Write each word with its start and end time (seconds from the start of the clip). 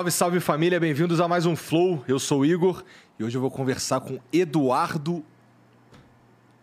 Salve, 0.00 0.10
salve 0.10 0.40
família, 0.40 0.80
bem-vindos 0.80 1.20
a 1.20 1.28
mais 1.28 1.44
um 1.44 1.54
Flow. 1.54 2.02
Eu 2.08 2.18
sou 2.18 2.40
o 2.40 2.46
Igor 2.46 2.82
e 3.18 3.24
hoje 3.24 3.36
eu 3.36 3.40
vou 3.42 3.50
conversar 3.50 4.00
com 4.00 4.18
Eduardo 4.32 5.22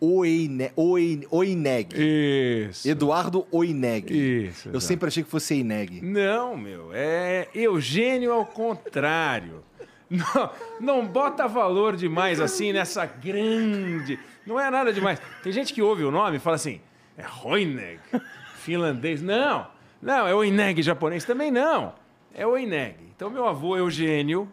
Oine... 0.00 0.72
Oine... 0.74 1.24
Oineg. 1.30 1.94
Isso. 1.94 2.88
Eduardo 2.88 3.46
Oineg. 3.52 4.10
Isso. 4.10 4.66
Eu 4.66 4.72
exato. 4.72 4.80
sempre 4.80 5.06
achei 5.06 5.22
que 5.22 5.30
fosse 5.30 5.54
Eineg. 5.54 6.00
Não, 6.02 6.56
meu, 6.56 6.90
é 6.92 7.46
Eugênio 7.54 8.32
ao 8.32 8.44
contrário. 8.44 9.62
Não, 10.10 10.50
não 10.80 11.06
bota 11.06 11.46
valor 11.46 11.94
demais 11.94 12.40
assim 12.40 12.72
nessa 12.72 13.06
grande. 13.06 14.18
Não 14.44 14.58
é 14.58 14.68
nada 14.68 14.92
demais. 14.92 15.20
Tem 15.44 15.52
gente 15.52 15.72
que 15.72 15.80
ouve 15.80 16.02
o 16.02 16.10
nome 16.10 16.38
e 16.38 16.40
fala 16.40 16.56
assim: 16.56 16.80
é 17.16 17.22
Roineg, 17.22 18.00
finlandês. 18.58 19.22
Não, 19.22 19.68
não, 20.02 20.26
é 20.26 20.34
Oineg 20.34 20.82
japonês 20.82 21.24
também 21.24 21.52
não. 21.52 21.94
É 22.34 22.44
Oineg. 22.44 23.07
Então, 23.18 23.28
meu 23.30 23.48
avô 23.48 23.76
Eugênio. 23.76 24.48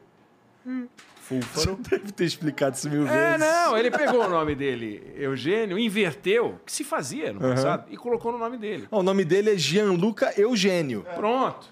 Fúlfaro. 1.21 1.75
Deve 1.87 2.11
ter 2.11 2.23
explicado 2.25 2.75
isso 2.75 2.89
mil 2.89 3.07
É, 3.07 3.37
vezes. 3.37 3.39
não, 3.47 3.77
ele 3.77 3.91
pegou 3.91 4.25
o 4.25 4.27
nome 4.27 4.55
dele, 4.55 5.13
Eugênio, 5.15 5.77
inverteu, 5.77 6.59
que 6.65 6.71
se 6.71 6.83
fazia 6.83 7.31
no 7.31 7.39
passado, 7.41 7.85
e 7.91 7.95
colocou 7.95 8.31
no 8.31 8.39
nome 8.39 8.57
dele. 8.57 8.87
O 8.89 9.03
nome 9.03 9.23
dele 9.23 9.51
é 9.53 9.55
Gianluca 9.55 10.33
Eugênio. 10.35 11.05
Pronto. 11.13 11.67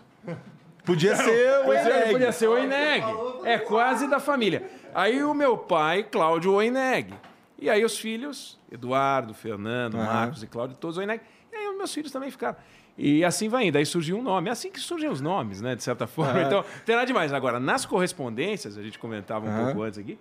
Podia 0.85 1.15
ser 1.15 1.61
o 1.61 1.65
Pois 1.65 1.79
é, 1.83 2.11
podia 2.11 2.31
ser 2.31 2.47
o 2.47 2.51
Oineg. 2.51 3.03
É 3.43 3.57
quase 3.57 4.07
da 4.07 4.19
família. 4.19 4.69
Aí 4.93 5.23
o 5.23 5.33
meu 5.33 5.57
pai, 5.57 6.03
Cláudio 6.03 6.53
Oineg. 6.53 7.11
E 7.57 7.71
aí 7.71 7.83
os 7.83 7.97
filhos, 7.97 8.59
Eduardo, 8.71 9.33
Fernando, 9.33 9.95
Aham. 9.95 10.05
Marcos 10.05 10.43
e 10.43 10.47
Cláudio, 10.47 10.77
todos 10.77 10.99
Oineg. 10.99 11.21
E 11.51 11.55
aí 11.55 11.67
os 11.69 11.75
meus 11.77 11.91
filhos 11.91 12.11
também 12.11 12.29
ficaram. 12.29 12.55
E 12.97 13.23
assim 13.25 13.49
vai 13.49 13.65
indo. 13.67 13.77
Aí 13.77 13.85
surgiu 13.85 14.17
um 14.17 14.21
nome. 14.21 14.49
É 14.49 14.51
assim 14.51 14.69
que 14.71 14.79
surgem 14.79 15.09
os 15.09 15.19
nomes, 15.19 15.61
né? 15.61 15.75
De 15.75 15.83
certa 15.83 16.05
forma. 16.05 16.33
Aham. 16.39 16.47
Então, 16.47 16.65
tem 16.85 16.95
nada 16.95 17.07
demais. 17.07 17.33
Agora, 17.33 17.59
nas 17.59 17.85
correspondências, 17.85 18.77
a 18.77 18.83
gente 18.83 18.99
comentava 18.99 19.45
um 19.45 19.49
Aham. 19.49 19.65
pouco 19.65 19.81
antes 19.83 19.97
aqui, 19.99 20.17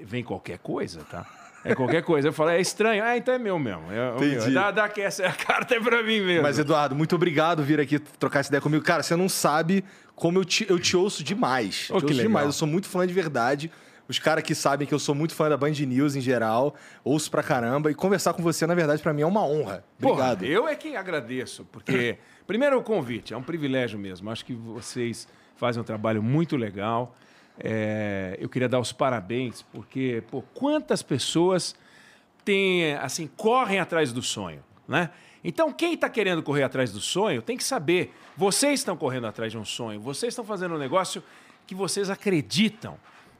vem 0.00 0.24
qualquer 0.24 0.58
coisa, 0.58 1.04
tá? 1.10 1.26
É 1.64 1.74
qualquer 1.74 2.02
coisa. 2.02 2.28
Eu 2.28 2.32
falo, 2.32 2.50
é 2.50 2.60
estranho. 2.60 3.04
Ah, 3.04 3.16
então 3.16 3.32
é 3.32 3.38
meu 3.38 3.58
mesmo. 3.58 3.82
É 3.92 4.16
Entendi. 4.16 4.46
meu. 4.46 4.54
Dá, 4.54 4.70
dá 4.70 4.88
que 4.88 5.00
essa 5.00 5.24
a 5.28 5.32
carta 5.32 5.74
é 5.74 5.80
pra 5.80 6.02
mim 6.02 6.20
mesmo. 6.20 6.42
Mas, 6.42 6.58
Eduardo, 6.58 6.94
muito 6.94 7.14
obrigado 7.14 7.58
por 7.58 7.64
vir 7.66 7.78
aqui 7.78 7.98
trocar 7.98 8.40
essa 8.40 8.48
ideia 8.50 8.60
comigo. 8.60 8.82
Cara, 8.82 9.02
você 9.02 9.14
não 9.14 9.28
sabe 9.28 9.84
como 10.16 10.38
eu 10.38 10.44
te, 10.44 10.66
eu 10.68 10.78
te 10.78 10.96
ouço 10.96 11.22
demais. 11.22 11.88
Oh, 11.90 11.94
te 11.94 12.00
que 12.00 12.04
ouço 12.06 12.16
legal. 12.16 12.26
demais. 12.28 12.46
Eu 12.46 12.52
sou 12.52 12.66
muito 12.66 12.88
fã 12.88 13.06
de 13.06 13.12
verdade. 13.12 13.70
Os 14.08 14.18
caras 14.18 14.44
que 14.44 14.54
sabem 14.54 14.86
que 14.86 14.92
eu 14.92 14.98
sou 14.98 15.14
muito 15.14 15.34
fã 15.34 15.48
da 15.48 15.56
Band 15.56 15.70
News 15.70 16.16
em 16.16 16.20
geral, 16.20 16.74
ouço 17.04 17.30
pra 17.30 17.42
caramba. 17.42 17.90
E 17.90 17.94
conversar 17.94 18.34
com 18.34 18.42
você, 18.42 18.66
na 18.66 18.74
verdade, 18.74 19.02
pra 19.02 19.12
mim 19.12 19.22
é 19.22 19.26
uma 19.26 19.44
honra. 19.46 19.84
Porra, 19.98 20.32
Obrigado. 20.32 20.44
eu 20.44 20.68
é 20.68 20.74
que 20.74 20.96
agradeço, 20.96 21.64
porque, 21.70 22.18
primeiro, 22.46 22.78
o 22.78 22.82
convite, 22.82 23.32
é 23.32 23.36
um 23.36 23.42
privilégio 23.42 23.98
mesmo. 23.98 24.30
Acho 24.30 24.44
que 24.44 24.54
vocês 24.54 25.28
fazem 25.56 25.80
um 25.80 25.84
trabalho 25.84 26.22
muito 26.22 26.56
legal. 26.56 27.16
É, 27.58 28.36
eu 28.40 28.48
queria 28.48 28.68
dar 28.68 28.80
os 28.80 28.92
parabéns, 28.92 29.62
porque, 29.62 30.22
pô, 30.30 30.42
quantas 30.54 31.02
pessoas 31.02 31.74
têm, 32.44 32.94
assim, 32.94 33.28
correm 33.36 33.78
atrás 33.78 34.12
do 34.12 34.22
sonho, 34.22 34.62
né? 34.88 35.10
Então, 35.44 35.72
quem 35.72 35.94
está 35.94 36.08
querendo 36.08 36.42
correr 36.42 36.62
atrás 36.62 36.92
do 36.92 37.00
sonho 37.00 37.42
tem 37.42 37.56
que 37.56 37.64
saber. 37.64 38.14
Vocês 38.36 38.80
estão 38.80 38.96
correndo 38.96 39.26
atrás 39.26 39.50
de 39.50 39.58
um 39.58 39.64
sonho, 39.64 40.00
vocês 40.00 40.32
estão 40.32 40.44
fazendo 40.44 40.74
um 40.74 40.78
negócio 40.78 41.22
que 41.66 41.74
vocês 41.74 42.10
acreditam. 42.10 42.96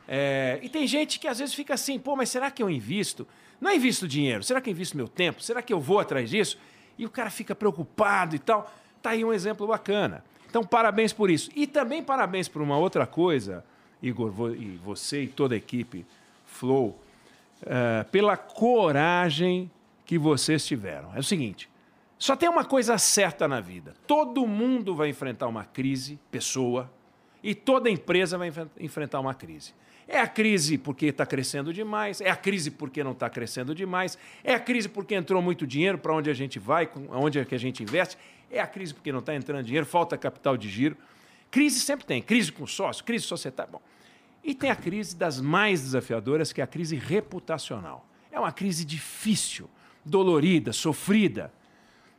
É, 0.09 0.59
e 0.63 0.69
tem 0.69 0.87
gente 0.87 1.19
que 1.19 1.29
às 1.29 1.39
vezes 1.39 1.55
fica 1.55 1.75
assim, 1.75 1.99
pô, 1.99 2.17
mas 2.17 2.29
será 2.29 2.51
que 2.51 2.63
eu 2.63 2.69
invisto? 2.69 3.27
Não 3.61 3.71
é 3.71 3.77
invisto 3.77 4.09
dinheiro, 4.09 4.43
será 4.43 4.61
que 4.61 4.69
eu 4.69 4.73
invisto 4.73 4.97
meu 4.97 5.07
tempo? 5.09 5.43
Será 5.43 5.63
que 5.63 5.73
eu 5.73 5.81
vou 5.81 6.01
atrás 6.01 6.29
disso? 6.29 6.59
E 6.99 7.07
o 7.07 7.11
cara 7.11 7.31
fica 7.31 7.55
preocupado 7.55 8.35
e 8.35 8.39
tal. 8.39 8.73
Tá 9.01 9.11
aí 9.11 9.25
um 9.25 9.33
exemplo 9.33 9.67
bacana. 9.67 10.25
Então, 10.49 10.63
parabéns 10.63 11.13
por 11.13 11.31
isso. 11.31 11.51
E 11.57 11.67
também 11.67 12.03
parabéns 12.03 12.47
por 12.49 12.61
uma 12.61 12.77
outra 12.77 13.07
coisa, 13.07 13.65
Igor, 14.03 14.55
e 14.55 14.77
você 14.77 15.23
e 15.23 15.27
toda 15.29 15.55
a 15.55 15.59
equipe 15.59 16.05
Flow, 16.45 17.01
eh, 17.65 18.05
pela 18.13 18.37
coragem 18.37 19.71
que 20.05 20.19
vocês 20.19 20.67
tiveram. 20.67 21.15
É 21.17 21.21
o 21.21 21.23
seguinte: 21.23 21.71
só 22.19 22.37
tem 22.37 22.49
uma 22.49 22.65
coisa 22.65 22.99
certa 22.99 23.49
na 23.49 23.61
vida. 23.61 23.95
Todo 24.07 24.47
mundo 24.47 24.95
vai 24.95 25.09
enfrentar 25.09 25.47
uma 25.49 25.65
crise, 25.65 26.19
pessoa, 26.31 26.91
e 27.43 27.55
toda 27.55 27.89
empresa 27.89 28.37
vai 28.37 28.49
enfren- 28.49 28.69
enfrentar 28.79 29.19
uma 29.21 29.33
crise. 29.35 29.73
É 30.13 30.21
a 30.21 30.29
crise 30.29 30.77
porque 30.77 31.07
está 31.07 31.25
crescendo 31.25 31.73
demais, 31.73 32.21
é 32.21 32.29
a 32.29 32.37
crise 32.37 32.71
porque 32.71 33.03
não 33.03 33.13
está 33.13 33.31
crescendo 33.31 33.75
demais, 33.75 34.19
é 34.45 34.53
a 34.53 34.61
crise 34.61 34.87
porque 34.87 35.15
entrou 35.15 35.41
muito 35.41 35.67
dinheiro 35.67 35.97
para 35.97 36.13
onde 36.13 36.29
a 36.29 36.35
gente 36.35 36.59
vai, 36.59 36.87
onde 37.09 37.39
é 37.39 37.45
que 37.47 37.55
a 37.55 37.59
gente 37.59 37.83
investe, 37.83 38.19
é 38.51 38.61
a 38.61 38.67
crise 38.67 38.93
porque 38.93 39.11
não 39.11 39.21
está 39.21 39.35
entrando 39.35 39.65
dinheiro, 39.65 39.87
falta 39.87 40.19
capital 40.19 40.55
de 40.55 40.69
giro. 40.69 40.99
Crise 41.51 41.81
sempre 41.81 42.05
tem, 42.05 42.21
crise 42.21 42.53
com 42.53 42.67
sócio, 42.67 43.03
crise 43.03 43.25
societária. 43.25 43.73
Bom, 43.73 43.81
e 44.45 44.55
tem 44.55 44.69
a 44.69 44.77
crise 44.77 45.17
das 45.17 45.41
mais 45.41 45.81
desafiadoras, 45.81 46.53
que 46.53 46.61
é 46.61 46.65
a 46.65 46.67
crise 46.67 46.95
reputacional. 46.95 48.07
É 48.31 48.39
uma 48.39 48.53
crise 48.53 48.85
difícil, 48.85 49.67
dolorida, 50.05 50.75
sofrida. 50.75 51.51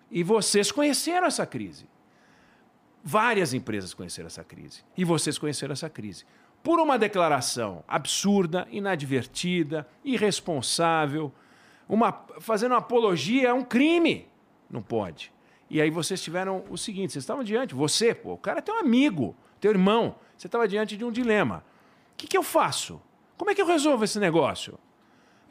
E 0.09 0.23
vocês 0.23 0.71
conheceram 0.71 1.27
essa 1.27 1.45
crise. 1.45 1.85
Várias 3.03 3.53
empresas 3.53 3.93
conheceram 3.93 4.25
essa 4.25 4.43
crise. 4.43 4.83
E 4.97 5.05
vocês 5.05 5.37
conheceram 5.37 5.73
essa 5.73 5.91
crise. 5.91 6.25
Por 6.63 6.79
uma 6.79 6.97
declaração 6.97 7.83
absurda, 7.87 8.65
inadvertida, 8.71 9.85
irresponsável, 10.03 11.31
uma, 11.87 12.25
fazendo 12.39 12.71
uma 12.71 12.77
apologia 12.77 13.51
a 13.51 13.53
um 13.53 13.63
crime. 13.63 14.27
Não 14.69 14.81
pode. 14.81 15.31
E 15.69 15.81
aí 15.81 15.89
vocês 15.89 16.21
tiveram 16.21 16.63
o 16.69 16.77
seguinte: 16.77 17.13
vocês 17.13 17.23
estavam 17.23 17.43
diante, 17.43 17.75
você, 17.75 18.15
pô, 18.15 18.33
o 18.33 18.37
cara 18.37 18.59
é 18.59 18.61
teu 18.61 18.79
amigo, 18.79 19.35
teu 19.59 19.71
irmão, 19.71 20.15
você 20.37 20.47
estava 20.47 20.67
diante 20.67 20.95
de 20.95 21.03
um 21.03 21.11
dilema. 21.11 21.63
O 22.13 22.15
que, 22.17 22.27
que 22.27 22.37
eu 22.37 22.43
faço? 22.43 23.01
Como 23.37 23.51
é 23.51 23.55
que 23.55 23.61
eu 23.61 23.65
resolvo 23.65 24.03
esse 24.03 24.19
negócio? 24.19 24.79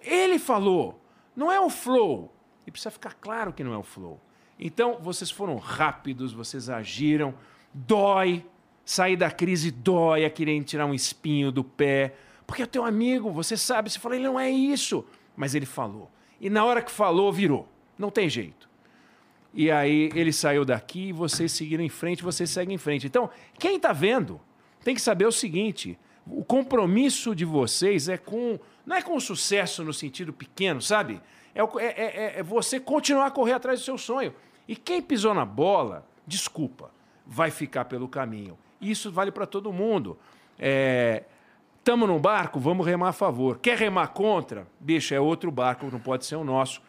Ele 0.00 0.39
falou, 0.39 1.00
não 1.37 1.50
é 1.50 1.61
o 1.61 1.69
flow. 1.69 2.34
E 2.67 2.71
precisa 2.71 2.91
ficar 2.91 3.15
claro 3.15 3.53
que 3.53 3.65
não 3.65 3.73
é 3.73 3.77
o 3.77 3.83
flow. 3.83 4.21
Então, 4.59 4.99
vocês 5.00 5.31
foram 5.31 5.56
rápidos, 5.56 6.33
vocês 6.33 6.71
agiram, 6.71 7.34
dói. 7.75 8.47
Sair 8.84 9.16
da 9.16 9.31
crise 9.31 9.70
dói, 9.70 10.25
é 10.25 10.31
querer 10.31 10.62
tirar 10.65 10.87
um 10.87 10.94
espinho 10.94 11.53
do 11.53 11.62
pé. 11.62 12.15
Porque 12.47 12.62
é 12.62 12.66
teu 12.66 12.84
amigo, 12.84 13.31
você 13.31 13.56
sabe, 13.56 13.91
você 13.91 13.98
fala, 13.98 14.16
ele 14.16 14.25
não 14.25 14.38
é 14.38 14.50
isso. 14.50 15.04
Mas 15.37 15.54
ele 15.54 15.66
falou. 15.66 16.10
E 16.41 16.50
na 16.50 16.65
hora 16.65 16.82
que 16.82 16.91
falou, 16.91 17.32
virou. 17.32 17.69
Não 17.98 18.10
tem 18.10 18.28
jeito. 18.28 18.69
E 19.54 19.70
aí 19.70 20.10
ele 20.15 20.32
saiu 20.32 20.65
daqui 20.65 21.09
e 21.09 21.12
vocês 21.12 21.53
seguiram 21.53 21.84
em 21.84 21.88
frente, 21.88 22.22
vocês 22.22 22.50
seguem 22.50 22.75
em 22.75 22.78
frente. 22.78 23.06
Então, 23.06 23.31
quem 23.59 23.76
está 23.76 23.93
vendo 23.93 24.41
tem 24.82 24.94
que 24.94 25.00
saber 25.00 25.26
o 25.26 25.32
seguinte: 25.32 25.99
o 26.26 26.43
compromisso 26.44 27.34
de 27.34 27.44
vocês 27.44 28.09
é 28.09 28.16
com. 28.16 28.59
Não 28.84 28.97
é 28.97 29.03
com 29.03 29.19
sucesso 29.20 29.84
no 29.84 29.93
sentido 29.93 30.32
pequeno, 30.32 30.81
sabe? 30.82 31.20
É, 31.54 31.62
o- 31.62 31.78
é- 31.78 31.84
é- 31.97 32.32
é 32.38 32.43
você 32.43 32.81
continuar 32.81 33.26
a 33.26 33.31
correr 33.31 33.53
atrás 33.53 33.78
do 33.81 33.84
seu 33.84 33.99
sonho. 33.99 34.34
E 34.67 34.75
quem 34.75 35.00
pisou 35.02 35.34
na 35.34 35.44
bola, 35.44 36.06
desculpa, 36.26 36.90
vai 37.26 37.50
ficar 37.50 37.84
pelo 37.84 38.08
caminho. 38.08 38.58
Isso 38.82 39.11
vale 39.11 39.31
para 39.31 39.46
todo 39.46 39.73
mundo. 39.73 40.19
É, 40.58 41.23
Tamo 41.84 42.06
num 42.06 42.19
barco, 42.20 42.61
vamos 42.61 42.87
remar 42.87 43.08
a 43.08 43.12
favor. 43.12 43.58
Quer 43.58 43.76
remar 43.76 44.08
contra? 44.08 44.69
Bicho, 44.79 45.12
é 45.14 45.20
outro 45.20 45.50
barco, 45.50 45.88
não 45.90 45.99
pode 45.99 46.25
ser 46.25 46.37
o 46.37 46.44
nosso. 46.44 46.81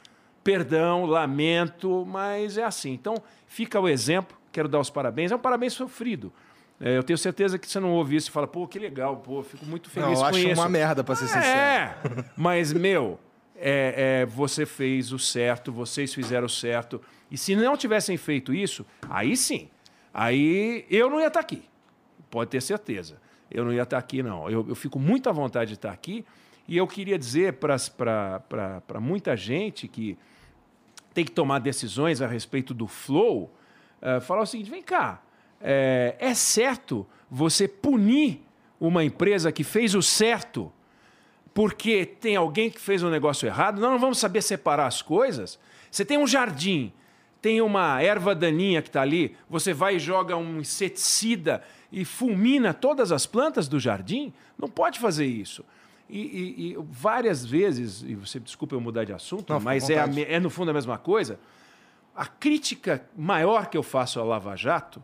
Perdão, 0.43 1.05
lamento, 1.05 2.05
mas 2.05 2.59
é 2.59 2.63
assim. 2.63 2.91
Então, 2.91 3.15
fica 3.47 3.79
o 3.79 3.89
exemplo, 3.89 4.37
quero 4.51 4.67
dar 4.67 4.79
os 4.79 4.91
parabéns. 4.91 5.31
É 5.31 5.35
um 5.35 5.39
parabéns 5.39 5.73
sofrido. 5.73 6.31
É, 6.79 6.95
eu 6.95 7.03
tenho 7.03 7.17
certeza 7.17 7.57
que 7.57 7.67
você 7.67 7.79
não 7.79 7.91
ouve 7.91 8.17
isso 8.17 8.29
e 8.29 8.31
fala, 8.31 8.45
pô, 8.45 8.67
que 8.67 8.77
legal, 8.77 9.17
pô, 9.17 9.41
fico 9.41 9.65
muito 9.65 9.87
Não, 9.87 10.03
feliz 10.03 10.19
eu 10.19 10.25
com 10.25 10.25
acho 10.25 10.47
isso. 10.47 10.61
uma 10.61 10.69
merda, 10.69 11.03
pra 11.03 11.15
ser 11.15 11.27
sincero. 11.27 11.45
É, 11.45 11.95
mas, 12.37 12.71
meu, 12.71 13.19
é, 13.55 14.21
é, 14.21 14.25
você 14.27 14.63
fez 14.63 15.11
o 15.11 15.17
certo, 15.17 15.71
vocês 15.71 16.13
fizeram 16.13 16.45
o 16.45 16.49
certo. 16.49 17.01
E 17.31 17.37
se 17.37 17.55
não 17.55 17.75
tivessem 17.75 18.15
feito 18.15 18.53
isso, 18.53 18.85
aí 19.09 19.35
sim. 19.35 19.69
Aí 20.13 20.85
eu 20.87 21.09
não 21.09 21.19
ia 21.19 21.27
estar 21.27 21.39
aqui. 21.39 21.63
Pode 22.33 22.49
ter 22.49 22.63
certeza. 22.63 23.21
Eu 23.51 23.63
não 23.63 23.71
ia 23.71 23.83
estar 23.83 23.99
aqui, 23.99 24.23
não. 24.23 24.49
Eu, 24.49 24.67
eu 24.67 24.73
fico 24.73 24.97
muito 24.97 25.29
à 25.29 25.31
vontade 25.31 25.67
de 25.67 25.75
estar 25.75 25.91
aqui. 25.91 26.25
E 26.67 26.75
eu 26.75 26.87
queria 26.87 27.15
dizer 27.15 27.53
para 27.53 28.99
muita 28.99 29.37
gente 29.37 29.87
que 29.87 30.17
tem 31.13 31.23
que 31.23 31.29
tomar 31.29 31.59
decisões 31.59 32.23
a 32.23 32.25
respeito 32.25 32.73
do 32.73 32.87
flow, 32.87 33.53
eh, 34.01 34.19
falar 34.19 34.41
o 34.41 34.45
seguinte: 34.47 34.71
vem 34.71 34.81
cá, 34.81 35.21
é, 35.61 36.15
é 36.17 36.33
certo 36.33 37.05
você 37.29 37.67
punir 37.67 38.41
uma 38.79 39.03
empresa 39.03 39.51
que 39.51 39.63
fez 39.63 39.93
o 39.93 40.01
certo 40.01 40.73
porque 41.53 42.03
tem 42.03 42.35
alguém 42.35 42.71
que 42.71 42.81
fez 42.81 43.03
um 43.03 43.11
negócio 43.11 43.45
errado? 43.45 43.79
Nós 43.79 43.91
não 43.91 43.99
vamos 43.99 44.17
saber 44.17 44.41
separar 44.41 44.87
as 44.87 45.03
coisas? 45.03 45.59
Você 45.91 46.03
tem 46.03 46.17
um 46.17 46.25
jardim, 46.25 46.91
tem 47.43 47.59
uma 47.61 48.01
erva 48.01 48.33
daninha 48.33 48.81
que 48.81 48.87
está 48.87 49.01
ali, 49.01 49.35
você 49.49 49.73
vai 49.73 49.97
e 49.97 49.99
joga 49.99 50.37
um 50.37 50.61
inseticida 50.61 51.61
e 51.91 52.05
fulmina 52.05 52.73
todas 52.73 53.11
as 53.11 53.25
plantas 53.25 53.67
do 53.67 53.81
jardim? 53.81 54.31
Não 54.57 54.69
pode 54.69 54.97
fazer 54.97 55.25
isso. 55.25 55.63
E, 56.09 56.19
e- 56.21 56.71
e 56.71 56.77
várias 56.89 57.45
vezes, 57.45 58.01
e 58.01 58.15
você 58.15 58.39
desculpa 58.39 58.75
eu 58.75 58.79
mudar 58.79 59.03
de 59.03 59.11
assunto, 59.11 59.51
Não, 59.51 59.59
mas 59.59 59.89
é, 59.89 59.99
a 59.99 60.07
é 60.35 60.39
no 60.39 60.49
fundo 60.49 60.71
a 60.71 60.73
mesma 60.73 60.97
coisa. 60.97 61.37
A 62.15 62.25
crítica 62.25 63.03
maior 63.17 63.65
que 63.67 63.77
eu 63.77 63.83
faço 63.83 64.21
à 64.21 64.23
Lava 64.23 64.55
Jato 64.55 65.03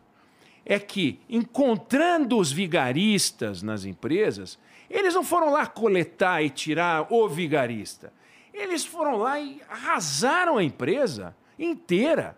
é 0.66 0.80
que, 0.80 1.20
encontrando 1.30 2.38
os 2.38 2.54
vigaristas 2.54 3.62
nas 3.62 3.84
empresas, 3.84 4.58
eles 4.90 5.14
não 5.14 5.26
foram 5.26 5.52
lá 5.52 5.66
coletar 5.68 6.42
e 6.42 6.50
tirar 6.50 7.06
o 7.12 7.28
vigarista. 7.28 8.14
Eles 8.54 8.86
foram 8.86 9.18
lá 9.18 9.38
e 9.42 9.62
arrasaram 9.70 10.58
a 10.58 10.64
empresa 10.64 11.36
inteira. 11.60 12.38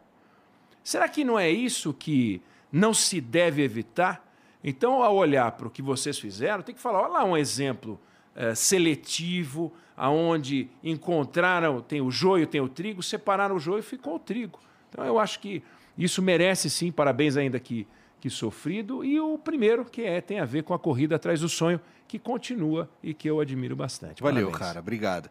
Será 0.83 1.07
que 1.07 1.23
não 1.23 1.37
é 1.37 1.49
isso 1.49 1.93
que 1.93 2.41
não 2.71 2.93
se 2.93 3.21
deve 3.21 3.61
evitar? 3.61 4.27
Então, 4.63 5.03
ao 5.03 5.15
olhar 5.15 5.51
para 5.53 5.67
o 5.67 5.71
que 5.71 5.81
vocês 5.81 6.19
fizeram, 6.19 6.63
tem 6.63 6.75
que 6.75 6.81
falar: 6.81 7.01
olha 7.01 7.13
lá 7.13 7.23
um 7.23 7.37
exemplo 7.37 7.99
é, 8.35 8.55
seletivo, 8.55 9.71
aonde 9.95 10.69
encontraram, 10.83 11.81
tem 11.81 12.01
o 12.01 12.11
joio, 12.11 12.47
tem 12.47 12.61
o 12.61 12.69
trigo, 12.69 13.03
separaram 13.03 13.55
o 13.55 13.59
joio 13.59 13.79
e 13.79 13.83
ficou 13.83 14.15
o 14.15 14.19
trigo. 14.19 14.59
Então, 14.89 15.05
eu 15.05 15.19
acho 15.19 15.39
que 15.39 15.63
isso 15.97 16.21
merece 16.21 16.69
sim 16.69 16.91
parabéns 16.91 17.37
ainda 17.37 17.59
que, 17.59 17.87
que 18.19 18.29
sofrido. 18.29 19.03
E 19.03 19.19
o 19.19 19.37
primeiro, 19.37 19.85
que 19.85 20.01
é, 20.01 20.21
tem 20.21 20.39
a 20.39 20.45
ver 20.45 20.63
com 20.63 20.73
a 20.73 20.79
corrida 20.79 21.15
atrás 21.15 21.41
do 21.41 21.49
sonho, 21.49 21.79
que 22.07 22.19
continua 22.19 22.89
e 23.01 23.13
que 23.13 23.29
eu 23.29 23.39
admiro 23.39 23.75
bastante. 23.75 24.21
Valeu, 24.21 24.47
parabéns. 24.47 24.67
cara. 24.67 24.79
Obrigado. 24.79 25.29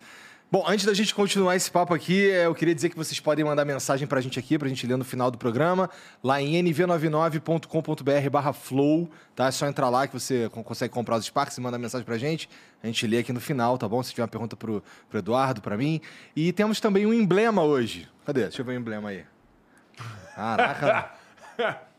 Bom, 0.52 0.64
antes 0.66 0.84
da 0.84 0.92
gente 0.92 1.14
continuar 1.14 1.54
esse 1.54 1.70
papo 1.70 1.94
aqui, 1.94 2.28
é, 2.28 2.46
eu 2.46 2.54
queria 2.56 2.74
dizer 2.74 2.88
que 2.88 2.96
vocês 2.96 3.20
podem 3.20 3.44
mandar 3.44 3.64
mensagem 3.64 4.04
pra 4.04 4.20
gente 4.20 4.36
aqui, 4.36 4.58
pra 4.58 4.68
gente 4.68 4.84
ler 4.84 4.96
no 4.96 5.04
final 5.04 5.30
do 5.30 5.38
programa, 5.38 5.88
lá 6.24 6.42
em 6.42 6.60
nv99.com.br 6.60 8.30
barra 8.32 8.52
flow, 8.52 9.08
tá? 9.36 9.46
É 9.46 9.52
só 9.52 9.68
entrar 9.68 9.88
lá 9.88 10.08
que 10.08 10.12
você 10.12 10.48
consegue 10.48 10.92
comprar 10.92 11.18
os 11.18 11.26
Sparks 11.26 11.56
e 11.56 11.60
mandar 11.60 11.78
mensagem 11.78 12.04
pra 12.04 12.18
gente. 12.18 12.50
A 12.82 12.88
gente 12.88 13.06
lê 13.06 13.18
aqui 13.18 13.32
no 13.32 13.40
final, 13.40 13.78
tá 13.78 13.88
bom? 13.88 14.02
Se 14.02 14.10
tiver 14.10 14.22
uma 14.22 14.28
pergunta 14.28 14.56
pro, 14.56 14.82
pro 15.08 15.20
Eduardo, 15.20 15.60
pra 15.60 15.76
mim. 15.76 16.00
E 16.34 16.52
temos 16.52 16.80
também 16.80 17.06
um 17.06 17.14
emblema 17.14 17.62
hoje. 17.62 18.08
Cadê? 18.26 18.42
Deixa 18.42 18.60
eu 18.60 18.64
ver 18.66 18.72
o 18.72 18.80
emblema 18.80 19.10
aí. 19.10 19.24
Caraca. 20.34 21.12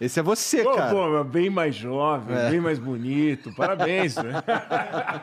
Esse 0.00 0.18
é 0.20 0.22
você, 0.22 0.62
pô, 0.62 0.72
cara. 0.72 0.90
Pô, 0.90 1.24
bem 1.24 1.48
mais 1.48 1.74
jovem, 1.74 2.36
é. 2.36 2.50
bem 2.50 2.60
mais 2.60 2.78
bonito. 2.78 3.54
Parabéns. 3.54 4.16
Né? 4.16 4.42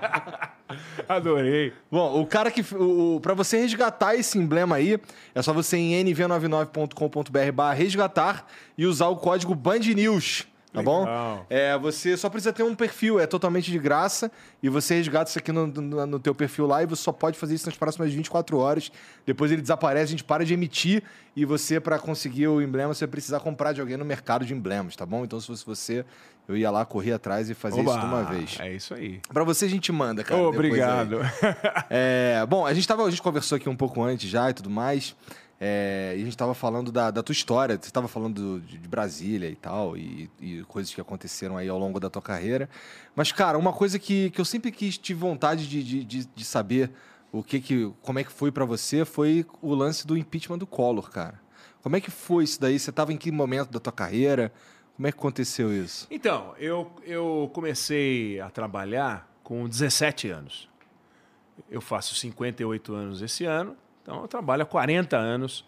Adorei. 1.07 1.73
Bom, 1.91 2.21
o 2.21 2.25
cara 2.25 2.49
que. 2.49 2.63
O, 2.75 3.19
para 3.21 3.33
você 3.33 3.59
resgatar 3.59 4.15
esse 4.15 4.37
emblema 4.37 4.77
aí, 4.77 4.99
é 5.35 5.41
só 5.41 5.51
você 5.51 5.77
ir 5.77 5.93
em 5.93 6.05
nv99.com.br 6.05 7.63
resgatar 7.75 8.47
e 8.77 8.85
usar 8.85 9.07
o 9.07 9.17
código 9.17 9.53
BandNews. 9.53 10.47
Tá 10.73 10.79
Legal. 10.79 11.05
bom? 11.05 11.45
É, 11.49 11.77
você 11.77 12.15
só 12.15 12.29
precisa 12.29 12.53
ter 12.53 12.63
um 12.63 12.73
perfil, 12.73 13.19
é 13.19 13.27
totalmente 13.27 13.69
de 13.69 13.77
graça. 13.77 14.31
E 14.63 14.69
você 14.69 14.95
resgata 14.95 15.29
isso 15.29 15.37
aqui 15.37 15.51
no, 15.51 15.67
no, 15.67 16.05
no, 16.05 16.19
teu 16.19 16.33
perfil 16.33 16.65
lá 16.65 16.81
e 16.81 16.85
você 16.85 17.03
só 17.03 17.11
pode 17.11 17.37
fazer 17.37 17.55
isso 17.55 17.65
nas 17.65 17.75
próximas 17.77 18.13
24 18.13 18.57
horas. 18.57 18.89
Depois 19.25 19.51
ele 19.51 19.61
desaparece, 19.61 20.05
a 20.05 20.11
gente 20.11 20.23
para 20.23 20.45
de 20.45 20.53
emitir. 20.53 21.03
E 21.35 21.43
você, 21.45 21.79
para 21.79 21.99
conseguir 21.99 22.47
o 22.47 22.61
emblema, 22.61 22.93
você 22.93 23.05
vai 23.05 23.11
precisar 23.11 23.39
comprar 23.41 23.73
de 23.73 23.81
alguém 23.81 23.97
no 23.97 24.05
mercado 24.05 24.45
de 24.45 24.53
emblemas, 24.53 24.95
tá 24.95 25.05
bom? 25.05 25.23
Então, 25.23 25.39
se 25.39 25.47
fosse 25.47 25.65
você, 25.65 26.05
eu 26.47 26.57
ia 26.57 26.71
lá, 26.71 26.85
correr 26.85 27.13
atrás 27.13 27.49
e 27.49 27.53
fazer 27.53 27.79
Oba, 27.81 27.91
isso 27.91 27.99
de 27.99 28.05
uma 28.05 28.23
vez. 28.23 28.57
É 28.59 28.73
isso 28.73 28.93
aí. 28.93 29.21
Para 29.31 29.43
você, 29.43 29.65
a 29.65 29.69
gente 29.69 29.91
manda, 29.91 30.23
cara. 30.23 30.41
Obrigado. 30.41 31.19
é, 31.89 32.45
bom, 32.47 32.65
a 32.65 32.73
gente, 32.73 32.87
tava, 32.87 33.05
a 33.05 33.09
gente 33.09 33.21
conversou 33.21 33.57
aqui 33.57 33.69
um 33.69 33.75
pouco 33.75 34.01
antes 34.01 34.29
já 34.29 34.49
e 34.49 34.53
tudo 34.53 34.69
mais. 34.69 35.15
É, 35.63 36.13
e 36.17 36.21
a 36.21 36.23
gente 36.23 36.29
estava 36.29 36.55
falando 36.55 36.91
da, 36.91 37.11
da, 37.11 37.21
tua 37.21 37.33
história, 37.33 37.75
você 37.79 37.87
estava 37.87 38.07
falando 38.07 38.59
de, 38.61 38.79
de, 38.79 38.87
Brasília 38.87 39.47
e 39.47 39.55
tal, 39.55 39.95
e, 39.95 40.27
e, 40.39 40.63
coisas 40.63 40.91
que 40.91 40.99
aconteceram 40.99 41.55
aí 41.55 41.69
ao 41.69 41.77
longo 41.77 41.99
da 41.99 42.09
tua 42.09 42.21
carreira. 42.21 42.67
Mas, 43.15 43.31
cara, 43.31 43.59
uma 43.59 43.71
coisa 43.71 43.99
que, 43.99 44.31
que 44.31 44.41
eu 44.41 44.45
sempre 44.45 44.71
quis, 44.71 44.97
tive 44.97 45.19
vontade 45.19 45.69
de, 45.69 46.03
de, 46.03 46.25
de 46.25 46.43
saber 46.43 46.89
o 47.31 47.43
que 47.43 47.61
que, 47.61 47.93
como 48.01 48.17
é 48.17 48.23
que 48.23 48.31
foi 48.31 48.51
para 48.51 48.65
você 48.65 49.05
foi 49.05 49.45
o 49.61 49.75
lance 49.75 50.07
do 50.07 50.17
impeachment 50.17 50.57
do 50.57 50.65
Collor, 50.65 51.11
cara. 51.11 51.39
Como 51.83 51.95
é 51.95 52.01
que 52.01 52.09
foi 52.09 52.43
isso 52.43 52.59
daí? 52.59 52.79
Você 52.79 52.89
estava 52.89 53.13
em 53.13 53.17
que 53.17 53.31
momento 53.31 53.69
da 53.69 53.79
tua 53.79 53.93
carreira? 53.93 54.51
Como 54.95 55.07
é 55.07 55.11
que 55.11 55.19
aconteceu 55.19 55.71
isso? 55.71 56.07
Então, 56.09 56.55
eu, 56.57 56.91
eu 57.03 57.51
comecei 57.53 58.39
a 58.39 58.49
trabalhar 58.49 59.31
com 59.43 59.69
17 59.69 60.27
anos. 60.27 60.67
Eu 61.69 61.81
faço 61.81 62.15
58 62.15 62.95
anos 62.95 63.21
esse 63.21 63.45
ano 63.45 63.77
então, 64.01 64.21
eu 64.21 64.27
trabalho 64.27 64.63
há 64.63 64.65
40 64.65 65.15
anos, 65.17 65.61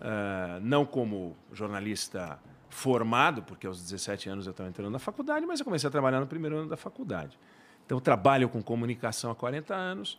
uh, 0.00 0.60
não 0.60 0.84
como 0.84 1.36
jornalista 1.52 2.38
formado, 2.68 3.42
porque 3.42 3.66
aos 3.66 3.82
17 3.82 4.28
anos 4.28 4.46
eu 4.46 4.52
estava 4.52 4.68
entrando 4.68 4.90
na 4.90 4.98
faculdade, 4.98 5.44
mas 5.44 5.60
eu 5.60 5.64
comecei 5.64 5.88
a 5.88 5.90
trabalhar 5.90 6.20
no 6.20 6.26
primeiro 6.26 6.56
ano 6.56 6.68
da 6.68 6.76
faculdade. 6.76 7.38
Então, 7.84 8.00
trabalho 8.00 8.48
com 8.48 8.62
comunicação 8.62 9.30
há 9.30 9.34
40 9.34 9.74
anos 9.74 10.18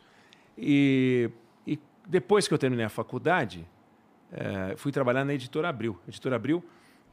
e, 0.57 1.31
e 1.65 1.79
depois 2.07 2.47
que 2.47 2.53
eu 2.53 2.57
terminei 2.57 2.85
a 2.85 2.89
faculdade, 2.89 3.67
uh, 4.31 4.77
fui 4.77 4.91
trabalhar 4.91 5.25
na 5.25 5.33
Editora 5.33 5.69
Abril. 5.69 5.99
A 6.05 6.09
Editora 6.09 6.35
Abril 6.35 6.63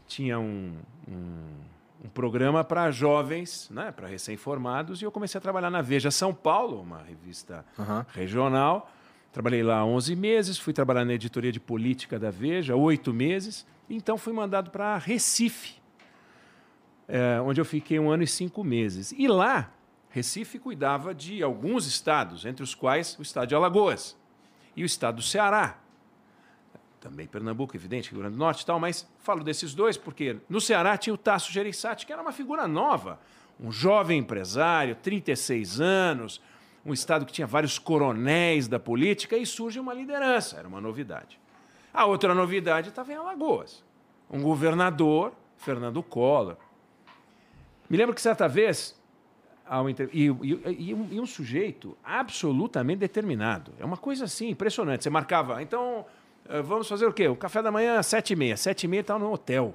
tinha 0.07 0.39
um, 0.39 0.77
um, 1.09 2.05
um 2.05 2.09
programa 2.09 2.65
para 2.65 2.91
jovens, 2.91 3.71
né, 3.71 3.93
para 3.93 4.09
recém-formados, 4.09 5.01
e 5.01 5.05
eu 5.05 5.13
comecei 5.13 5.39
a 5.39 5.41
trabalhar 5.41 5.71
na 5.71 5.81
Veja 5.81 6.11
São 6.11 6.35
Paulo, 6.35 6.83
uma 6.83 6.99
revista 6.99 7.65
uhum. 7.79 8.05
regional, 8.09 8.91
Trabalhei 9.33 9.63
lá 9.63 9.85
11 9.85 10.17
meses, 10.17 10.59
fui 10.59 10.73
trabalhar 10.73 11.05
na 11.05 11.15
editoria 11.15 11.53
de 11.53 11.61
política 11.61 12.19
da 12.19 12.31
Veja, 12.31 12.75
oito 12.75 13.13
meses. 13.13 13.65
Então 13.89 14.19
fui 14.19 14.33
mandado 14.33 14.71
para 14.71 14.99
Recife, 14.99 15.75
é, 17.07 17.41
onde 17.41 17.61
eu 17.61 17.65
fiquei 17.65 17.99
um 17.99 18.11
ano 18.11 18.25
e 18.25 18.27
cinco 18.27 18.65
meses. 18.65 19.13
E 19.13 19.29
lá, 19.29 19.73
Recife 20.09 20.59
cuidava 20.59 21.15
de 21.15 21.43
alguns 21.43 21.87
estados, 21.87 22.45
entre 22.45 22.65
os 22.65 22.75
quais 22.75 23.17
o 23.19 23.23
estado 23.23 23.49
de 23.49 23.55
Alagoas 23.55 24.17
e 24.77 24.83
o 24.83 24.87
estado 24.87 25.17
do 25.17 25.23
Ceará. 25.23 25.79
Também 27.01 27.27
Pernambuco, 27.27 27.77
evidente, 27.77 28.11
Rio 28.11 28.19
Grande 28.19 28.35
do 28.35 28.39
Norte 28.39 28.63
e 28.63 28.67
tal, 28.67 28.81
mas 28.81 29.09
falo 29.21 29.45
desses 29.45 29.75
dois 29.75 29.97
porque 29.97 30.39
no 30.49 30.61
Ceará 30.61 30.99
tinha 30.99 31.15
o 31.15 31.19
Tasso 31.19 31.53
Gereissati, 31.53 32.05
que 32.05 32.13
era 32.13 32.21
uma 32.21 32.33
figura 32.33 32.67
nova, 32.67 33.21
um 33.59 33.71
jovem 33.71 34.19
empresário, 34.19 34.97
36 34.97 35.81
anos, 35.81 36.41
um 36.85 36.93
estado 36.93 37.27
que 37.27 37.33
tinha 37.33 37.47
vários 37.47 37.79
coronéis 37.79 38.67
da 38.69 38.79
política 38.79 39.37
e 39.37 39.45
surge 39.45 39.79
uma 39.79 39.93
liderança, 39.93 40.59
era 40.59 40.67
uma 40.67 40.81
novidade. 40.81 41.39
A 41.93 42.07
outra 42.07 42.35
novidade 42.35 42.89
estava 42.89 43.13
em 43.13 43.17
Alagoas. 43.17 43.85
Um 44.31 44.43
governador, 44.43 45.33
Fernando 45.57 46.03
Collor. 46.03 46.57
Me 47.89 47.97
lembro 47.97 48.15
que 48.15 48.21
certa 48.21 48.49
vez, 48.49 48.99
e, 50.13 50.23
e, 50.23 50.27
e, 50.27 50.95
um, 50.95 51.09
e, 51.11 51.21
um, 51.21 51.27
sujeito 51.27 51.97
absolutamente 52.05 53.01
determinado. 53.01 53.73
É 53.79 53.85
uma 53.85 53.97
coisa 53.97 54.25
assim, 54.25 54.49
impressionante. 54.49 55.03
Você 55.03 55.11
marcava, 55.11 55.61
então, 55.61 56.07
eh, 56.49 56.63
vamos 56.63 56.89
fazer 56.89 57.07
o 57.07 57.13
quê? 57.13 57.27
O 57.29 57.37
café 57.37 57.61
da 57.61 57.71
manhã 57.71 57.99
às 57.99 58.07
sete 58.07 58.33
e 58.33 58.37
meia. 58.37 58.57
Sete 58.57 58.85
e 58.85 58.89
meia 58.89 59.01
estava 59.01 59.19
no 59.19 59.33
hotel 59.33 59.75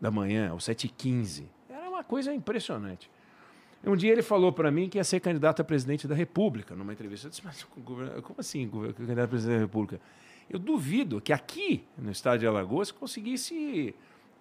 da 0.00 0.10
manhã, 0.10 0.52
ou 0.52 0.60
sete 0.60 0.86
e 0.86 0.88
quinze. 0.88 1.48
Era 1.68 1.88
uma 1.88 2.02
coisa 2.02 2.34
impressionante. 2.34 3.10
Um 3.84 3.96
dia 3.96 4.12
ele 4.12 4.22
falou 4.22 4.52
para 4.52 4.70
mim 4.70 4.88
que 4.88 4.98
ia 4.98 5.04
ser 5.04 5.18
candidato 5.20 5.60
a 5.60 5.64
presidente 5.64 6.06
da 6.06 6.14
República, 6.14 6.74
numa 6.74 6.92
entrevista. 6.92 7.26
Eu 7.26 7.30
disse, 7.30 7.42
mas 7.44 7.64
como 7.64 8.36
assim, 8.38 8.68
candidato 8.68 9.24
a 9.24 9.28
presidente 9.28 9.56
da 9.56 9.62
República? 9.62 10.00
Eu 10.48 10.58
duvido 10.58 11.20
que 11.20 11.32
aqui, 11.32 11.84
no 11.96 12.10
estado 12.10 12.40
de 12.40 12.46
Alagoas, 12.46 12.90
conseguisse 12.92 13.94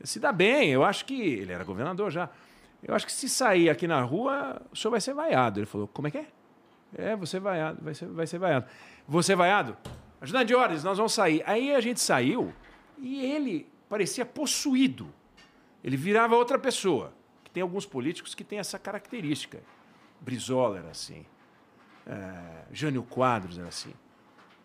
se 0.03 0.19
dar 0.19 0.33
bem. 0.33 0.69
Eu 0.69 0.83
acho 0.83 1.05
que. 1.05 1.19
Ele 1.19 1.51
era 1.51 1.63
governador 1.63 2.11
já. 2.11 2.29
Eu 2.83 2.93
acho 2.95 3.05
que 3.05 3.11
se 3.11 3.29
sair 3.29 3.69
aqui 3.69 3.87
na 3.87 4.01
rua, 4.01 4.61
o 4.71 4.75
senhor 4.75 4.91
vai 4.91 5.01
ser 5.01 5.13
vaiado. 5.13 5.59
Ele 5.59 5.65
falou: 5.65 5.87
como 5.87 6.07
é 6.07 6.11
que 6.11 6.17
é? 6.17 6.27
É, 6.93 7.15
você 7.15 7.39
vaiado, 7.39 7.79
vai 7.81 7.93
ser, 7.93 8.07
vai 8.07 8.27
ser 8.27 8.37
vaiado. 8.37 8.65
Você 9.07 9.35
vaiado? 9.35 9.77
Ajudante 10.19 10.47
de 10.47 10.55
ordens, 10.55 10.83
nós 10.83 10.97
vamos 10.97 11.13
sair. 11.13 11.41
Aí 11.45 11.73
a 11.73 11.79
gente 11.79 11.99
saiu 11.99 12.53
e 12.99 13.25
ele 13.25 13.67
parecia 13.89 14.25
possuído. 14.25 15.07
Ele 15.83 15.97
virava 15.97 16.35
outra 16.35 16.59
pessoa. 16.59 17.13
Tem 17.53 17.61
alguns 17.61 17.85
políticos 17.85 18.33
que 18.33 18.43
têm 18.43 18.59
essa 18.59 18.79
característica. 18.79 19.61
Brizola 20.19 20.79
era 20.79 20.89
assim. 20.89 21.25
É, 22.05 22.65
Jânio 22.71 23.03
Quadros 23.03 23.57
era 23.57 23.67
assim. 23.67 23.93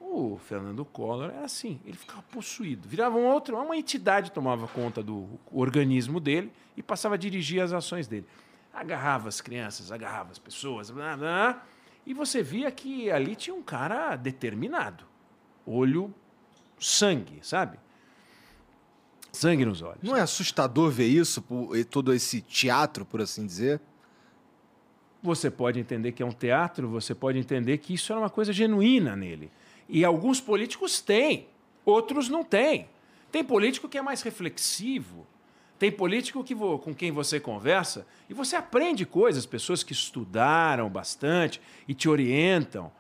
O 0.01 0.39
Fernando 0.39 0.85
Collor 0.85 1.31
era 1.31 1.45
assim, 1.45 1.81
ele 1.85 1.97
ficava 1.97 2.23
possuído. 2.23 2.89
Virava 2.89 3.17
um 3.17 3.27
outro, 3.27 3.57
uma 3.57 3.77
entidade 3.77 4.31
tomava 4.31 4.69
conta 4.69 5.03
do 5.03 5.29
organismo 5.51 6.21
dele 6.21 6.53
e 6.77 6.83
passava 6.83 7.17
a 7.17 7.19
dirigir 7.19 7.61
as 7.61 7.73
ações 7.73 8.07
dele. 8.07 8.27
Agarrava 8.73 9.29
as 9.29 9.41
crianças, 9.41 9.91
agarrava 9.91 10.31
as 10.31 10.39
pessoas, 10.39 10.91
blá, 10.91 11.17
blá, 11.17 11.67
e 12.07 12.15
você 12.15 12.41
via 12.41 12.71
que 12.71 13.11
ali 13.11 13.35
tinha 13.35 13.55
um 13.55 13.63
cara 13.63 14.15
determinado. 14.15 15.05
Olho, 15.67 16.15
sangue, 16.79 17.41
sabe? 17.43 17.79
Sangue 19.37 19.65
nos 19.65 19.83
olhos. 19.83 20.03
Não 20.03 20.17
é 20.17 20.21
assustador 20.21 20.91
ver 20.91 21.07
isso, 21.07 21.45
todo 21.91 22.13
esse 22.13 22.41
teatro, 22.41 23.05
por 23.05 23.21
assim 23.21 23.47
dizer? 23.47 23.81
Você 25.23 25.51
pode 25.51 25.79
entender 25.79 26.13
que 26.13 26.23
é 26.23 26.27
um 26.27 26.33
teatro, 26.33 26.89
você 26.89 27.15
pode 27.15 27.39
entender 27.39 27.79
que 27.79 27.95
isso 27.95 28.13
era 28.13 28.21
uma 28.21 28.31
coisa 28.31 28.53
genuína 28.53 29.17
nele. 29.17 29.51
E 29.89 30.05
alguns 30.05 30.41
políticos 30.41 31.01
têm, 31.01 31.49
outros 31.85 32.29
não 32.29 32.43
têm. 32.43 32.89
Tem 33.31 33.45
político 33.45 33.89
que 33.89 33.99
é 33.99 34.03
mais 34.03 34.23
reflexivo, 34.23 35.27
tem 35.79 35.93
político 35.93 36.43
que 36.43 36.55
com 36.55 36.95
quem 36.95 37.13
você 37.13 37.39
conversa 37.39 38.07
e 38.31 38.35
você 38.35 38.57
aprende 38.57 39.05
coisas, 39.05 39.45
pessoas 39.45 39.83
que 39.83 39.93
estudaram 39.93 40.89
bastante 40.89 41.61
e 41.87 41.93
te 41.93 42.09
orientam, 42.09 42.91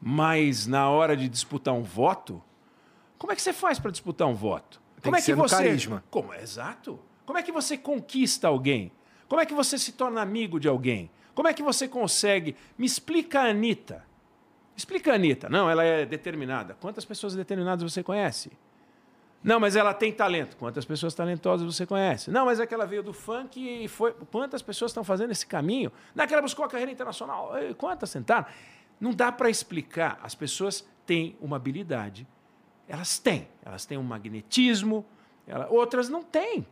mas 0.00 0.66
na 0.66 0.90
hora 0.90 1.16
de 1.16 1.28
disputar 1.28 1.72
um 1.72 1.82
voto, 1.82 2.42
como 3.16 3.32
é 3.32 3.36
que 3.36 3.42
você 3.42 3.52
faz 3.52 3.78
para 3.78 3.90
disputar 3.90 4.28
um 4.28 4.34
voto? 4.34 4.80
Tem 5.00 5.12
Como 5.12 5.16
que 5.16 5.30
é 5.30 5.34
que 5.34 5.40
você. 5.40 5.56
Carisma. 5.56 6.04
Como? 6.10 6.34
Exato. 6.34 6.98
Como 7.24 7.38
é 7.38 7.42
que 7.42 7.52
você 7.52 7.76
conquista 7.76 8.48
alguém? 8.48 8.90
Como 9.28 9.40
é 9.40 9.46
que 9.46 9.54
você 9.54 9.78
se 9.78 9.92
torna 9.92 10.22
amigo 10.22 10.58
de 10.58 10.66
alguém? 10.68 11.10
Como 11.34 11.46
é 11.46 11.54
que 11.54 11.62
você 11.62 11.86
consegue? 11.86 12.56
Me 12.76 12.86
explica 12.86 13.40
a 13.40 13.50
Anitta. 13.50 14.04
Explica 14.76 15.12
a 15.12 15.14
Anitta. 15.14 15.48
Não, 15.48 15.68
ela 15.68 15.84
é 15.84 16.06
determinada. 16.06 16.76
Quantas 16.80 17.04
pessoas 17.04 17.34
determinadas 17.34 17.82
você 17.82 18.02
conhece? 18.02 18.50
Não, 19.42 19.60
mas 19.60 19.76
ela 19.76 19.94
tem 19.94 20.12
talento. 20.12 20.56
Quantas 20.56 20.84
pessoas 20.84 21.14
talentosas 21.14 21.64
você 21.64 21.86
conhece? 21.86 22.30
Não, 22.30 22.46
mas 22.46 22.58
é 22.58 22.66
que 22.66 22.74
ela 22.74 22.86
veio 22.86 23.02
do 23.02 23.12
funk 23.12 23.60
e 23.60 23.86
foi. 23.86 24.12
Quantas 24.32 24.62
pessoas 24.62 24.90
estão 24.90 25.04
fazendo 25.04 25.30
esse 25.30 25.46
caminho? 25.46 25.92
Não 26.14 26.24
é 26.24 26.26
que 26.26 26.32
ela 26.32 26.42
buscou 26.42 26.64
a 26.64 26.68
carreira 26.68 26.90
internacional. 26.90 27.52
Quantas 27.76 28.12
tentaram? 28.12 28.46
Não 29.00 29.12
dá 29.12 29.30
para 29.30 29.48
explicar. 29.48 30.18
As 30.22 30.34
pessoas 30.34 30.84
têm 31.06 31.36
uma 31.40 31.56
habilidade. 31.56 32.26
Elas 32.88 33.18
têm. 33.18 33.46
Elas 33.64 33.84
têm 33.84 33.98
um 33.98 34.02
magnetismo. 34.02 35.04
Ela... 35.46 35.68
Outras 35.68 36.08
não 36.08 36.22
têm. 36.22 36.66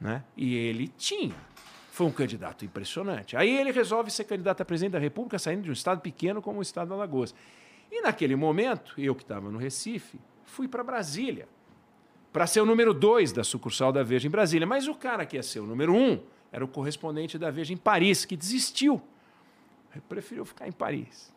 Né? 0.00 0.22
E 0.36 0.54
ele 0.54 0.88
tinha. 0.88 1.34
Foi 1.90 2.06
um 2.06 2.12
candidato 2.12 2.64
impressionante. 2.64 3.36
Aí 3.36 3.56
ele 3.56 3.70
resolve 3.70 4.10
ser 4.10 4.24
candidato 4.24 4.60
a 4.60 4.64
presidente 4.64 4.92
da 4.92 4.98
República, 4.98 5.38
saindo 5.38 5.62
de 5.62 5.70
um 5.70 5.72
estado 5.72 6.00
pequeno 6.00 6.42
como 6.42 6.58
o 6.58 6.62
estado 6.62 6.88
de 6.88 6.94
Alagoas. 6.94 7.34
E 7.90 8.00
naquele 8.00 8.34
momento, 8.34 8.94
eu 8.98 9.14
que 9.14 9.22
estava 9.22 9.48
no 9.50 9.58
Recife, 9.58 10.18
fui 10.42 10.66
para 10.66 10.82
Brasília 10.82 11.48
para 12.32 12.48
ser 12.48 12.60
o 12.60 12.66
número 12.66 12.92
dois 12.92 13.30
da 13.30 13.44
sucursal 13.44 13.92
da 13.92 14.02
Veja 14.02 14.26
em 14.26 14.30
Brasília. 14.30 14.66
Mas 14.66 14.88
o 14.88 14.94
cara 14.94 15.24
que 15.24 15.36
ia 15.36 15.42
ser 15.42 15.60
o 15.60 15.66
número 15.66 15.94
um 15.94 16.20
era 16.50 16.64
o 16.64 16.68
correspondente 16.68 17.38
da 17.38 17.50
Veja 17.50 17.72
em 17.72 17.76
Paris, 17.76 18.24
que 18.24 18.36
desistiu. 18.36 19.00
Ele 19.92 20.02
preferiu 20.08 20.44
ficar 20.44 20.66
em 20.66 20.72
Paris. 20.72 21.32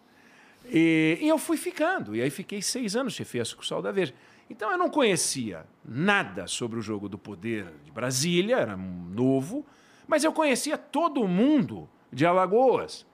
E, 0.69 1.17
e 1.21 1.27
eu 1.27 1.37
fui 1.37 1.57
ficando. 1.57 2.15
E 2.15 2.21
aí 2.21 2.29
fiquei 2.29 2.61
seis 2.61 2.95
anos, 2.95 3.13
chefei 3.13 3.41
a 3.41 3.45
sucursal 3.45 3.81
da 3.81 3.91
Veja. 3.91 4.13
Então 4.49 4.71
eu 4.71 4.77
não 4.77 4.89
conhecia 4.89 5.65
nada 5.83 6.47
sobre 6.47 6.79
o 6.79 6.81
jogo 6.81 7.09
do 7.09 7.17
poder 7.17 7.73
de 7.83 7.91
Brasília, 7.91 8.57
era 8.57 8.77
novo, 8.77 9.65
mas 10.07 10.23
eu 10.23 10.31
conhecia 10.31 10.77
todo 10.77 11.27
mundo 11.27 11.89
de 12.11 12.25
Alagoas, 12.25 13.05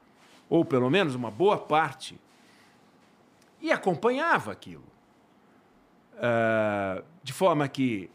ou 0.47 0.63
pelo 0.63 0.89
menos 0.89 1.15
uma 1.15 1.31
boa 1.31 1.57
parte, 1.57 2.19
e 3.59 3.71
acompanhava 3.71 4.51
aquilo. 4.51 4.83
Uh, 6.13 7.03
de 7.23 7.33
forma 7.33 7.67
que 7.67 8.09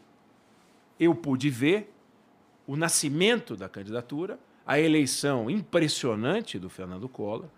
eu 0.99 1.13
pude 1.13 1.49
ver 1.49 1.93
o 2.65 2.75
nascimento 2.75 3.55
da 3.55 3.67
candidatura, 3.67 4.39
a 4.65 4.79
eleição 4.79 5.49
impressionante 5.49 6.57
do 6.59 6.69
Fernando 6.69 7.09
Collor. 7.09 7.49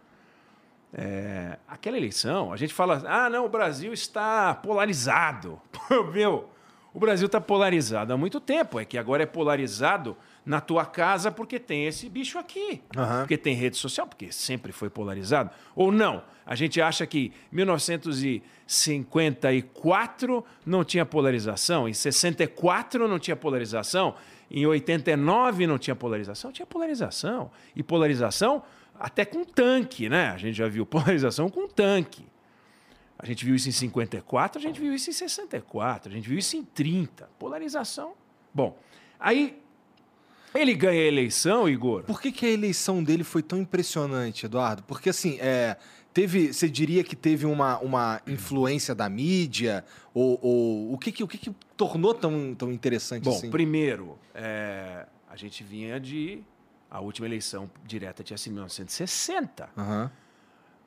É, 0.93 1.57
aquela 1.67 1.97
eleição, 1.97 2.51
a 2.51 2.57
gente 2.57 2.73
fala, 2.73 3.01
ah, 3.05 3.29
não, 3.29 3.45
o 3.45 3.49
Brasil 3.49 3.93
está 3.93 4.55
polarizado. 4.55 5.61
Meu, 6.13 6.49
o 6.93 6.99
Brasil 6.99 7.27
está 7.27 7.39
polarizado 7.39 8.11
há 8.11 8.17
muito 8.17 8.41
tempo, 8.41 8.79
é 8.79 8.83
que 8.83 8.97
agora 8.97 9.23
é 9.23 9.25
polarizado 9.25 10.17
na 10.45 10.59
tua 10.59 10.85
casa 10.85 11.31
porque 11.31 11.57
tem 11.57 11.85
esse 11.85 12.09
bicho 12.09 12.37
aqui. 12.37 12.81
Uhum. 12.95 13.19
Porque 13.19 13.37
tem 13.37 13.55
rede 13.55 13.77
social, 13.77 14.05
porque 14.05 14.29
sempre 14.31 14.73
foi 14.73 14.89
polarizado. 14.89 15.49
Ou 15.75 15.91
não? 15.91 16.23
A 16.45 16.53
gente 16.55 16.79
acha 16.81 17.07
que 17.07 17.31
1954 17.51 20.45
não 20.65 20.83
tinha 20.83 21.05
polarização, 21.05 21.87
em 21.87 21.93
64 21.93 23.07
não 23.07 23.19
tinha 23.19 23.37
polarização, 23.37 24.15
em 24.49 24.65
89 24.65 25.67
não 25.67 25.77
tinha 25.77 25.95
polarização, 25.95 26.51
tinha 26.51 26.65
polarização. 26.65 27.49
E 27.73 27.81
polarização 27.81 28.61
até 29.01 29.25
com 29.25 29.43
tanque, 29.43 30.07
né? 30.07 30.29
A 30.29 30.37
gente 30.37 30.55
já 30.55 30.67
viu 30.67 30.85
polarização 30.87 31.49
com 31.49 31.67
tanque. 31.67 32.25
A 33.17 33.25
gente 33.25 33.45
viu 33.45 33.55
isso 33.55 33.69
em 33.69 33.71
54, 33.71 34.59
a 34.59 34.61
gente 34.61 34.79
viu 34.79 34.93
isso 34.93 35.09
em 35.09 35.13
64, 35.13 36.11
a 36.11 36.15
gente 36.15 36.27
viu 36.27 36.39
isso 36.39 36.57
em 36.57 36.63
30. 36.63 37.29
Polarização. 37.37 38.13
Bom, 38.53 38.77
aí 39.19 39.61
ele 40.55 40.73
ganha 40.73 41.01
a 41.01 41.05
eleição, 41.05 41.69
Igor. 41.69 42.03
Por 42.03 42.19
que, 42.19 42.31
que 42.31 42.45
a 42.45 42.49
eleição 42.49 43.03
dele 43.03 43.23
foi 43.23 43.43
tão 43.43 43.59
impressionante, 43.59 44.45
Eduardo? 44.45 44.83
Porque 44.83 45.09
assim, 45.09 45.37
é, 45.39 45.77
teve, 46.13 46.51
você 46.51 46.67
diria 46.67 47.03
que 47.03 47.15
teve 47.15 47.45
uma, 47.45 47.77
uma 47.79 48.21
influência 48.25 48.93
da 48.93 49.07
mídia? 49.07 49.85
Ou, 50.13 50.39
ou 50.41 50.93
o, 50.93 50.97
que, 50.97 51.11
que, 51.11 51.23
o 51.23 51.27
que, 51.27 51.37
que 51.37 51.51
tornou 51.77 52.13
tão, 52.13 52.55
tão 52.55 52.71
interessante 52.71 53.23
Bom, 53.23 53.31
assim? 53.31 53.47
Bom, 53.47 53.51
primeiro, 53.51 54.17
é, 54.33 55.05
a 55.29 55.35
gente 55.35 55.63
vinha 55.63 55.99
de. 55.99 56.43
A 56.91 56.99
última 56.99 57.25
eleição 57.25 57.71
direta 57.85 58.21
tinha 58.21 58.37
sido 58.37 58.51
em 58.51 58.55
1960. 58.55 59.69
Uhum. 59.77 60.09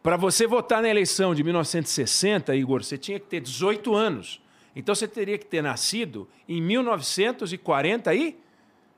Para 0.03 0.17
você 0.19 0.47
votar 0.47 0.83
na 0.83 0.89
eleição 0.89 1.35
de 1.35 1.43
1960, 1.43 2.55
Igor, 2.55 2.85
você 2.85 2.99
tinha 2.99 3.19
que 3.19 3.27
ter 3.27 3.41
18 3.41 3.95
anos. 3.95 4.43
Então 4.77 4.95
você 4.95 5.09
teria 5.09 5.39
que 5.39 5.47
ter 5.47 5.63
nascido 5.63 6.29
em 6.47 6.61
1940 6.61 8.15
e 8.15 8.39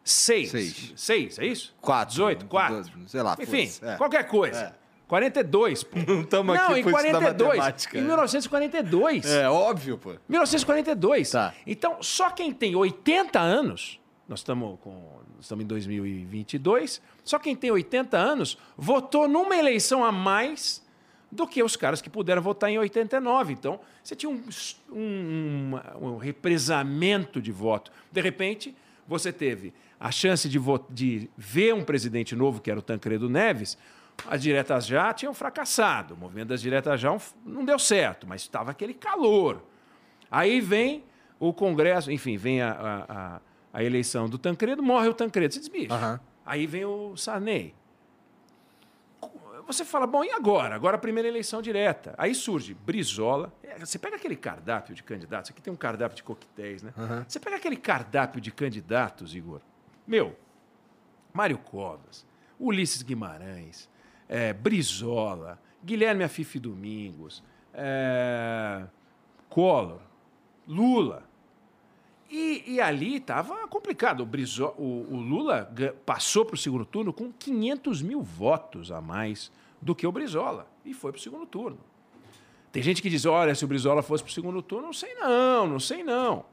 Seis. 0.07 0.93
Seis. 0.95 1.37
É 1.37 1.47
isso? 1.47 1.75
Quatro. 1.81 2.15
18, 2.15 2.47
quatro. 2.47 2.93
sei 3.09 3.23
lá. 3.23 3.37
Enfim, 3.41 3.69
é. 3.83 3.97
qualquer 3.97 4.29
coisa. 4.29 4.61
É. 4.61 4.75
42, 5.09 5.83
pô. 5.83 5.99
Não 6.07 6.21
estamos 6.21 6.57
aqui 6.57 6.69
Não, 6.71 6.79
em 6.79 6.83
42. 6.85 7.87
Em 7.93 8.03
1942. 8.03 9.27
É, 9.27 9.49
óbvio, 9.51 9.99
pô. 9.99 10.15
1942. 10.29 11.31
Tá. 11.31 11.53
Então, 11.67 12.01
só 12.01 12.31
quem 12.31 12.53
tem 12.53 12.77
80 12.77 13.41
anos, 13.41 14.01
nós 14.29 14.41
estamos 14.41 14.79
com 14.81 15.21
estamos 15.41 15.65
em 15.65 15.69
2022, 15.69 17.01
só 17.25 17.39
quem 17.39 17.55
tem 17.55 17.71
80 17.71 18.17
anos 18.17 18.59
votou 18.77 19.29
numa 19.29 19.57
eleição 19.57 20.05
a 20.05 20.13
mais 20.13 20.85
do 21.31 21.47
que 21.47 21.63
os 21.63 21.77
caras 21.77 22.01
que 22.01 22.09
puderam 22.09 22.41
votar 22.41 22.71
em 22.71 22.79
89. 22.79 23.53
Então, 23.53 23.81
você 24.03 24.15
tinha 24.15 24.31
um, 24.31 24.43
um, 24.91 25.73
um 26.01 26.17
represamento 26.17 27.41
de 27.43 27.53
voto. 27.53 27.91
De 28.11 28.21
repente, 28.21 28.75
você 29.07 29.33
teve 29.33 29.75
a 29.99 30.11
chance 30.11 30.49
de, 30.49 30.59
de 30.91 31.31
ver 31.37 31.75
um 31.75 31.85
presidente 31.85 32.35
novo, 32.35 32.61
que 32.61 32.71
era 32.71 32.79
o 32.79 32.83
Tancredo 32.83 33.29
Neves, 33.29 33.77
as 34.27 34.43
diretas 34.43 34.87
já 34.87 35.13
tinham 35.13 35.35
fracassado. 35.35 36.15
O 36.15 36.17
movimento 36.17 36.49
das 36.49 36.61
diretas 36.61 37.01
já 37.01 37.17
não 37.45 37.65
deu 37.65 37.79
certo, 37.79 38.27
mas 38.27 38.43
estava 38.43 38.71
aquele 38.71 38.95
calor. 38.95 39.63
Aí 40.31 40.61
vem 40.61 41.05
o 41.39 41.53
Congresso, 41.53 42.11
enfim, 42.11 42.37
vem 42.37 42.63
a, 42.63 42.71
a, 42.71 43.35
a 43.37 43.41
eleição 43.83 44.29
do 44.29 44.39
Tancredo, 44.39 44.83
morre 44.83 45.09
o 45.09 45.15
Tancredo. 45.15 45.55
Você 45.55 45.61
diz, 45.61 45.69
bicho. 45.69 45.95
Uhum. 45.95 46.19
Aí 46.45 46.67
vem 46.67 46.85
o 46.85 47.17
Sarney. 47.17 47.75
Você 49.67 49.85
fala, 49.85 50.07
bom, 50.07 50.23
e 50.23 50.31
agora? 50.31 50.77
Agora 50.77 50.97
a 50.97 50.99
primeira 50.99 51.29
eleição 51.29 51.61
direta. 51.61 52.15
Aí 52.17 52.35
surge 52.35 52.73
Brizola. 52.73 53.53
É, 53.65 53.79
você 53.79 53.99
pega 53.99 54.15
aquele 54.15 54.37
cardápio 54.37 54.95
de 54.95 55.03
candidatos, 55.03 55.51
aqui 55.51 55.61
tem 55.61 55.73
um 55.73 55.77
cardápio 55.77 56.17
de 56.17 56.23
coquetéis, 56.23 56.85
né? 56.85 56.95
Uhum. 56.97 57.25
Você 57.27 57.41
pega 57.41 57.57
aquele 57.57 57.77
cardápio 57.77 58.41
de 58.41 58.53
candidatos, 58.53 59.35
Igor, 59.35 59.61
meu, 60.07 60.37
Mário 61.33 61.59
Covas, 61.59 62.25
Ulisses 62.61 63.03
Guimarães, 63.03 63.89
é, 64.29 64.53
Brizola, 64.53 65.61
Guilherme 65.85 66.23
Afife 66.23 66.61
Domingos, 66.61 67.43
é, 67.75 68.85
Collor, 69.49 70.01
Lula. 70.67 71.26
E, 72.31 72.65
e 72.67 72.81
ali 72.81 73.17
estava 73.17 73.67
complicado. 73.69 74.21
O, 74.21 74.27
Brizo, 74.27 74.67
o, 74.77 75.07
o 75.11 75.17
Lula 75.17 75.73
passou 76.05 76.45
para 76.45 76.55
o 76.55 76.59
segundo 76.59 76.85
turno 76.85 77.13
com 77.13 77.33
500 77.33 78.03
mil 78.03 78.23
votos 78.23 78.91
a 78.91 79.01
mais 79.01 79.53
do 79.81 79.95
que 79.95 80.07
o 80.07 80.13
Brizola 80.13 80.67
e 80.85 80.93
foi 80.93 81.13
para 81.13 81.19
o 81.19 81.23
segundo 81.23 81.47
turno. 81.47 81.79
Tem 82.73 82.83
gente 82.83 83.01
que 83.01 83.09
diz: 83.09 83.25
olha, 83.25 83.55
se 83.55 83.65
o 83.65 83.69
Brizola 83.69 84.03
fosse 84.03 84.23
para 84.23 84.31
o 84.31 84.35
segundo 84.35 84.61
turno, 84.61 84.87
não 84.87 84.93
sei 84.93 85.15
não, 85.15 85.67
não 85.67 85.81
sei 85.81 86.03
não. 86.03 86.45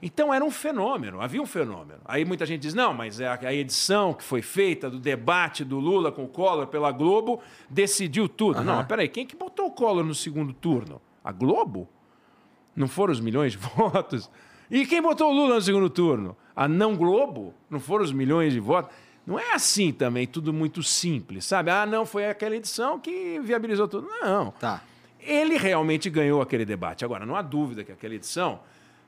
Então 0.00 0.32
era 0.32 0.44
um 0.44 0.50
fenômeno, 0.50 1.20
havia 1.20 1.40
um 1.40 1.46
fenômeno. 1.46 2.00
Aí 2.04 2.24
muita 2.24 2.44
gente 2.44 2.60
diz: 2.60 2.74
não, 2.74 2.92
mas 2.92 3.18
é 3.18 3.26
a 3.26 3.54
edição 3.54 4.12
que 4.12 4.22
foi 4.22 4.42
feita 4.42 4.90
do 4.90 4.98
debate 4.98 5.64
do 5.64 5.78
Lula 5.78 6.12
com 6.12 6.24
o 6.24 6.28
Collor 6.28 6.66
pela 6.66 6.92
Globo 6.92 7.40
decidiu 7.68 8.28
tudo. 8.28 8.58
Uhum. 8.58 8.64
Não, 8.64 8.76
mas 8.76 8.86
peraí, 8.86 9.08
quem 9.08 9.26
que 9.26 9.34
botou 9.34 9.66
o 9.66 9.70
Collor 9.70 10.04
no 10.04 10.14
segundo 10.14 10.52
turno? 10.52 11.00
A 11.24 11.32
Globo? 11.32 11.88
Não 12.74 12.86
foram 12.86 13.12
os 13.12 13.20
milhões 13.20 13.52
de 13.52 13.58
votos? 13.74 14.30
E 14.70 14.86
quem 14.86 15.00
botou 15.00 15.30
o 15.30 15.34
Lula 15.34 15.56
no 15.56 15.62
segundo 15.62 15.88
turno? 15.88 16.36
A 16.54 16.66
não 16.66 16.96
Globo? 16.96 17.54
Não 17.70 17.78
foram 17.78 18.04
os 18.04 18.12
milhões 18.12 18.52
de 18.52 18.60
votos? 18.60 18.90
Não 19.26 19.38
é 19.38 19.52
assim 19.54 19.92
também, 19.92 20.26
tudo 20.26 20.52
muito 20.52 20.82
simples, 20.82 21.44
sabe? 21.44 21.70
Ah, 21.70 21.84
não, 21.84 22.06
foi 22.06 22.28
aquela 22.28 22.54
edição 22.54 22.98
que 22.98 23.40
viabilizou 23.40 23.88
tudo. 23.88 24.08
Não. 24.20 24.52
Tá. 24.52 24.82
Ele 25.20 25.56
realmente 25.56 26.08
ganhou 26.08 26.40
aquele 26.40 26.64
debate. 26.64 27.04
Agora, 27.04 27.26
não 27.26 27.34
há 27.34 27.42
dúvida 27.42 27.82
que 27.82 27.90
aquela 27.90 28.14
edição 28.14 28.60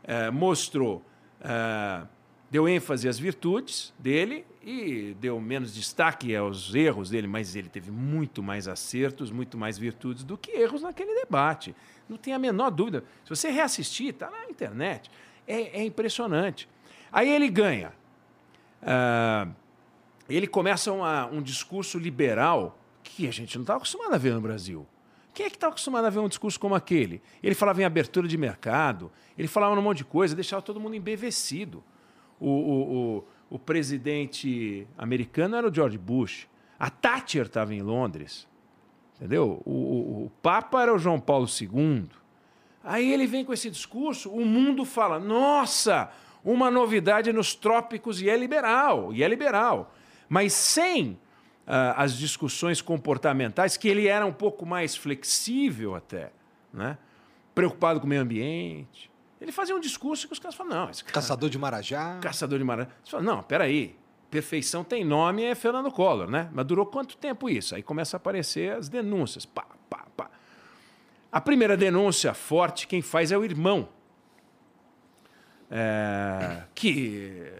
é, 0.02 0.28
mostrou, 0.30 1.04
é, 1.40 2.02
deu 2.50 2.68
ênfase 2.68 3.08
às 3.08 3.16
virtudes 3.16 3.94
dele 3.96 4.44
e 4.60 5.16
deu 5.20 5.40
menos 5.40 5.72
destaque 5.72 6.34
aos 6.34 6.74
erros 6.74 7.10
dele, 7.10 7.28
mas 7.28 7.54
ele 7.54 7.68
teve 7.68 7.92
muito 7.92 8.42
mais 8.42 8.66
acertos, 8.66 9.30
muito 9.30 9.56
mais 9.56 9.78
virtudes 9.78 10.24
do 10.24 10.36
que 10.36 10.50
erros 10.50 10.82
naquele 10.82 11.14
debate. 11.14 11.76
Não 12.08 12.16
tem 12.16 12.34
a 12.34 12.38
menor 12.40 12.70
dúvida. 12.70 13.04
Se 13.22 13.30
você 13.30 13.50
reassistir, 13.50 14.08
está 14.08 14.28
na 14.28 14.46
internet. 14.50 15.08
É, 15.48 15.80
é, 15.80 15.84
impressionante. 15.84 16.68
Aí 17.10 17.28
ele 17.28 17.48
ganha. 17.48 17.92
Uh, 18.82 19.50
ele 20.28 20.46
começa 20.46 20.92
uma, 20.92 21.26
um 21.26 21.40
discurso 21.40 21.98
liberal 21.98 22.78
que 23.02 23.26
a 23.26 23.30
gente 23.30 23.56
não 23.56 23.62
está 23.62 23.76
acostumado 23.76 24.14
a 24.14 24.18
ver 24.18 24.34
no 24.34 24.40
Brasil. 24.40 24.86
Quem 25.32 25.46
é 25.46 25.50
que 25.50 25.56
está 25.56 25.68
acostumado 25.68 26.04
a 26.04 26.10
ver 26.10 26.18
um 26.18 26.28
discurso 26.28 26.60
como 26.60 26.74
aquele? 26.74 27.22
Ele 27.42 27.54
falava 27.54 27.80
em 27.80 27.84
abertura 27.84 28.28
de 28.28 28.36
mercado, 28.36 29.10
ele 29.38 29.48
falava 29.48 29.74
um 29.74 29.82
monte 29.82 29.98
de 29.98 30.04
coisa, 30.04 30.34
deixava 30.34 30.60
todo 30.60 30.78
mundo 30.78 30.96
embevecido. 30.96 31.82
O, 32.38 32.48
o, 32.48 33.16
o, 33.16 33.24
o 33.50 33.58
presidente 33.58 34.86
americano 34.98 35.56
era 35.56 35.68
o 35.68 35.74
George 35.74 35.96
Bush. 35.96 36.46
A 36.78 36.90
Thatcher 36.90 37.46
estava 37.46 37.74
em 37.74 37.80
Londres. 37.80 38.46
Entendeu? 39.16 39.62
O, 39.64 39.70
o, 39.72 40.24
o, 40.26 40.32
Papa 40.42 40.82
era 40.82 40.94
o 40.94 40.98
João 40.98 41.18
Paulo 41.18 41.46
II. 41.46 42.08
Aí 42.88 43.12
ele 43.12 43.26
vem 43.26 43.44
com 43.44 43.52
esse 43.52 43.68
discurso, 43.68 44.30
o 44.30 44.46
mundo 44.46 44.84
fala: 44.86 45.18
nossa, 45.18 46.10
uma 46.42 46.70
novidade 46.70 47.30
nos 47.34 47.54
trópicos 47.54 48.22
e 48.22 48.30
é 48.30 48.36
liberal, 48.36 49.12
e 49.12 49.22
é 49.22 49.28
liberal. 49.28 49.94
Mas 50.26 50.54
sem 50.54 51.12
uh, 51.66 51.94
as 51.96 52.16
discussões 52.16 52.80
comportamentais, 52.80 53.76
que 53.76 53.88
ele 53.88 54.06
era 54.06 54.24
um 54.24 54.32
pouco 54.32 54.64
mais 54.64 54.96
flexível 54.96 55.94
até, 55.94 56.32
né? 56.72 56.96
preocupado 57.54 58.00
com 58.00 58.06
o 58.06 58.08
meio 58.08 58.22
ambiente. 58.22 59.10
Ele 59.38 59.52
fazia 59.52 59.76
um 59.76 59.80
discurso 59.80 60.26
que 60.26 60.32
os 60.32 60.38
caras 60.38 60.54
falam: 60.54 60.74
não, 60.74 60.90
esse 60.90 61.04
cara, 61.04 61.14
Caçador 61.14 61.50
de 61.50 61.58
Marajá. 61.58 62.18
Caçador 62.22 62.58
de 62.58 62.64
Marajá. 62.64 62.88
Você 63.04 63.10
fala, 63.10 63.22
não, 63.22 63.42
peraí. 63.42 63.96
Perfeição 64.30 64.84
tem 64.84 65.04
nome, 65.04 65.42
é 65.42 65.54
Fernando 65.54 65.90
Collor, 65.90 66.28
né? 66.30 66.50
Mas 66.52 66.66
durou 66.66 66.84
quanto 66.84 67.16
tempo 67.16 67.48
isso? 67.48 67.74
Aí 67.74 67.82
começa 67.82 68.16
a 68.16 68.18
aparecer 68.18 68.72
as 68.72 68.88
denúncias. 68.88 69.46
Pá, 69.46 69.66
pá, 69.88 70.06
pá. 70.14 70.30
A 71.30 71.40
primeira 71.40 71.76
denúncia 71.76 72.32
forte, 72.32 72.86
quem 72.86 73.02
faz 73.02 73.30
é 73.30 73.38
o 73.38 73.44
irmão. 73.44 73.88
É, 75.70 76.62
que 76.74 77.52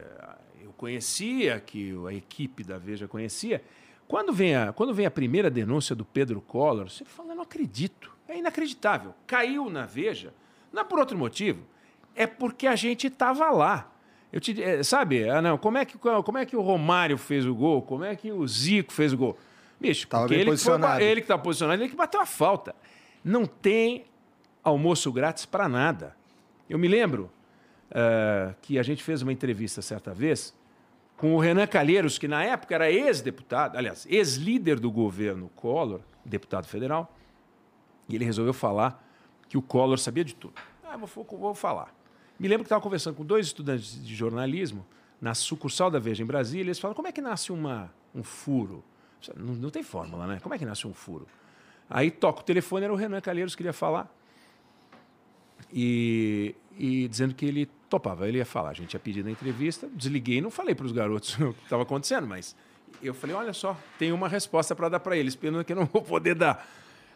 eu 0.63 0.73
conhecia, 0.73 1.61
que 1.61 1.95
a 2.09 2.15
equipe 2.15 2.65
da 2.65 2.79
Veja 2.79 3.07
conhecia. 3.07 3.63
Quando 4.07 4.33
vem 4.33 4.57
a, 4.57 4.73
quando 4.73 4.95
vem 4.95 5.05
a 5.05 5.11
primeira 5.11 5.51
denúncia 5.51 5.95
do 5.95 6.05
Pedro 6.05 6.41
Collor, 6.41 6.89
você 6.89 7.05
fala, 7.05 7.33
eu 7.33 7.37
não 7.37 7.43
acredito. 7.43 8.11
É 8.27 8.39
inacreditável. 8.39 9.15
Caiu 9.27 9.69
na 9.69 9.85
Veja, 9.85 10.33
não 10.73 10.81
é 10.81 10.85
por 10.85 10.99
outro 10.99 11.17
motivo. 11.19 11.63
É 12.15 12.27
porque 12.27 12.67
a 12.67 12.75
gente 12.75 13.07
estava 13.07 13.51
lá. 13.51 13.93
Eu 14.33 14.41
te, 14.41 14.63
é, 14.63 14.83
sabe, 14.83 15.29
ah, 15.29 15.41
não, 15.41 15.59
como 15.59 15.79
é, 15.79 15.85
que, 15.85 15.97
como 15.99 16.39
é 16.39 16.47
que 16.47 16.57
o 16.57 16.61
Romário 16.61 17.17
fez 17.17 17.47
o 17.47 17.55
gol? 17.55 17.83
Como 17.83 18.05
é 18.05 18.17
que 18.17 18.33
o 18.33 18.47
Zico 18.47 18.93
fez 18.93 19.13
o 19.13 19.17
gol? 19.17 19.39
Bicho, 19.81 20.09
Tava 20.09 20.25
porque 20.25 20.35
ele, 20.35 20.51
posicionado. 20.51 20.95
Foi, 20.95 21.05
ele 21.05 21.21
que 21.21 21.25
está 21.25 21.39
posicionado, 21.39 21.83
ele 21.83 21.91
que 21.91 21.97
bateu 21.97 22.21
a 22.21 22.27
falta. 22.27 22.75
Não 23.29 23.45
tem 23.45 24.07
almoço 24.65 25.13
grátis 25.13 25.45
para 25.45 25.69
nada. 25.69 26.17
Eu 26.67 26.79
me 26.79 26.89
lembro 26.89 27.31
uh, 27.91 28.55
que 28.63 28.79
a 28.79 28.83
gente 28.83 29.03
fez 29.03 29.21
uma 29.21 29.31
entrevista 29.31 29.83
certa 29.83 30.15
vez 30.15 30.57
com 31.15 31.35
o 31.35 31.39
Renan 31.39 31.67
Calheiros, 31.67 32.17
que 32.17 32.27
na 32.27 32.43
época 32.43 32.75
era 32.75 32.91
ex-deputado, 32.91 33.77
aliás, 33.77 34.07
ex-líder 34.09 34.81
do 34.81 34.91
governo 34.91 35.51
Collor, 35.55 36.01
deputado 36.25 36.67
federal, 36.67 37.15
e 38.09 38.15
ele 38.15 38.25
resolveu 38.25 38.55
falar 38.55 39.07
que 39.47 39.59
o 39.59 39.63
Collor 39.63 39.99
sabia 39.99 40.25
de 40.25 40.35
tudo. 40.35 40.55
Ah, 40.83 40.97
vou, 40.97 41.09
vou 41.39 41.55
falar. 41.55 41.95
Me 42.39 42.49
lembro 42.49 42.65
que 42.65 42.69
estava 42.69 42.81
conversando 42.81 43.15
com 43.15 43.27
dois 43.27 43.45
estudantes 43.45 44.03
de 44.03 44.15
jornalismo 44.15 44.87
na 45.21 45.35
sucursal 45.35 45.91
da 45.91 45.99
Veja 45.99 46.23
em 46.23 46.27
Brasília. 46.27 46.65
Eles 46.65 46.79
falam: 46.79 46.95
como 46.95 47.09
é 47.09 47.13
que 47.13 47.21
nasce 47.21 47.53
uma, 47.53 47.93
um 48.15 48.23
furo? 48.23 48.83
Não, 49.37 49.53
não 49.55 49.69
tem 49.69 49.83
fórmula, 49.83 50.27
né? 50.27 50.41
Como 50.41 50.55
é 50.55 50.59
que 50.59 50.65
nasce 50.65 50.87
um 50.87 50.95
furo? 50.95 51.27
Aí 51.91 52.11
toca 52.11 52.41
o 52.41 52.45
telefone, 52.45 52.85
era 52.85 52.93
o 52.93 52.97
Renan 52.97 53.21
Calheiros 53.21 53.55
que 53.55 53.59
queria 53.59 53.73
falar. 53.73 54.13
E, 55.73 56.55
e 56.77 57.09
dizendo 57.09 57.35
que 57.35 57.47
ele 57.47 57.67
topava, 57.89 58.29
ele 58.29 58.39
ia 58.39 58.47
falar. 58.47 58.71
A 58.71 58.75
gente 58.75 58.89
tinha 58.89 59.01
pedido 59.01 59.29
a 59.29 59.33
entrevista, 59.33 59.89
desliguei, 59.93 60.41
não 60.41 60.51
falei 60.51 60.75
para 60.75 60.87
os 60.87 60.93
garotos 60.93 61.35
o 61.41 61.53
que 61.55 61.65
estava 61.65 61.83
acontecendo, 61.83 62.27
mas 62.27 62.55
eu 63.03 63.15
falei: 63.15 63.35
olha 63.35 63.53
só, 63.53 63.77
tem 63.99 64.13
uma 64.13 64.29
resposta 64.29 64.75
para 64.75 64.89
dar 64.89 65.01
para 65.01 65.17
eles, 65.17 65.35
pena 65.35 65.65
que 65.65 65.73
eu 65.73 65.77
não 65.77 65.87
vou 65.87 66.03
poder 66.03 66.35
dar. 66.35 66.67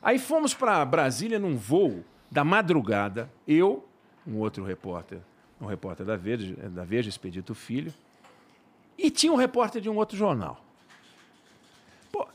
Aí 0.03 0.19
fomos 0.19 0.53
para 0.55 0.85
Brasília 0.85 1.39
num 1.39 1.57
voo 1.57 2.05
da 2.31 2.43
madrugada, 2.43 3.31
eu, 3.47 3.87
um 4.27 4.39
outro 4.39 4.65
repórter, 4.65 5.21
um 5.61 5.67
repórter 5.67 6.05
da 6.05 6.17
Veja, 6.17 6.55
da 6.71 6.85
Veja 6.85 7.09
Expedito 7.09 7.55
Filho, 7.55 7.93
e 8.99 9.11
tinha 9.11 9.33
um 9.33 9.37
repórter 9.37 9.81
de 9.81 9.89
um 9.89 9.97
outro 9.97 10.17
jornal. 10.17 10.65
Pô, 12.11 12.27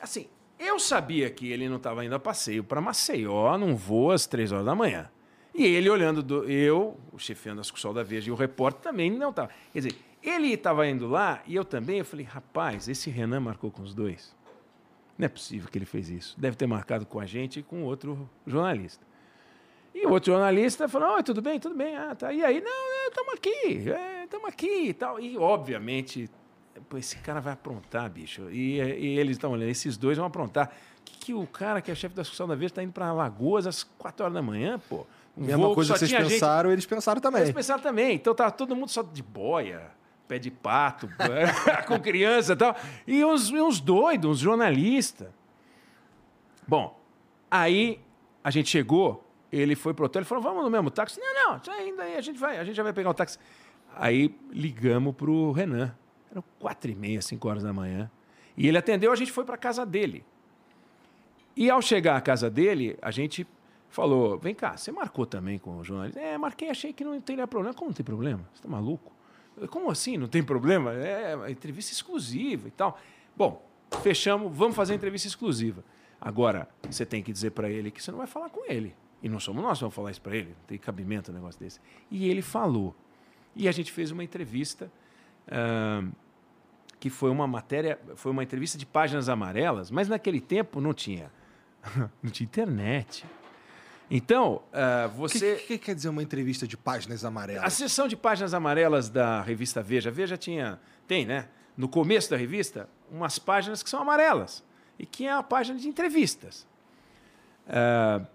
assim, 0.00 0.28
eu 0.62 0.78
sabia 0.78 1.28
que 1.30 1.50
ele 1.50 1.68
não 1.68 1.76
estava 1.76 2.04
indo 2.04 2.14
a 2.14 2.18
passeio 2.18 2.62
para 2.62 2.80
Maceió 2.80 3.56
num 3.58 3.74
voo 3.74 4.10
às 4.10 4.26
três 4.26 4.52
horas 4.52 4.64
da 4.64 4.74
manhã. 4.74 5.10
E 5.54 5.64
ele 5.64 5.90
olhando, 5.90 6.22
do, 6.22 6.50
eu, 6.50 6.98
o 7.12 7.18
chefiando 7.18 7.60
a 7.60 7.64
sucursal 7.64 7.92
da 7.92 8.02
Veja 8.02 8.30
e 8.30 8.32
o 8.32 8.34
repórter 8.34 8.80
também 8.80 9.10
não 9.10 9.30
estava. 9.30 9.50
Quer 9.72 9.80
dizer, 9.80 9.94
ele 10.22 10.52
estava 10.52 10.86
indo 10.86 11.06
lá 11.06 11.42
e 11.46 11.54
eu 11.54 11.64
também. 11.64 11.98
Eu 11.98 12.04
falei, 12.04 12.24
rapaz, 12.24 12.88
esse 12.88 13.10
Renan 13.10 13.40
marcou 13.40 13.70
com 13.70 13.82
os 13.82 13.94
dois. 13.94 14.34
Não 15.18 15.26
é 15.26 15.28
possível 15.28 15.68
que 15.70 15.76
ele 15.76 15.84
fez 15.84 16.08
isso. 16.08 16.40
Deve 16.40 16.56
ter 16.56 16.66
marcado 16.66 17.04
com 17.04 17.20
a 17.20 17.26
gente 17.26 17.60
e 17.60 17.62
com 17.62 17.82
outro 17.84 18.28
jornalista. 18.46 19.04
E 19.94 20.06
o 20.06 20.10
outro 20.10 20.32
jornalista 20.32 20.88
falou: 20.88 21.16
Oi, 21.16 21.22
tudo 21.22 21.42
bem, 21.42 21.60
tudo 21.60 21.74
bem. 21.74 21.94
Ah, 21.96 22.14
tá. 22.14 22.32
E 22.32 22.42
aí, 22.42 22.60
não, 22.62 23.08
estamos 23.08 23.34
aqui, 23.34 23.84
estamos 24.24 24.48
aqui 24.48 24.88
e 24.88 24.94
tal. 24.94 25.20
E, 25.20 25.36
obviamente, 25.36 26.30
pô, 26.88 26.96
esse 26.96 27.16
cara 27.18 27.40
vai 27.40 27.52
aprontar, 27.52 28.08
bicho. 28.10 28.50
E, 28.50 28.78
e 28.78 29.18
eles 29.18 29.36
estão 29.36 29.52
olhando, 29.52 29.70
esses 29.70 29.96
dois 29.96 30.16
vão 30.16 30.26
aprontar. 30.26 30.70
Que, 31.04 31.18
que 31.18 31.34
o 31.34 31.46
cara 31.46 31.80
que 31.80 31.90
é 31.90 31.94
chefe 31.94 32.14
da 32.14 32.22
discussão 32.22 32.46
da 32.46 32.54
vez 32.54 32.70
está 32.70 32.82
indo 32.82 32.92
para 32.92 33.12
Lagoas 33.12 33.66
às 33.66 33.82
4 33.82 34.24
horas 34.24 34.34
da 34.34 34.42
manhã, 34.42 34.80
pô? 34.88 35.06
Um 35.36 35.46
Mesma 35.46 35.74
coisa 35.74 35.94
que 35.94 35.98
vocês 35.98 36.12
pensaram, 36.12 36.70
gente... 36.70 36.74
eles 36.74 36.86
pensaram 36.86 37.20
também. 37.20 37.42
Eles 37.42 37.54
pensaram 37.54 37.82
também. 37.82 38.14
Então 38.14 38.34
tá 38.34 38.50
todo 38.50 38.76
mundo 38.76 38.90
só 38.90 39.02
de 39.02 39.22
boia, 39.22 39.90
pé 40.28 40.38
de 40.38 40.50
pato, 40.50 41.08
com 41.88 41.98
criança 41.98 42.52
e 42.52 42.56
tal. 42.56 42.76
E 43.06 43.24
uns, 43.24 43.50
uns 43.50 43.80
doidos, 43.80 44.30
uns 44.30 44.38
jornalistas. 44.38 45.28
Bom, 46.68 47.00
aí 47.50 48.00
a 48.44 48.50
gente 48.50 48.68
chegou 48.68 49.24
ele 49.52 49.76
foi 49.76 49.92
pro 49.92 50.06
hotel, 50.06 50.20
ele 50.20 50.26
falou, 50.26 50.42
vamos 50.42 50.64
no 50.64 50.70
mesmo 50.70 50.90
táxi? 50.90 51.20
Não, 51.20 51.52
não, 51.52 51.74
ainda 51.74 52.04
aí 52.04 52.16
a 52.16 52.20
gente 52.22 52.38
vai, 52.38 52.58
a 52.58 52.64
gente 52.64 52.74
já 52.74 52.82
vai 52.82 52.92
pegar 52.92 53.10
o 53.10 53.14
táxi. 53.14 53.38
Aí 53.94 54.34
ligamos 54.50 55.14
pro 55.14 55.52
Renan. 55.52 55.94
Eram 56.32 56.42
quatro 56.58 56.90
e 56.90 56.94
meia, 56.94 57.22
cinco 57.22 57.48
horas 57.48 57.62
da 57.62 57.72
manhã. 57.72 58.10
E 58.56 58.66
ele 58.66 58.78
atendeu, 58.78 59.12
a 59.12 59.16
gente 59.16 59.30
foi 59.30 59.44
para 59.44 59.56
casa 59.56 59.86
dele. 59.86 60.24
E 61.54 61.70
ao 61.70 61.80
chegar 61.80 62.16
à 62.16 62.20
casa 62.20 62.50
dele, 62.50 62.98
a 63.00 63.10
gente 63.10 63.46
falou: 63.90 64.38
vem 64.38 64.54
cá, 64.54 64.76
você 64.76 64.90
marcou 64.90 65.26
também 65.26 65.58
com 65.58 65.76
o 65.76 65.84
jornalista? 65.84 66.18
É, 66.18 66.36
marquei, 66.38 66.70
achei 66.70 66.92
que 66.92 67.04
não 67.04 67.20
teria 67.20 67.46
problema. 67.46 67.74
Como 67.74 67.90
não 67.90 67.94
tem 67.94 68.04
problema? 68.04 68.42
Você 68.52 68.60
está 68.60 68.68
maluco? 68.68 69.12
Como 69.68 69.90
assim 69.90 70.16
não 70.16 70.26
tem 70.26 70.42
problema? 70.42 70.92
É 70.94 71.50
entrevista 71.50 71.92
exclusiva 71.92 72.66
e 72.68 72.70
tal. 72.70 72.98
Bom, 73.36 73.62
fechamos, 74.02 74.54
vamos 74.56 74.74
fazer 74.74 74.94
a 74.94 74.96
entrevista 74.96 75.28
exclusiva. 75.28 75.84
Agora, 76.18 76.68
você 76.88 77.04
tem 77.04 77.22
que 77.22 77.32
dizer 77.32 77.50
para 77.50 77.68
ele 77.68 77.90
que 77.90 78.02
você 78.02 78.10
não 78.10 78.18
vai 78.18 78.26
falar 78.26 78.48
com 78.48 78.64
ele. 78.70 78.94
E 79.22 79.28
não 79.28 79.38
somos 79.38 79.62
nós 79.62 79.78
que 79.78 79.82
vamos 79.82 79.94
falar 79.94 80.10
isso 80.10 80.20
para 80.20 80.34
ele, 80.36 80.48
não 80.48 80.66
tem 80.66 80.78
cabimento 80.78 81.30
um 81.30 81.34
negócio 81.34 81.60
desse. 81.60 81.80
E 82.10 82.28
ele 82.28 82.42
falou. 82.42 82.94
E 83.54 83.68
a 83.68 83.72
gente 83.72 83.92
fez 83.92 84.10
uma 84.10 84.24
entrevista, 84.24 84.90
uh, 85.48 86.10
que 86.98 87.10
foi 87.10 87.30
uma 87.30 87.46
matéria, 87.46 87.98
foi 88.14 88.30
uma 88.30 88.42
entrevista 88.42 88.78
de 88.78 88.86
páginas 88.86 89.28
amarelas, 89.28 89.90
mas 89.90 90.08
naquele 90.08 90.40
tempo 90.40 90.80
não 90.80 90.94
tinha, 90.94 91.30
não 92.22 92.30
tinha 92.30 92.44
internet. 92.44 93.24
Então, 94.10 94.62
uh, 94.72 95.08
você. 95.16 95.54
O 95.54 95.56
que, 95.56 95.64
que, 95.64 95.78
quer 95.78 95.94
dizer 95.94 96.10
uma 96.10 96.22
entrevista 96.22 96.66
de 96.66 96.76
páginas 96.76 97.24
amarelas? 97.24 97.64
A 97.64 97.70
sessão 97.70 98.06
de 98.06 98.14
páginas 98.14 98.52
amarelas 98.52 99.08
da 99.08 99.40
revista 99.40 99.82
Veja. 99.82 100.10
Veja 100.10 100.36
tinha. 100.36 100.78
Tem, 101.08 101.24
né? 101.24 101.48
No 101.76 101.88
começo 101.88 102.28
da 102.30 102.36
revista, 102.36 102.88
umas 103.10 103.38
páginas 103.38 103.82
que 103.82 103.88
são 103.88 104.02
amarelas. 104.02 104.62
E 104.98 105.06
que 105.06 105.26
é 105.26 105.32
a 105.32 105.42
página 105.42 105.78
de 105.78 105.88
entrevistas. 105.88 106.66
Uh, 107.66 108.26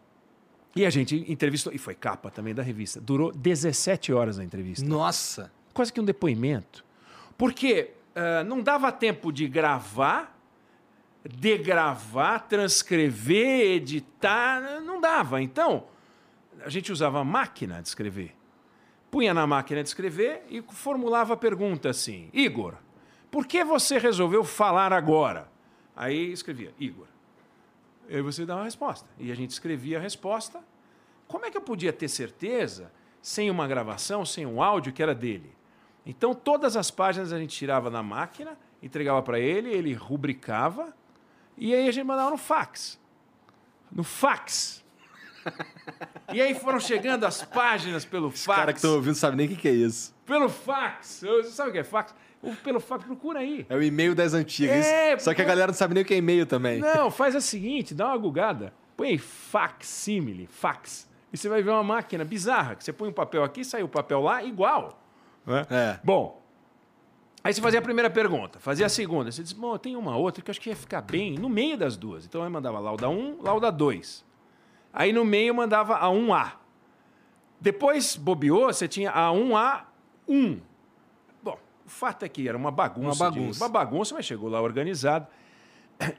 e 0.76 0.86
a 0.86 0.90
gente 0.90 1.26
entrevistou, 1.32 1.72
e 1.74 1.78
foi 1.78 1.96
capa 1.96 2.30
também 2.30 2.54
da 2.54 2.64
revista. 2.64 3.00
Durou 3.00 3.32
17 3.32 4.12
horas 4.14 4.40
a 4.40 4.44
entrevista. 4.44 4.86
Nossa! 4.86 5.52
Quase 5.74 5.94
que 5.94 6.02
um 6.02 6.04
depoimento. 6.04 6.84
Porque 7.38 7.92
uh, 8.16 8.44
não 8.46 8.62
dava 8.62 8.92
tempo 8.92 9.32
de 9.32 9.48
gravar, 9.48 10.38
degravar, 11.24 12.48
transcrever, 12.48 13.76
editar, 13.76 14.82
não 14.82 15.00
dava. 15.00 15.42
Então, 15.42 15.86
a 16.64 16.70
gente 16.70 16.92
usava 16.92 17.24
máquina 17.24 17.82
de 17.82 17.88
escrever. 17.88 18.36
Punha 19.12 19.34
na 19.34 19.46
máquina 19.48 19.82
de 19.82 19.90
escrever 19.90 20.44
e 20.50 20.62
formulava 20.70 21.34
a 21.34 21.38
pergunta 21.38 21.90
assim: 21.90 22.30
Igor, 22.34 22.76
por 23.32 23.46
que 23.46 23.64
você 23.64 23.98
resolveu 23.98 24.44
falar 24.44 24.92
agora? 24.92 25.50
Aí 25.96 26.32
escrevia: 26.32 26.74
Igor, 26.80 27.08
aí 28.10 28.22
você 28.22 28.46
dá 28.46 28.56
uma 28.56 28.66
resposta. 28.66 29.08
E 29.18 29.32
a 29.32 29.36
gente 29.36 29.52
escrevia 29.52 29.98
a 29.98 30.02
resposta. 30.02 30.60
Como 31.28 31.46
é 31.46 31.52
que 31.52 31.58
eu 31.58 31.62
podia 31.62 31.92
ter 31.92 32.08
certeza, 32.08 32.92
sem 33.22 33.52
uma 33.52 33.68
gravação, 33.68 34.26
sem 34.26 34.46
um 34.46 34.62
áudio, 34.62 34.94
que 34.94 35.04
era 35.04 35.14
dele? 35.14 35.57
Então, 36.08 36.34
todas 36.34 36.78
as 36.78 36.90
páginas 36.90 37.34
a 37.34 37.38
gente 37.38 37.54
tirava 37.54 37.90
na 37.90 38.02
máquina, 38.02 38.58
entregava 38.82 39.22
para 39.22 39.38
ele, 39.38 39.70
ele 39.70 39.94
rubricava, 39.94 40.96
e 41.58 41.76
aí 41.76 41.90
a 41.90 41.92
gente 41.92 42.06
mandava 42.06 42.30
no 42.30 42.38
fax. 42.38 42.98
No 43.92 44.04
fax. 44.04 44.84
E 46.34 46.42
aí 46.42 46.54
foram 46.54 46.78
chegando 46.78 47.24
as 47.24 47.42
páginas 47.42 48.04
pelo 48.04 48.30
fax. 48.30 48.42
Os 48.42 48.46
cara 48.48 48.74
que 48.74 48.80
estão 48.80 48.96
ouvindo 48.96 49.16
sabe 49.16 49.38
nem 49.38 49.46
o 49.46 49.50
que, 49.50 49.56
que 49.56 49.68
é 49.70 49.72
isso. 49.72 50.14
Pelo 50.26 50.50
fax. 50.50 51.22
Você 51.22 51.52
sabe 51.52 51.70
o 51.70 51.72
que 51.72 51.80
é 51.80 51.86
fax? 51.86 52.14
pelo 52.64 52.82
fax, 52.82 53.06
procura 53.06 53.40
aí. 53.40 53.66
É 53.70 53.76
o 53.76 53.82
e-mail 53.82 54.14
das 54.14 54.34
antigas. 54.34 54.86
É, 54.86 55.18
Só 55.18 55.34
que 55.34 55.42
a 55.42 55.46
galera 55.46 55.68
não 55.68 55.74
sabe 55.74 55.94
nem 55.94 56.04
o 56.04 56.06
que 56.06 56.14
é 56.14 56.18
e-mail 56.18 56.46
também. 56.46 56.80
Não, 56.80 57.10
faz 57.12 57.34
a 57.34 57.40
seguinte, 57.40 57.96
dá 57.96 58.08
uma 58.08 58.18
gugada. 58.18 58.74
Põe 58.98 59.12
aí 59.12 59.18
facsímile, 59.18 60.48
fax. 60.48 61.10
E 61.32 61.38
você 61.38 61.48
vai 61.48 61.64
ver 61.64 61.70
uma 61.70 61.84
máquina 61.84 62.26
bizarra, 62.26 62.76
que 62.76 62.84
você 62.84 62.92
põe 62.92 63.08
um 63.08 63.14
papel 63.14 63.42
aqui, 63.42 63.64
sai 63.64 63.84
o 63.84 63.88
papel 63.88 64.20
lá, 64.20 64.44
igual. 64.44 65.02
Né? 65.48 65.66
É. 65.72 66.00
Bom, 66.04 66.38
Aí 67.44 67.54
você 67.54 67.62
fazia 67.62 67.80
a 67.80 67.82
primeira 67.82 68.10
pergunta, 68.10 68.60
fazia 68.60 68.88
a 68.88 68.90
segunda. 68.90 69.32
Você 69.32 69.42
disse, 69.42 69.56
bom, 69.56 69.78
tem 69.78 69.96
uma 69.96 70.18
outra 70.18 70.44
que 70.44 70.50
eu 70.50 70.52
acho 70.52 70.60
que 70.60 70.70
ia 70.70 70.76
ficar 70.76 71.02
bem 71.02 71.38
no 71.38 71.48
meio 71.48 71.78
das 71.78 71.96
duas. 71.96 72.26
Então 72.26 72.44
eu 72.44 72.50
mandava 72.50 72.78
lauda 72.78 73.08
1, 73.08 73.42
lauda 73.42 73.72
2. 73.72 74.26
Aí 74.92 75.14
no 75.14 75.24
meio 75.24 75.56
mandava 75.56 75.96
a 75.96 76.08
1A. 76.08 76.54
Depois 77.62 78.18
bobeou, 78.18 78.66
você 78.66 78.86
tinha 78.86 79.12
a 79.12 79.30
1A1. 79.32 80.60
Bom, 81.42 81.58
o 81.86 81.90
fato 81.90 82.26
é 82.26 82.28
que 82.28 82.50
era 82.50 82.58
uma 82.58 82.70
bagunça. 82.70 83.24
Uma 83.24 83.32
bagunça. 83.32 83.60
De, 83.60 83.64
uma 83.64 83.70
bagunça, 83.70 84.16
mas 84.16 84.26
chegou 84.26 84.50
lá 84.50 84.62
organizado. 84.62 85.26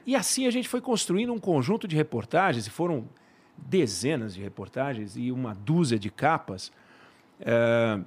E 0.07 0.15
assim 0.15 0.47
a 0.47 0.51
gente 0.51 0.67
foi 0.67 0.81
construindo 0.81 1.31
um 1.31 1.39
conjunto 1.39 1.87
de 1.87 1.95
reportagens, 1.95 2.65
e 2.65 2.71
foram 2.71 3.07
dezenas 3.55 4.33
de 4.33 4.41
reportagens 4.41 5.15
e 5.15 5.31
uma 5.31 5.53
dúzia 5.53 5.99
de 5.99 6.09
capas. 6.09 6.71
É, 7.39 7.99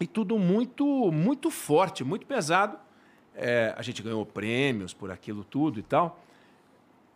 e 0.00 0.06
tudo 0.06 0.38
muito, 0.38 1.12
muito 1.12 1.50
forte, 1.50 2.02
muito 2.02 2.26
pesado. 2.26 2.78
É, 3.34 3.74
a 3.76 3.82
gente 3.82 4.02
ganhou 4.02 4.24
prêmios 4.24 4.92
por 4.92 5.10
aquilo 5.10 5.44
tudo 5.44 5.78
e 5.78 5.82
tal. 5.82 6.20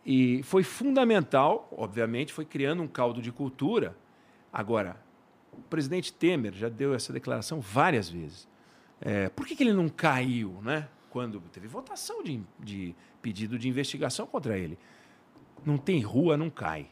E 0.05 0.41
foi 0.43 0.63
fundamental, 0.63 1.67
obviamente, 1.75 2.33
foi 2.33 2.45
criando 2.45 2.81
um 2.81 2.87
caldo 2.87 3.21
de 3.21 3.31
cultura. 3.31 3.95
Agora, 4.51 4.97
o 5.53 5.61
presidente 5.61 6.11
Temer 6.11 6.53
já 6.53 6.69
deu 6.69 6.93
essa 6.93 7.11
declaração 7.11 7.59
várias 7.59 8.09
vezes. 8.09 8.47
É, 9.01 9.29
por 9.29 9.45
que, 9.45 9.55
que 9.55 9.63
ele 9.63 9.73
não 9.73 9.89
caiu, 9.89 10.59
né? 10.61 10.87
Quando 11.09 11.39
teve 11.51 11.67
votação 11.67 12.23
de, 12.23 12.41
de 12.59 12.95
pedido 13.21 13.57
de 13.57 13.67
investigação 13.67 14.25
contra 14.25 14.57
ele. 14.57 14.77
Não 15.65 15.77
tem 15.77 16.01
rua, 16.01 16.37
não 16.37 16.49
cai. 16.49 16.87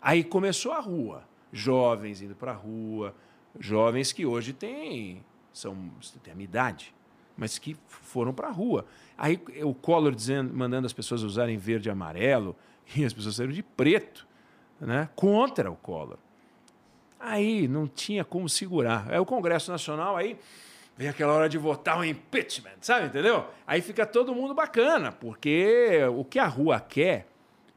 Aí 0.00 0.24
começou 0.24 0.72
a 0.72 0.80
rua. 0.80 1.24
Jovens 1.52 2.22
indo 2.22 2.34
para 2.34 2.52
a 2.52 2.54
rua, 2.54 3.14
jovens 3.60 4.12
que 4.12 4.26
hoje 4.26 4.52
têm, 4.52 5.24
são, 5.52 5.76
têm 6.22 6.32
a 6.32 6.36
minha 6.36 6.44
idade, 6.44 6.94
mas 7.36 7.58
que 7.58 7.76
foram 7.86 8.32
para 8.32 8.48
a 8.48 8.50
rua. 8.50 8.86
Aí 9.16 9.40
o 9.62 9.74
Collor 9.74 10.14
dizendo, 10.14 10.52
mandando 10.54 10.86
as 10.86 10.92
pessoas 10.92 11.22
usarem 11.22 11.56
verde 11.56 11.88
e 11.88 11.92
amarelo, 11.92 12.56
e 12.96 13.04
as 13.04 13.12
pessoas 13.12 13.36
saíram 13.36 13.52
de 13.52 13.62
preto, 13.62 14.26
né? 14.80 15.08
contra 15.14 15.70
o 15.70 15.76
Collor. 15.76 16.18
Aí 17.18 17.66
não 17.66 17.86
tinha 17.86 18.24
como 18.24 18.48
segurar. 18.48 19.06
Aí 19.08 19.18
o 19.18 19.26
Congresso 19.26 19.70
Nacional, 19.70 20.16
aí 20.16 20.38
vem 20.96 21.08
aquela 21.08 21.32
hora 21.32 21.48
de 21.48 21.58
votar 21.58 21.98
o 21.98 22.04
impeachment, 22.04 22.76
sabe, 22.80 23.06
entendeu? 23.06 23.46
Aí 23.66 23.80
fica 23.80 24.06
todo 24.06 24.34
mundo 24.34 24.54
bacana, 24.54 25.12
porque 25.12 26.00
o 26.14 26.24
que 26.24 26.38
a 26.38 26.46
rua 26.46 26.80
quer, 26.80 27.26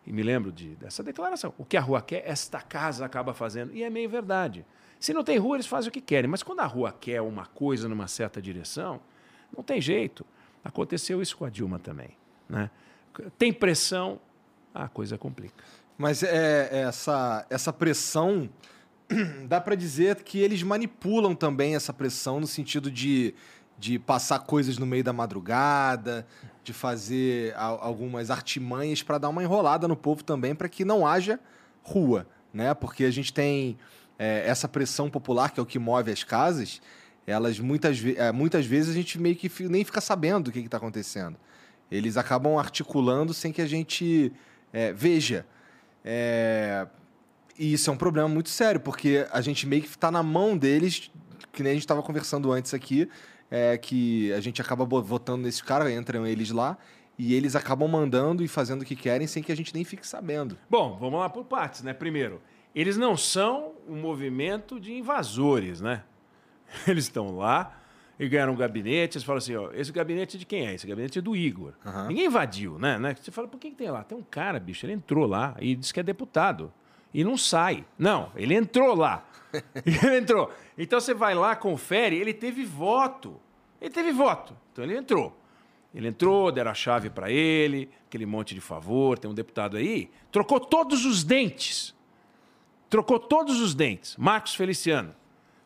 e 0.05 0.13
me 0.13 0.23
lembro 0.23 0.51
de, 0.51 0.75
dessa 0.75 1.03
declaração, 1.03 1.53
o 1.57 1.65
que 1.65 1.75
a 1.75 1.81
rua 1.81 2.01
quer, 2.01 2.23
esta 2.25 2.61
casa 2.61 3.05
acaba 3.05 3.33
fazendo. 3.33 3.73
E 3.73 3.83
é 3.83 3.89
meio 3.89 4.09
verdade. 4.09 4.65
Se 4.99 5.13
não 5.13 5.23
tem 5.23 5.37
rua, 5.37 5.55
eles 5.55 5.65
fazem 5.65 5.89
o 5.89 5.91
que 5.91 6.01
querem. 6.01 6.29
Mas 6.29 6.43
quando 6.43 6.59
a 6.59 6.65
rua 6.65 6.91
quer 6.91 7.21
uma 7.21 7.45
coisa 7.45 7.87
numa 7.87 8.07
certa 8.07 8.41
direção, 8.41 8.99
não 9.55 9.63
tem 9.63 9.79
jeito. 9.79 10.25
Aconteceu 10.63 11.21
isso 11.21 11.37
com 11.37 11.45
a 11.45 11.49
Dilma 11.49 11.79
também. 11.79 12.09
Né? 12.47 12.69
Tem 13.37 13.53
pressão, 13.53 14.19
a 14.73 14.87
coisa 14.87 15.17
complica. 15.17 15.63
Mas 15.97 16.21
é, 16.23 16.69
é 16.71 16.77
essa, 16.81 17.45
essa 17.49 17.73
pressão 17.73 18.49
dá 19.47 19.59
para 19.59 19.75
dizer 19.75 20.17
que 20.23 20.39
eles 20.39 20.63
manipulam 20.63 21.33
também 21.33 21.75
essa 21.75 21.93
pressão 21.93 22.39
no 22.39 22.47
sentido 22.47 22.91
de, 22.91 23.33
de 23.77 23.97
passar 23.97 24.39
coisas 24.39 24.77
no 24.77 24.85
meio 24.85 25.03
da 25.03 25.13
madrugada, 25.13 26.27
de 26.63 26.73
fazer 26.73 27.55
algumas 27.55 28.29
artimanhas 28.29 29.01
para 29.01 29.17
dar 29.17 29.29
uma 29.29 29.43
enrolada 29.43 29.87
no 29.87 29.95
povo 29.95 30.23
também, 30.23 30.53
para 30.53 30.69
que 30.69 30.85
não 30.85 31.07
haja 31.07 31.39
rua, 31.81 32.27
né? 32.53 32.73
Porque 32.73 33.05
a 33.05 33.11
gente 33.11 33.33
tem 33.33 33.77
é, 34.19 34.43
essa 34.45 34.67
pressão 34.67 35.09
popular, 35.09 35.51
que 35.51 35.59
é 35.59 35.63
o 35.63 35.65
que 35.65 35.79
move 35.79 36.11
as 36.11 36.23
casas, 36.23 36.81
elas 37.25 37.59
muitas, 37.59 38.03
é, 38.17 38.31
muitas 38.31 38.65
vezes 38.65 38.91
a 38.91 38.93
gente 38.93 39.17
meio 39.17 39.35
que 39.35 39.49
nem 39.63 39.85
fica 39.85 40.01
sabendo 40.01 40.49
o 40.49 40.51
que 40.51 40.59
está 40.59 40.77
acontecendo. 40.77 41.37
Eles 41.89 42.17
acabam 42.17 42.57
articulando 42.57 43.33
sem 43.33 43.51
que 43.51 43.61
a 43.61 43.65
gente 43.65 44.31
é, 44.73 44.91
veja. 44.91 45.45
É, 46.03 46.85
e 47.57 47.73
isso 47.73 47.89
é 47.89 47.93
um 47.93 47.97
problema 47.97 48.27
muito 48.27 48.49
sério, 48.49 48.79
porque 48.79 49.25
a 49.31 49.41
gente 49.41 49.65
meio 49.65 49.81
que 49.81 49.87
está 49.87 50.11
na 50.11 50.21
mão 50.21 50.57
deles, 50.57 51.09
que 51.51 51.63
nem 51.63 51.71
a 51.71 51.73
gente 51.73 51.83
estava 51.83 52.03
conversando 52.03 52.51
antes 52.51 52.73
aqui, 52.73 53.09
é, 53.49 53.77
que 53.77 54.31
a 54.33 54.39
gente 54.39 54.61
acaba 54.61 54.85
votando 54.85 55.43
nesse 55.43 55.63
cara, 55.63 55.91
entram 55.91 56.25
eles 56.27 56.51
lá, 56.51 56.77
e 57.17 57.33
eles 57.33 57.55
acabam 57.55 57.89
mandando 57.89 58.43
e 58.43 58.47
fazendo 58.47 58.83
o 58.83 58.85
que 58.85 58.95
querem 58.95 59.27
sem 59.27 59.43
que 59.43 59.51
a 59.51 59.55
gente 59.55 59.73
nem 59.73 59.83
fique 59.83 60.07
sabendo. 60.07 60.57
Bom, 60.69 60.97
vamos 60.97 61.19
lá 61.19 61.29
por 61.29 61.43
partes, 61.43 61.81
né? 61.81 61.93
Primeiro, 61.93 62.41
eles 62.79 62.97
não 62.97 63.17
são 63.17 63.73
um 63.87 63.95
movimento 63.95 64.79
de 64.79 64.93
invasores, 64.93 65.81
né? 65.81 66.03
Eles 66.87 67.05
estão 67.05 67.35
lá 67.35 67.75
e 68.19 68.27
ganharam 68.27 68.53
um 68.53 68.55
gabinete, 68.55 69.17
eles 69.17 69.23
falam 69.23 69.37
assim, 69.37 69.55
ó, 69.55 69.71
esse 69.73 69.91
gabinete 69.91 70.37
de 70.37 70.45
quem 70.45 70.67
é? 70.67 70.75
Esse 70.75 70.85
gabinete 70.85 71.17
é 71.17 71.21
do 71.21 71.35
Igor. 71.35 71.73
Uhum. 71.85 72.07
Ninguém 72.09 72.25
invadiu, 72.25 72.77
né? 72.77 72.99
né? 72.99 73.15
Você 73.15 73.31
fala, 73.31 73.47
por 73.47 73.57
que, 73.57 73.71
que 73.71 73.77
tem 73.77 73.89
lá? 73.89 74.03
Tem 74.03 74.17
um 74.17 74.21
cara, 74.21 74.59
bicho, 74.59 74.85
ele 74.85 74.93
entrou 74.93 75.25
lá 75.25 75.55
e 75.59 75.73
disse 75.73 75.93
que 75.93 75.99
é 75.99 76.03
deputado 76.03 76.71
e 77.13 77.23
não 77.23 77.37
sai. 77.37 77.85
Não, 77.97 78.31
ele 78.35 78.53
entrou 78.53 78.93
lá. 78.93 79.25
ele 79.85 80.17
entrou. 80.17 80.51
Então 80.77 80.99
você 80.99 81.13
vai 81.13 81.33
lá, 81.33 81.55
confere, 81.55 82.17
ele 82.17 82.33
teve 82.33 82.65
voto. 82.65 83.39
Ele 83.81 83.89
teve 83.89 84.11
voto. 84.11 84.55
Então 84.71 84.83
ele 84.83 84.97
entrou. 84.97 85.35
Ele 85.93 86.07
entrou, 86.07 86.51
deram 86.51 86.71
a 86.71 86.75
chave 86.75 87.09
para 87.09 87.31
ele, 87.31 87.89
aquele 88.05 88.25
monte 88.25 88.53
de 88.53 88.61
favor, 88.61 89.17
tem 89.17 89.29
um 89.29 89.33
deputado 89.33 89.75
aí, 89.75 90.11
trocou 90.31 90.59
todos 90.59 91.03
os 91.05 91.23
dentes. 91.23 91.95
Trocou 92.89 93.19
todos 93.19 93.59
os 93.61 93.75
dentes. 93.75 94.15
Marcos 94.17 94.55
Feliciano. 94.55 95.13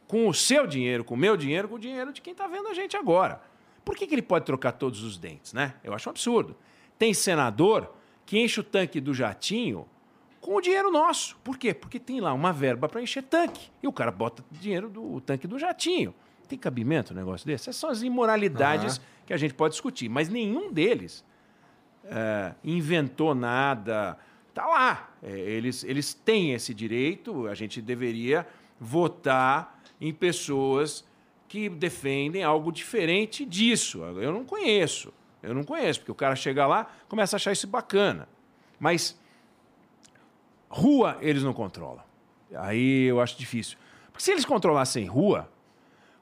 Com 0.07 0.27
o 0.27 0.33
seu 0.33 0.67
dinheiro, 0.67 1.03
com 1.03 1.13
o 1.15 1.17
meu 1.17 1.37
dinheiro, 1.37 1.67
com 1.67 1.75
o 1.75 1.79
dinheiro 1.79 2.11
de 2.11 2.21
quem 2.21 2.33
está 2.33 2.45
vendo 2.47 2.67
a 2.67 2.73
gente 2.73 2.97
agora. 2.97 3.41
Por 3.83 3.95
que, 3.95 4.05
que 4.05 4.13
ele 4.13 4.21
pode 4.21 4.45
trocar 4.45 4.73
todos 4.73 5.03
os 5.03 5.17
dentes, 5.17 5.53
né? 5.53 5.75
Eu 5.83 5.93
acho 5.93 6.07
um 6.09 6.11
absurdo. 6.11 6.55
Tem 6.97 7.13
senador 7.13 7.93
que 8.25 8.39
enche 8.39 8.59
o 8.59 8.63
tanque 8.63 9.01
do 9.01 9.13
jatinho 9.13 9.87
com 10.39 10.55
o 10.55 10.61
dinheiro 10.61 10.91
nosso. 10.91 11.37
Por 11.43 11.57
quê? 11.57 11.73
Porque 11.73 11.99
tem 11.99 12.19
lá 12.19 12.33
uma 12.33 12.51
verba 12.51 12.87
para 12.87 13.01
encher 13.01 13.23
tanque. 13.23 13.71
E 13.81 13.87
o 13.87 13.93
cara 13.93 14.11
bota 14.11 14.43
dinheiro 14.51 14.89
do 14.89 15.19
tanque 15.21 15.47
do 15.47 15.57
jatinho. 15.57 16.13
Tem 16.47 16.59
cabimento 16.59 17.13
um 17.13 17.15
negócio 17.15 17.47
desse? 17.47 17.69
Essas 17.69 17.77
são 17.79 17.89
as 17.89 18.03
imoralidades 18.03 18.97
uhum. 18.97 19.03
que 19.25 19.33
a 19.33 19.37
gente 19.37 19.53
pode 19.53 19.73
discutir. 19.73 20.09
Mas 20.09 20.29
nenhum 20.29 20.71
deles 20.71 21.25
é, 22.03 22.53
inventou 22.63 23.33
nada. 23.33 24.17
Está 24.53 24.67
lá. 24.67 25.09
É, 25.23 25.31
eles, 25.31 25.83
eles 25.83 26.13
têm 26.13 26.53
esse 26.53 26.75
direito. 26.75 27.47
A 27.47 27.55
gente 27.55 27.81
deveria 27.81 28.47
votar 28.79 29.81
em 29.99 30.13
pessoas 30.13 31.03
que 31.47 31.67
defendem 31.67 32.43
algo 32.43 32.71
diferente 32.71 33.45
disso. 33.45 34.03
Eu 34.03 34.31
não 34.31 34.45
conheço. 34.45 35.11
Eu 35.41 35.55
não 35.55 35.63
conheço, 35.63 36.01
porque 36.01 36.11
o 36.11 36.15
cara 36.15 36.35
chega 36.35 36.67
lá 36.67 36.87
começa 37.09 37.35
a 37.35 37.37
achar 37.37 37.51
isso 37.51 37.67
bacana. 37.67 38.29
Mas 38.79 39.19
Rua, 40.69 41.17
eles 41.21 41.43
não 41.43 41.53
controlam. 41.53 42.03
Aí 42.55 43.03
eu 43.03 43.21
acho 43.21 43.37
difícil. 43.37 43.77
Porque 44.11 44.23
se 44.23 44.31
eles 44.31 44.45
controlassem 44.45 45.05
rua, 45.05 45.47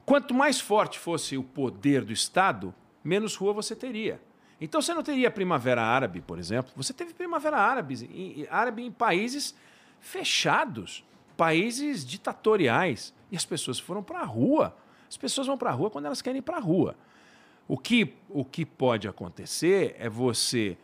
quanto 0.04 0.34
mais 0.34 0.60
forte 0.60 0.98
fosse 0.98 1.36
o 1.38 1.42
poder 1.42 2.04
do 2.04 2.12
Estado, 2.12 2.74
menos 3.02 3.34
rua 3.34 3.52
você 3.52 3.74
teria. 3.76 4.20
Então 4.64 4.80
você 4.80 4.94
não 4.94 5.02
teria 5.02 5.28
primavera 5.28 5.82
árabe, 5.82 6.20
por 6.20 6.38
exemplo. 6.38 6.72
Você 6.76 6.92
teve 6.92 7.12
primavera 7.12 7.56
árabe 7.56 8.08
em, 8.08 8.46
árabe 8.48 8.84
em 8.84 8.92
países 8.92 9.56
fechados, 9.98 11.04
países 11.36 12.06
ditatoriais. 12.06 13.12
E 13.32 13.36
as 13.36 13.44
pessoas 13.44 13.80
foram 13.80 14.04
para 14.04 14.20
a 14.20 14.24
rua. 14.24 14.76
As 15.08 15.16
pessoas 15.16 15.48
vão 15.48 15.58
para 15.58 15.70
a 15.70 15.72
rua 15.72 15.90
quando 15.90 16.06
elas 16.06 16.22
querem 16.22 16.38
ir 16.38 16.42
para 16.42 16.58
a 16.58 16.60
rua. 16.60 16.94
O 17.66 17.76
que, 17.76 18.14
o 18.28 18.44
que 18.44 18.64
pode 18.64 19.08
acontecer 19.08 19.96
é 19.98 20.08
você 20.08 20.78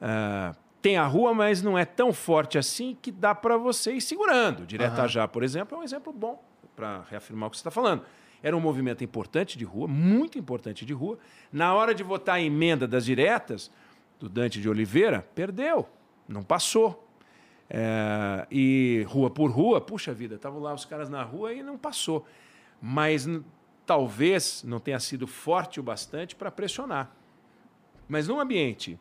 uh, 0.00 0.56
tem 0.80 0.96
a 0.96 1.04
rua, 1.04 1.34
mas 1.34 1.60
não 1.60 1.76
é 1.76 1.84
tão 1.84 2.12
forte 2.12 2.56
assim 2.56 2.96
que 3.02 3.10
dá 3.10 3.34
para 3.34 3.56
você 3.56 3.94
ir 3.94 4.00
segurando. 4.00 4.64
Direta 4.64 5.02
uhum. 5.02 5.08
já, 5.08 5.26
por 5.26 5.42
exemplo, 5.42 5.76
é 5.76 5.80
um 5.80 5.82
exemplo 5.82 6.12
bom 6.12 6.40
para 6.76 7.02
reafirmar 7.10 7.48
o 7.48 7.50
que 7.50 7.56
você 7.56 7.62
está 7.62 7.70
falando. 7.72 8.04
Era 8.44 8.54
um 8.54 8.60
movimento 8.60 9.02
importante 9.02 9.56
de 9.56 9.64
rua, 9.64 9.88
muito 9.88 10.38
importante 10.38 10.84
de 10.84 10.92
rua. 10.92 11.18
Na 11.50 11.72
hora 11.72 11.94
de 11.94 12.02
votar 12.02 12.34
a 12.34 12.40
emenda 12.42 12.86
das 12.86 13.06
diretas, 13.06 13.70
do 14.20 14.28
Dante 14.28 14.60
de 14.60 14.68
Oliveira, 14.68 15.26
perdeu, 15.34 15.88
não 16.28 16.42
passou. 16.42 17.08
É, 17.70 18.46
e 18.50 19.02
rua 19.08 19.30
por 19.30 19.50
rua, 19.50 19.80
puxa 19.80 20.12
vida, 20.12 20.34
estavam 20.34 20.60
lá 20.60 20.74
os 20.74 20.84
caras 20.84 21.08
na 21.08 21.22
rua 21.22 21.54
e 21.54 21.62
não 21.62 21.78
passou. 21.78 22.26
Mas 22.82 23.26
talvez 23.86 24.62
não 24.62 24.78
tenha 24.78 25.00
sido 25.00 25.26
forte 25.26 25.80
o 25.80 25.82
bastante 25.82 26.36
para 26.36 26.50
pressionar. 26.50 27.16
Mas 28.06 28.28
num 28.28 28.38
ambiente 28.38 29.00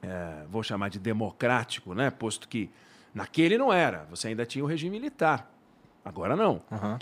é, 0.00 0.44
vou 0.48 0.62
chamar 0.62 0.90
de 0.90 1.00
democrático, 1.00 1.92
né? 1.92 2.08
posto 2.08 2.48
que 2.48 2.70
naquele 3.12 3.58
não 3.58 3.72
era, 3.72 4.04
você 4.08 4.28
ainda 4.28 4.46
tinha 4.46 4.64
o 4.64 4.68
regime 4.68 4.96
militar. 4.96 5.50
Agora 6.04 6.36
não. 6.36 6.62
Uhum. 6.70 6.98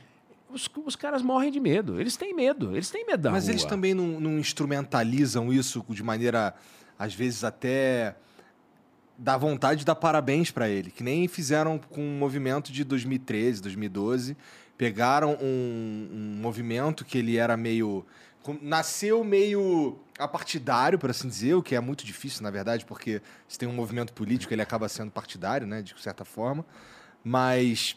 Os, 0.48 0.68
os, 0.84 0.96
caras 0.96 1.22
morrem 1.22 1.50
de 1.50 1.60
medo. 1.60 2.00
Eles 2.00 2.16
têm 2.16 2.34
medo. 2.34 2.72
Eles 2.72 2.90
têm 2.90 3.04
medo 3.04 3.22
da 3.22 3.30
Mas 3.30 3.44
rua. 3.44 3.52
eles 3.52 3.64
também 3.64 3.94
não, 3.94 4.20
não, 4.20 4.38
instrumentalizam 4.38 5.52
isso 5.52 5.84
de 5.88 6.02
maneira, 6.02 6.54
às 6.98 7.14
vezes, 7.14 7.44
até 7.44 8.16
dá 9.18 9.36
vontade 9.36 9.80
de 9.80 9.84
dar 9.84 9.94
parabéns 9.94 10.50
para 10.50 10.68
ele. 10.68 10.90
Que 10.90 11.02
nem 11.02 11.26
fizeram 11.26 11.78
com 11.78 12.00
o 12.00 12.18
movimento 12.18 12.72
de 12.72 12.84
2013, 12.84 13.62
2012. 13.62 14.36
Pegaram 14.78 15.36
um, 15.40 16.08
um 16.12 16.38
movimento 16.40 17.04
que 17.04 17.18
ele 17.18 17.36
era 17.36 17.56
meio 17.56 18.04
nasceu 18.62 19.24
meio 19.24 19.98
apartidário, 20.18 20.98
por 20.98 21.10
assim 21.10 21.28
dizer, 21.28 21.54
o 21.54 21.62
que 21.62 21.74
é 21.74 21.80
muito 21.80 22.04
difícil, 22.04 22.42
na 22.42 22.50
verdade, 22.50 22.84
porque 22.84 23.20
se 23.48 23.58
tem 23.58 23.68
um 23.68 23.72
movimento 23.72 24.12
político, 24.12 24.52
ele 24.54 24.62
acaba 24.62 24.88
sendo 24.88 25.10
partidário, 25.10 25.66
né, 25.66 25.82
de 25.82 25.94
certa 26.00 26.24
forma. 26.24 26.64
Mas 27.24 27.96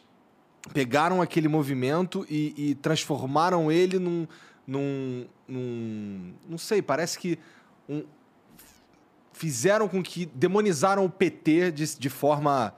pegaram 0.74 1.22
aquele 1.22 1.48
movimento 1.48 2.26
e, 2.30 2.54
e 2.58 2.76
transformaram 2.76 3.72
ele 3.72 4.00
num, 4.00 4.28
num, 4.66 5.28
num, 5.48 6.34
Não 6.48 6.58
sei, 6.58 6.82
parece 6.82 7.18
que. 7.18 7.40
Um, 7.88 8.04
fizeram 9.34 9.88
com 9.88 10.04
que. 10.04 10.26
demonizaram 10.26 11.06
o 11.06 11.10
PT 11.10 11.72
de, 11.72 11.98
de 11.98 12.10
forma 12.10 12.74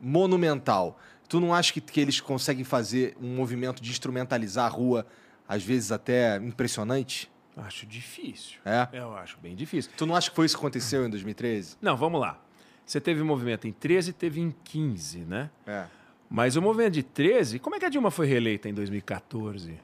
monumental. 0.00 0.98
Tu 1.28 1.40
não 1.40 1.54
acha 1.54 1.72
que, 1.72 1.80
que 1.80 2.00
eles 2.00 2.20
conseguem 2.20 2.64
fazer 2.64 3.16
um 3.20 3.34
movimento 3.34 3.82
de 3.82 3.90
instrumentalizar 3.90 4.66
a 4.66 4.68
rua, 4.68 5.06
às 5.48 5.62
vezes 5.62 5.90
até 5.90 6.36
impressionante? 6.36 7.30
Acho 7.56 7.86
difícil. 7.86 8.58
É? 8.64 8.88
Eu 8.92 9.14
acho 9.14 9.38
bem 9.38 9.54
difícil. 9.54 9.90
Tu 9.96 10.06
não 10.06 10.16
acha 10.16 10.30
que 10.30 10.36
foi 10.36 10.46
isso 10.46 10.56
que 10.56 10.60
aconteceu 10.60 11.06
em 11.06 11.10
2013? 11.10 11.76
Não, 11.80 11.96
vamos 11.96 12.20
lá. 12.20 12.38
Você 12.84 13.00
teve 13.00 13.22
movimento 13.22 13.66
em 13.66 13.72
13 13.72 14.10
e 14.10 14.12
teve 14.12 14.40
em 14.40 14.54
15, 14.64 15.18
né? 15.20 15.50
É. 15.66 15.86
Mas 16.32 16.56
o 16.56 16.62
movimento 16.62 16.94
de 16.94 17.02
13, 17.02 17.58
como 17.58 17.76
é 17.76 17.78
que 17.78 17.84
a 17.84 17.90
Dilma 17.90 18.10
foi 18.10 18.26
reeleita 18.26 18.66
em 18.66 18.72
2014? 18.72 19.78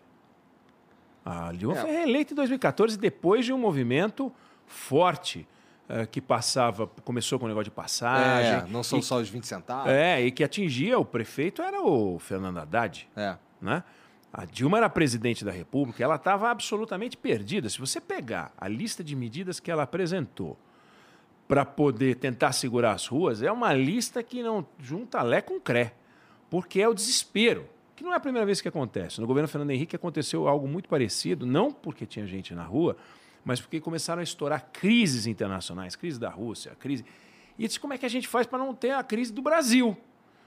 A 1.23 1.53
Dilma 1.53 1.77
é. 1.77 1.81
foi 1.83 1.91
reeleita 1.91 2.33
em 2.33 2.37
2014 2.37 2.99
depois 2.99 3.45
de 3.45 3.53
um 3.53 3.59
movimento 3.59 4.33
forte. 4.67 5.47
Uh, 5.91 6.07
que 6.07 6.21
passava, 6.21 6.87
começou 7.03 7.39
com 7.39 7.47
o 7.47 7.49
negócio 7.49 7.65
de 7.65 7.71
passagem. 7.71 8.53
É, 8.53 8.67
não 8.69 8.83
são 8.83 8.99
e, 8.99 9.03
só 9.03 9.17
os 9.17 9.31
20 9.31 9.47
centavos. 9.47 9.91
É, 9.91 10.21
e 10.21 10.31
que 10.31 10.45
atingia 10.45 10.99
o 10.99 11.05
prefeito 11.05 11.63
era 11.63 11.81
o 11.81 12.19
Fernando 12.19 12.59
Haddad. 12.59 13.09
É. 13.17 13.37
Né? 13.59 13.83
A 14.31 14.45
Dilma 14.45 14.77
era 14.77 14.91
presidente 14.91 15.47
da 15.47 15.51
República, 15.51 16.05
ela 16.05 16.17
estava 16.17 16.51
absolutamente 16.51 17.17
perdida. 17.17 17.71
Se 17.71 17.79
você 17.79 18.03
pegar 18.03 18.53
a 18.59 18.69
lista 18.69 19.03
de 19.03 19.17
medidas 19.17 19.61
que 19.61 19.71
ela 19.71 19.85
apresentou 19.85 20.59
para 21.47 21.65
poder 21.65 22.17
tentar 22.17 22.53
segurar 22.53 22.93
as 22.93 23.07
ruas, 23.07 23.43
é 23.43 23.51
uma 23.51 23.73
lista 23.73 24.23
que 24.23 24.43
não 24.43 24.67
junta 24.79 25.23
Lé 25.23 25.41
com 25.41 25.59
Cré 25.59 25.95
porque 26.51 26.81
é 26.81 26.89
o 26.89 26.95
desespero, 26.95 27.69
que 27.95 28.05
não 28.05 28.13
é 28.13 28.17
a 28.17 28.21
primeira 28.21 28.47
vez 28.47 28.61
que 28.61 28.69
acontece. 28.69 29.21
No 29.21 29.27
governo 29.27 29.49
Fernando 29.49 29.71
Henrique 29.71 29.97
aconteceu 29.97 30.47
algo 30.47 30.69
muito 30.69 30.89
parecido, 30.89 31.45
não 31.45 31.73
porque 31.73 32.07
tinha 32.07 32.27
gente 32.27 32.55
na 32.55 32.65
rua, 32.65 32.97
mas 33.45 33.61
porque 33.61 33.81
começaram 33.81 34.21
a 34.21 34.23
estourar 34.23 34.69
crises 34.73 35.27
internacionais, 35.27 35.97
crise 35.97 36.19
da 36.19 36.29
Rússia, 36.29 36.77
crise. 36.79 37.05
E 37.59 37.67
disse 37.67 37.81
como 37.81 37.93
é 37.93 37.99
que 37.99 38.07
a 38.07 38.09
gente 38.09 38.29
faz 38.29 38.47
para 38.47 38.59
não 38.59 38.75
ter 38.75 38.93
a 38.93 39.03
crise 39.03 39.33
do 39.33 39.43
Brasil? 39.43 39.97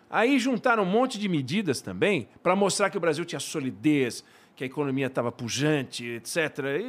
Aí 0.09 0.37
juntaram 0.39 0.83
um 0.83 0.85
monte 0.85 1.17
de 1.17 1.27
medidas 1.29 1.81
também 1.81 2.27
para 2.43 2.55
mostrar 2.55 2.89
que 2.89 2.97
o 2.97 2.99
Brasil 2.99 3.23
tinha 3.23 3.39
solidez, 3.39 4.23
que 4.55 4.63
a 4.63 4.67
economia 4.67 5.07
estava 5.07 5.31
pujante, 5.31 6.05
etc. 6.05 6.37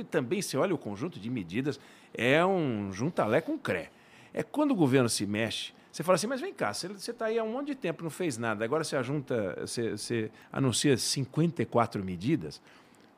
E 0.01 0.05
também, 0.05 0.43
se 0.43 0.57
olha 0.57 0.75
o 0.75 0.79
conjunto 0.79 1.21
de 1.21 1.31
medidas, 1.31 1.79
é 2.13 2.45
um 2.45 2.93
juntalé 2.93 3.41
com 3.41 3.57
cré. 3.57 3.91
É 4.35 4.43
quando 4.43 4.73
o 4.73 4.75
governo 4.75 5.09
se 5.09 5.25
mexe, 5.25 5.73
você 5.93 6.03
fala 6.03 6.17
assim, 6.17 6.27
mas 6.27 6.41
vem 6.41 6.55
cá, 6.55 6.73
você 6.73 6.89
está 6.89 7.27
aí 7.27 7.39
há 7.39 7.45
um 7.45 7.53
monte 7.53 7.67
de 7.67 7.75
tempo, 7.75 8.03
não 8.03 8.11
fez 8.11 8.39
nada, 8.39 8.65
agora 8.65 8.83
você 8.83 9.01
junta, 9.03 9.59
você, 9.61 9.91
você 9.91 10.31
anuncia 10.51 10.97
54 10.97 12.03
medidas, 12.03 12.63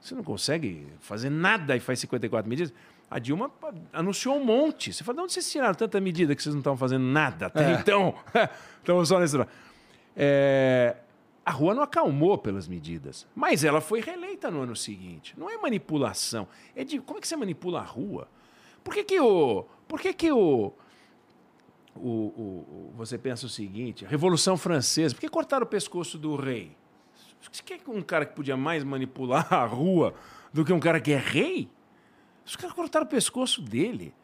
você 0.01 0.13
não 0.13 0.25
consegue 0.25 0.85
fazer 0.99 1.31
nada 1.31 1.77
e 1.77 1.81
faz 1.81 2.01
54 2.01 2.49
medidas. 2.49 2.75
A 3.09 3.19
Dilma 3.19 3.51
anunciou 3.93 4.37
um 4.37 4.45
monte. 4.45 4.93
Você 4.93 5.05
fala, 5.05 5.17
de 5.17 5.23
onde 5.23 5.33
vocês 5.33 5.51
tiraram 5.51 5.75
tanta 5.75 6.01
medida 6.01 6.35
que 6.35 6.43
vocês 6.43 6.55
não 6.55 6.61
estão 6.61 6.77
fazendo 6.77 7.05
nada 7.05 7.47
até 7.47 7.73
é. 7.73 7.75
então? 7.75 8.15
Estamos 8.81 9.09
só 9.09 9.19
nesse. 9.21 9.39
É, 10.17 10.97
a 11.47 11.51
rua 11.53 11.75
não 11.75 11.83
acalmou 11.83 12.37
pelas 12.37 12.67
medidas, 12.67 13.27
mas 13.35 13.65
ela 13.65 13.81
foi 13.81 14.01
reeleita 14.01 14.51
no 14.51 14.63
ano 14.63 14.75
seguinte. 14.75 15.35
Não 15.39 15.49
é 15.49 15.57
manipulação. 15.57 16.49
É 16.75 16.85
de 16.85 16.99
como 16.99 17.19
é 17.19 17.21
que 17.21 17.29
você 17.29 17.37
manipula 17.37 17.81
a 17.81 17.85
rua? 17.85 18.29
Por 18.83 18.93
que, 18.93 19.05
que 19.05 19.21
o. 19.21 19.65
Por 19.87 20.01
que, 20.01 20.13
que 20.13 20.33
o 20.33 20.73
o, 21.97 22.09
o, 22.09 22.93
você 22.97 23.17
pensa 23.17 23.47
o 23.47 23.49
seguinte: 23.49 24.05
a 24.05 24.09
Revolução 24.09 24.57
Francesa, 24.57 25.15
por 25.15 25.21
que 25.21 25.29
cortaram 25.29 25.65
o 25.65 25.69
pescoço 25.69 26.19
do 26.19 26.37
rei? 26.37 26.77
Você 27.53 27.63
quer 27.63 27.81
um 27.87 28.03
cara 28.03 28.25
que 28.25 28.35
podia 28.35 28.57
mais 28.57 28.83
manipular 28.83 29.53
a 29.53 29.65
rua 29.65 30.15
do 30.53 30.65
que 30.65 30.73
um 30.73 30.81
cara 30.81 31.01
que 31.01 31.13
é 31.13 31.19
rei? 31.19 31.69
Os 32.45 32.57
caras 32.57 32.75
cortaram 32.75 33.07
o 33.07 33.09
pescoço 33.09 33.61
dele. 33.63 34.15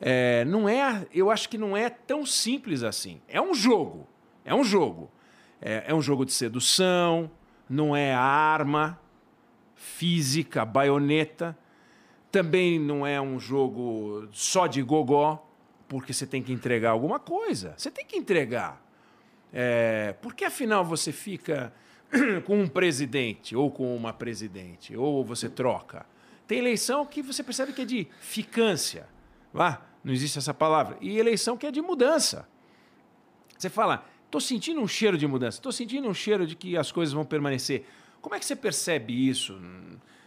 É, 0.00 0.44
não 0.44 0.68
é, 0.68 1.06
eu 1.12 1.30
acho 1.30 1.48
que 1.48 1.56
não 1.56 1.76
é 1.76 1.88
tão 1.88 2.26
simples 2.26 2.82
assim. 2.82 3.20
É 3.28 3.40
um 3.40 3.54
jogo. 3.54 4.06
É 4.44 4.54
um 4.54 4.62
jogo. 4.62 5.10
É, 5.60 5.84
é 5.88 5.94
um 5.94 6.02
jogo 6.02 6.24
de 6.24 6.32
sedução, 6.32 7.30
não 7.68 7.96
é 7.96 8.14
arma 8.14 9.00
física, 9.74 10.64
baioneta. 10.64 11.56
Também 12.30 12.78
não 12.78 13.06
é 13.06 13.20
um 13.20 13.38
jogo 13.38 14.28
só 14.32 14.66
de 14.66 14.82
gogó 14.82 15.45
porque 15.88 16.12
você 16.12 16.26
tem 16.26 16.42
que 16.42 16.52
entregar 16.52 16.90
alguma 16.90 17.18
coisa. 17.18 17.74
Você 17.76 17.90
tem 17.90 18.04
que 18.04 18.16
entregar. 18.16 18.82
É, 19.52 20.14
porque 20.20 20.44
afinal 20.44 20.84
você 20.84 21.12
fica 21.12 21.72
com 22.44 22.60
um 22.60 22.68
presidente 22.68 23.56
ou 23.56 23.70
com 23.70 23.94
uma 23.96 24.12
presidente, 24.12 24.96
ou 24.96 25.24
você 25.24 25.48
troca. 25.48 26.04
Tem 26.46 26.58
eleição 26.58 27.04
que 27.04 27.22
você 27.22 27.42
percebe 27.42 27.72
que 27.72 27.82
é 27.82 27.84
de 27.84 28.06
ficância. 28.20 29.08
Ah, 29.54 29.80
não 30.04 30.12
existe 30.12 30.38
essa 30.38 30.54
palavra. 30.54 30.96
E 31.00 31.18
eleição 31.18 31.56
que 31.56 31.66
é 31.66 31.70
de 31.70 31.80
mudança. 31.80 32.48
Você 33.56 33.68
fala, 33.68 34.06
estou 34.26 34.40
sentindo 34.40 34.80
um 34.80 34.86
cheiro 34.86 35.16
de 35.16 35.26
mudança, 35.26 35.58
estou 35.58 35.72
sentindo 35.72 36.08
um 36.08 36.14
cheiro 36.14 36.46
de 36.46 36.54
que 36.54 36.76
as 36.76 36.92
coisas 36.92 37.12
vão 37.12 37.24
permanecer. 37.24 37.86
Como 38.20 38.34
é 38.34 38.38
que 38.38 38.44
você 38.44 38.54
percebe 38.54 39.28
isso? 39.28 39.58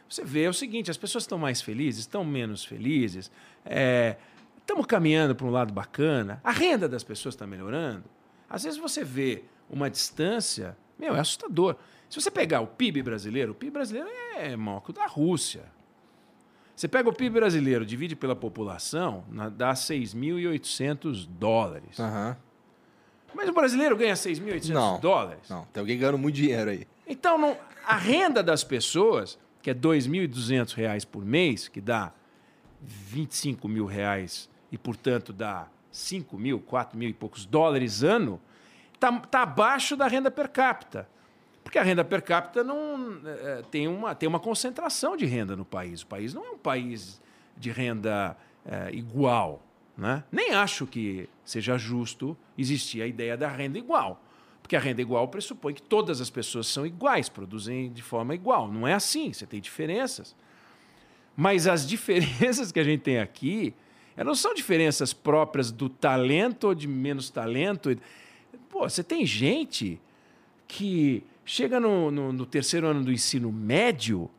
Você 0.10 0.24
vê 0.24 0.48
o 0.48 0.54
seguinte: 0.54 0.90
as 0.90 0.98
pessoas 0.98 1.24
estão 1.24 1.38
mais 1.38 1.62
felizes, 1.62 2.02
estão 2.02 2.26
menos 2.26 2.66
felizes. 2.66 3.32
É, 3.64 4.18
Estamos 4.70 4.86
caminhando 4.86 5.34
para 5.34 5.48
um 5.48 5.50
lado 5.50 5.74
bacana, 5.74 6.40
a 6.44 6.52
renda 6.52 6.88
das 6.88 7.04
pessoas 7.04 7.34
está 7.34 7.48
melhorando. 7.48 8.04
Às 8.48 8.66
vezes 8.66 8.78
você 8.78 9.04
vê 9.04 9.44
uma 9.68 9.90
distância, 9.90 10.78
meu, 10.96 11.16
é 11.16 11.20
assustador. 11.20 11.76
Se 12.08 12.22
você 12.22 12.30
pegar 12.30 12.62
o 12.62 12.68
PIB 12.68 13.02
brasileiro, 13.02 13.54
o 13.54 13.56
PIB 13.56 13.72
brasileiro 13.72 14.08
é 14.36 14.56
maior 14.56 14.82
que 14.82 14.92
o 14.92 14.94
da 14.94 15.08
Rússia. 15.08 15.64
Você 16.76 16.88
pega 16.88 17.10
o 17.10 17.14
PIB 17.14 17.32
brasileiro, 17.32 17.84
divide 17.84 18.16
pela 18.16 18.36
população, 18.36 19.24
dá 19.58 19.74
6.800 19.74 21.28
dólares. 21.28 21.98
Uhum. 21.98 22.36
Mas 23.34 23.50
o 23.50 23.54
brasileiro 23.54 23.98
ganha 23.98 24.14
6.800 24.14 25.00
dólares? 25.00 25.50
Não, 25.50 25.66
tem 25.74 25.82
alguém 25.82 25.98
ganhando 25.98 26.20
muito 26.20 26.36
dinheiro 26.36 26.70
aí. 26.70 26.88
Então, 27.08 27.40
não, 27.40 27.58
a 27.88 27.98
renda 27.98 28.44
das 28.44 28.64
pessoas, 28.64 29.40
que 29.64 29.72
é 29.72 29.74
2.200 29.74 30.76
reais 30.76 31.04
por 31.04 31.26
mês, 31.26 31.68
que 31.68 31.82
dá 31.82 32.14
25 32.80 33.68
mil 33.68 33.88
reais 33.88 34.48
e, 34.72 34.78
portanto, 34.78 35.34
dá 35.34 35.68
5 35.92 36.38
mil, 36.38 36.60
4 36.60 36.98
mil 36.98 37.10
e 37.10 37.14
poucos 37.14 37.46
dólares 37.46 38.04
ano, 38.04 38.40
está 38.94 39.12
tá 39.20 39.42
abaixo 39.44 39.96
da 39.96 40.08
renda 40.08 40.30
per 40.30 40.50
capita. 40.50 41.08
Porque 41.64 41.78
a 41.78 41.84
renda 41.84 42.04
per 42.04 42.22
capita 42.22 42.64
não 42.64 43.20
é, 43.26 43.62
tem, 43.70 43.88
uma, 43.88 44.16
tem 44.16 44.28
uma 44.28 44.40
concentração 44.40 45.16
de 45.16 45.26
renda 45.26 45.56
no 45.56 45.66
país. 45.66 46.02
O 46.02 46.08
país 46.08 46.34
não 46.34 46.46
é 46.46 46.50
um 46.52 46.58
país 46.58 47.22
de 47.58 47.72
renda 47.72 48.36
é, 48.66 48.92
igual. 48.92 49.62
Né? 49.98 50.24
Nem 50.32 50.52
acho 50.52 50.88
que 50.88 51.30
seja 51.44 51.78
justo 51.78 52.38
existir 52.58 53.02
a 53.02 53.08
ideia 53.08 53.36
da 53.36 53.48
renda 53.48 53.78
igual. 53.78 54.24
Porque 54.62 54.76
a 54.76 54.80
renda 54.80 55.02
igual 55.02 55.28
pressupõe 55.28 55.74
que 55.74 55.82
todas 55.82 56.22
as 56.22 56.30
pessoas 56.30 56.68
são 56.68 56.86
iguais, 56.86 57.28
produzem 57.28 57.92
de 57.92 58.02
forma 58.02 58.34
igual. 58.36 58.72
Não 58.72 58.88
é 58.88 58.94
assim, 58.94 59.34
você 59.34 59.46
tem 59.46 59.60
diferenças. 59.60 60.36
Mas 61.36 61.68
as 61.68 61.86
diferenças 61.88 62.72
que 62.72 62.80
a 62.80 62.84
gente 62.84 63.02
tem 63.02 63.20
aqui 63.20 63.74
não 64.24 64.36
são 64.36 64.54
diferenças 64.54 65.14
próprias 65.14 65.72
do 65.72 65.88
talento 65.90 66.66
ou 66.66 66.76
de 66.76 66.88
menos 66.88 67.30
talento. 67.30 67.98
Pô, 68.70 68.90
você 68.90 69.04
tem 69.04 69.26
gente 69.26 70.00
que 70.68 71.24
chega 71.46 71.80
no, 71.80 72.12
no, 72.12 72.34
no 72.34 72.46
terceiro 72.46 72.88
ano 72.88 73.04
do 73.04 73.12
ensino 73.12 73.52
médio 73.52 74.30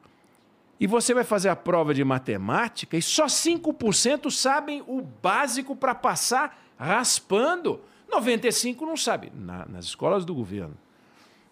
e 0.78 0.86
você 0.86 1.12
vai 1.12 1.24
fazer 1.24 1.48
a 1.50 1.56
prova 1.56 1.92
de 1.92 2.02
matemática 2.02 2.96
e 2.96 3.02
só 3.02 3.26
5% 3.26 4.30
sabem 4.30 4.82
o 4.86 5.02
básico 5.02 5.76
para 5.76 5.94
passar 5.94 6.58
raspando. 6.78 7.80
95% 8.10 8.80
não 8.80 8.96
sabe. 8.96 9.30
Na, 9.34 9.66
nas 9.66 9.84
escolas 9.84 10.24
do 10.24 10.34
governo. 10.34 10.76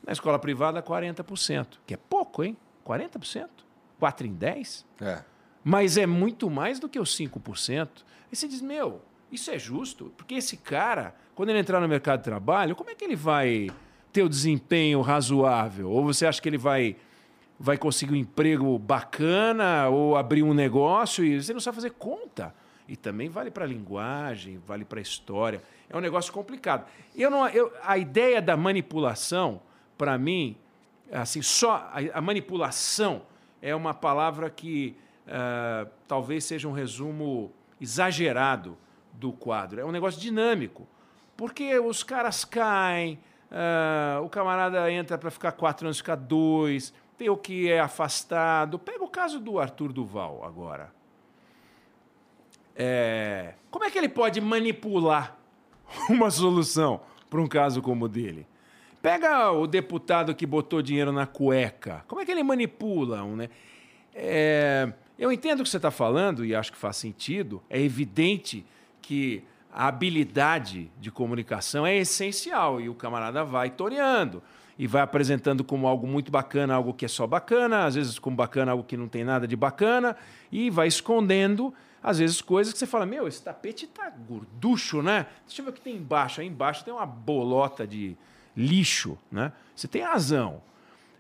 Na 0.05 0.13
escola 0.13 0.39
privada, 0.39 0.83
40%. 0.83 1.67
Que 1.87 1.95
é 1.95 1.97
pouco, 1.97 2.43
hein? 2.43 2.57
40%? 2.87 3.49
4 3.99 4.27
em 4.27 4.33
10? 4.33 4.87
É. 5.01 5.23
Mas 5.63 5.99
é 5.99 6.07
muito 6.07 6.49
mais 6.49 6.81
do 6.81 6.89
que 6.89 6.99
os 6.99 7.15
5%. 7.15 7.89
Aí 8.31 8.37
você 8.37 8.47
diz, 8.47 8.61
meu, 8.61 9.01
isso 9.31 9.51
é 9.51 9.59
justo? 9.59 10.13
Porque 10.17 10.35
esse 10.35 10.57
cara, 10.57 11.15
quando 11.35 11.51
ele 11.51 11.59
entrar 11.59 11.81
no 11.81 11.89
mercado 11.89 12.19
de 12.19 12.25
trabalho, 12.25 12.77
como 12.77 12.91
é 12.91 12.95
que 12.95 13.05
ele 13.05 13.17
vai 13.17 13.69
ter 14.13 14.23
o 14.23 14.29
desempenho 14.29 15.01
razoável? 15.01 15.91
Ou 15.91 16.05
você 16.05 16.27
acha 16.27 16.41
que 16.41 16.49
ele 16.49 16.59
vai, 16.59 16.97
vai 17.59 17.77
conseguir 17.77 18.13
um 18.13 18.17
emprego 18.17 18.79
bacana 18.79 19.89
ou 19.89 20.17
abrir 20.17 20.43
um 20.43 20.55
negócio 20.55 21.25
e 21.25 21.43
você 21.43 21.53
não 21.53 21.61
sabe 21.61 21.77
fazer 21.77 21.91
conta? 21.91 22.55
E 22.89 22.97
também 22.97 23.29
vale 23.29 23.51
para 23.51 23.65
a 23.65 23.69
linguagem, 23.69 24.59
vale 24.67 24.85
para 24.85 24.99
a 24.99 25.03
história. 25.03 25.63
É 25.91 25.97
um 25.97 26.01
negócio 26.01 26.33
complicado. 26.33 26.87
Eu 27.15 27.31
não, 27.31 27.47
eu, 27.49 27.71
a 27.83 27.99
ideia 27.99 28.41
da 28.41 28.57
manipulação, 28.57 29.61
para 29.99 30.17
mim, 30.17 30.57
assim, 31.13 31.43
só 31.43 31.91
a, 31.93 31.99
a 32.15 32.21
manipulação 32.21 33.23
é 33.61 33.75
uma 33.75 33.93
palavra 33.93 34.49
que 34.49 34.97
uh, 35.27 35.89
talvez 36.07 36.45
seja 36.45 36.67
um 36.67 36.73
resumo 36.73 37.53
exagerado 37.81 38.77
do 39.13 39.33
quadro. 39.33 39.81
É 39.81 39.85
um 39.85 39.93
negócio 39.93 40.21
dinâmico, 40.21 40.87
porque 41.37 41.79
os 41.79 42.03
caras 42.03 42.45
caem, 42.45 43.19
uh, 43.51 44.23
o 44.23 44.29
camarada 44.29 44.91
entra 44.91 45.19
para 45.19 45.31
ficar 45.31 45.53
quatro 45.53 45.87
anos, 45.87 45.99
ficar 45.99 46.17
dois, 46.17 46.93
tem 47.17 47.29
o 47.29 47.37
que 47.37 47.71
é 47.71 47.81
afastado. 47.81 48.79
Pega 48.79 49.03
o 49.03 49.09
caso 49.09 49.41
do 49.41 49.59
Arthur 49.59 49.93
Duval 49.93 50.45
agora. 50.45 50.93
É, 52.81 53.55
como 53.73 53.85
é 53.85 53.91
que 53.91 53.99
ele 53.99 54.09
pode 54.09 54.41
manipular 54.41 55.37
uma 56.09 56.31
solução 56.31 57.01
para 57.29 57.41
um 57.41 57.49
caso 57.49 57.83
como 57.83 58.05
o 58.05 58.09
dele? 58.09 58.47
Pega 59.03 59.51
o 59.51 59.67
deputado 59.67 60.35
que 60.35 60.47
botou 60.47 60.81
dinheiro 60.81 61.11
na 61.11 61.27
cueca. 61.27 62.05
Como 62.07 62.21
é 62.21 62.25
que 62.25 62.31
ele 62.31 62.43
manipula? 62.43 63.23
Um, 63.25 63.37
né? 63.37 63.49
É, 64.15 64.93
eu 65.19 65.33
entendo 65.33 65.61
o 65.61 65.63
que 65.65 65.69
você 65.69 65.79
está 65.79 65.91
falando 65.91 66.45
e 66.45 66.55
acho 66.55 66.73
que 66.73 66.79
faz 66.79 66.97
sentido. 66.97 67.63
É 67.69 67.81
evidente 67.81 68.65
que 69.03 69.43
a 69.73 69.89
habilidade 69.89 70.91
de 71.01 71.11
comunicação 71.11 71.87
é 71.87 71.97
essencial 71.97 72.81
e 72.81 72.89
o 72.89 72.95
camarada 72.95 73.45
vai 73.45 73.71
toreando 73.71 74.43
e 74.79 74.87
vai 74.87 75.03
apresentando 75.03 75.65
como 75.65 75.89
algo 75.89 76.07
muito 76.07 76.31
bacana, 76.31 76.75
algo 76.75 76.95
que 76.95 77.05
é 77.05 77.09
só 77.09 77.27
bacana, 77.27 77.85
às 77.85 77.97
vezes 77.97 78.19
como 78.19 78.37
bacana, 78.37 78.71
algo 78.71 78.85
que 78.85 78.97
não 78.97 79.09
tem 79.09 79.25
nada 79.25 79.47
de 79.47 79.57
bacana, 79.57 80.17
e 80.53 80.71
vai 80.71 80.87
escondendo, 80.87 81.75
às 82.01 82.19
vezes, 82.21 82.41
coisas 82.41 82.73
que 82.73 82.79
você 82.79 82.87
fala: 82.87 83.05
Meu, 83.05 83.27
esse 83.27 83.43
tapete 83.43 83.89
tá 83.89 84.09
gorducho, 84.09 85.03
né? 85.03 85.27
Deixa 85.45 85.61
eu 85.61 85.65
ver 85.65 85.73
o 85.73 85.75
que 85.75 85.81
tem 85.81 85.97
embaixo. 85.97 86.41
Aí 86.41 86.47
embaixo 86.47 86.85
tem 86.85 86.95
uma 86.95 87.05
bolota 87.05 87.85
de 87.85 88.17
lixo, 88.57 89.19
né? 89.33 89.53
Você 89.75 89.89
tem 89.89 90.03
razão. 90.03 90.63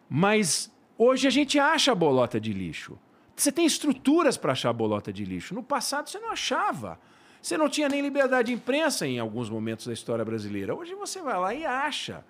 Mas 0.09 0.73
hoje 0.97 1.27
a 1.27 1.31
gente 1.31 1.59
acha 1.59 1.91
a 1.91 1.97
bolota 1.97 2.41
de 2.41 2.53
lixo. 2.53 2.97
Você 3.39 3.53
tem 3.53 3.65
estruturas 3.65 4.37
para 4.37 4.53
achar 4.53 4.73
bolota 4.73 5.13
de 5.13 5.25
lixo. 5.25 5.55
No 5.55 5.63
passado 5.63 6.11
você 6.11 6.19
não 6.19 6.33
achava. 6.33 6.99
Você 7.41 7.57
não 7.57 7.69
tinha 7.69 7.89
nem 7.89 8.03
liberdade 8.03 8.49
de 8.49 8.55
imprensa 8.55 9.07
em 9.07 9.21
alguns 9.21 9.49
momentos 9.49 9.87
da 9.87 9.93
história 9.93 10.25
brasileira. 10.25 10.75
Hoje 10.75 10.95
você 10.95 11.23
vai 11.23 11.39
lá 11.39 11.55
e 11.55 11.65
acha. 11.65 12.25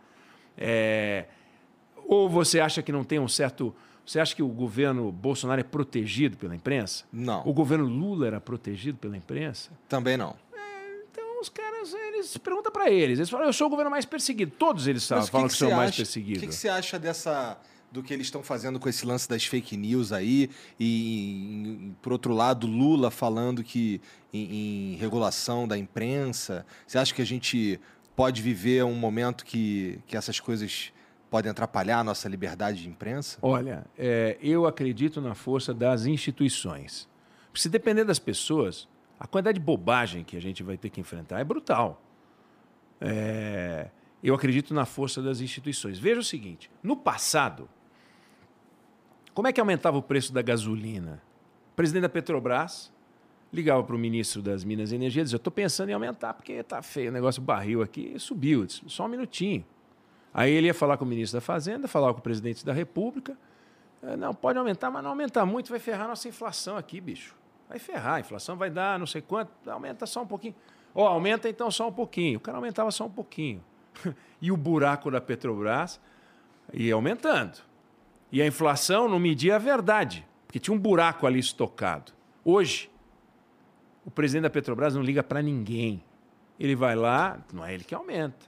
É... 0.56 1.24
Ou 2.06 2.28
você 2.28 2.60
acha 2.60 2.82
que 2.82 2.92
não 2.92 3.04
tem 3.04 3.18
um 3.18 3.26
certo. 3.26 3.74
Você 4.04 4.20
acha 4.20 4.36
que 4.36 4.42
o 4.42 4.48
governo 4.48 5.10
Bolsonaro 5.10 5.60
é 5.60 5.64
protegido 5.64 6.36
pela 6.36 6.54
imprensa? 6.54 7.04
Não. 7.10 7.42
O 7.46 7.54
governo 7.54 7.86
Lula 7.86 8.26
era 8.26 8.40
protegido 8.40 8.98
pela 8.98 9.16
imprensa? 9.16 9.70
Também 9.88 10.16
não. 10.16 10.36
É, 10.54 11.04
então 11.10 11.40
os 11.40 11.48
caras, 11.48 11.94
eles 11.94 12.36
perguntam 12.36 12.70
para 12.70 12.90
eles. 12.90 13.18
Eles 13.18 13.30
falam, 13.30 13.46
eu 13.46 13.52
sou 13.52 13.66
o 13.66 13.70
governo 13.70 13.90
mais 13.90 14.04
perseguido. 14.04 14.52
Todos 14.58 14.86
eles 14.86 15.06
falam 15.08 15.24
que, 15.24 15.30
que, 15.30 15.42
que 15.44 15.54
são 15.54 15.70
mais 15.70 15.96
perseguidos. 15.96 16.42
O 16.42 16.46
que, 16.46 16.48
que 16.48 16.54
você 16.54 16.68
acha 16.68 16.98
dessa 16.98 17.58
do 17.90 18.02
que 18.02 18.12
eles 18.12 18.26
estão 18.26 18.42
fazendo 18.42 18.78
com 18.78 18.88
esse 18.88 19.06
lance 19.06 19.28
das 19.28 19.44
fake 19.44 19.76
news 19.76 20.12
aí. 20.12 20.50
E, 20.78 21.92
por 22.02 22.12
outro 22.12 22.34
lado, 22.34 22.66
Lula 22.66 23.10
falando 23.10 23.64
que 23.64 24.00
em, 24.32 24.92
em, 24.92 24.96
regulação 24.96 25.66
da 25.66 25.76
imprensa. 25.76 26.66
Você 26.86 26.98
acha 26.98 27.14
que 27.14 27.22
a 27.22 27.26
gente 27.26 27.80
pode 28.14 28.42
viver 28.42 28.84
um 28.84 28.94
momento 28.94 29.44
que, 29.44 30.00
que 30.06 30.16
essas 30.16 30.38
coisas 30.40 30.92
podem 31.30 31.50
atrapalhar 31.50 32.00
a 32.00 32.04
nossa 32.04 32.28
liberdade 32.28 32.82
de 32.82 32.88
imprensa? 32.88 33.38
Olha, 33.42 33.86
é, 33.96 34.36
eu 34.42 34.66
acredito 34.66 35.20
na 35.20 35.34
força 35.34 35.72
das 35.72 36.06
instituições. 36.06 37.08
Se 37.54 37.68
depender 37.68 38.04
das 38.04 38.18
pessoas, 38.18 38.88
a 39.18 39.26
quantidade 39.26 39.58
de 39.58 39.64
bobagem 39.64 40.22
que 40.24 40.36
a 40.36 40.40
gente 40.40 40.62
vai 40.62 40.76
ter 40.76 40.90
que 40.90 41.00
enfrentar 41.00 41.40
é 41.40 41.44
brutal. 41.44 42.02
É, 43.00 43.88
eu 44.22 44.34
acredito 44.34 44.74
na 44.74 44.84
força 44.84 45.22
das 45.22 45.40
instituições. 45.40 45.98
Veja 45.98 46.20
o 46.20 46.24
seguinte: 46.24 46.70
no 46.82 46.96
passado, 46.96 47.68
como 49.34 49.48
é 49.48 49.52
que 49.52 49.60
aumentava 49.60 49.96
o 49.96 50.02
preço 50.02 50.32
da 50.32 50.42
gasolina? 50.42 51.22
O 51.72 51.76
presidente 51.76 52.02
da 52.02 52.08
Petrobras 52.08 52.92
ligava 53.52 53.82
para 53.82 53.94
o 53.94 53.98
ministro 53.98 54.42
das 54.42 54.64
Minas 54.64 54.92
e 54.92 54.96
Energia 54.96 55.22
e 55.22 55.24
dizia: 55.24 55.36
estou 55.36 55.52
pensando 55.52 55.90
em 55.90 55.92
aumentar 55.92 56.34
porque 56.34 56.52
está 56.52 56.82
feio, 56.82 57.10
o 57.10 57.12
negócio 57.12 57.40
barril 57.40 57.82
aqui 57.82 58.18
subiu. 58.18 58.66
Disse, 58.66 58.82
Só 58.86 59.04
um 59.06 59.08
minutinho. 59.08 59.64
Aí 60.32 60.52
ele 60.52 60.66
ia 60.66 60.74
falar 60.74 60.96
com 60.96 61.04
o 61.04 61.08
ministro 61.08 61.38
da 61.38 61.40
Fazenda, 61.40 61.88
falar 61.88 62.12
com 62.12 62.20
o 62.20 62.22
presidente 62.22 62.64
da 62.64 62.72
República. 62.72 63.36
Eh, 64.02 64.16
não, 64.16 64.34
pode 64.34 64.58
aumentar, 64.58 64.90
mas 64.90 65.02
não 65.02 65.10
aumentar 65.10 65.44
muito, 65.46 65.70
vai 65.70 65.78
ferrar 65.78 66.06
nossa 66.06 66.28
inflação 66.28 66.76
aqui, 66.76 67.00
bicho. 67.00 67.34
Vai 67.68 67.78
ferrar, 67.78 68.14
a 68.14 68.20
inflação 68.20 68.56
vai 68.56 68.70
dar 68.70 68.98
não 68.98 69.06
sei 69.06 69.20
quanto, 69.20 69.50
aumenta 69.68 70.06
só 70.06 70.22
um 70.22 70.26
pouquinho. 70.26 70.54
Ó, 70.94 71.04
oh, 71.04 71.06
aumenta 71.06 71.48
então 71.48 71.70
só 71.70 71.88
um 71.88 71.92
pouquinho. 71.92 72.38
O 72.38 72.40
cara 72.40 72.56
aumentava 72.58 72.90
só 72.90 73.06
um 73.06 73.10
pouquinho. 73.10 73.62
e 74.40 74.50
o 74.50 74.56
buraco 74.56 75.10
da 75.10 75.20
Petrobras 75.20 76.00
ia 76.72 76.94
aumentando. 76.94 77.58
E 78.30 78.42
a 78.42 78.46
inflação 78.46 79.08
não 79.08 79.18
media 79.18 79.56
a 79.56 79.58
verdade, 79.58 80.26
porque 80.46 80.58
tinha 80.58 80.74
um 80.74 80.78
buraco 80.78 81.26
ali 81.26 81.38
estocado. 81.38 82.12
Hoje, 82.44 82.90
o 84.04 84.10
presidente 84.10 84.42
da 84.42 84.50
Petrobras 84.50 84.94
não 84.94 85.02
liga 85.02 85.22
para 85.22 85.42
ninguém. 85.42 86.02
Ele 86.58 86.74
vai 86.74 86.96
lá, 86.96 87.38
não 87.52 87.64
é 87.64 87.74
ele 87.74 87.84
que 87.84 87.94
aumenta. 87.94 88.46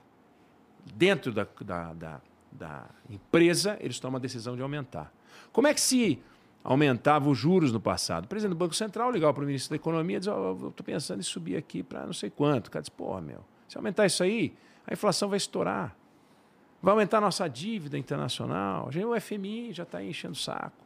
Dentro 0.95 1.31
da, 1.31 1.47
da, 1.61 1.93
da, 1.93 2.21
da 2.51 2.85
empresa, 3.09 3.77
eles 3.79 3.99
tomam 3.99 4.17
a 4.17 4.19
decisão 4.21 4.55
de 4.55 4.61
aumentar. 4.61 5.11
Como 5.51 5.67
é 5.67 5.73
que 5.73 5.81
se 5.81 6.21
aumentava 6.63 7.29
os 7.29 7.37
juros 7.37 7.71
no 7.71 7.79
passado? 7.79 8.25
O 8.25 8.27
presidente 8.27 8.55
do 8.55 8.59
Banco 8.59 8.73
Central 8.73 9.11
ligava 9.11 9.33
para 9.33 9.43
o 9.43 9.45
ministro 9.45 9.69
da 9.69 9.75
Economia 9.75 10.17
e 10.17 10.19
dizia: 10.19 10.35
oh, 10.35 10.57
Eu 10.61 10.69
estou 10.69 10.83
pensando 10.83 11.19
em 11.19 11.23
subir 11.23 11.55
aqui 11.55 11.83
para 11.83 12.05
não 12.05 12.13
sei 12.13 12.29
quanto. 12.29 12.67
O 12.67 12.71
cara 12.71 12.81
disse: 12.81 12.91
Pô, 12.91 13.19
meu, 13.21 13.43
se 13.67 13.77
aumentar 13.77 14.05
isso 14.05 14.23
aí, 14.23 14.53
a 14.85 14.93
inflação 14.93 15.29
vai 15.29 15.37
estourar. 15.37 15.95
Vai 16.81 16.91
aumentar 16.93 17.21
nossa 17.21 17.47
dívida 17.47 17.97
internacional. 17.97 18.89
O 18.89 19.19
FMI 19.19 19.71
já 19.71 19.83
está 19.83 20.03
enchendo 20.03 20.33
o 20.33 20.37
saco. 20.37 20.85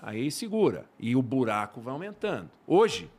Aí 0.00 0.30
segura. 0.30 0.86
E 0.98 1.16
o 1.16 1.22
buraco 1.22 1.80
vai 1.80 1.92
aumentando. 1.92 2.48
Hoje, 2.66 3.10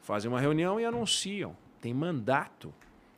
fazem 0.00 0.30
uma 0.30 0.40
reunião 0.40 0.78
e 0.78 0.84
anunciam. 0.84 1.56
Tem 1.80 1.92
mandato 1.92 2.72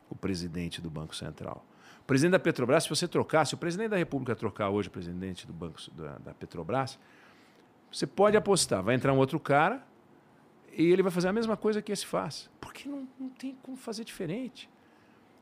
o 0.09 0.15
presidente 0.15 0.81
do 0.81 0.89
Banco 0.89 1.15
Central. 1.15 1.63
O 2.01 2.05
presidente 2.05 2.33
da 2.33 2.39
Petrobras, 2.39 2.83
se 2.83 2.89
você 2.89 3.07
trocar, 3.07 3.45
se 3.45 3.53
o 3.55 3.57
presidente 3.57 3.89
da 3.89 3.97
República 3.97 4.35
trocar 4.35 4.69
hoje 4.69 4.87
o 4.87 4.91
presidente 4.91 5.45
do 5.45 5.53
Banco 5.53 5.79
da, 5.91 6.17
da 6.19 6.33
Petrobras, 6.33 6.99
você 7.91 8.05
pode 8.05 8.37
apostar, 8.37 8.83
vai 8.83 8.93
entrar 8.93 9.13
um 9.13 9.17
outro 9.17 9.39
cara 9.39 9.81
e 10.71 10.83
ele 10.83 11.01
vai 11.01 11.11
fazer 11.11 11.27
a 11.27 11.33
mesma 11.33 11.55
coisa 11.57 11.81
que 11.81 11.91
esse 11.91 12.05
faz. 12.05 12.49
Porque 12.59 12.87
não, 12.87 13.07
não 13.19 13.29
tem 13.29 13.55
como 13.63 13.75
fazer 13.77 14.03
diferente. 14.03 14.69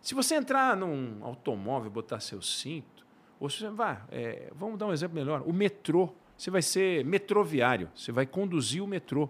Se 0.04 0.14
você 0.14 0.36
entrar 0.36 0.76
num 0.76 1.20
automóvel, 1.22 1.90
botar 1.90 2.20
seu 2.20 2.42
cinto, 2.42 3.06
ou 3.40 3.50
se 3.50 3.60
você 3.60 3.70
vai, 3.70 4.02
é, 4.12 4.52
vamos 4.54 4.78
dar 4.78 4.88
um 4.88 4.92
exemplo 4.92 5.16
melhor, 5.16 5.42
o 5.46 5.54
metrô, 5.54 6.14
você 6.38 6.52
vai 6.52 6.62
ser 6.62 7.06
metroviário, 7.06 7.90
você 7.96 8.12
vai 8.12 8.26
conduzir 8.26 8.84
o 8.84 8.88
metrô. 8.88 9.30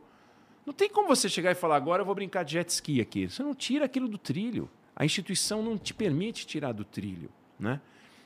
Não 0.66 0.74
tem 0.74 0.90
como 0.90 1.08
você 1.08 1.30
chegar 1.30 1.52
e 1.52 1.56
falar, 1.56 1.76
agora 1.76 2.02
eu 2.02 2.06
vou 2.08 2.16
brincar 2.16 2.42
de 2.42 2.54
jet 2.54 2.70
ski 2.70 3.00
aqui. 3.00 3.30
Você 3.30 3.44
não 3.44 3.54
tira 3.54 3.86
aquilo 3.86 4.08
do 4.08 4.18
trilho. 4.18 4.68
A 4.96 5.06
instituição 5.06 5.62
não 5.62 5.78
te 5.78 5.94
permite 5.94 6.48
tirar 6.48 6.72
do 6.72 6.84
trilho. 6.84 7.30
Né? 7.60 7.80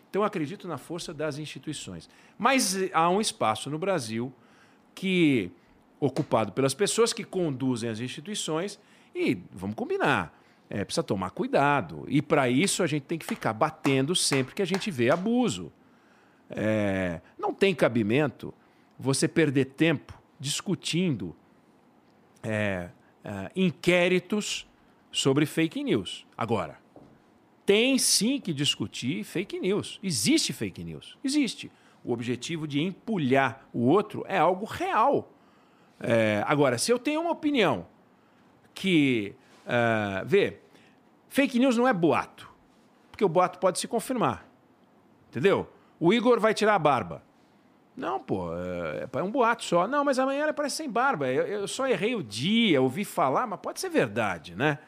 Então, 0.10 0.24
acredito 0.24 0.70
na 0.70 0.78
força 0.78 1.14
das 1.14 1.38
instituições. 1.38 2.10
Mas 2.38 2.82
eh, 2.82 2.90
há 2.94 3.10
um 3.10 3.20
espaço 3.20 3.70
no 3.70 3.78
Brasil 3.78 4.32
que 4.96 5.52
ocupado 6.00 6.54
pelas 6.54 6.74
pessoas 6.74 7.12
que 7.12 7.26
conduzem 7.26 7.90
as 7.90 8.00
instituições 8.00 8.80
e, 9.14 9.38
vamos 9.52 9.76
combinar, 9.76 10.34
é, 10.70 10.84
precisa 10.84 11.04
tomar 11.04 11.32
cuidado. 11.32 12.06
E 12.08 12.22
para 12.22 12.50
isso 12.50 12.84
a 12.84 12.88
gente 12.88 13.04
tem 13.04 13.18
que 13.18 13.26
ficar 13.26 13.54
batendo 13.54 14.16
sempre 14.16 14.54
que 14.54 14.62
a 14.62 14.66
gente 14.66 14.92
vê 14.92 15.10
abuso. 15.10 15.72
É, 16.50 17.22
não 17.38 17.54
tem 17.54 17.74
cabimento 17.74 18.54
você 18.98 19.28
perder 19.28 19.66
tempo 19.66 20.18
discutindo 20.40 21.36
é, 22.44 22.90
é, 23.24 23.52
inquéritos 23.56 24.68
sobre 25.12 25.46
fake 25.46 25.84
news. 25.84 26.26
Agora, 26.38 26.80
tem 27.66 27.98
sim 27.98 28.40
que 28.40 28.54
discutir 28.54 29.24
fake 29.24 29.60
news. 29.60 30.00
Existe 30.02 30.54
fake 30.54 30.84
news. 30.84 31.18
Existe. 31.24 31.72
O 32.04 32.14
objetivo 32.14 32.68
de 32.68 32.82
empulhar 32.82 33.68
o 33.74 33.82
outro 33.82 34.24
é 34.28 34.38
algo 34.38 34.66
real. 34.66 35.34
É, 36.00 36.44
agora, 36.46 36.78
se 36.78 36.92
eu 36.92 37.00
tenho 37.00 37.22
uma 37.22 37.32
opinião 37.32 37.88
que 38.74 39.36
Uh, 39.68 40.26
vê, 40.26 40.60
fake 41.28 41.60
news 41.60 41.76
não 41.76 41.86
é 41.88 41.94
boato, 41.94 42.50
porque 43.12 43.26
o 43.26 43.30
boato 43.30 43.60
pode 43.60 43.80
se 43.80 43.88
confirmar. 43.88 44.48
Entendeu? 45.30 45.70
O 46.00 46.14
Igor 46.14 46.40
vai 46.40 46.54
tirar 46.54 46.76
a 46.76 46.80
barba. 46.80 47.22
Não, 47.96 48.20
pô, 48.20 48.50
é, 48.56 49.10
é 49.12 49.24
um 49.24 49.32
boato 49.32 49.64
só. 49.64 49.88
Não, 49.88 50.06
mas 50.06 50.20
amanhã 50.20 50.44
ele 50.44 50.52
aparece 50.52 50.78
sem 50.78 50.90
barba. 50.90 51.28
Eu, 51.28 51.46
eu, 51.48 51.68
só 51.68 51.88
errei 51.88 52.16
o 52.16 52.24
dia, 52.24 52.82
ouvi 52.82 53.04
falar, 53.04 53.46
mas 53.48 53.60
pode 53.60 53.80
ser 53.80 53.90
verdade, 53.90 54.56
né? 54.56 54.80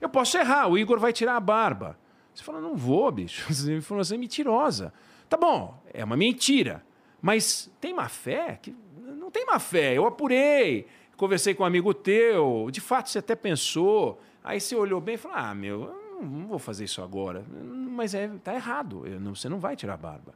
Eu 0.00 0.08
posso 0.08 0.36
errar, 0.36 0.68
o 0.68 0.76
Igor 0.76 1.00
vai 1.00 1.12
tirar 1.12 1.36
a 1.36 1.40
barba. 1.40 1.98
Você 2.34 2.44
fala, 2.44 2.60
não 2.60 2.76
vou, 2.76 3.10
bicho. 3.10 3.46
Você 3.52 3.80
falou 3.80 4.02
assim, 4.02 4.18
mentirosa. 4.18 4.92
Tá 5.28 5.36
bom, 5.36 5.82
é 5.92 6.04
uma 6.04 6.16
mentira. 6.16 6.84
Mas 7.20 7.70
tem 7.80 7.94
má 7.94 8.08
fé? 8.08 8.60
Não 9.00 9.30
tem 9.30 9.46
má 9.46 9.58
fé. 9.58 9.96
Eu 9.96 10.06
apurei 10.06 10.86
conversei 11.22 11.54
com 11.54 11.62
um 11.62 11.66
amigo 11.66 11.94
teu, 11.94 12.68
de 12.72 12.80
fato 12.80 13.08
você 13.08 13.20
até 13.20 13.36
pensou, 13.36 14.20
aí 14.42 14.60
você 14.60 14.74
olhou 14.74 15.00
bem 15.00 15.14
e 15.14 15.18
falou: 15.18 15.36
ah, 15.36 15.54
meu, 15.54 15.82
eu 15.82 16.26
não 16.26 16.48
vou 16.48 16.58
fazer 16.58 16.82
isso 16.82 17.00
agora. 17.00 17.44
Mas 17.48 18.12
é, 18.12 18.28
tá 18.42 18.52
errado, 18.52 19.04
não, 19.20 19.32
você 19.32 19.48
não 19.48 19.60
vai 19.60 19.76
tirar 19.76 19.94
a 19.94 19.96
barba. 19.96 20.34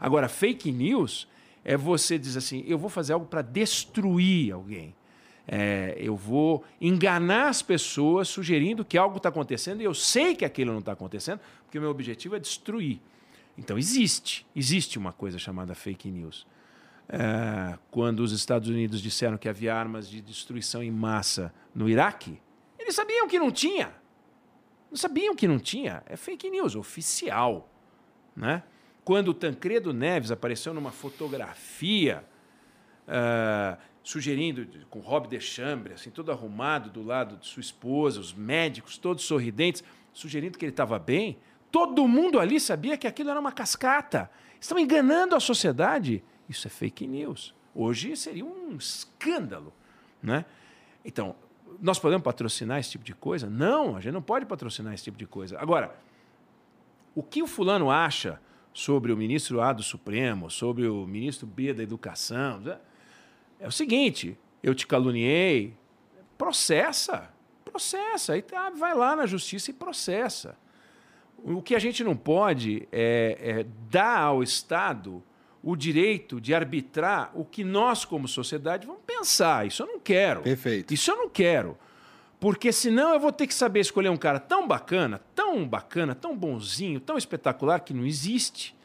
Agora, 0.00 0.28
fake 0.28 0.72
news 0.72 1.28
é 1.64 1.76
você 1.76 2.18
dizer 2.18 2.38
assim: 2.38 2.64
eu 2.66 2.76
vou 2.76 2.90
fazer 2.90 3.12
algo 3.12 3.26
para 3.26 3.42
destruir 3.42 4.52
alguém. 4.52 4.92
É, 5.46 5.94
eu 5.96 6.16
vou 6.16 6.64
enganar 6.80 7.48
as 7.48 7.62
pessoas 7.62 8.26
sugerindo 8.26 8.84
que 8.84 8.98
algo 8.98 9.18
está 9.18 9.28
acontecendo 9.28 9.80
e 9.80 9.84
eu 9.84 9.94
sei 9.94 10.34
que 10.34 10.44
aquilo 10.44 10.72
não 10.72 10.80
está 10.80 10.92
acontecendo, 10.92 11.38
porque 11.62 11.78
o 11.78 11.80
meu 11.80 11.90
objetivo 11.90 12.34
é 12.34 12.40
destruir. 12.40 13.00
Então 13.56 13.78
existe, 13.78 14.44
existe 14.54 14.98
uma 14.98 15.12
coisa 15.12 15.38
chamada 15.38 15.76
fake 15.76 16.10
news. 16.10 16.44
É, 17.08 17.78
quando 17.90 18.20
os 18.20 18.32
Estados 18.32 18.68
Unidos 18.68 19.00
disseram 19.00 19.38
que 19.38 19.48
havia 19.48 19.74
armas 19.74 20.08
de 20.08 20.20
destruição 20.20 20.82
em 20.82 20.90
massa 20.90 21.52
no 21.74 21.88
Iraque, 21.88 22.40
eles 22.78 22.94
sabiam 22.94 23.26
que 23.26 23.38
não 23.38 23.50
tinha. 23.50 23.92
Não 24.90 24.96
sabiam 24.96 25.34
que 25.34 25.48
não 25.48 25.58
tinha. 25.58 26.02
É 26.06 26.16
fake 26.16 26.50
news 26.50 26.74
oficial. 26.76 27.68
Né? 28.36 28.62
Quando 29.04 29.28
o 29.28 29.34
Tancredo 29.34 29.92
Neves 29.92 30.30
apareceu 30.30 30.74
numa 30.74 30.90
fotografia 30.90 32.24
uh, 33.06 33.78
sugerindo, 34.02 34.66
com 34.88 35.00
Rob 35.00 35.28
Deschambre, 35.28 35.94
assim, 35.94 36.10
todo 36.10 36.30
arrumado 36.30 36.90
do 36.90 37.02
lado 37.02 37.36
de 37.36 37.46
sua 37.46 37.60
esposa, 37.60 38.20
os 38.20 38.32
médicos 38.32 38.96
todos 38.96 39.24
sorridentes, 39.24 39.82
sugerindo 40.12 40.58
que 40.58 40.64
ele 40.64 40.72
estava 40.72 40.98
bem, 40.98 41.38
todo 41.70 42.08
mundo 42.08 42.40
ali 42.40 42.58
sabia 42.58 42.96
que 42.96 43.06
aquilo 43.06 43.30
era 43.30 43.38
uma 43.40 43.52
cascata. 43.52 44.30
Estão 44.60 44.78
enganando 44.78 45.36
a 45.36 45.40
sociedade. 45.40 46.24
Isso 46.48 46.66
é 46.66 46.70
fake 46.70 47.06
news. 47.06 47.54
Hoje 47.74 48.16
seria 48.16 48.44
um 48.44 48.76
escândalo. 48.76 49.72
Né? 50.22 50.44
Então, 51.04 51.36
nós 51.80 51.98
podemos 51.98 52.24
patrocinar 52.24 52.78
esse 52.78 52.90
tipo 52.90 53.04
de 53.04 53.14
coisa? 53.14 53.48
Não, 53.48 53.96
a 53.96 54.00
gente 54.00 54.12
não 54.12 54.22
pode 54.22 54.46
patrocinar 54.46 54.94
esse 54.94 55.04
tipo 55.04 55.18
de 55.18 55.26
coisa. 55.26 55.58
Agora, 55.60 55.94
o 57.14 57.22
que 57.22 57.42
o 57.42 57.46
fulano 57.46 57.90
acha 57.90 58.40
sobre 58.72 59.12
o 59.12 59.16
ministro 59.16 59.60
A 59.60 59.72
do 59.72 59.82
Supremo, 59.82 60.50
sobre 60.50 60.86
o 60.86 61.06
ministro 61.06 61.46
B 61.46 61.72
da 61.72 61.82
Educação, 61.82 62.62
é 63.60 63.66
o 63.66 63.72
seguinte: 63.72 64.38
eu 64.62 64.74
te 64.74 64.86
caluniei, 64.86 65.76
processa, 66.36 67.30
processa, 67.64 68.34
aí 68.34 68.42
tá, 68.42 68.70
vai 68.70 68.94
lá 68.94 69.16
na 69.16 69.26
justiça 69.26 69.70
e 69.70 69.74
processa. 69.74 70.56
O 71.44 71.62
que 71.62 71.74
a 71.74 71.78
gente 71.78 72.02
não 72.02 72.16
pode 72.16 72.88
é, 72.90 73.38
é 73.40 73.66
dar 73.88 74.18
ao 74.18 74.42
Estado 74.42 75.22
o 75.62 75.76
direito 75.76 76.40
de 76.40 76.54
arbitrar 76.54 77.30
o 77.34 77.44
que 77.44 77.64
nós, 77.64 78.04
como 78.04 78.28
sociedade, 78.28 78.86
vamos 78.86 79.02
pensar. 79.06 79.66
Isso 79.66 79.82
eu 79.82 79.86
não 79.86 79.98
quero. 79.98 80.42
Perfeito. 80.42 80.94
Isso 80.94 81.10
eu 81.10 81.16
não 81.16 81.28
quero. 81.28 81.76
Porque 82.40 82.72
senão 82.72 83.12
eu 83.12 83.20
vou 83.20 83.32
ter 83.32 83.46
que 83.46 83.54
saber 83.54 83.80
escolher 83.80 84.08
um 84.08 84.16
cara 84.16 84.38
tão 84.38 84.66
bacana, 84.66 85.20
tão 85.34 85.66
bacana, 85.66 86.14
tão 86.14 86.36
bonzinho, 86.36 87.00
tão 87.00 87.18
espetacular 87.18 87.80
que 87.80 87.92
não 87.92 88.06
existe. 88.06 88.76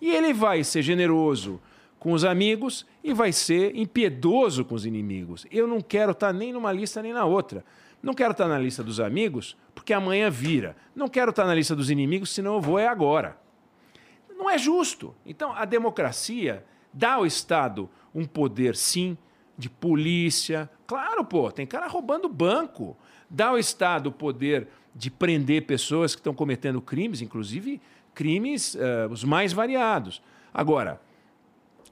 E 0.00 0.10
ele 0.10 0.32
vai 0.32 0.64
ser 0.64 0.82
generoso 0.82 1.60
com 1.98 2.12
os 2.12 2.24
amigos 2.24 2.86
e 3.04 3.12
vai 3.12 3.30
ser 3.30 3.76
impiedoso 3.76 4.64
com 4.64 4.74
os 4.74 4.86
inimigos. 4.86 5.46
Eu 5.50 5.66
não 5.66 5.80
quero 5.80 6.12
estar 6.12 6.32
nem 6.32 6.52
numa 6.52 6.72
lista 6.72 7.02
nem 7.02 7.12
na 7.12 7.24
outra. 7.24 7.64
Não 8.02 8.14
quero 8.14 8.32
estar 8.32 8.48
na 8.48 8.58
lista 8.58 8.82
dos 8.82 8.98
amigos, 8.98 9.56
porque 9.74 9.92
amanhã 9.92 10.28
vira. 10.28 10.74
Não 10.96 11.06
quero 11.06 11.30
estar 11.30 11.44
na 11.44 11.54
lista 11.54 11.76
dos 11.76 11.90
inimigos, 11.90 12.30
senão 12.30 12.54
eu 12.54 12.60
vou 12.60 12.78
é 12.78 12.88
agora. 12.88 13.36
Não 14.42 14.50
é 14.50 14.58
justo. 14.58 15.14
Então, 15.24 15.52
a 15.52 15.64
democracia 15.64 16.64
dá 16.92 17.12
ao 17.12 17.24
Estado 17.24 17.88
um 18.12 18.24
poder, 18.24 18.74
sim, 18.74 19.16
de 19.56 19.70
polícia. 19.70 20.68
Claro, 20.84 21.24
pô, 21.24 21.52
tem 21.52 21.64
cara 21.64 21.86
roubando 21.86 22.28
banco. 22.28 22.96
Dá 23.30 23.48
ao 23.48 23.58
Estado 23.58 24.08
o 24.08 24.12
poder 24.12 24.66
de 24.92 25.12
prender 25.12 25.64
pessoas 25.64 26.16
que 26.16 26.18
estão 26.18 26.34
cometendo 26.34 26.82
crimes, 26.82 27.22
inclusive 27.22 27.80
crimes 28.12 28.74
uh, 28.74 29.12
os 29.12 29.22
mais 29.22 29.52
variados. 29.52 30.20
Agora, 30.52 31.00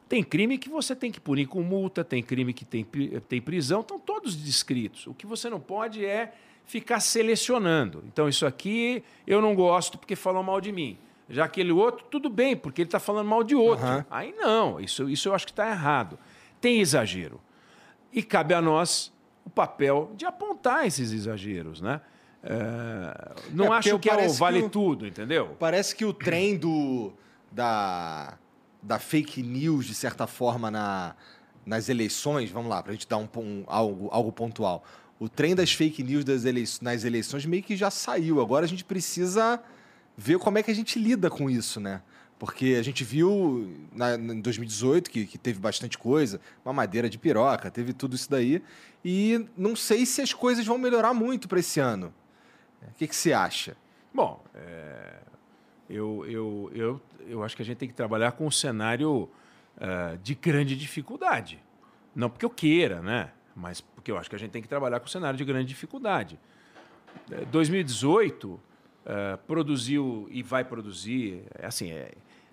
tem 0.09 0.25
crime 0.25 0.59
que 0.59 0.69
você 0.69 0.97
tem 0.97 1.13
que 1.13 1.21
punir 1.21 1.47
com 1.47 1.63
multa, 1.63 2.03
tem 2.03 2.21
crime 2.21 2.53
que 2.53 2.65
tem, 2.65 2.85
tem 3.29 3.41
prisão, 3.41 3.81
estão 3.81 3.97
todos 3.97 4.35
descritos. 4.35 5.07
O 5.07 5.15
que 5.15 5.25
você 5.25 5.49
não 5.49 5.61
pode 5.61 6.05
é 6.05 6.35
ficar 6.67 6.99
selecionando. 6.99 8.03
Então, 8.09 8.29
isso 8.29 8.45
aqui 8.45 9.05
eu 9.25 9.41
não 9.41 9.55
gosto 9.55 9.97
porque 9.97 10.17
falou 10.17 10.43
mal 10.43 10.61
de 10.61 10.73
mim. 10.73 10.99
Já 11.31 11.45
aquele 11.45 11.71
outro, 11.71 12.05
tudo 12.11 12.29
bem, 12.29 12.57
porque 12.57 12.83
ele 12.83 12.89
está 12.89 12.99
falando 12.99 13.29
mal 13.29 13.45
de 13.45 13.55
outro. 13.55 13.87
Uhum. 13.87 14.05
Aí 14.11 14.35
não, 14.37 14.81
isso, 14.81 15.09
isso 15.09 15.29
eu 15.29 15.35
acho 15.35 15.47
que 15.47 15.53
está 15.53 15.71
errado. 15.71 16.19
Tem 16.61 16.81
exagero. 16.81 17.41
E 18.13 18.23
cabe 18.23 18.53
a 18.53 18.61
nós 18.61 19.13
o 19.45 19.51
papel 19.51 20.11
de 20.17 20.27
apontar 20.27 20.87
esses 20.87 21.13
exageros, 21.13 21.81
né? 21.81 22.01
É, 22.43 23.35
não 23.53 23.67
é 23.67 23.79
acho 23.79 23.99
que 23.99 24.09
é 24.11 24.27
o 24.27 24.33
vale 24.33 24.63
que 24.63 24.69
tudo, 24.71 25.07
entendeu? 25.07 25.57
Parece 25.59 25.95
que 25.95 26.05
o 26.05 26.13
trem 26.13 26.57
do, 26.57 27.13
da, 27.53 28.37
da 28.83 28.99
fake 28.99 29.43
news, 29.43 29.87
de 29.87 29.95
certa 29.95 30.27
forma, 30.27 30.71
na, 30.71 31.15
nas 31.65 31.89
eleições, 31.89 32.51
vamos 32.51 32.71
lá, 32.71 32.83
para 32.83 32.91
a 32.91 32.95
gente 32.95 33.07
dar 33.07 33.19
um, 33.19 33.29
um, 33.37 33.65
algo, 33.67 34.09
algo 34.11 34.33
pontual. 34.33 34.85
O 35.19 35.29
trem 35.29 35.55
das 35.55 35.71
fake 35.73 36.03
news 36.03 36.25
das 36.25 36.45
elei 36.45 36.65
nas 36.81 37.05
eleições 37.05 37.45
meio 37.45 37.63
que 37.63 37.77
já 37.77 37.91
saiu. 37.91 38.41
Agora 38.41 38.65
a 38.65 38.69
gente 38.69 38.85
precisa 38.85 39.61
ver 40.21 40.39
como 40.39 40.59
é 40.59 40.63
que 40.63 40.71
a 40.71 40.75
gente 40.75 40.99
lida 40.99 41.31
com 41.31 41.49
isso, 41.49 41.81
né? 41.81 42.03
Porque 42.39 42.77
a 42.79 42.83
gente 42.83 43.03
viu 43.03 43.75
na, 43.91 44.17
em 44.17 44.41
2018 44.41 45.11
que, 45.11 45.27
que 45.27 45.39
teve 45.39 45.59
bastante 45.59 45.97
coisa, 45.97 46.41
uma 46.63 46.75
madeira 46.75 47.09
de 47.09 47.17
piroca, 47.19 47.71
teve 47.71 47.95
tudo 47.95 48.15
isso 48.17 48.31
daí. 48.31 48.63
E 49.03 49.47
não 49.57 49.75
sei 49.75 50.05
se 50.05 50.21
as 50.21 50.35
coisas 50.35 50.67
vão 50.67 50.77
melhorar 50.77 51.15
muito 51.15 51.49
para 51.49 51.59
esse 51.59 51.81
ano. 51.81 52.13
O 52.83 52.95
que, 52.95 53.07
que 53.07 53.17
você 53.17 53.33
acha? 53.33 53.77
Bom, 54.13 54.45
é, 54.55 55.21
eu, 55.89 56.27
eu, 56.27 56.71
eu, 56.75 57.01
eu 57.27 57.43
acho 57.43 57.57
que 57.57 57.63
a 57.63 57.65
gente 57.65 57.79
tem 57.79 57.89
que 57.89 57.95
trabalhar 57.95 58.33
com 58.33 58.47
um 58.47 58.51
cenário 58.51 59.23
uh, 59.77 60.19
de 60.23 60.35
grande 60.35 60.77
dificuldade. 60.77 61.59
Não 62.15 62.29
porque 62.29 62.45
eu 62.45 62.51
queira, 62.51 63.01
né? 63.01 63.31
Mas 63.57 63.81
porque 63.81 64.11
eu 64.11 64.19
acho 64.19 64.29
que 64.29 64.37
a 64.37 64.39
gente 64.39 64.51
tem 64.51 64.61
que 64.61 64.69
trabalhar 64.69 65.01
com 65.01 65.07
um 65.07 65.11
cenário 65.11 65.39
de 65.39 65.45
grande 65.45 65.69
dificuldade. 65.69 66.39
2018 67.51 68.61
uh, 69.11 69.39
produziu 69.47 70.29
e 70.31 70.43
vai 70.43 70.65
produzir, 70.65 71.43
é 71.59 71.67
assim, 71.67 71.91
é, 71.91 72.13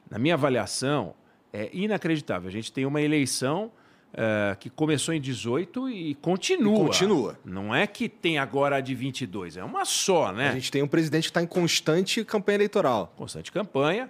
na 0.09 0.17
minha 0.17 0.33
avaliação, 0.33 1.13
é 1.53 1.69
inacreditável. 1.71 2.47
A 2.47 2.51
gente 2.51 2.71
tem 2.71 2.85
uma 2.85 3.01
eleição 3.01 3.71
uh, 4.13 4.57
que 4.59 4.69
começou 4.69 5.13
em 5.13 5.21
18 5.21 5.89
e 5.89 6.15
continua. 6.15 6.75
E 6.75 6.87
continua. 6.87 7.39
Não 7.45 7.73
é 7.73 7.85
que 7.85 8.09
tem 8.09 8.37
agora 8.39 8.77
a 8.77 8.81
de 8.81 8.95
22, 8.95 9.57
é 9.57 9.63
uma 9.63 9.85
só, 9.85 10.31
né? 10.31 10.49
A 10.49 10.53
gente 10.53 10.71
tem 10.71 10.81
um 10.81 10.87
presidente 10.87 11.23
que 11.23 11.29
está 11.29 11.41
em 11.41 11.47
constante 11.47 12.25
campanha 12.25 12.57
eleitoral. 12.57 13.13
Constante 13.15 13.51
campanha 13.51 14.09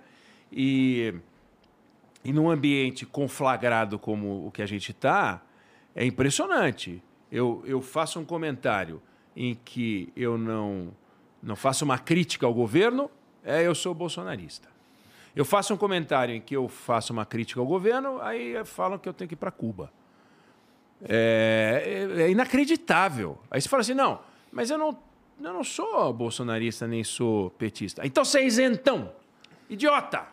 e, 0.52 1.14
e 2.24 2.32
num 2.32 2.50
ambiente 2.50 3.06
conflagrado 3.06 4.00
como 4.00 4.48
o 4.48 4.52
que 4.52 4.62
a 4.62 4.66
gente 4.66 4.92
está, 4.92 5.42
é 5.96 6.06
impressionante. 6.06 7.04
Eu, 7.30 7.62
eu 7.66 7.82
faço 7.82 8.20
um 8.20 8.26
comentário 8.26 9.02
em 9.36 9.54
que 9.54 10.12
eu 10.16 10.38
não 10.38 10.94
não 11.48 11.56
faço 11.56 11.86
uma 11.86 11.98
crítica 11.98 12.46
ao 12.46 12.54
governo, 12.54 13.10
é 13.42 13.66
eu 13.66 13.74
sou 13.74 13.94
bolsonarista. 13.94 14.68
Eu 15.34 15.46
faço 15.46 15.74
um 15.74 15.78
comentário 15.78 16.36
em 16.36 16.42
que 16.42 16.54
eu 16.54 16.68
faço 16.68 17.14
uma 17.14 17.26
crítica 17.26 17.62
ao 17.62 17.66
governo, 17.66 18.22
aí 18.22 18.64
falam 18.66 19.00
que 19.00 19.08
eu 19.08 19.14
tenho 19.14 19.30
que 19.30 19.34
ir 19.34 19.38
para 19.38 19.50
Cuba. 19.50 19.90
É, 21.02 22.10
é, 22.18 22.24
é, 22.24 22.30
inacreditável. 22.30 23.38
Aí 23.50 23.62
você 23.62 23.70
fala 23.70 23.80
assim, 23.80 23.94
não, 23.94 24.20
mas 24.52 24.70
eu 24.70 24.78
não, 24.78 24.98
eu 25.42 25.54
não 25.54 25.64
sou 25.64 26.12
bolsonarista 26.12 26.86
nem 26.86 27.02
sou 27.02 27.50
petista. 27.52 28.06
Então 28.06 28.26
você 28.26 28.40
é 28.40 28.46
isentão. 28.46 29.14
Idiota! 29.70 30.28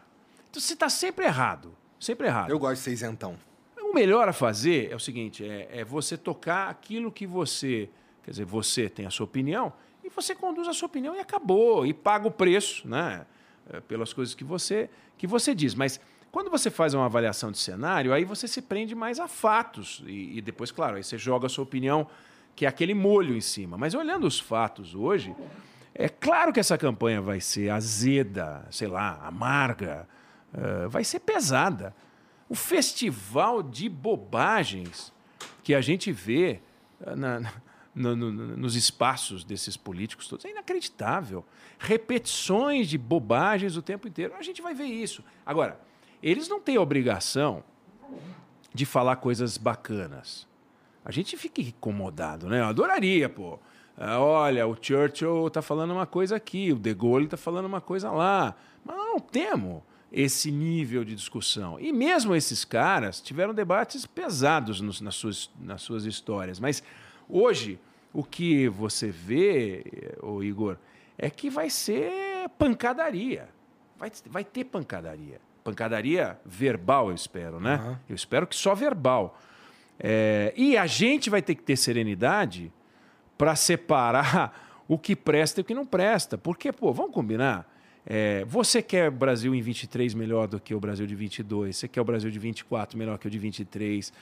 Então 0.50 0.60
você 0.60 0.72
está 0.72 0.88
sempre 0.88 1.26
errado. 1.26 1.76
Sempre 2.00 2.26
errado. 2.26 2.50
Eu 2.50 2.58
gosto 2.58 2.76
de 2.76 2.80
ser 2.80 2.92
isentão. 2.92 3.36
O 3.78 3.94
melhor 3.94 4.28
a 4.28 4.32
fazer 4.32 4.90
é 4.90 4.96
o 4.96 5.00
seguinte: 5.00 5.44
é, 5.44 5.68
é 5.70 5.84
você 5.84 6.16
tocar 6.16 6.68
aquilo 6.68 7.12
que 7.12 7.24
você. 7.24 7.88
Quer 8.24 8.32
dizer, 8.32 8.44
você 8.44 8.88
tem 8.88 9.06
a 9.06 9.10
sua 9.10 9.24
opinião 9.24 9.72
e 10.04 10.10
você 10.10 10.34
conduz 10.34 10.68
a 10.68 10.72
sua 10.72 10.86
opinião 10.86 11.16
e 11.16 11.18
acabou. 11.18 11.86
E 11.86 11.94
paga 11.94 12.28
o 12.28 12.30
preço, 12.30 12.86
né? 12.86 13.26
É, 13.72 13.80
pelas 13.80 14.12
coisas 14.12 14.34
que 14.34 14.44
você, 14.44 14.90
que 15.16 15.26
você 15.26 15.54
diz. 15.54 15.74
Mas 15.74 15.98
quando 16.30 16.50
você 16.50 16.70
faz 16.70 16.92
uma 16.92 17.06
avaliação 17.06 17.50
de 17.50 17.58
cenário, 17.58 18.12
aí 18.12 18.24
você 18.24 18.46
se 18.46 18.60
prende 18.60 18.94
mais 18.94 19.18
a 19.18 19.26
fatos. 19.26 20.02
E, 20.06 20.38
e 20.38 20.40
depois, 20.42 20.70
claro, 20.70 20.96
aí 20.96 21.02
você 21.02 21.16
joga 21.16 21.46
a 21.46 21.48
sua 21.48 21.64
opinião, 21.64 22.06
que 22.54 22.66
é 22.66 22.68
aquele 22.68 22.92
molho 22.92 23.34
em 23.34 23.40
cima. 23.40 23.78
Mas 23.78 23.94
olhando 23.94 24.26
os 24.26 24.38
fatos 24.38 24.94
hoje, 24.94 25.34
é 25.94 26.08
claro 26.08 26.52
que 26.52 26.60
essa 26.60 26.76
campanha 26.76 27.20
vai 27.20 27.40
ser 27.40 27.70
azeda, 27.70 28.66
sei 28.70 28.88
lá, 28.88 29.20
amarga, 29.24 30.08
uh, 30.52 30.88
vai 30.88 31.04
ser 31.04 31.20
pesada. 31.20 31.94
O 32.48 32.54
festival 32.54 33.62
de 33.62 33.88
bobagens 33.88 35.12
que 35.62 35.74
a 35.74 35.80
gente 35.80 36.12
vê 36.12 36.60
uh, 37.00 37.16
na, 37.16 37.50
no, 37.94 38.16
no, 38.16 38.32
nos 38.32 38.74
espaços 38.74 39.44
desses 39.44 39.76
políticos 39.76 40.26
todos. 40.26 40.44
É 40.44 40.50
inacreditável. 40.50 41.44
Repetições 41.78 42.88
de 42.88 42.98
bobagens 42.98 43.76
o 43.76 43.82
tempo 43.82 44.08
inteiro. 44.08 44.34
A 44.34 44.42
gente 44.42 44.60
vai 44.60 44.74
ver 44.74 44.86
isso. 44.86 45.22
Agora, 45.46 45.80
eles 46.22 46.48
não 46.48 46.60
têm 46.60 46.78
obrigação 46.78 47.62
de 48.72 48.84
falar 48.84 49.16
coisas 49.16 49.56
bacanas. 49.56 50.48
A 51.04 51.12
gente 51.12 51.36
fica 51.36 51.60
incomodado, 51.60 52.48
né? 52.48 52.60
Eu 52.60 52.64
adoraria, 52.64 53.28
pô. 53.28 53.58
Ah, 53.96 54.18
olha, 54.18 54.66
o 54.66 54.76
Churchill 54.80 55.46
está 55.46 55.62
falando 55.62 55.92
uma 55.92 56.06
coisa 56.06 56.34
aqui, 56.34 56.72
o 56.72 56.76
De 56.76 56.92
Gaulle 56.92 57.26
está 57.26 57.36
falando 57.36 57.66
uma 57.66 57.80
coisa 57.80 58.10
lá. 58.10 58.56
Mas 58.84 58.96
não 58.96 59.20
temos. 59.20 59.82
esse 60.10 60.50
nível 60.52 61.04
de 61.04 61.14
discussão. 61.14 61.78
E 61.80 61.92
mesmo 61.92 62.36
esses 62.36 62.64
caras 62.64 63.20
tiveram 63.20 63.52
debates 63.52 64.06
pesados 64.06 64.80
nos, 64.80 65.00
nas, 65.00 65.16
suas, 65.16 65.50
nas 65.60 65.82
suas 65.82 66.04
histórias. 66.04 66.60
Mas 66.60 66.82
hoje, 67.28 67.78
o 68.12 68.22
que 68.22 68.68
você 68.68 69.10
vê, 69.10 69.84
o 70.22 70.42
Igor, 70.42 70.76
é 71.18 71.28
que 71.28 71.50
vai 71.50 71.70
ser 71.70 72.48
pancadaria. 72.58 73.48
Vai, 73.98 74.10
vai 74.26 74.44
ter 74.44 74.64
pancadaria. 74.64 75.40
Pancadaria 75.62 76.38
verbal, 76.44 77.08
eu 77.08 77.14
espero, 77.14 77.58
né? 77.58 77.76
Uhum. 77.76 77.96
Eu 78.10 78.14
espero 78.14 78.46
que 78.46 78.54
só 78.54 78.74
verbal. 78.74 79.38
É, 79.98 80.52
e 80.56 80.76
a 80.76 80.86
gente 80.86 81.30
vai 81.30 81.40
ter 81.40 81.54
que 81.54 81.62
ter 81.62 81.76
serenidade 81.76 82.72
para 83.38 83.56
separar 83.56 84.82
o 84.86 84.98
que 84.98 85.16
presta 85.16 85.60
e 85.60 85.62
o 85.62 85.64
que 85.64 85.74
não 85.74 85.86
presta. 85.86 86.36
Porque, 86.36 86.72
pô, 86.72 86.92
vamos 86.92 87.12
combinar? 87.12 87.70
É, 88.06 88.44
você 88.44 88.82
quer 88.82 89.08
o 89.08 89.12
Brasil 89.12 89.54
em 89.54 89.62
23 89.62 90.12
melhor 90.12 90.46
do 90.46 90.60
que 90.60 90.74
o 90.74 90.80
Brasil 90.80 91.06
de 91.06 91.14
22, 91.14 91.74
você 91.74 91.88
quer 91.88 92.02
o 92.02 92.04
Brasil 92.04 92.30
de 92.30 92.38
24 92.38 92.98
melhor 92.98 93.18
que 93.18 93.26
o 93.26 93.30
de 93.30 93.38
23. 93.38 94.12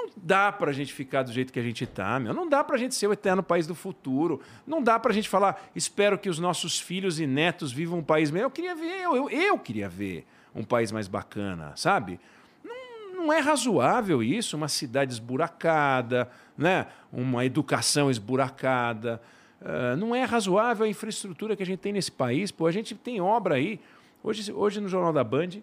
Não 0.00 0.10
dá 0.16 0.50
para 0.50 0.70
a 0.70 0.72
gente 0.72 0.92
ficar 0.92 1.22
do 1.22 1.32
jeito 1.32 1.52
que 1.52 1.58
a 1.58 1.62
gente 1.62 1.84
está, 1.84 2.18
meu. 2.18 2.32
Não 2.32 2.48
dá 2.48 2.64
para 2.64 2.76
a 2.76 2.78
gente 2.78 2.94
ser 2.94 3.06
o 3.06 3.12
eterno 3.12 3.42
país 3.42 3.66
do 3.66 3.74
futuro. 3.74 4.40
Não 4.66 4.82
dá 4.82 4.98
para 4.98 5.10
a 5.10 5.14
gente 5.14 5.28
falar, 5.28 5.70
espero 5.74 6.18
que 6.18 6.28
os 6.28 6.38
nossos 6.38 6.80
filhos 6.80 7.20
e 7.20 7.26
netos 7.26 7.72
vivam 7.72 7.98
um 7.98 8.02
país 8.02 8.30
melhor. 8.30 8.46
Eu 8.46 8.50
queria 8.50 8.74
ver, 8.74 9.02
eu, 9.02 9.16
eu, 9.16 9.30
eu 9.30 9.58
queria 9.58 9.88
ver 9.88 10.26
um 10.54 10.64
país 10.64 10.90
mais 10.90 11.06
bacana, 11.06 11.72
sabe? 11.76 12.18
Não, 12.64 13.24
não 13.24 13.32
é 13.32 13.40
razoável 13.40 14.22
isso, 14.22 14.56
uma 14.56 14.68
cidade 14.68 15.12
esburacada, 15.12 16.30
né? 16.56 16.86
uma 17.12 17.44
educação 17.44 18.10
esburacada. 18.10 19.20
Uh, 19.60 19.96
não 19.96 20.14
é 20.14 20.24
razoável 20.24 20.86
a 20.86 20.88
infraestrutura 20.88 21.54
que 21.54 21.62
a 21.62 21.66
gente 21.66 21.80
tem 21.80 21.92
nesse 21.92 22.10
país. 22.10 22.50
Pô, 22.50 22.66
a 22.66 22.72
gente 22.72 22.94
tem 22.94 23.20
obra 23.20 23.56
aí. 23.56 23.78
Hoje, 24.22 24.50
hoje 24.52 24.80
no 24.80 24.88
Jornal 24.88 25.12
da 25.12 25.22
Band, 25.22 25.60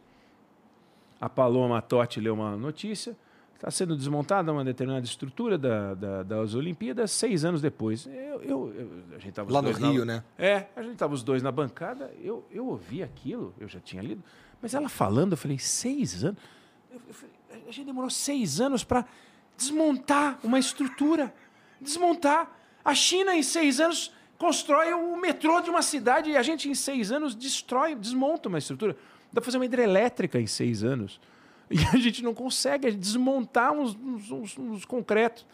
a 1.19 1.27
Paloma 1.27 1.81
Totti 1.81 2.19
leu 2.19 2.35
uma 2.35 2.55
notícia 2.55 3.15
Está 3.57 3.71
sendo 3.71 3.97
desmontada 3.97 4.51
uma 4.51 4.63
determinada 4.63 5.03
estrutura 5.03 5.57
da, 5.57 5.95
da, 5.95 6.21
das 6.21 6.53
Olimpíadas 6.53 7.09
seis 7.09 7.43
anos 7.43 7.59
depois. 7.59 8.05
Eu, 8.05 8.43
eu, 8.43 8.73
eu 8.75 8.91
a 9.15 9.19
gente 9.19 9.35
Lá 9.49 9.63
no 9.63 9.71
Rio, 9.71 10.05
na, 10.05 10.17
né? 10.17 10.23
É, 10.37 10.67
a 10.75 10.83
gente 10.83 10.93
estava 10.93 11.15
os 11.15 11.23
dois 11.23 11.41
na 11.41 11.51
bancada, 11.51 12.13
eu, 12.21 12.45
eu 12.51 12.67
ouvi 12.67 13.01
aquilo, 13.01 13.55
eu 13.59 13.67
já 13.67 13.79
tinha 13.79 14.03
lido, 14.03 14.23
mas 14.61 14.75
ela 14.75 14.87
falando, 14.87 15.31
eu 15.31 15.37
falei, 15.37 15.57
seis 15.57 16.23
anos? 16.23 16.39
Eu 16.91 17.13
falei, 17.13 17.33
a 17.67 17.71
gente 17.71 17.85
demorou 17.87 18.11
seis 18.11 18.61
anos 18.61 18.83
para 18.83 19.03
desmontar 19.57 20.39
uma 20.43 20.59
estrutura. 20.59 21.33
Desmontar. 21.81 22.55
A 22.85 22.93
China, 22.93 23.35
em 23.35 23.41
seis 23.41 23.79
anos, 23.79 24.13
constrói 24.37 24.93
o 24.93 25.17
metrô 25.17 25.61
de 25.61 25.69
uma 25.71 25.81
cidade 25.81 26.29
e 26.29 26.37
a 26.37 26.43
gente, 26.43 26.69
em 26.69 26.75
seis 26.75 27.11
anos, 27.11 27.33
destrói, 27.33 27.95
desmonta 27.95 28.49
uma 28.49 28.59
estrutura. 28.59 28.95
Dá 29.33 29.41
para 29.41 29.45
fazer 29.45 29.57
uma 29.57 29.65
hidrelétrica 29.65 30.39
em 30.39 30.47
seis 30.47 30.83
anos. 30.83 31.19
E 31.69 31.77
a 31.93 31.97
gente 31.97 32.23
não 32.23 32.33
consegue 32.33 32.89
desmontar 32.91 33.73
uns, 33.73 33.95
uns, 34.31 34.57
uns, 34.57 34.85
concretos. 34.85 35.45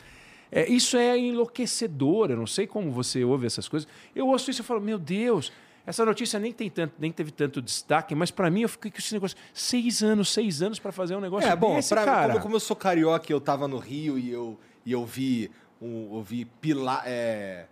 É, 0.52 0.70
isso 0.70 0.96
é 0.96 1.18
enlouquecedor. 1.18 2.30
Eu 2.30 2.38
não 2.38 2.46
sei 2.46 2.68
como 2.68 2.92
você 2.92 3.24
ouve 3.24 3.48
essas 3.48 3.68
coisas. 3.68 3.88
Eu 4.16 4.28
ouço 4.28 4.52
isso 4.52 4.62
e 4.62 4.64
falo, 4.64 4.80
meu 4.80 5.00
Deus, 5.00 5.52
essa 5.86 6.06
notícia 6.06 6.40
nem, 6.40 6.54
tem 6.54 6.70
tanto, 6.70 6.94
nem 6.98 7.12
teve 7.12 7.32
tanto 7.32 7.62
destaque, 7.62 8.16
mas 8.16 8.32
para 8.32 8.50
mim 8.50 8.62
eu 8.62 8.70
fiquei 8.70 8.90
com 8.90 9.00
esse 9.00 9.14
negócio. 9.14 9.38
Seis 9.54 10.02
anos, 10.02 10.32
seis 10.32 10.62
anos 10.62 10.80
para 10.80 10.92
fazer 10.92 11.16
um 11.16 11.20
negócio 11.20 11.50
é, 11.50 11.56
bom, 11.56 11.76
desse, 11.76 11.90
pra, 11.90 12.06
cara. 12.06 12.34
Como, 12.34 12.44
como, 12.44 12.56
eu 12.56 12.60
sou 12.60 12.76
carioca 12.76 13.32
eu 13.32 13.42
tava 13.42 13.68
no 13.68 13.78
Rio 13.78 14.18
e 14.18 14.30
eu, 14.30 14.58
e 14.86 14.92
eu 14.92 15.06
vi, 15.06 15.52
um, 15.82 16.16
eu 16.16 16.22
vi 16.22 16.46
pila, 16.46 17.02
é, 17.06 17.66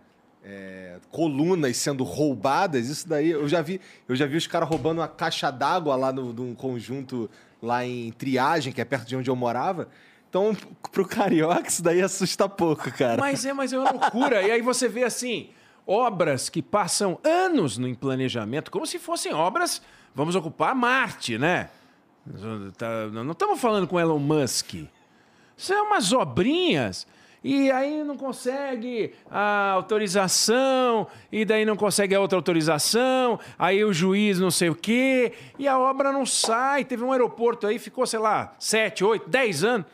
é, 0.43 0.99
colunas 1.09 1.77
sendo 1.77 2.03
roubadas, 2.03 2.89
isso 2.89 3.07
daí 3.07 3.29
eu 3.29 3.47
já 3.47 3.61
vi, 3.61 3.79
eu 4.09 4.15
já 4.15 4.25
vi 4.25 4.35
os 4.35 4.47
caras 4.47 4.67
roubando 4.67 4.99
uma 4.99 5.07
caixa 5.07 5.49
d'água 5.49 5.95
lá 5.95 6.11
no, 6.11 6.33
num 6.33 6.53
conjunto 6.53 7.29
lá 7.61 7.85
em 7.85 8.11
Triagem, 8.11 8.73
que 8.73 8.81
é 8.81 8.85
perto 8.85 9.07
de 9.07 9.15
onde 9.15 9.29
eu 9.29 9.35
morava. 9.35 9.87
Então, 10.29 10.55
pro 10.91 11.05
carioca, 11.07 11.67
isso 11.67 11.83
daí 11.83 12.01
assusta 12.01 12.47
pouco, 12.49 12.91
cara. 12.91 13.19
Mas 13.19 13.45
é, 13.45 13.53
mas 13.53 13.71
é 13.73 13.79
uma 13.79 13.91
loucura. 13.91 14.41
e 14.41 14.51
aí 14.51 14.61
você 14.61 14.87
vê 14.87 15.03
assim, 15.03 15.49
obras 15.85 16.49
que 16.49 16.61
passam 16.61 17.19
anos 17.23 17.77
no 17.77 17.95
planejamento, 17.95 18.71
como 18.71 18.85
se 18.85 18.97
fossem 18.97 19.33
obras, 19.33 19.81
vamos 20.15 20.35
ocupar 20.35 20.73
Marte, 20.73 21.37
né? 21.37 21.69
Tá, 22.77 23.07
não 23.07 23.31
estamos 23.31 23.59
falando 23.59 23.87
com 23.87 23.99
Elon 23.99 24.19
Musk. 24.19 24.75
São 25.57 25.87
umas 25.87 26.13
obrinhas 26.13 27.07
e 27.43 27.71
aí 27.71 28.03
não 28.03 28.15
consegue 28.15 29.13
a 29.29 29.71
autorização, 29.71 31.07
e 31.31 31.43
daí 31.43 31.65
não 31.65 31.75
consegue 31.75 32.13
a 32.13 32.19
outra 32.19 32.37
autorização, 32.37 33.39
aí 33.57 33.83
o 33.83 33.91
juiz 33.91 34.39
não 34.39 34.51
sei 34.51 34.69
o 34.69 34.75
quê, 34.75 35.33
e 35.57 35.67
a 35.67 35.79
obra 35.79 36.11
não 36.11 36.23
sai. 36.25 36.85
Teve 36.85 37.03
um 37.03 37.11
aeroporto 37.11 37.65
aí, 37.65 37.79
ficou, 37.79 38.05
sei 38.05 38.19
lá, 38.19 38.53
sete, 38.59 39.03
oito, 39.03 39.27
dez 39.27 39.63
anos, 39.63 39.87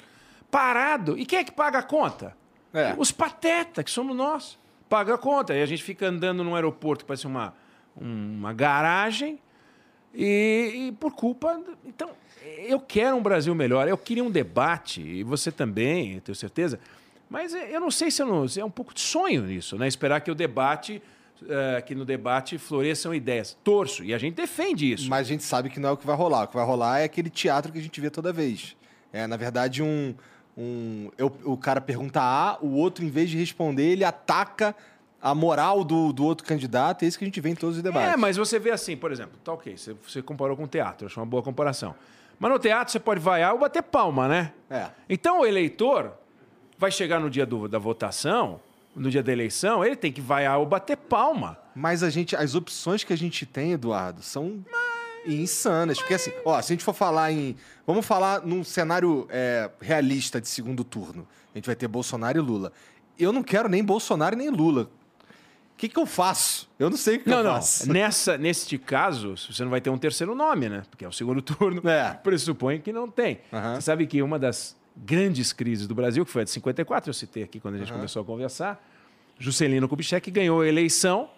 parado. 0.51 1.17
E 1.17 1.25
quem 1.25 1.39
é 1.39 1.43
que 1.43 1.51
paga 1.51 1.79
a 1.79 1.83
conta? 1.83 2.35
É. 2.73 2.93
Os 2.97 3.13
patetas, 3.13 3.85
que 3.85 3.91
somos 3.91 4.15
nós. 4.15 4.59
Paga 4.89 5.15
a 5.15 5.17
conta. 5.17 5.55
E 5.55 5.61
a 5.61 5.65
gente 5.65 5.83
fica 5.83 6.07
andando 6.07 6.43
num 6.43 6.53
aeroporto 6.53 7.05
que 7.05 7.07
parece 7.07 7.27
uma, 7.27 7.53
uma 7.95 8.51
garagem, 8.51 9.39
e, 10.13 10.87
e 10.87 10.91
por 10.93 11.13
culpa. 11.13 11.61
Então, 11.85 12.09
eu 12.57 12.79
quero 12.79 13.15
um 13.15 13.21
Brasil 13.21 13.55
melhor, 13.55 13.87
eu 13.87 13.97
queria 13.97 14.23
um 14.23 14.31
debate, 14.31 15.01
e 15.01 15.23
você 15.23 15.49
também, 15.49 16.19
tenho 16.19 16.35
certeza 16.35 16.77
mas 17.29 17.53
é, 17.53 17.75
eu 17.75 17.79
não 17.79 17.91
sei 17.91 18.09
se, 18.09 18.23
não, 18.23 18.45
é 18.57 18.65
um 18.65 18.69
pouco 18.69 18.93
de 18.93 19.01
sonho 19.01 19.43
nisso, 19.43 19.77
né? 19.77 19.87
Esperar 19.87 20.21
que 20.21 20.31
o 20.31 20.35
debate 20.35 21.01
Uh, 21.39 21.85
que 21.85 21.93
no 21.93 22.03
debate 22.03 22.57
floresçam 22.57 23.13
ideias. 23.13 23.55
Torço, 23.63 24.03
e 24.03 24.11
a 24.11 24.17
gente 24.17 24.33
defende 24.33 24.91
isso. 24.91 25.07
Mas 25.07 25.27
a 25.27 25.29
gente 25.29 25.43
sabe 25.43 25.69
que 25.69 25.79
não 25.79 25.89
é 25.89 25.91
o 25.91 25.97
que 25.97 26.07
vai 26.07 26.15
rolar. 26.15 26.45
O 26.45 26.47
que 26.47 26.55
vai 26.55 26.65
rolar 26.65 27.01
é 27.01 27.03
aquele 27.03 27.29
teatro 27.29 27.71
que 27.71 27.77
a 27.77 27.81
gente 27.81 28.01
vê 28.01 28.09
toda 28.09 28.33
vez. 28.33 28.75
É, 29.13 29.27
na 29.27 29.37
verdade, 29.37 29.83
um. 29.83 30.15
um 30.57 31.11
eu, 31.15 31.31
o 31.43 31.55
cara 31.55 31.79
pergunta 31.79 32.19
A, 32.19 32.57
o 32.59 32.73
outro, 32.73 33.05
em 33.05 33.09
vez 33.11 33.29
de 33.29 33.37
responder, 33.37 33.83
ele 33.83 34.03
ataca 34.03 34.75
a 35.21 35.35
moral 35.35 35.83
do, 35.83 36.11
do 36.11 36.25
outro 36.25 36.45
candidato. 36.45 37.03
É 37.03 37.07
isso 37.07 37.17
que 37.17 37.23
a 37.23 37.27
gente 37.27 37.39
vê 37.39 37.49
em 37.49 37.55
todos 37.55 37.77
os 37.77 37.83
debates. 37.83 38.13
É, 38.13 38.17
mas 38.17 38.37
você 38.37 38.57
vê 38.57 38.71
assim, 38.71 38.97
por 38.97 39.11
exemplo, 39.11 39.37
tá 39.43 39.53
ok, 39.53 39.77
você, 39.77 39.95
você 40.07 40.21
comparou 40.23 40.57
com 40.57 40.63
o 40.63 40.67
teatro, 40.67 41.07
acho 41.07 41.19
uma 41.19 41.25
boa 41.25 41.43
comparação. 41.43 41.95
Mas 42.39 42.51
no 42.51 42.59
teatro 42.59 42.91
você 42.91 42.99
pode 42.99 43.19
vaiar 43.19 43.53
ou 43.53 43.59
bater 43.59 43.83
palma, 43.83 44.27
né? 44.27 44.53
É. 44.69 44.87
Então 45.09 45.41
o 45.41 45.45
eleitor 45.45 46.13
vai 46.77 46.91
chegar 46.91 47.19
no 47.19 47.29
dia 47.29 47.45
do, 47.45 47.67
da 47.67 47.79
votação, 47.79 48.59
no 48.95 49.09
dia 49.09 49.21
da 49.21 49.31
eleição, 49.31 49.83
ele 49.83 49.95
tem 49.95 50.11
que 50.11 50.21
vaiar 50.21 50.59
ou 50.59 50.65
bater 50.65 50.97
palma. 50.97 51.57
Mas 51.75 52.03
a 52.03 52.09
gente, 52.09 52.35
as 52.35 52.55
opções 52.55 53.03
que 53.03 53.13
a 53.13 53.17
gente 53.17 53.45
tem, 53.45 53.73
Eduardo, 53.73 54.21
são 54.21 54.63
mas, 54.71 55.33
insanas. 55.33 55.97
Mas... 55.97 55.99
Porque 55.99 56.13
assim, 56.15 56.31
ó, 56.43 56.59
se 56.61 56.73
a 56.73 56.75
gente 56.75 56.83
for 56.83 56.93
falar 56.93 57.31
em. 57.31 57.55
Vamos 57.85 58.05
falar 58.05 58.41
num 58.41 58.63
cenário 58.63 59.27
é, 59.29 59.69
realista 59.79 60.41
de 60.41 60.47
segundo 60.47 60.83
turno. 60.83 61.27
A 61.53 61.57
gente 61.57 61.65
vai 61.65 61.75
ter 61.75 61.87
Bolsonaro 61.87 62.37
e 62.37 62.41
Lula. 62.41 62.71
Eu 63.17 63.31
não 63.31 63.43
quero 63.43 63.69
nem 63.69 63.83
Bolsonaro 63.83 64.35
nem 64.35 64.49
Lula. 64.49 64.89
O 65.73 65.77
que, 65.77 65.87
que 65.87 65.99
eu 65.99 66.07
faço? 66.07 66.67
Eu 66.79 66.89
não 66.89 66.97
sei 66.97 67.17
o 67.17 67.19
que 67.19 67.29
não, 67.29 67.37
eu 67.37 67.43
não. 67.43 67.53
faço. 67.53 67.91
Nessa, 67.91 68.35
neste 68.35 68.79
caso, 68.79 69.35
você 69.37 69.63
não 69.63 69.69
vai 69.69 69.79
ter 69.79 69.91
um 69.91 69.97
terceiro 69.97 70.33
nome, 70.33 70.69
né? 70.69 70.83
Porque 70.89 71.05
é 71.05 71.07
o 71.07 71.11
segundo 71.11 71.39
turno. 71.43 71.87
É. 71.87 72.15
Pressupõe 72.15 72.79
que 72.79 72.91
não 72.91 73.09
tem. 73.09 73.39
Uhum. 73.51 73.75
Você 73.75 73.81
sabe 73.81 74.07
que 74.07 74.21
uma 74.21 74.39
das 74.39 74.76
grandes 75.05 75.53
crises 75.53 75.87
do 75.87 75.93
Brasil, 75.95 76.25
que 76.25 76.31
foi 76.31 76.41
a 76.41 76.45
de 76.45 76.51
54, 76.51 77.09
eu 77.09 77.13
citei 77.13 77.43
aqui 77.43 77.59
quando 77.59 77.75
a 77.75 77.77
gente 77.77 77.91
uhum. 77.91 77.97
começou 77.97 78.21
a 78.21 78.25
conversar. 78.25 78.83
Juscelino 79.39 79.87
Kubitschek 79.87 80.31
ganhou 80.31 80.61
a 80.61 80.67
eleição, 80.67 81.29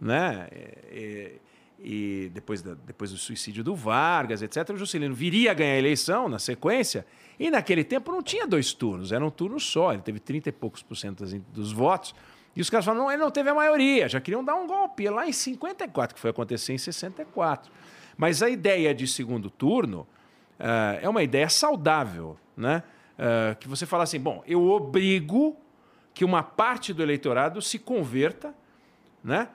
né? 0.00 0.48
E, 0.92 1.32
e 1.80 2.30
depois, 2.32 2.62
da, 2.62 2.74
depois 2.74 3.10
do 3.10 3.16
suicídio 3.16 3.62
do 3.62 3.74
Vargas, 3.74 4.42
etc., 4.42 4.70
o 4.70 4.76
Juscelino 4.76 5.14
viria 5.14 5.50
a 5.50 5.54
ganhar 5.54 5.74
a 5.74 5.78
eleição 5.78 6.28
na 6.28 6.38
sequência, 6.38 7.06
e 7.38 7.50
naquele 7.50 7.84
tempo 7.84 8.10
não 8.10 8.22
tinha 8.22 8.46
dois 8.46 8.72
turnos, 8.72 9.12
era 9.12 9.24
um 9.24 9.30
turno 9.30 9.60
só, 9.60 9.92
ele 9.92 10.02
teve 10.02 10.18
30 10.18 10.48
e 10.48 10.52
poucos 10.52 10.82
por 10.82 10.96
cento 10.96 11.24
dos 11.52 11.72
votos. 11.72 12.14
E 12.56 12.60
os 12.60 12.68
caras 12.68 12.84
falaram, 12.84 13.04
não, 13.04 13.12
ele 13.12 13.22
não 13.22 13.30
teve 13.30 13.48
a 13.50 13.54
maioria, 13.54 14.08
já 14.08 14.20
queriam 14.20 14.42
dar 14.42 14.56
um 14.56 14.66
golpe 14.66 15.08
lá 15.08 15.28
em 15.28 15.32
54, 15.32 16.14
que 16.14 16.20
foi 16.20 16.30
acontecer 16.30 16.72
em 16.72 16.78
64. 16.78 17.70
Mas 18.16 18.42
a 18.42 18.50
ideia 18.50 18.92
de 18.92 19.06
segundo 19.06 19.48
turno 19.48 20.06
uh, 20.58 20.98
é 21.00 21.08
uma 21.08 21.22
ideia 21.22 21.48
saudável 21.48 22.38
né? 22.58 22.82
Uh, 23.16 23.56
que 23.58 23.68
você 23.68 23.86
fala 23.86 24.02
assim, 24.02 24.18
bom, 24.18 24.42
eu 24.46 24.62
obrigo 24.68 25.56
que 26.12 26.24
uma 26.24 26.42
parte 26.42 26.92
do 26.92 27.02
eleitorado 27.02 27.62
se 27.62 27.78
converta, 27.78 28.52
né? 29.22 29.48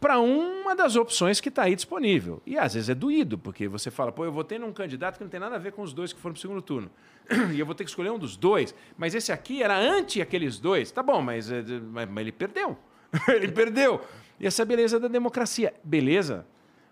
Para 0.00 0.18
uma 0.18 0.74
das 0.74 0.96
opções 0.96 1.40
que 1.40 1.48
está 1.48 1.62
aí 1.62 1.74
disponível. 1.74 2.42
E 2.44 2.58
às 2.58 2.74
vezes 2.74 2.88
é 2.88 2.94
doído, 2.94 3.38
porque 3.38 3.68
você 3.68 3.90
fala, 3.90 4.10
pô, 4.10 4.24
eu 4.24 4.32
votei 4.32 4.58
num 4.58 4.72
candidato 4.72 5.18
que 5.18 5.24
não 5.24 5.30
tem 5.30 5.40
nada 5.40 5.56
a 5.56 5.58
ver 5.58 5.72
com 5.72 5.82
os 5.82 5.92
dois 5.92 6.12
que 6.12 6.20
foram 6.20 6.32
para 6.34 6.38
o 6.38 6.40
segundo 6.40 6.62
turno. 6.62 6.90
E 7.54 7.60
eu 7.60 7.64
vou 7.64 7.74
ter 7.74 7.84
que 7.84 7.90
escolher 7.90 8.10
um 8.10 8.18
dos 8.18 8.36
dois. 8.36 8.74
Mas 8.98 9.14
esse 9.14 9.32
aqui 9.32 9.62
era 9.62 9.78
anti 9.78 10.20
aqueles 10.20 10.58
dois. 10.58 10.90
Tá 10.90 11.02
bom, 11.02 11.22
mas, 11.22 11.50
eh, 11.50 11.62
mas, 11.90 12.08
mas 12.08 12.22
ele 12.22 12.32
perdeu. 12.32 12.76
ele 13.28 13.52
perdeu. 13.52 14.00
E 14.38 14.46
essa 14.46 14.62
é 14.62 14.64
beleza 14.64 15.00
da 15.00 15.08
democracia. 15.08 15.72
Beleza, 15.82 16.46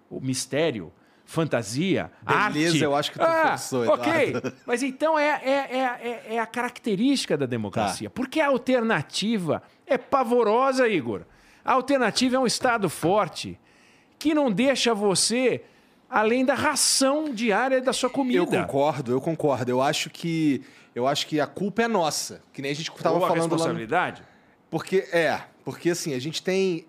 o 0.09 0.21
mistério, 0.21 0.91
fantasia, 1.33 2.11
Beleza, 2.23 2.73
arte. 2.73 2.83
eu 2.83 2.95
acho 2.95 3.11
que 3.11 3.19
tu 3.19 3.25
ah, 3.25 3.57
forçou, 3.57 3.89
Ok, 3.89 4.35
mas 4.67 4.83
então 4.83 5.19
é, 5.19 5.41
é, 5.43 5.51
é, 5.51 6.35
é, 6.35 6.39
a 6.39 6.45
característica 6.45 7.39
da 7.39 7.47
democracia. 7.47 8.11
Tá. 8.11 8.15
Porque 8.15 8.39
a 8.39 8.49
alternativa 8.49 9.63
é 9.87 9.97
pavorosa, 9.97 10.87
Igor. 10.87 11.23
A 11.65 11.73
alternativa 11.73 12.37
é 12.37 12.39
um 12.39 12.47
Estado 12.47 12.91
forte 12.91 13.59
que 14.19 14.35
não 14.35 14.53
deixa 14.53 14.93
você 14.93 15.65
além 16.09 16.45
da 16.45 16.55
ração 16.55 17.33
diária 17.33 17.81
da 17.81 17.95
sua 17.95 18.11
comida. 18.11 18.39
Eu 18.39 18.47
concordo, 18.47 19.13
eu 19.13 19.21
concordo. 19.21 19.71
Eu 19.71 19.81
acho 19.81 20.11
que 20.11 20.63
eu 20.95 21.09
acho 21.09 21.27
que 21.27 21.41
a 21.41 21.47
culpa 21.47 21.85
é 21.85 21.89
nossa, 21.89 22.43
que 22.53 22.61
nem 22.61 22.71
a 22.71 22.75
gente 22.75 22.91
estava 22.91 23.19
falando 23.19 23.33
a 23.33 23.41
responsabilidade? 23.41 24.21
Lá 24.21 24.27
no... 24.27 24.69
Porque 24.69 25.09
é, 25.11 25.41
porque 25.65 25.89
assim, 25.89 26.13
a 26.13 26.19
gente 26.19 26.43
tem 26.43 26.85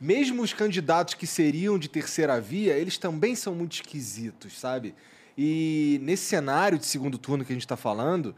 mesmo 0.00 0.42
os 0.42 0.52
candidatos 0.52 1.14
que 1.14 1.26
seriam 1.26 1.78
de 1.78 1.88
terceira 1.88 2.40
via, 2.40 2.74
eles 2.74 2.96
também 2.96 3.34
são 3.34 3.54
muito 3.54 3.74
esquisitos, 3.74 4.58
sabe? 4.58 4.94
E 5.36 6.00
nesse 6.02 6.24
cenário 6.24 6.78
de 6.78 6.86
segundo 6.86 7.18
turno 7.18 7.44
que 7.44 7.52
a 7.52 7.54
gente 7.54 7.64
está 7.64 7.76
falando, 7.76 8.34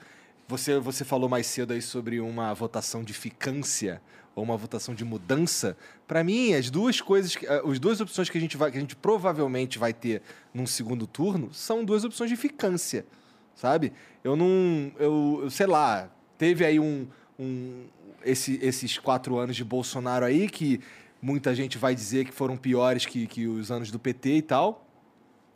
você, 0.48 0.78
você 0.78 1.04
falou 1.04 1.28
mais 1.28 1.46
cedo 1.46 1.72
aí 1.72 1.80
sobre 1.80 2.20
uma 2.20 2.52
votação 2.52 3.04
de 3.04 3.12
ficância 3.12 4.02
ou 4.34 4.42
uma 4.42 4.56
votação 4.56 4.94
de 4.94 5.04
mudança. 5.04 5.76
Para 6.06 6.24
mim, 6.24 6.54
as 6.54 6.70
duas 6.70 7.00
coisas, 7.00 7.36
eh, 7.42 7.62
as 7.64 7.78
duas 7.78 8.00
opções 8.00 8.28
que 8.28 8.38
a 8.38 8.40
gente 8.40 8.56
vai, 8.56 8.70
que 8.70 8.78
a 8.78 8.80
gente 8.80 8.96
provavelmente 8.96 9.78
vai 9.78 9.92
ter 9.92 10.22
num 10.52 10.66
segundo 10.66 11.06
turno, 11.06 11.52
são 11.52 11.84
duas 11.84 12.04
opções 12.04 12.30
de 12.30 12.36
ficância, 12.36 13.06
sabe? 13.54 13.92
Eu 14.24 14.34
não, 14.34 14.92
eu, 14.98 15.40
eu 15.44 15.50
sei 15.50 15.66
lá, 15.66 16.10
teve 16.36 16.64
aí 16.64 16.80
um, 16.80 17.06
um 17.38 17.84
esse, 18.24 18.58
esses 18.62 18.98
quatro 18.98 19.36
anos 19.36 19.56
de 19.56 19.64
Bolsonaro 19.64 20.24
aí 20.24 20.48
que 20.48 20.80
muita 21.22 21.54
gente 21.54 21.78
vai 21.78 21.94
dizer 21.94 22.26
que 22.26 22.32
foram 22.32 22.56
piores 22.56 23.06
que, 23.06 23.26
que 23.26 23.46
os 23.46 23.70
anos 23.70 23.90
do 23.90 23.98
PT 23.98 24.28
e 24.36 24.42
tal, 24.42 24.86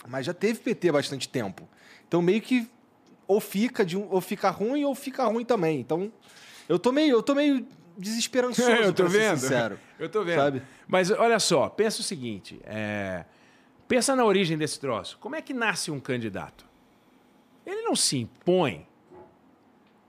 mas 0.09 0.25
já 0.25 0.33
teve 0.33 0.61
PT 0.61 0.89
há 0.89 0.93
bastante 0.93 1.29
tempo. 1.29 1.69
Então 2.07 2.23
meio 2.23 2.41
que 2.41 2.71
ou 3.27 3.41
fica 3.41 3.85
de 3.85 3.97
um, 3.97 4.07
ou 4.11 4.21
fica 4.21 4.51
ruim 4.51 4.85
ou 4.85 4.95
fica 4.95 5.25
ruim 5.25 5.45
também. 5.45 5.81
Então, 5.81 6.13
eu 6.69 6.79
tô 6.79 6.93
meio, 6.93 7.17
eu 7.17 7.23
tô 7.23 7.35
meio 7.35 7.67
desesperançoso, 7.99 8.71
eu 8.71 8.93
tô 8.93 9.07
vendo. 9.07 9.39
sincero. 9.39 9.79
eu 9.99 10.09
tô 10.09 10.23
vendo. 10.23 10.39
Sabe? 10.39 10.63
Mas 10.87 11.11
olha 11.11 11.39
só, 11.39 11.69
pensa 11.69 12.01
o 12.01 12.05
seguinte, 12.05 12.61
é... 12.65 13.25
pensa 13.89 14.15
na 14.15 14.25
origem 14.25 14.57
desse 14.57 14.79
troço. 14.79 15.19
Como 15.19 15.35
é 15.35 15.43
que 15.43 15.53
nasce 15.53 15.91
um 15.91 15.99
candidato? 15.99 16.67
Ele 17.65 17.83
não 17.83 17.97
se 17.97 18.19
impõe. 18.19 18.87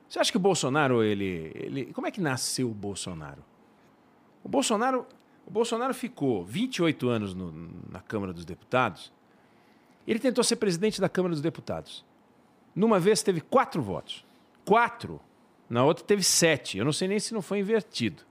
Você 0.08 0.20
acha 0.20 0.32
que 0.32 0.38
o 0.38 0.40
Bolsonaro, 0.40 1.04
ele, 1.04 1.52
ele... 1.56 1.86
como 1.94 2.08
é 2.08 2.12
que 2.12 2.22
nasceu 2.22 2.70
o 2.70 2.74
Bolsonaro? 2.74 3.44
O 4.44 4.48
Bolsonaro, 4.48 5.06
o 5.48 5.50
Bolsonaro 5.50 5.94
ficou 5.94 6.44
28 6.44 7.08
anos 7.08 7.34
no, 7.34 7.72
na 7.90 8.02
Câmara 8.02 8.34
dos 8.34 8.44
Deputados. 8.44 9.14
Ele 10.06 10.20
tentou 10.20 10.44
ser 10.44 10.58
presidente 10.58 11.00
da 11.00 11.08
Câmara 11.08 11.34
dos 11.34 11.42
Deputados. 11.42 12.04
Numa 12.76 13.00
vez 13.00 13.24
teve 13.24 13.40
quatro 13.40 13.82
votos. 13.82 14.26
Quatro. 14.66 15.22
Na 15.70 15.86
outra 15.86 16.04
teve 16.04 16.22
sete. 16.22 16.78
Eu 16.78 16.84
não 16.84 16.92
sei 16.92 17.08
nem 17.08 17.18
se 17.18 17.34
não 17.34 17.42
foi 17.42 17.60
invertido. 17.60 18.24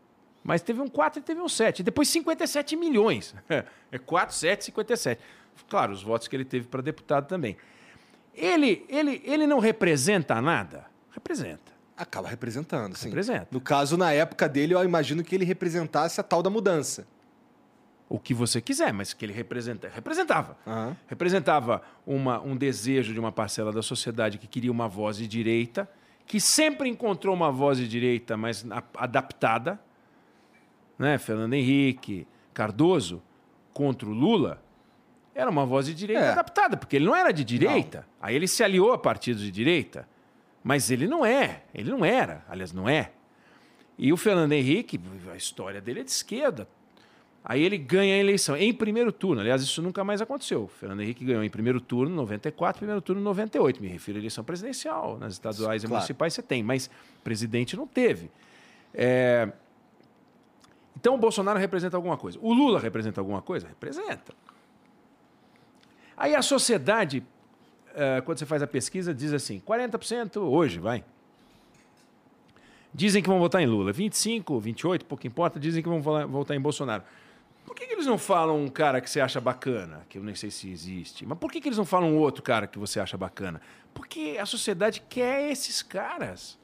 Mas 0.45 0.61
teve 0.61 0.81
um 0.83 0.89
quatro 0.89 1.19
e 1.19 1.23
teve 1.23 1.41
um 1.41 1.49
sete. 1.49 1.83
Depois 1.83 2.07
57 2.11 2.77
milhões. 2.77 3.35
É 3.91 3.99
quatro, 3.99 4.35
sete, 4.35 4.65
57. 4.65 5.23
Claro, 5.71 5.93
os 5.93 6.03
votos 6.03 6.29
que 6.29 6.37
ele 6.37 6.45
teve 6.45 6.67
para 6.67 6.83
deputado 6.83 7.29
também. 7.29 7.57
Ele, 8.35 8.85
ele, 8.89 9.23
ele 9.25 9.47
não 9.47 9.59
representa 9.59 10.39
nada? 10.43 10.87
Representa. 11.13 11.73
Acaba 11.97 12.29
representando, 12.29 12.95
sim. 12.97 13.07
Representa. 13.09 13.49
No 13.51 13.61
caso, 13.61 13.97
na 13.97 14.13
época 14.13 14.49
dele, 14.49 14.75
eu 14.75 14.85
imagino 14.85 15.25
que 15.25 15.35
ele 15.35 15.45
representasse 15.45 16.21
a 16.21 16.25
tal 16.25 16.43
da 16.43 16.51
mudança 16.51 17.07
o 18.09 18.19
que 18.19 18.33
você 18.33 18.61
quiser, 18.61 18.93
mas 18.93 19.13
que 19.13 19.25
ele 19.25 19.33
representa, 19.33 19.89
representava. 19.89 20.57
Uhum. 20.67 20.95
Representava 21.09 21.83
uma, 22.07 22.41
um 22.41 22.57
desejo 22.57 23.13
de 23.13 23.19
uma 23.19 23.33
parcela 23.33 23.73
da 23.73 23.83
sociedade 23.83 24.39
que 24.39 24.47
queria 24.47 24.71
uma 24.71 24.89
voz 24.89 25.17
de 25.17 25.27
direita, 25.27 25.91
que 26.25 26.41
sempre 26.41 26.89
encontrou 26.89 27.35
uma 27.35 27.51
voz 27.51 27.79
de 27.79 27.89
direita, 27.89 28.37
mas 28.37 28.65
adaptada. 28.95 29.81
Né? 30.99 31.19
Fernando 31.19 31.55
Henrique, 31.55 32.27
Cardoso, 32.55 33.23
contra 33.73 34.09
o 34.09 34.13
Lula, 34.13 34.63
era 35.35 35.51
uma 35.51 35.67
voz 35.67 35.87
de 35.87 35.95
direita 35.95 36.23
é. 36.23 36.33
adaptada, 36.33 36.77
porque 36.77 36.97
ele 36.97 37.05
não 37.05 37.15
era 37.15 37.33
de 37.33 37.45
direita. 37.45 37.99
Não. 37.99 38.29
Aí 38.29 38.35
ele 38.37 38.47
se 38.47 38.63
aliou 38.63 38.93
a 38.93 38.99
partidos 38.99 39.43
de 39.43 39.51
direita, 39.51 40.09
mas 40.67 40.91
ele 40.91 41.07
não 41.07 41.25
é, 41.25 41.63
ele 41.73 41.89
não 41.93 42.05
era, 42.05 42.45
aliás, 42.49 42.73
não 42.73 42.89
é. 42.89 43.13
E 43.97 44.13
o 44.13 44.17
Fernando 44.17 44.51
Henrique, 44.51 45.01
a 45.33 45.37
história 45.37 45.81
dele 45.81 46.01
é 46.01 46.03
de 46.03 46.11
esquerda, 46.11 46.67
Aí 47.49 47.63
ele 47.63 47.79
ganha 47.79 48.17
a 48.17 48.19
eleição 48.19 48.57
em 48.57 48.75
primeiro 48.75 49.13
turno. 49.13 49.41
Aliás, 49.41 49.63
isso 49.63 49.81
nunca 49.81 50.03
mais 50.03 50.21
aconteceu. 50.21 50.65
O 50.65 50.67
Fernando 50.67 51.01
Henrique 51.03 51.25
ganhou 51.25 51.45
em 51.45 51.49
primeiro 51.49 51.81
turno, 51.81 52.13
94, 52.17 52.81
primeiro 52.81 53.01
turno, 53.01 53.23
98. 53.23 53.81
Me 53.81 53.87
refiro 53.87 54.19
à 54.19 54.21
eleição 54.21 54.43
presidencial. 54.43 55.17
Nas 55.17 55.35
estaduais 55.35 55.83
claro. 55.83 55.93
e 55.93 55.95
municipais 55.95 56.35
você 56.35 56.43
tem, 56.43 56.65
mas 56.65 56.91
presidente 57.23 57.77
não 57.77 57.87
teve. 57.87 58.33
É... 58.93 59.49
Então 60.97 61.15
o 61.15 61.19
Bolsonaro 61.19 61.57
representa 61.57 61.97
alguma 61.97 62.17
coisa. 62.17 62.37
O 62.43 62.53
Lula 62.53 62.81
representa 62.81 63.21
alguma 63.21 63.41
coisa? 63.41 63.69
Representa. 63.69 64.35
Aí 66.17 66.35
a 66.35 66.43
sociedade, 66.43 67.25
é, 67.97 68.21
quando 68.21 68.39
você 68.39 68.47
faz 68.47 68.63
a 68.63 68.67
pesquisa, 68.67 69.15
diz 69.15 69.33
assim: 69.33 69.61
40% 69.67 70.37
hoje, 70.37 70.79
vai. 70.79 71.03
Dizem 72.93 73.23
que 73.23 73.29
vão 73.29 73.39
votar 73.39 73.61
em 73.61 73.67
Lula. 73.67 73.93
25, 73.93 74.61
28, 74.61 75.05
pouco 75.05 75.27
importa, 75.27 75.59
dizem 75.59 75.83
que 75.83 75.89
vão 75.89 76.01
votar 76.01 76.57
em 76.57 76.61
Bolsonaro. 76.61 77.03
Por 77.65 77.75
que, 77.75 77.87
que, 77.87 77.95
eles 77.95 78.07
não 78.07 78.17
falam 78.17 78.63
um 78.63 78.69
cara 78.69 79.01
que 79.01 79.11
você 79.11 79.21
acha 79.21 79.41
bacana, 79.41 80.07
que 80.09 80.19
eu 80.19 80.23
nem 80.23 80.35
sei 80.35 80.51
se 80.51 80.71
existe, 80.71 81.27
mas 81.27 81.37
por 81.37 81.51
que, 81.51 81.61
que 81.61 81.69
eles 81.69 81.77
não 81.77 81.85
falam 81.85 82.17
outro 82.17 82.43
cara 82.43 82.67
que 82.67 82.79
você 82.79 83.01
acha 83.01 83.17
bacana? 83.17 83.61
Porque 83.93 84.37
a 84.41 84.47
sociedade 84.47 85.03
quer 85.09 85.51
esses 85.51 85.83
caras. 85.83 86.57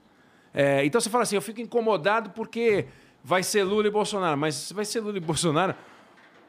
É, 0.54 0.84
então 0.84 1.00
você 1.00 1.10
fala 1.10 1.24
assim, 1.24 1.34
eu 1.34 1.42
fico 1.42 1.60
incomodado 1.60 2.30
porque 2.30 2.86
vai 3.24 3.42
ser 3.42 3.64
Lula 3.64 3.88
e 3.88 3.90
Bolsonaro, 3.90 4.38
mas 4.38 4.70
vai 4.70 4.84
ser 4.84 5.00
Lula 5.00 5.16
e 5.16 5.20
Bolsonaro, 5.20 5.74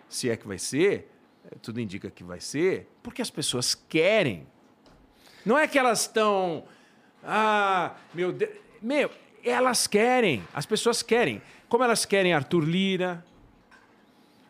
se 0.07 0.29
é 0.29 0.38
que 0.38 0.47
vai 0.47 0.59
ser, 0.59 1.09
tudo 1.61 1.81
indica 1.81 2.11
que 2.11 2.23
vai 2.23 2.39
ser, 2.39 2.88
porque 3.01 3.21
as 3.21 3.29
pessoas 3.29 3.73
querem. 3.73 4.47
Não 5.45 5.57
é 5.57 5.67
que 5.67 5.77
elas 5.77 6.01
estão. 6.01 6.63
Ah, 7.23 7.95
meu 8.13 8.31
Deus. 8.31 8.51
Meu, 8.81 9.09
elas 9.43 9.87
querem, 9.87 10.43
as 10.53 10.65
pessoas 10.65 11.01
querem. 11.01 11.41
Como 11.69 11.83
elas 11.83 12.05
querem 12.05 12.33
Arthur 12.33 12.63
Lira, 12.63 13.25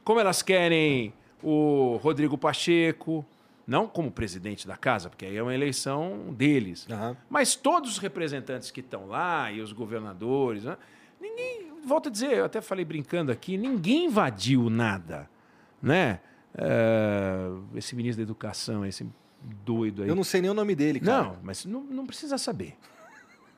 como 0.04 0.20
elas 0.20 0.42
querem 0.42 1.14
o 1.42 1.98
Rodrigo 1.98 2.38
Pacheco, 2.38 3.26
não 3.66 3.88
como 3.88 4.12
presidente 4.12 4.68
da 4.68 4.76
casa, 4.76 5.10
porque 5.10 5.26
aí 5.26 5.38
é 5.38 5.42
uma 5.42 5.54
eleição 5.54 6.34
deles, 6.34 6.86
uhum. 6.90 7.16
mas 7.30 7.56
todos 7.56 7.92
os 7.92 7.98
representantes 7.98 8.72
que 8.72 8.82
estão 8.82 9.08
lá 9.08 9.52
e 9.52 9.62
os 9.62 9.72
governadores, 9.72 10.64
né? 10.66 10.78
ninguém, 11.20 11.72
volto 11.86 12.10
a 12.10 12.12
dizer, 12.12 12.34
eu 12.34 12.46
até 12.46 12.60
falei 12.62 12.84
brincando 12.84 13.32
aqui, 13.32 13.58
ninguém 13.58 14.06
invadiu 14.06 14.70
nada, 14.70 15.30
né? 15.82 16.20
Uh, 16.56 17.66
esse 17.76 17.96
ministro 17.96 18.18
da 18.18 18.24
Educação, 18.24 18.86
esse 18.86 19.08
doido 19.44 20.04
aí. 20.04 20.10
Eu 20.10 20.16
não 20.16 20.24
sei 20.24 20.42
nem 20.42 20.50
o 20.50 20.54
nome 20.54 20.76
dele, 20.76 21.00
cara. 21.00 21.24
Não, 21.24 21.38
mas 21.44 21.66
não, 21.66 21.82
não 21.82 22.06
precisa 22.06 22.38
saber. 22.38 22.76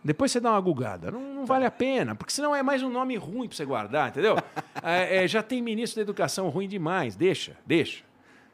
Depois 0.03 0.31
você 0.31 0.39
dá 0.39 0.51
uma 0.51 0.61
gugada. 0.61 1.09
Não, 1.09 1.33
não 1.33 1.45
vale 1.45 1.65
a 1.65 1.71
pena, 1.71 2.13
porque 2.13 2.31
senão 2.31 2.55
é 2.55 2.61
mais 2.61 2.83
um 2.83 2.89
nome 2.89 3.15
ruim 3.15 3.47
para 3.47 3.57
você 3.57 3.65
guardar, 3.65 4.09
entendeu? 4.09 4.35
é, 4.83 5.23
é, 5.23 5.27
já 5.27 5.41
tem 5.41 5.61
ministro 5.61 5.97
da 5.97 6.01
educação 6.03 6.47
ruim 6.49 6.67
demais. 6.67 7.15
Deixa, 7.15 7.57
deixa. 7.65 8.03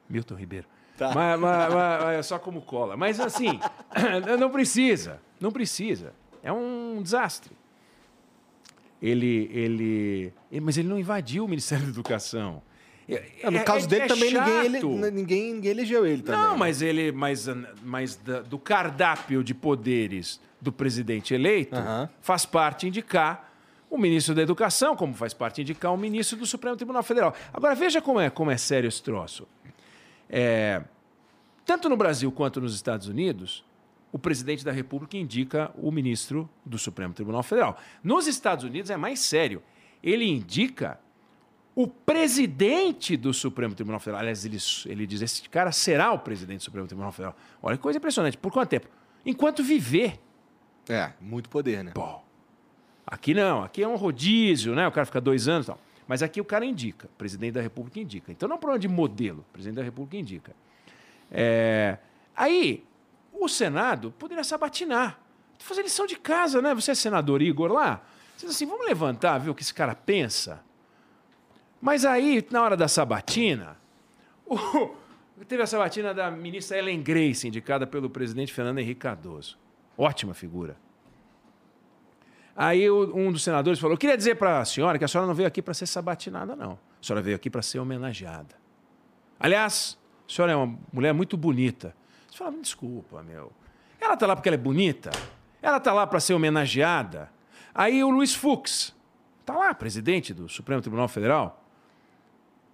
Milton 0.09 0.35
Ribeiro. 0.35 0.65
Tá. 0.97 1.13
Mas, 1.13 1.39
mas, 1.39 1.73
mas, 1.73 2.15
é 2.15 2.23
só 2.23 2.39
como 2.39 2.61
cola. 2.61 2.95
Mas 2.95 3.19
assim, 3.19 3.59
não 4.39 4.49
precisa. 4.49 5.19
Não 5.39 5.51
precisa. 5.51 6.13
É 6.41 6.53
um 6.53 7.01
desastre. 7.01 7.51
Ele, 9.01 9.49
ele, 9.51 10.33
mas 10.61 10.77
ele 10.77 10.87
não 10.87 10.99
invadiu 10.99 11.43
o 11.43 11.47
Ministério 11.47 11.85
da 11.85 11.91
Educação. 11.91 12.61
É, 13.11 13.51
no 13.51 13.63
caso 13.63 13.85
é, 13.85 13.89
dele 13.89 14.03
é 14.03 14.07
também 14.07 14.33
ninguém, 14.33 14.65
ele, 14.65 15.11
ninguém, 15.11 15.53
ninguém, 15.53 15.71
elegeu 15.71 16.05
ele 16.05 16.21
também. 16.21 16.41
Não, 16.41 16.57
mas 16.57 16.81
ele, 16.81 17.11
mas, 17.11 17.45
mas 17.83 18.15
do 18.47 18.57
cardápio 18.57 19.43
de 19.43 19.53
poderes 19.53 20.39
do 20.61 20.71
presidente 20.71 21.33
eleito, 21.33 21.75
uhum. 21.75 22.07
faz 22.21 22.45
parte 22.45 22.87
indicar 22.87 23.51
o 23.89 23.97
ministro 23.97 24.33
da 24.33 24.41
Educação, 24.41 24.95
como 24.95 25.13
faz 25.13 25.33
parte 25.33 25.61
indicar 25.61 25.93
o 25.93 25.97
ministro 25.97 26.37
do 26.37 26.45
Supremo 26.45 26.77
Tribunal 26.77 27.03
Federal. 27.03 27.35
Agora, 27.53 27.75
veja 27.75 28.01
como 28.01 28.19
é, 28.19 28.29
como 28.29 28.49
é 28.49 28.57
sério 28.57 28.87
esse 28.87 29.03
troço. 29.03 29.45
É, 30.29 30.81
tanto 31.65 31.89
no 31.89 31.97
Brasil 31.97 32.31
quanto 32.31 32.61
nos 32.61 32.73
Estados 32.73 33.07
Unidos, 33.07 33.65
o 34.11 34.19
presidente 34.19 34.63
da 34.63 34.71
República 34.71 35.17
indica 35.17 35.71
o 35.75 35.91
ministro 35.91 36.49
do 36.65 36.77
Supremo 36.77 37.13
Tribunal 37.13 37.43
Federal. 37.43 37.77
Nos 38.03 38.27
Estados 38.27 38.63
Unidos 38.63 38.89
é 38.89 38.97
mais 38.97 39.19
sério. 39.19 39.61
Ele 40.01 40.25
indica 40.25 40.99
o 41.75 41.87
presidente 41.87 43.15
do 43.15 43.33
Supremo 43.33 43.73
Tribunal 43.73 43.99
Federal. 43.99 44.21
Aliás, 44.21 44.45
ele, 44.45 44.57
ele 44.85 45.07
diz: 45.07 45.21
esse 45.21 45.47
cara 45.49 45.71
será 45.71 46.11
o 46.11 46.19
presidente 46.19 46.59
do 46.59 46.63
Supremo 46.63 46.87
Tribunal 46.87 47.11
Federal. 47.11 47.35
Olha 47.61 47.77
que 47.77 47.83
coisa 47.83 47.97
impressionante. 47.97 48.37
Por 48.37 48.51
quanto 48.51 48.69
tempo? 48.69 48.87
Enquanto 49.25 49.63
viver. 49.63 50.19
É, 50.89 51.11
muito 51.21 51.49
poder, 51.49 51.83
né? 51.83 51.91
Pô. 51.93 52.19
Aqui 53.05 53.33
não, 53.33 53.63
aqui 53.63 53.83
é 53.83 53.87
um 53.87 53.95
rodízio, 53.95 54.73
né? 54.73 54.87
O 54.87 54.91
cara 54.91 55.05
fica 55.05 55.21
dois 55.21 55.47
anos 55.47 55.65
e 55.65 55.67
tal. 55.67 55.79
Mas 56.07 56.21
aqui 56.21 56.41
o 56.41 56.45
cara 56.45 56.65
indica, 56.65 57.07
o 57.07 57.17
presidente 57.17 57.53
da 57.53 57.61
República 57.61 57.99
indica. 57.99 58.31
Então 58.31 58.47
não 58.47 58.55
é 58.55 58.57
um 58.57 58.59
problema 58.59 58.79
de 58.79 58.87
modelo, 58.87 59.45
o 59.49 59.53
presidente 59.53 59.77
da 59.77 59.83
República 59.83 60.17
indica. 60.17 60.53
É... 61.31 61.97
Aí, 62.35 62.83
o 63.33 63.47
Senado 63.47 64.11
poderia 64.17 64.43
sabatinar. 64.43 65.19
Fazer 65.59 65.83
lição 65.83 66.05
de 66.05 66.15
casa, 66.15 66.61
né? 66.61 66.73
Você 66.73 66.91
é 66.91 66.95
senador 66.95 67.41
Igor 67.41 67.71
lá? 67.71 68.01
Você 68.35 68.45
diz 68.45 68.55
assim, 68.55 68.65
vamos 68.65 68.85
levantar, 68.85 69.37
ver 69.37 69.51
o 69.51 69.55
que 69.55 69.61
esse 69.61 69.73
cara 69.73 69.93
pensa? 69.93 70.61
Mas 71.81 72.05
aí, 72.05 72.45
na 72.51 72.61
hora 72.61 72.77
da 72.77 72.87
sabatina, 72.87 73.77
o, 74.45 74.55
Teve 75.47 75.63
a 75.63 75.67
sabatina 75.67 76.13
da 76.13 76.29
ministra 76.29 76.77
Ellen 76.77 77.01
Grace, 77.01 77.47
indicada 77.47 77.87
pelo 77.87 78.09
presidente 78.09 78.53
Fernando 78.53 78.79
Henrique 78.79 79.01
Cardoso. 79.01 79.57
Ótima 79.97 80.33
figura. 80.33 80.77
Aí 82.55 82.89
um 82.89 83.31
dos 83.31 83.43
senadores 83.43 83.79
falou: 83.79 83.97
queria 83.97 84.17
dizer 84.17 84.35
para 84.35 84.59
a 84.59 84.65
senhora 84.65 84.99
que 84.99 85.05
a 85.05 85.07
senhora 85.07 85.27
não 85.27 85.33
veio 85.33 85.47
aqui 85.47 85.61
para 85.61 85.73
ser 85.73 85.87
sabatinada, 85.87 86.55
não. 86.55 86.73
A 86.73 87.03
senhora 87.03 87.21
veio 87.21 87.35
aqui 87.35 87.49
para 87.49 87.61
ser 87.61 87.79
homenageada. 87.79 88.55
Aliás, 89.39 89.97
a 90.27 90.31
senhora 90.31 90.51
é 90.51 90.55
uma 90.55 90.77
mulher 90.93 91.13
muito 91.13 91.35
bonita. 91.35 91.95
Você 92.29 92.37
fala: 92.37 92.51
desculpa, 92.61 93.23
meu. 93.23 93.51
Ela 93.99 94.13
está 94.13 94.27
lá 94.27 94.35
porque 94.35 94.49
ela 94.49 94.55
é 94.55 94.59
bonita? 94.59 95.11
Ela 95.61 95.77
está 95.77 95.93
lá 95.93 96.05
para 96.05 96.19
ser 96.19 96.33
homenageada? 96.33 97.31
Aí 97.73 98.03
o 98.03 98.09
Luiz 98.09 98.35
Fux, 98.35 98.95
está 99.39 99.55
lá, 99.55 99.73
presidente 99.73 100.33
do 100.33 100.49
Supremo 100.49 100.81
Tribunal 100.81 101.07
Federal, 101.07 101.60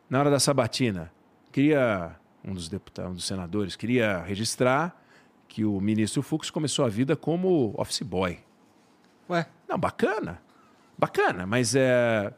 na 0.09 0.19
hora 0.19 0.29
da 0.29 0.39
sabatina, 0.39 1.11
queria, 1.51 2.15
um 2.43 2.53
dos 2.53 2.69
deputados, 2.69 3.11
um 3.11 3.15
dos 3.15 3.25
senadores, 3.25 3.75
queria 3.75 4.21
registrar 4.21 5.03
que 5.47 5.65
o 5.65 5.79
ministro 5.79 6.21
Fux 6.21 6.49
começou 6.49 6.85
a 6.85 6.89
vida 6.89 7.15
como 7.15 7.73
office 7.77 8.01
boy. 8.01 8.39
Ué? 9.29 9.47
Não, 9.67 9.77
bacana. 9.77 10.41
Bacana, 10.97 11.45
mas 11.45 11.75
é. 11.75 12.33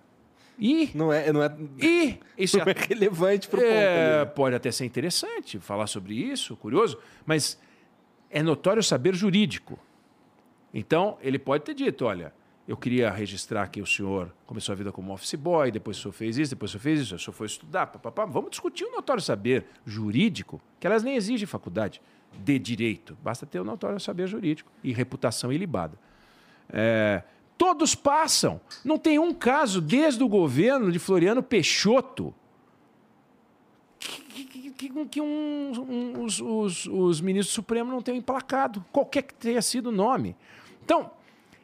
E. 0.57 0.91
Não 0.93 1.13
é. 1.13 1.31
Não 1.31 1.43
é, 1.43 1.55
e 1.81 2.19
isso 2.37 2.57
não 2.57 2.65
é 2.65 2.75
relevante 2.75 3.47
para 3.47 3.59
o 3.59 3.63
é, 3.63 4.25
ponto. 4.25 4.35
Pode 4.35 4.55
até 4.55 4.71
ser 4.71 4.85
interessante 4.85 5.59
falar 5.59 5.87
sobre 5.87 6.13
isso, 6.15 6.55
curioso, 6.57 6.97
mas 7.25 7.59
é 8.29 8.43
notório 8.43 8.83
saber 8.83 9.15
jurídico. 9.15 9.79
Então, 10.73 11.17
ele 11.21 11.39
pode 11.39 11.63
ter 11.63 11.73
dito: 11.73 12.05
olha, 12.05 12.33
eu 12.69 12.77
queria 12.77 13.09
registrar 13.09 13.67
que 13.67 13.81
o 13.81 13.85
senhor 13.85 14.31
começou 14.45 14.73
a 14.73 14.75
vida 14.75 14.91
como 14.91 15.11
office 15.11 15.33
boy, 15.33 15.71
depois 15.71 15.97
o 15.97 16.01
senhor 16.01 16.13
fez 16.13 16.37
isso, 16.37 16.51
depois 16.51 16.69
o 16.69 16.73
senhor 16.73 16.83
fez 16.83 16.99
isso, 16.99 17.15
o 17.15 17.19
senhor 17.19 17.33
foi 17.33 17.47
estudar, 17.47 17.87
papapá. 17.87 18.25
Vamos 18.25 18.51
discutir 18.51 18.85
o 18.85 18.91
notório 18.91 19.23
saber 19.23 19.65
jurídico, 19.87 20.61
que 20.79 20.85
elas 20.85 21.01
nem 21.01 21.15
exigem 21.15 21.47
faculdade 21.47 21.99
de 22.31 22.59
direito, 22.59 23.17
basta 23.23 23.43
ter 23.43 23.59
o 23.59 23.63
notório 23.63 23.99
saber 23.99 24.27
jurídico 24.27 24.71
e 24.83 24.93
reputação 24.93 25.51
ilibada. 25.51 25.97
É, 26.71 27.23
todos 27.57 27.95
passam. 27.95 28.61
Não 28.85 28.99
tem 28.99 29.17
um 29.17 29.33
caso 29.33 29.81
desde 29.81 30.23
o 30.23 30.27
governo 30.27 30.91
de 30.91 30.99
Floriano 30.99 31.41
Peixoto 31.41 32.35
que, 33.97 34.43
que, 34.73 35.05
que 35.07 35.19
um, 35.19 35.71
um, 35.71 36.23
os, 36.23 36.39
os, 36.39 36.85
os 36.85 37.19
ministros 37.19 37.51
supremos 37.51 37.91
não 37.91 38.03
tenham 38.03 38.19
emplacado, 38.19 38.85
qualquer 38.91 39.23
que 39.23 39.33
tenha 39.33 39.61
sido 39.63 39.87
o 39.87 39.91
nome. 39.91 40.35
Então, 40.85 41.09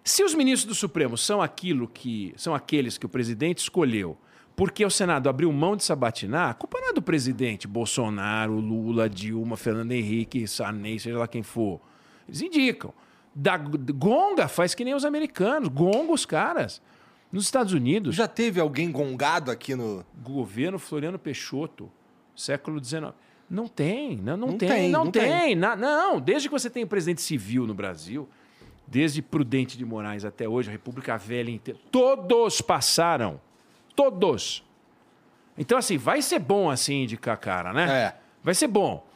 se 0.06 0.24
os 0.24 0.34
ministros 0.34 0.66
do 0.66 0.76
Supremo 0.76 1.18
são 1.18 1.42
aquilo 1.42 1.88
que 1.88 2.34
são 2.38 2.56
aqueles 2.56 2.98
que 2.98 3.06
o 3.06 3.10
presidente 3.10 3.58
escolheu 3.58 4.18
porque 4.56 4.86
o 4.86 4.90
Senado 4.90 5.28
abriu 5.28 5.52
mão 5.52 5.76
de 5.76 5.84
sabatinar, 5.84 6.50
a 6.50 6.54
culpa 6.54 6.80
não 6.80 6.90
é 6.90 6.94
do 6.94 7.02
presidente 7.02 7.68
Bolsonaro, 7.68 8.54
Lula, 8.54 9.10
Dilma, 9.10 9.58
Fernando 9.58 9.92
Henrique, 9.92 10.48
Sarney, 10.48 10.98
seja 10.98 11.18
lá 11.18 11.28
quem 11.28 11.44
for. 11.44 11.82
Eles 12.28 12.42
indicam. 12.42 12.94
Da 13.34 13.58
gonga 13.58 14.48
faz 14.48 14.74
que 14.74 14.86
nem 14.86 14.94
os 14.94 15.04
americanos, 15.04 15.68
gonga 15.68 16.14
os 16.14 16.26
caras. 16.26 16.82
Nos 17.30 17.44
Estados 17.44 17.74
Unidos. 17.74 18.16
Já 18.16 18.30
teve 18.30 18.62
alguém 18.62 18.90
gongado 18.90 19.52
aqui 19.52 19.76
no. 19.76 20.06
Governo 20.24 20.80
Floriano 20.80 21.20
Peixoto, 21.20 21.92
século 22.34 22.82
XIX. 22.82 23.12
Não 23.50 23.68
tem, 23.68 24.16
não, 24.16 24.38
não, 24.38 24.48
não 24.48 24.58
tem, 24.58 24.70
tem, 24.70 24.90
não, 24.90 25.12
tem. 25.12 25.22
tem. 25.22 25.56
Na, 25.56 25.76
não, 25.76 26.20
desde 26.20 26.48
que 26.48 26.54
você 26.54 26.70
tem 26.70 26.88
presidente 26.88 27.22
civil 27.22 27.68
no 27.68 27.74
Brasil, 27.74 28.28
desde 28.88 29.22
Prudente 29.22 29.78
de 29.78 29.86
Moraes 29.86 30.26
até 30.26 30.48
hoje, 30.48 30.70
a 30.70 30.72
República 30.72 31.18
Velha 31.18 31.52
inteira, 31.52 31.80
todos 31.92 32.62
passaram 32.62 33.40
Todos. 33.96 34.64
Então, 35.58 35.78
assim, 35.78 35.98
vai 35.98 36.22
ser 36.22 36.40
bom 36.40 36.70
assim 36.70 37.04
indicar 37.04 37.38
cara, 37.38 37.72
né? 37.72 37.90
É. 37.90 38.16
Vai 38.44 38.54
ser 38.54 38.68
bom. 38.68 39.08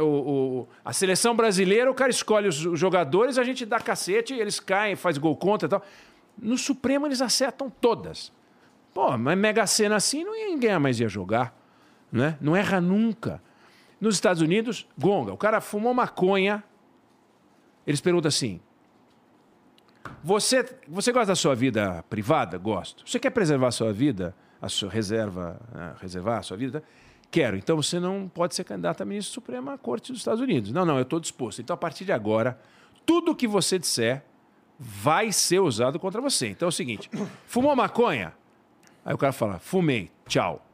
O, 0.00 0.04
o, 0.04 0.68
a 0.84 0.92
seleção 0.92 1.34
brasileira, 1.34 1.90
o 1.90 1.94
cara 1.94 2.10
escolhe 2.10 2.48
os 2.48 2.56
jogadores, 2.56 3.38
a 3.38 3.44
gente 3.44 3.64
dá 3.64 3.80
cacete, 3.80 4.34
eles 4.34 4.60
caem, 4.60 4.96
faz 4.96 5.16
gol 5.16 5.34
contra 5.36 5.66
e 5.66 5.70
tal. 5.70 5.82
No 6.36 6.58
Supremo 6.58 7.06
eles 7.06 7.22
acertam 7.22 7.70
todas. 7.70 8.32
Pô, 8.92 9.16
mas 9.16 9.38
Mega 9.38 9.66
Sena 9.66 9.96
assim 9.96 10.24
ninguém 10.24 10.78
mais 10.78 11.00
ia 11.00 11.08
jogar. 11.08 11.56
Né? 12.10 12.36
Não 12.40 12.56
erra 12.56 12.80
nunca. 12.80 13.40
Nos 14.00 14.14
Estados 14.14 14.42
Unidos, 14.42 14.86
gonga. 14.98 15.32
O 15.32 15.36
cara 15.36 15.60
fumou 15.60 15.94
maconha. 15.94 16.62
Eles 17.86 18.00
perguntam 18.00 18.28
assim: 18.28 18.60
você, 20.22 20.64
você 20.88 21.12
gosta 21.12 21.28
da 21.28 21.36
sua 21.36 21.54
vida 21.54 22.04
privada? 22.08 22.58
Gosto. 22.58 23.08
Você 23.08 23.18
quer 23.18 23.30
preservar 23.30 23.68
a 23.68 23.70
sua 23.70 23.92
vida, 23.92 24.34
a 24.60 24.68
sua 24.68 24.90
reserva, 24.90 25.60
né, 25.74 25.94
reservar 26.00 26.38
a 26.38 26.42
sua 26.42 26.56
vida? 26.56 26.82
Quero. 27.30 27.56
Então 27.56 27.76
você 27.76 28.00
não 28.00 28.28
pode 28.28 28.54
ser 28.54 28.64
candidato 28.64 29.02
a 29.02 29.04
ministro 29.04 29.34
supremo 29.34 29.70
à 29.70 29.78
Corte 29.78 30.12
dos 30.12 30.20
Estados 30.20 30.40
Unidos. 30.40 30.72
Não, 30.72 30.84
não, 30.84 30.96
eu 30.96 31.02
estou 31.02 31.20
disposto. 31.20 31.60
Então, 31.60 31.74
a 31.74 31.76
partir 31.76 32.04
de 32.04 32.12
agora, 32.12 32.58
tudo 33.04 33.34
que 33.34 33.46
você 33.46 33.78
disser 33.78 34.24
vai 34.78 35.32
ser 35.32 35.60
usado 35.60 35.98
contra 35.98 36.20
você. 36.20 36.48
Então 36.48 36.66
é 36.66 36.70
o 36.70 36.72
seguinte: 36.72 37.10
fumou 37.46 37.74
maconha? 37.74 38.34
Aí 39.04 39.14
o 39.14 39.18
cara 39.18 39.32
fala, 39.32 39.58
fumei, 39.58 40.10
tchau. 40.26 40.64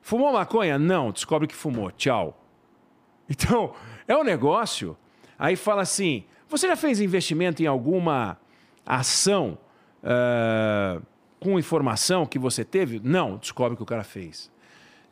Fumou 0.00 0.32
maconha? 0.32 0.78
Não, 0.78 1.10
descobre 1.10 1.48
que 1.48 1.54
fumou, 1.54 1.90
tchau. 1.90 2.40
Então, 3.28 3.74
é 4.06 4.14
um 4.14 4.22
negócio. 4.22 4.96
Aí 5.38 5.56
fala 5.56 5.82
assim: 5.82 6.24
você 6.48 6.68
já 6.68 6.76
fez 6.76 7.00
investimento 7.00 7.62
em 7.62 7.66
alguma 7.66 8.38
ação 8.84 9.58
uh, 10.02 11.02
com 11.40 11.58
informação 11.58 12.26
que 12.26 12.38
você 12.38 12.64
teve? 12.64 13.00
Não, 13.02 13.36
descobre 13.36 13.76
que 13.76 13.82
o 13.82 13.86
cara 13.86 14.04
fez. 14.04 14.50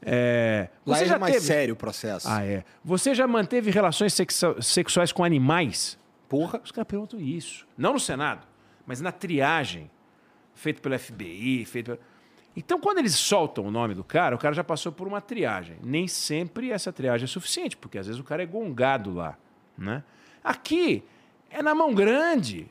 É, 0.05 0.69
Lá 0.85 0.97
você 0.97 1.05
é 1.05 1.07
já 1.07 1.19
mais 1.19 1.35
teve... 1.35 1.47
sério 1.47 1.75
o 1.75 1.77
processo. 1.77 2.29
Ah, 2.29 2.45
é. 2.45 2.65
Você 2.85 3.15
já 3.15 3.27
manteve 3.27 3.71
relações 3.71 4.13
sexu... 4.13 4.61
sexuais 4.61 5.13
com 5.13 5.23
animais? 5.23 5.97
Porra. 6.29 6.61
Os 6.65 6.73
caras 6.73 6.89
perguntam 6.89 7.21
isso. 7.21 7.67
Não 7.79 7.93
no 7.93 8.01
Senado, 8.01 8.47
mas 8.87 9.01
na 9.01 9.13
triagem 9.13 9.91
feita 10.55 10.81
pelo 10.81 10.99
FBI, 10.99 11.65
feito. 11.65 11.99
Então, 12.57 12.79
quando 12.79 12.99
eles 12.99 13.15
soltam 13.15 13.65
o 13.65 13.71
nome 13.71 13.95
do 13.95 14.05
cara, 14.05 14.35
o 14.35 14.39
cara 14.39 14.55
já 14.55 14.65
passou 14.65 14.93
por 14.93 15.07
uma 15.07 15.21
triagem. 15.21 15.79
Nem 15.83 16.07
sempre 16.07 16.71
essa 16.71 16.93
triagem 16.93 17.25
é 17.25 17.29
suficiente, 17.29 17.77
porque 17.77 17.99
às 17.99 18.07
vezes 18.07 18.21
o 18.21 18.25
cara 18.25 18.43
é 18.43 18.47
gongado 18.47 19.15
lá. 19.15 19.39
Né? 19.77 20.03
Aqui 20.45 21.05
é 21.51 21.63
na 21.63 21.75
mão 21.75 21.95
grande. 21.95 22.69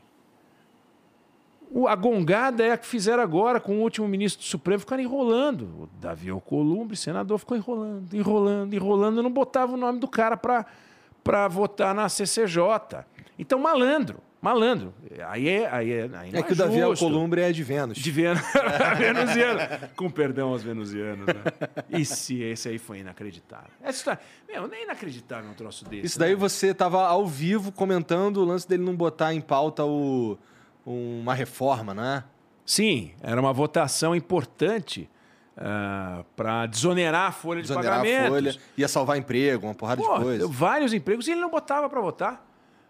A 1.88 1.96
gongada 1.96 2.64
é 2.64 2.72
a 2.72 2.78
que 2.78 2.86
fizeram 2.86 3.24
agora 3.24 3.60
com 3.60 3.78
o 3.78 3.82
último 3.82 4.08
ministro 4.08 4.44
do 4.44 4.48
Supremo, 4.48 4.80
ficaram 4.80 5.02
enrolando. 5.02 5.64
O 5.64 5.90
Davi 6.00 6.30
Alcolumbre, 6.30 6.98
senador, 6.98 7.40
ficou 7.40 7.56
enrolando, 7.56 8.14
enrolando, 8.14 8.74
enrolando, 8.74 9.24
não 9.24 9.32
botava 9.32 9.74
o 9.74 9.78
nome 9.78 10.00
do 10.00 10.08
cara 10.08 10.36
para 10.36 11.48
votar 11.48 11.96
na 11.96 12.10
CCJ. 12.10 13.06
Então, 13.40 13.58
malandro, 13.58 14.20
malandro. 14.42 14.94
Aí 15.30 15.48
é. 15.48 15.70
Aí 15.72 15.92
é, 15.94 16.10
aí 16.14 16.32
é, 16.34 16.40
é 16.40 16.44
que 16.44 16.52
o 16.52 16.56
Davi 16.56 16.82
Alcolumbre 16.82 17.42
é 17.42 17.54
de 17.54 17.64
Vênus. 17.64 17.98
De 17.98 18.12
Vênus. 18.12 18.42
venusiano. 18.98 19.60
Com 19.96 20.10
perdão 20.10 20.50
aos 20.50 20.64
venusianos. 20.64 21.26
Né? 21.26 21.42
Esse, 21.90 22.42
esse 22.42 22.68
aí 22.68 22.78
foi 22.78 23.00
inacreditável. 23.00 23.72
Essa 23.82 23.98
história. 23.98 24.20
Meu, 24.48 24.68
nem 24.68 24.84
inacreditável 24.84 25.50
um 25.50 25.54
troço 25.54 25.86
desse. 25.86 26.06
Isso 26.06 26.20
daí 26.20 26.32
né? 26.32 26.36
você 26.36 26.68
estava 26.68 27.08
ao 27.08 27.26
vivo 27.26 27.72
comentando 27.72 28.38
o 28.38 28.46
lance 28.46 28.68
dele 28.68 28.84
não 28.84 28.96
botar 28.96 29.34
em 29.34 29.40
pauta 29.40 29.86
o 29.86 30.38
uma 30.86 31.34
reforma, 31.34 31.94
não 31.94 32.04
é? 32.04 32.24
Sim, 32.66 33.12
era 33.22 33.40
uma 33.40 33.52
votação 33.52 34.16
importante 34.16 35.10
uh, 35.58 35.62
ah, 35.62 36.26
para 36.36 36.66
desonerar 36.66 37.28
a 37.28 37.32
folha 37.32 37.62
desonerar 37.62 38.02
de 38.02 38.08
pagamento. 38.08 38.26
A 38.26 38.30
folha, 38.30 38.56
ia 38.78 38.88
salvar 38.88 39.18
emprego, 39.18 39.68
uma 39.68 39.76
porrada 39.76 40.02
Pô, 40.02 40.18
de 40.18 40.24
coisas. 40.24 40.50
Vários 40.50 40.94
empregos 40.94 41.28
e 41.28 41.32
ele 41.32 41.42
não 41.42 41.50
botava 41.50 41.90
para 41.90 42.00
votar. 42.00 42.46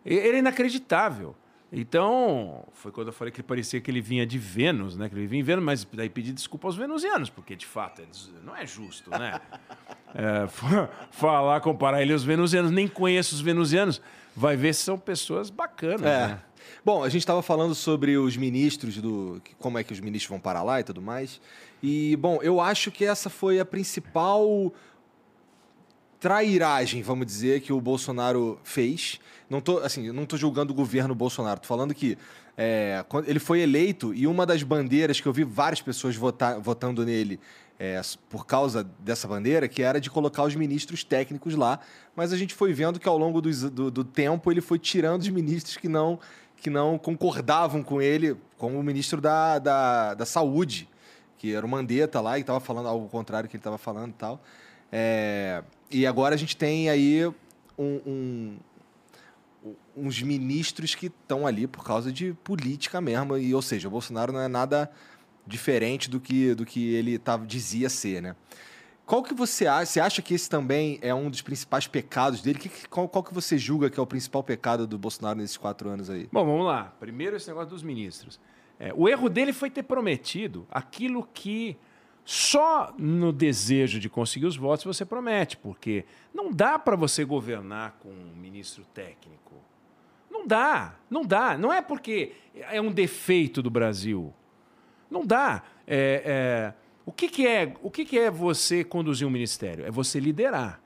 Era 0.05 0.37
inacreditável. 0.37 1.35
Então, 1.73 2.65
foi 2.73 2.91
quando 2.91 3.07
eu 3.07 3.13
falei 3.13 3.31
que 3.31 3.41
parecia 3.41 3.79
que 3.79 3.89
ele 3.89 4.01
vinha 4.01 4.25
de 4.25 4.37
Vênus, 4.37 4.97
né? 4.97 5.07
Que 5.07 5.15
ele 5.15 5.25
vinha 5.25 5.39
em 5.39 5.43
Vênus, 5.43 5.63
mas 5.63 5.87
daí 5.93 6.09
pedi 6.09 6.33
desculpa 6.33 6.67
aos 6.67 6.75
venusianos, 6.75 7.29
porque 7.29 7.55
de 7.55 7.65
fato 7.65 8.01
não 8.43 8.53
é 8.53 8.65
justo, 8.65 9.09
né? 9.09 9.39
é, 10.13 10.47
falar, 11.11 11.61
comparar 11.61 12.01
ele 12.01 12.11
aos 12.11 12.25
venusianos, 12.25 12.71
nem 12.71 12.89
conheço 12.89 13.33
os 13.33 13.39
venusianos, 13.39 14.01
vai 14.35 14.57
ver 14.57 14.73
se 14.73 14.81
são 14.81 14.99
pessoas 14.99 15.49
bacanas, 15.49 16.01
é. 16.01 16.27
né? 16.27 16.41
Bom, 16.83 17.03
a 17.03 17.09
gente 17.09 17.21
estava 17.21 17.43
falando 17.43 17.75
sobre 17.75 18.17
os 18.17 18.35
ministros, 18.35 18.97
do 18.97 19.39
como 19.59 19.77
é 19.77 19.83
que 19.83 19.93
os 19.93 19.99
ministros 19.99 20.27
vão 20.27 20.39
para 20.39 20.63
lá 20.63 20.79
e 20.79 20.83
tudo 20.83 20.99
mais. 20.99 21.39
E, 21.81 22.15
bom, 22.15 22.39
eu 22.41 22.59
acho 22.59 22.89
que 22.89 23.05
essa 23.05 23.29
foi 23.29 23.59
a 23.59 23.65
principal 23.65 24.73
trairagem, 26.19 27.03
vamos 27.03 27.27
dizer, 27.27 27.61
que 27.61 27.71
o 27.71 27.79
Bolsonaro 27.79 28.59
fez. 28.63 29.19
Não 29.47 29.61
tô, 29.61 29.77
assim, 29.77 30.11
não 30.11 30.25
tô 30.25 30.35
julgando 30.37 30.73
o 30.73 30.75
governo 30.75 31.13
Bolsonaro, 31.13 31.59
tô 31.59 31.67
falando 31.67 31.93
que 31.93 32.17
é, 32.57 33.05
ele 33.27 33.39
foi 33.39 33.61
eleito 33.61 34.11
e 34.11 34.25
uma 34.25 34.43
das 34.43 34.63
bandeiras 34.63 35.21
que 35.21 35.27
eu 35.27 35.33
vi 35.33 35.43
várias 35.43 35.83
pessoas 35.83 36.15
votar, 36.15 36.59
votando 36.59 37.05
nele 37.05 37.39
é, 37.79 37.99
por 38.29 38.45
causa 38.45 38.83
dessa 38.99 39.27
bandeira, 39.27 39.67
que 39.67 39.81
era 39.81 39.99
de 39.99 40.07
colocar 40.07 40.43
os 40.43 40.55
ministros 40.55 41.03
técnicos 41.03 41.55
lá, 41.55 41.79
mas 42.15 42.31
a 42.31 42.37
gente 42.37 42.53
foi 42.53 42.73
vendo 42.73 42.99
que 42.99 43.09
ao 43.09 43.17
longo 43.17 43.41
do, 43.41 43.69
do, 43.71 43.89
do 43.89 44.03
tempo 44.03 44.51
ele 44.51 44.61
foi 44.61 44.77
tirando 44.77 45.21
os 45.21 45.29
ministros 45.29 45.77
que 45.77 45.89
não 45.89 46.19
que 46.61 46.69
não 46.69 46.97
concordavam 46.97 47.83
com 47.83 48.01
ele, 48.01 48.37
como 48.57 48.79
o 48.79 48.83
ministro 48.83 49.19
da, 49.19 49.57
da, 49.57 50.13
da 50.13 50.25
Saúde, 50.25 50.87
que 51.37 51.53
era 51.53 51.65
o 51.65 51.69
Mandetta 51.69 52.21
lá 52.21 52.37
e 52.37 52.41
estava 52.41 52.59
falando 52.59 52.87
algo 52.87 53.09
contrário 53.09 53.49
que 53.49 53.55
ele 53.55 53.59
estava 53.59 53.79
falando 53.79 54.11
e 54.11 54.13
tal. 54.13 54.39
É, 54.91 55.63
e 55.89 56.05
agora 56.05 56.35
a 56.35 56.37
gente 56.37 56.55
tem 56.55 56.87
aí 56.87 57.25
um, 57.77 57.99
um, 58.05 58.57
uns 59.97 60.21
ministros 60.21 60.93
que 60.93 61.07
estão 61.07 61.47
ali 61.47 61.65
por 61.65 61.83
causa 61.83 62.11
de 62.11 62.33
política 62.43 63.01
mesmo. 63.01 63.35
E, 63.37 63.55
ou 63.55 63.61
seja, 63.61 63.87
o 63.87 63.91
Bolsonaro 63.91 64.31
não 64.31 64.39
é 64.39 64.47
nada 64.47 64.91
diferente 65.47 66.11
do 66.11 66.19
que, 66.19 66.53
do 66.53 66.63
que 66.63 66.93
ele 66.93 67.17
tava, 67.17 67.43
dizia 67.45 67.89
ser, 67.89 68.21
né? 68.21 68.35
Qual 69.11 69.21
que 69.21 69.33
você 69.33 69.67
acha? 69.67 69.85
Você 69.87 69.99
acha 69.99 70.21
que 70.21 70.33
esse 70.33 70.49
também 70.49 70.97
é 71.01 71.13
um 71.13 71.29
dos 71.29 71.41
principais 71.41 71.85
pecados 71.85 72.41
dele? 72.41 72.57
Que, 72.57 72.87
qual, 72.87 73.09
qual 73.09 73.21
que 73.21 73.33
você 73.33 73.57
julga 73.57 73.89
que 73.89 73.99
é 73.99 74.01
o 74.01 74.07
principal 74.07 74.41
pecado 74.41 74.87
do 74.87 74.97
Bolsonaro 74.97 75.37
nesses 75.37 75.57
quatro 75.57 75.89
anos 75.89 76.09
aí? 76.09 76.29
Bom, 76.31 76.45
vamos 76.45 76.65
lá. 76.65 76.93
Primeiro 76.97 77.35
esse 77.35 77.45
negócio 77.49 77.71
dos 77.71 77.83
ministros. 77.83 78.39
É, 78.79 78.93
o 78.95 79.09
erro 79.09 79.27
dele 79.27 79.51
foi 79.51 79.69
ter 79.69 79.83
prometido 79.83 80.65
aquilo 80.71 81.27
que 81.33 81.75
só 82.23 82.95
no 82.97 83.33
desejo 83.33 83.99
de 83.99 84.07
conseguir 84.07 84.45
os 84.45 84.55
votos 84.55 84.85
você 84.85 85.03
promete, 85.03 85.57
porque 85.57 86.05
não 86.33 86.49
dá 86.49 86.79
para 86.79 86.95
você 86.95 87.25
governar 87.25 87.97
com 87.99 88.07
um 88.07 88.33
ministro 88.33 88.85
técnico. 88.93 89.55
Não 90.29 90.47
dá, 90.47 90.95
não 91.09 91.25
dá. 91.25 91.57
Não 91.57 91.73
é 91.73 91.81
porque 91.81 92.31
é 92.53 92.79
um 92.79 92.93
defeito 92.93 93.61
do 93.61 93.69
Brasil. 93.69 94.33
Não 95.09 95.25
dá. 95.25 95.63
É, 95.85 96.23
é, 96.73 96.80
o 97.05 97.11
que, 97.11 97.27
que, 97.27 97.47
é, 97.47 97.73
o 97.81 97.89
que, 97.89 98.05
que 98.05 98.17
é 98.17 98.29
você 98.29 98.83
conduzir 98.83 99.27
um 99.27 99.31
ministério? 99.31 99.85
É 99.85 99.91
você 99.91 100.19
liderar. 100.19 100.81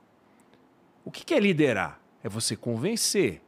O 1.04 1.10
que, 1.10 1.24
que 1.24 1.34
é 1.34 1.40
liderar? 1.40 2.00
É 2.22 2.28
você 2.28 2.56
convencer. 2.56 3.42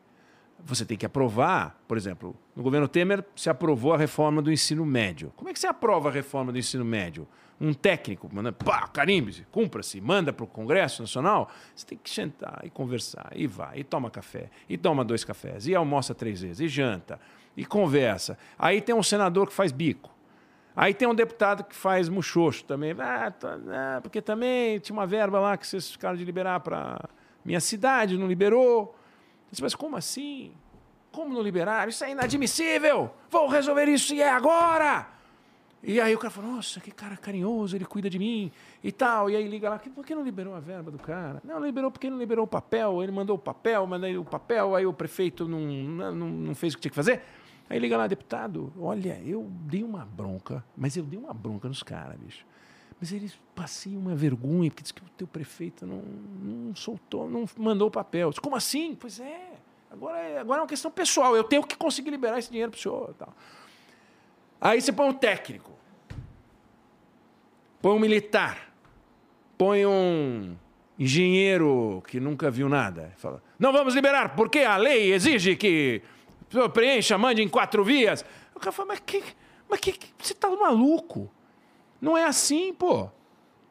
Você 0.64 0.84
tem 0.84 0.96
que 0.96 1.06
aprovar, 1.06 1.80
por 1.86 1.96
exemplo, 1.96 2.36
no 2.54 2.62
governo 2.62 2.88
Temer 2.88 3.24
se 3.36 3.48
aprovou 3.48 3.94
a 3.94 3.98
reforma 3.98 4.42
do 4.42 4.52
ensino 4.52 4.84
médio. 4.84 5.32
Como 5.36 5.48
é 5.48 5.52
que 5.52 5.58
você 5.58 5.66
aprova 5.66 6.08
a 6.08 6.12
reforma 6.12 6.52
do 6.52 6.58
ensino 6.58 6.84
médio? 6.84 7.26
um 7.60 7.74
técnico, 7.74 8.28
manda, 8.32 8.52
pá, 8.52 8.86
carimbe-se, 8.86 9.44
cumpra-se, 9.50 10.00
manda 10.00 10.32
para 10.32 10.44
o 10.44 10.46
Congresso 10.46 11.02
Nacional, 11.02 11.50
você 11.74 11.86
tem 11.86 11.98
que 11.98 12.08
sentar 12.08 12.60
e 12.62 12.70
conversar, 12.70 13.32
e 13.34 13.46
vai, 13.46 13.80
e 13.80 13.84
toma 13.84 14.10
café, 14.10 14.50
e 14.68 14.78
toma 14.78 15.04
dois 15.04 15.24
cafés, 15.24 15.66
e 15.66 15.74
almoça 15.74 16.14
três 16.14 16.40
vezes, 16.40 16.60
e 16.60 16.68
janta, 16.68 17.20
e 17.56 17.64
conversa. 17.64 18.38
Aí 18.58 18.80
tem 18.80 18.94
um 18.94 19.02
senador 19.02 19.48
que 19.48 19.52
faz 19.52 19.72
bico. 19.72 20.10
Aí 20.80 20.94
tem 20.94 21.08
um 21.08 21.14
deputado 21.14 21.64
que 21.64 21.74
faz 21.74 22.08
muxoxo 22.08 22.64
também. 22.64 22.94
Ah, 23.00 23.32
ah, 23.42 24.00
porque 24.00 24.22
também 24.22 24.78
tinha 24.78 24.96
uma 24.96 25.08
verba 25.08 25.40
lá 25.40 25.56
que 25.56 25.66
vocês 25.66 25.90
ficaram 25.90 26.16
de 26.16 26.24
liberar 26.24 26.60
para 26.60 27.00
minha 27.44 27.58
cidade, 27.58 28.16
não 28.16 28.28
liberou. 28.28 28.94
Disse, 29.50 29.60
mas 29.60 29.74
como 29.74 29.96
assim? 29.96 30.52
Como 31.10 31.34
não 31.34 31.42
liberaram? 31.42 31.88
Isso 31.88 32.04
é 32.04 32.12
inadmissível! 32.12 33.10
Vou 33.28 33.48
resolver 33.48 33.88
isso 33.88 34.14
e 34.14 34.22
é 34.22 34.30
agora! 34.30 35.08
E 35.82 36.00
aí 36.00 36.14
o 36.14 36.18
cara 36.18 36.30
falou, 36.30 36.52
nossa, 36.52 36.78
que 36.78 36.92
cara 36.92 37.16
carinhoso, 37.16 37.74
ele 37.74 37.84
cuida 37.84 38.08
de 38.08 38.16
mim 38.16 38.52
e 38.82 38.92
tal. 38.92 39.28
E 39.28 39.34
aí 39.34 39.48
liga 39.48 39.68
lá, 39.68 39.80
por 39.80 40.06
que 40.06 40.14
não 40.14 40.22
liberou 40.22 40.54
a 40.54 40.60
verba 40.60 40.92
do 40.92 40.98
cara? 40.98 41.42
Não, 41.42 41.58
liberou 41.58 41.90
porque 41.90 42.08
não 42.08 42.18
liberou 42.18 42.44
o 42.44 42.48
papel, 42.48 43.02
ele 43.02 43.10
mandou 43.10 43.34
o 43.34 43.38
papel, 43.38 43.84
mandei 43.84 44.16
o 44.16 44.24
papel, 44.24 44.76
aí 44.76 44.86
o 44.86 44.92
prefeito 44.92 45.48
não, 45.48 45.58
não, 45.58 46.28
não 46.28 46.54
fez 46.54 46.74
o 46.74 46.76
que 46.76 46.82
tinha 46.82 46.90
que 46.90 46.96
fazer. 46.96 47.20
Aí 47.70 47.78
liga 47.78 47.96
lá, 47.96 48.06
deputado, 48.06 48.72
olha, 48.78 49.20
eu 49.24 49.46
dei 49.62 49.82
uma 49.82 50.04
bronca, 50.04 50.64
mas 50.76 50.96
eu 50.96 51.04
dei 51.04 51.18
uma 51.18 51.34
bronca 51.34 51.68
nos 51.68 51.82
caras, 51.82 52.16
bicho. 52.18 52.46
Mas 52.98 53.12
eles 53.12 53.38
passei 53.54 53.96
uma 53.96 54.14
vergonha, 54.14 54.70
porque 54.70 54.82
disse 54.82 54.94
que 54.94 55.02
o 55.02 55.08
teu 55.16 55.26
prefeito 55.26 55.86
não, 55.86 56.02
não 56.42 56.74
soltou, 56.74 57.28
não 57.28 57.44
mandou 57.56 57.88
o 57.88 57.90
papel. 57.90 58.30
Disse, 58.30 58.40
como 58.40 58.56
assim? 58.56 58.94
Pois 58.94 59.20
é, 59.20 59.52
agora 59.90 60.18
é, 60.18 60.38
agora 60.38 60.60
é 60.60 60.62
uma 60.62 60.68
questão 60.68 60.90
pessoal, 60.90 61.36
eu 61.36 61.44
tenho 61.44 61.62
que 61.62 61.76
conseguir 61.76 62.10
liberar 62.10 62.38
esse 62.38 62.50
dinheiro 62.50 62.70
para 62.70 62.78
o 62.78 62.80
senhor. 62.80 63.14
Tal. 63.18 63.32
Aí 64.60 64.80
você 64.80 64.90
põe 64.90 65.08
um 65.08 65.12
técnico, 65.12 65.70
põe 67.82 67.94
um 67.94 68.00
militar, 68.00 68.72
põe 69.56 69.86
um 69.86 70.56
engenheiro 70.98 72.02
que 72.08 72.18
nunca 72.18 72.50
viu 72.50 72.68
nada. 72.68 73.12
Fala, 73.18 73.42
não 73.58 73.72
vamos 73.72 73.94
liberar, 73.94 74.34
porque 74.34 74.60
a 74.60 74.76
lei 74.76 75.12
exige 75.12 75.54
que 75.54 76.02
preencha, 76.72 77.18
mande 77.18 77.42
em 77.42 77.48
quatro 77.48 77.84
vias. 77.84 78.24
O 78.54 78.60
cara 78.60 78.72
fala, 78.72 78.88
mas 78.88 79.00
que, 79.00 79.22
mas 79.68 79.80
que, 79.80 79.98
você 80.18 80.34
tá 80.34 80.48
maluco? 80.50 81.30
Não 82.00 82.16
é 82.16 82.24
assim, 82.24 82.72
pô. 82.72 83.10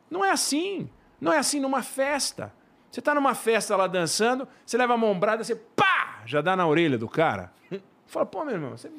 Não 0.09 0.23
é 0.23 0.31
assim. 0.31 0.89
Não 1.19 1.33
é 1.33 1.37
assim 1.37 1.59
numa 1.59 1.81
festa. 1.81 2.53
Você 2.89 3.01
tá 3.01 3.13
numa 3.13 3.35
festa 3.35 3.75
lá 3.75 3.85
dançando, 3.87 4.47
você 4.65 4.77
leva 4.77 4.93
a 4.93 4.97
mão 4.97 5.17
brada, 5.19 5.43
você 5.43 5.55
pá, 5.55 6.21
já 6.25 6.41
dá 6.41 6.55
na 6.55 6.65
orelha 6.65 6.97
do 6.97 7.07
cara. 7.07 7.53
Fala, 8.07 8.25
pô, 8.25 8.43
meu 8.43 8.55
irmão, 8.55 8.71
você 8.71 8.89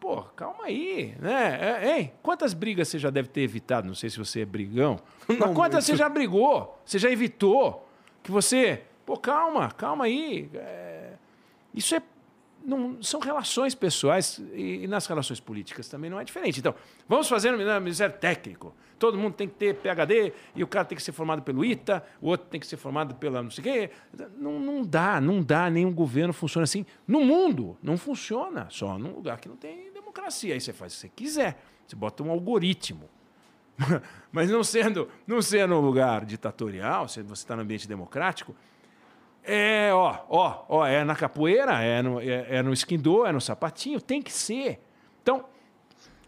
Pô, 0.00 0.22
calma 0.34 0.64
aí, 0.64 1.14
né? 1.20 1.58
É, 1.82 1.98
hein? 1.98 2.12
Quantas 2.22 2.54
brigas 2.54 2.88
você 2.88 2.98
já 2.98 3.10
deve 3.10 3.28
ter 3.28 3.42
evitado? 3.42 3.86
Não 3.86 3.94
sei 3.94 4.08
se 4.08 4.16
você 4.16 4.40
é 4.40 4.44
brigão. 4.46 4.98
Não, 5.28 5.48
mas 5.48 5.54
quantas 5.54 5.84
você 5.84 5.94
já 5.94 6.08
brigou? 6.08 6.80
Você 6.86 6.98
já 6.98 7.10
evitou? 7.10 7.86
Que 8.22 8.30
você. 8.30 8.82
Pô, 9.04 9.18
calma, 9.18 9.70
calma 9.70 10.06
aí. 10.06 10.50
É... 10.54 11.12
Isso 11.74 11.94
é. 11.94 12.02
Não, 12.64 13.02
são 13.02 13.20
relações 13.20 13.74
pessoais 13.74 14.38
e, 14.52 14.84
e, 14.84 14.86
nas 14.86 15.06
relações 15.06 15.40
políticas 15.40 15.88
também 15.88 16.10
não 16.10 16.20
é 16.20 16.24
diferente. 16.24 16.60
Então, 16.60 16.74
vamos 17.08 17.28
fazer 17.28 17.50
no 17.50 17.80
Ministério 17.80 18.16
Técnico. 18.18 18.74
Todo 18.98 19.16
mundo 19.16 19.34
tem 19.34 19.48
que 19.48 19.54
ter 19.54 19.74
PHD 19.76 20.32
e 20.54 20.62
o 20.62 20.66
cara 20.66 20.84
tem 20.84 20.94
que 20.94 21.02
ser 21.02 21.12
formado 21.12 21.40
pelo 21.42 21.64
ITA, 21.64 22.04
o 22.20 22.28
outro 22.28 22.48
tem 22.48 22.60
que 22.60 22.66
ser 22.66 22.76
formado 22.76 23.14
pela 23.14 23.42
não 23.42 23.50
sei 23.50 23.62
o 23.62 23.64
quê. 23.64 23.90
Não, 24.36 24.60
não 24.60 24.82
dá, 24.82 25.20
não 25.20 25.42
dá. 25.42 25.70
Nenhum 25.70 25.92
governo 25.92 26.34
funciona 26.34 26.64
assim. 26.64 26.84
No 27.08 27.24
mundo, 27.24 27.78
não 27.82 27.96
funciona. 27.96 28.66
Só 28.68 28.98
num 28.98 29.14
lugar 29.14 29.40
que 29.40 29.48
não 29.48 29.56
tem 29.56 29.90
democracia. 29.92 30.52
Aí 30.52 30.60
você 30.60 30.72
faz 30.72 30.92
o 30.92 30.96
que 30.96 31.00
você 31.00 31.08
quiser. 31.08 31.62
Você 31.86 31.96
bota 31.96 32.22
um 32.22 32.30
algoritmo. 32.30 33.08
Mas 34.30 34.50
não 34.50 34.62
sendo, 34.62 35.08
não 35.26 35.40
sendo 35.40 35.74
um 35.74 35.80
lugar 35.80 36.24
ditatorial, 36.24 37.08
se 37.08 37.22
você 37.22 37.42
está 37.42 37.56
no 37.56 37.62
ambiente 37.62 37.88
democrático, 37.88 38.54
é, 39.42 39.90
ó, 39.92 40.24
ó, 40.28 40.64
ó, 40.68 40.86
é 40.86 41.02
na 41.04 41.16
capoeira, 41.16 41.82
é 41.82 42.02
no, 42.02 42.20
é, 42.20 42.46
é 42.56 42.62
no 42.62 42.72
esquindô, 42.72 43.26
é 43.26 43.32
no 43.32 43.40
sapatinho, 43.40 44.00
tem 44.00 44.20
que 44.20 44.32
ser. 44.32 44.80
Então, 45.22 45.44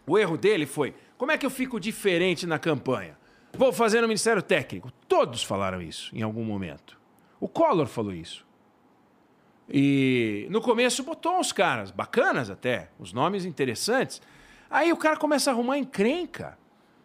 o 0.05 0.17
erro 0.17 0.37
dele 0.37 0.65
foi: 0.65 0.93
como 1.17 1.31
é 1.31 1.37
que 1.37 1.45
eu 1.45 1.49
fico 1.49 1.79
diferente 1.79 2.45
na 2.47 2.59
campanha? 2.59 3.17
Vou 3.53 3.71
fazer 3.71 4.01
no 4.01 4.07
Ministério 4.07 4.41
Técnico. 4.41 4.91
Todos 5.07 5.43
falaram 5.43 5.81
isso 5.81 6.15
em 6.15 6.23
algum 6.23 6.43
momento. 6.43 6.99
O 7.39 7.47
Collor 7.47 7.85
falou 7.85 8.13
isso. 8.13 8.45
E 9.69 10.47
no 10.49 10.59
começo 10.59 11.03
botou 11.03 11.39
uns 11.39 11.51
caras 11.51 11.91
bacanas 11.91 12.49
até, 12.49 12.89
os 12.99 13.13
nomes 13.13 13.45
interessantes. 13.45 14.21
Aí 14.69 14.91
o 14.91 14.97
cara 14.97 15.17
começa 15.17 15.51
a 15.51 15.53
arrumar 15.53 15.77
encrenca. 15.77 16.57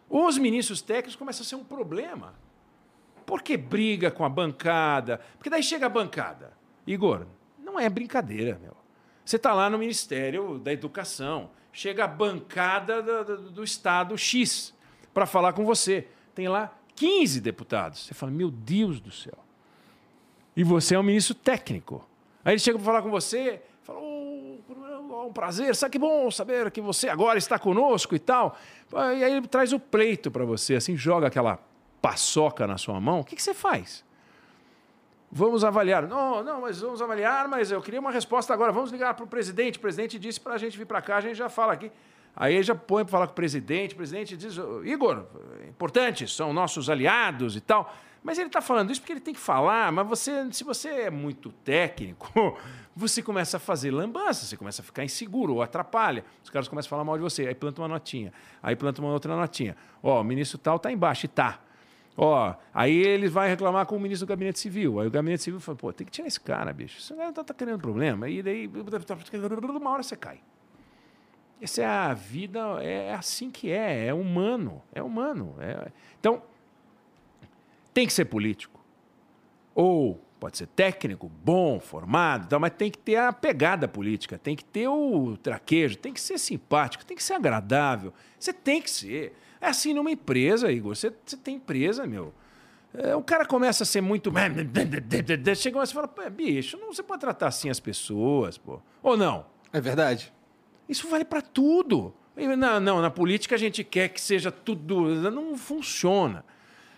Os 0.09 0.37
ministros 0.37 0.81
técnicos 0.81 1.15
começam 1.15 1.43
a 1.43 1.45
ser 1.45 1.55
um 1.55 1.63
problema. 1.63 2.33
Porque 3.29 3.55
briga 3.55 4.09
com 4.09 4.25
a 4.25 4.29
bancada. 4.29 5.21
Porque 5.37 5.51
daí 5.51 5.61
chega 5.61 5.85
a 5.85 5.89
bancada. 5.89 6.51
Igor, 6.87 7.27
não 7.59 7.79
é 7.79 7.87
brincadeira, 7.87 8.57
meu. 8.59 8.75
Você 9.23 9.35
está 9.35 9.53
lá 9.53 9.69
no 9.69 9.77
Ministério 9.77 10.57
da 10.57 10.73
Educação. 10.73 11.51
Chega 11.71 12.05
a 12.05 12.07
bancada 12.07 13.03
do, 13.03 13.23
do, 13.23 13.51
do 13.51 13.63
Estado 13.63 14.17
X 14.17 14.73
para 15.13 15.27
falar 15.27 15.53
com 15.53 15.63
você. 15.63 16.07
Tem 16.33 16.47
lá 16.47 16.75
15 16.95 17.39
deputados. 17.39 18.07
Você 18.07 18.15
fala, 18.15 18.31
meu 18.31 18.49
Deus 18.49 18.99
do 18.99 19.11
céu. 19.11 19.37
E 20.55 20.63
você 20.63 20.95
é 20.95 20.99
um 20.99 21.03
ministro 21.03 21.35
técnico. 21.35 22.03
Aí 22.43 22.53
ele 22.53 22.59
chega 22.59 22.79
para 22.79 22.85
falar 22.85 23.03
com 23.03 23.11
você, 23.11 23.61
fala, 23.83 23.99
oh, 23.99 25.27
um 25.27 25.31
prazer, 25.31 25.75
sabe 25.75 25.91
que 25.91 25.99
bom 25.99 26.31
saber 26.31 26.71
que 26.71 26.81
você 26.81 27.07
agora 27.07 27.37
está 27.37 27.59
conosco 27.59 28.15
e 28.15 28.19
tal. 28.19 28.57
E 28.91 29.23
aí 29.23 29.33
ele 29.33 29.47
traz 29.47 29.71
o 29.71 29.79
pleito 29.79 30.31
para 30.31 30.43
você, 30.45 30.73
assim, 30.73 30.97
joga 30.97 31.27
aquela 31.27 31.59
paçoca 32.01 32.65
na 32.65 32.77
sua 32.77 32.99
mão. 32.99 33.19
O 33.21 33.23
que, 33.23 33.35
que 33.35 33.43
você 33.43 33.53
faz? 33.53 34.03
Vamos 35.31 35.63
avaliar. 35.63 36.07
Não, 36.07 36.43
não, 36.43 36.61
mas 36.61 36.81
vamos 36.81 37.01
avaliar, 37.01 37.47
mas 37.47 37.71
eu 37.71 37.81
queria 37.81 37.99
uma 37.99 38.11
resposta 38.11 38.53
agora. 38.53 38.71
Vamos 38.71 38.91
ligar 38.91 39.13
para 39.13 39.23
o 39.23 39.27
presidente. 39.27 39.77
O 39.77 39.81
presidente 39.81 40.17
disse 40.17 40.39
para 40.39 40.55
a 40.55 40.57
gente 40.57 40.77
vir 40.77 40.85
para 40.85 41.01
cá, 41.01 41.17
a 41.17 41.21
gente 41.21 41.35
já 41.35 41.49
fala 41.49 41.73
aqui. 41.73 41.91
Aí 42.35 42.53
ele 42.53 42.63
já 42.63 42.75
põe 42.75 43.03
para 43.03 43.11
falar 43.11 43.27
com 43.27 43.33
o 43.33 43.35
presidente, 43.35 43.93
o 43.93 43.97
presidente 43.97 44.37
diz, 44.37 44.55
Igor, 44.85 45.25
importante, 45.67 46.27
são 46.27 46.53
nossos 46.53 46.89
aliados 46.89 47.55
e 47.55 47.61
tal. 47.61 47.93
Mas 48.23 48.37
ele 48.37 48.47
está 48.47 48.61
falando 48.61 48.91
isso 48.91 49.01
porque 49.01 49.13
ele 49.13 49.19
tem 49.19 49.33
que 49.33 49.39
falar, 49.39 49.91
mas 49.91 50.07
você, 50.07 50.51
se 50.51 50.63
você 50.63 50.89
é 50.89 51.09
muito 51.09 51.51
técnico, 51.51 52.57
você 52.95 53.21
começa 53.21 53.57
a 53.57 53.59
fazer 53.59 53.91
lambança, 53.91 54.45
você 54.45 54.57
começa 54.57 54.81
a 54.81 54.85
ficar 54.85 55.03
inseguro 55.03 55.55
ou 55.55 55.61
atrapalha. 55.61 56.23
Os 56.43 56.49
caras 56.49 56.67
começam 56.67 56.87
a 56.87 56.91
falar 56.91 57.03
mal 57.03 57.17
de 57.17 57.23
você, 57.23 57.47
aí 57.47 57.55
planta 57.55 57.81
uma 57.81 57.87
notinha, 57.87 58.33
aí 58.61 58.75
planta 58.75 59.01
uma 59.01 59.11
outra 59.11 59.35
notinha. 59.35 59.75
Ó, 60.03 60.19
o 60.19 60.23
ministro 60.23 60.57
tal 60.57 60.75
está 60.75 60.91
embaixo, 60.91 61.25
e 61.25 61.29
tá. 61.29 61.59
Ó, 62.21 62.53
aí 62.73 62.97
ele 62.97 63.29
vai 63.29 63.47
reclamar 63.47 63.85
com 63.85 63.95
o 63.95 63.99
ministro 63.99 64.27
do 64.27 64.29
Gabinete 64.29 64.59
Civil. 64.59 64.99
Aí 64.99 65.07
o 65.07 65.11
Gabinete 65.11 65.41
Civil 65.41 65.61
fala, 65.61 65.77
pô, 65.77 65.93
tem 65.93 66.05
que 66.05 66.11
tirar 66.11 66.27
esse 66.27 66.39
cara, 66.39 66.73
bicho. 66.73 66.99
Esse 66.99 67.15
cara 67.15 67.31
tá, 67.31 67.45
tá 67.45 67.53
criando 67.53 67.79
problema. 67.79 68.27
E 68.27 68.43
daí, 68.43 68.67
uma 68.67 69.89
hora 69.89 70.03
você 70.03 70.17
cai. 70.17 70.41
Essa 71.61 71.81
é 71.81 71.85
a 71.85 72.13
vida, 72.13 72.59
é 72.83 73.13
assim 73.13 73.49
que 73.49 73.71
é, 73.71 74.07
é 74.07 74.13
humano, 74.13 74.81
é 74.93 75.01
humano. 75.01 75.55
É... 75.61 75.93
Então, 76.19 76.41
tem 77.93 78.05
que 78.05 78.11
ser 78.11 78.25
político. 78.25 78.83
Ou 79.73 80.21
pode 80.41 80.57
ser 80.57 80.67
técnico, 80.67 81.31
bom, 81.41 81.79
formado, 81.79 82.59
mas 82.59 82.73
tem 82.73 82.91
que 82.91 82.97
ter 82.97 83.15
a 83.15 83.31
pegada 83.31 83.87
política, 83.87 84.37
tem 84.37 84.57
que 84.57 84.65
ter 84.65 84.89
o 84.89 85.37
traquejo, 85.37 85.97
tem 85.97 86.11
que 86.11 86.19
ser 86.19 86.37
simpático, 86.37 87.05
tem 87.05 87.15
que 87.15 87.23
ser 87.23 87.35
agradável. 87.35 88.13
Você 88.37 88.51
tem 88.51 88.81
que 88.81 88.91
ser. 88.91 89.33
É 89.61 89.67
assim 89.67 89.93
numa 89.93 90.11
empresa, 90.11 90.71
Igor. 90.71 90.95
Você, 90.95 91.13
você 91.25 91.37
tem 91.37 91.55
empresa, 91.55 92.05
meu. 92.05 92.33
É, 92.93 93.15
o 93.15 93.21
cara 93.21 93.45
começa 93.45 93.83
a 93.83 93.85
ser 93.85 94.01
muito. 94.01 94.31
Chega 95.55 95.77
uma 95.77 95.83
e 95.83 95.87
fala, 95.87 96.09
bicho, 96.29 96.77
não 96.77 96.93
você 96.93 97.03
pode 97.03 97.21
tratar 97.21 97.47
assim 97.47 97.69
as 97.69 97.79
pessoas, 97.79 98.57
pô. 98.57 98.79
Ou 99.03 99.15
não? 99.15 99.45
É 99.71 99.79
verdade. 99.79 100.33
Isso 100.87 101.07
vale 101.07 101.25
para 101.25 101.41
tudo. 101.41 102.13
Não, 102.35 102.79
não, 102.79 103.01
na 103.01 103.11
política 103.11 103.55
a 103.55 103.57
gente 103.57 103.83
quer 103.83 104.09
que 104.09 104.19
seja 104.19 104.51
tudo. 104.51 105.29
Não 105.29 105.57
funciona. 105.57 106.43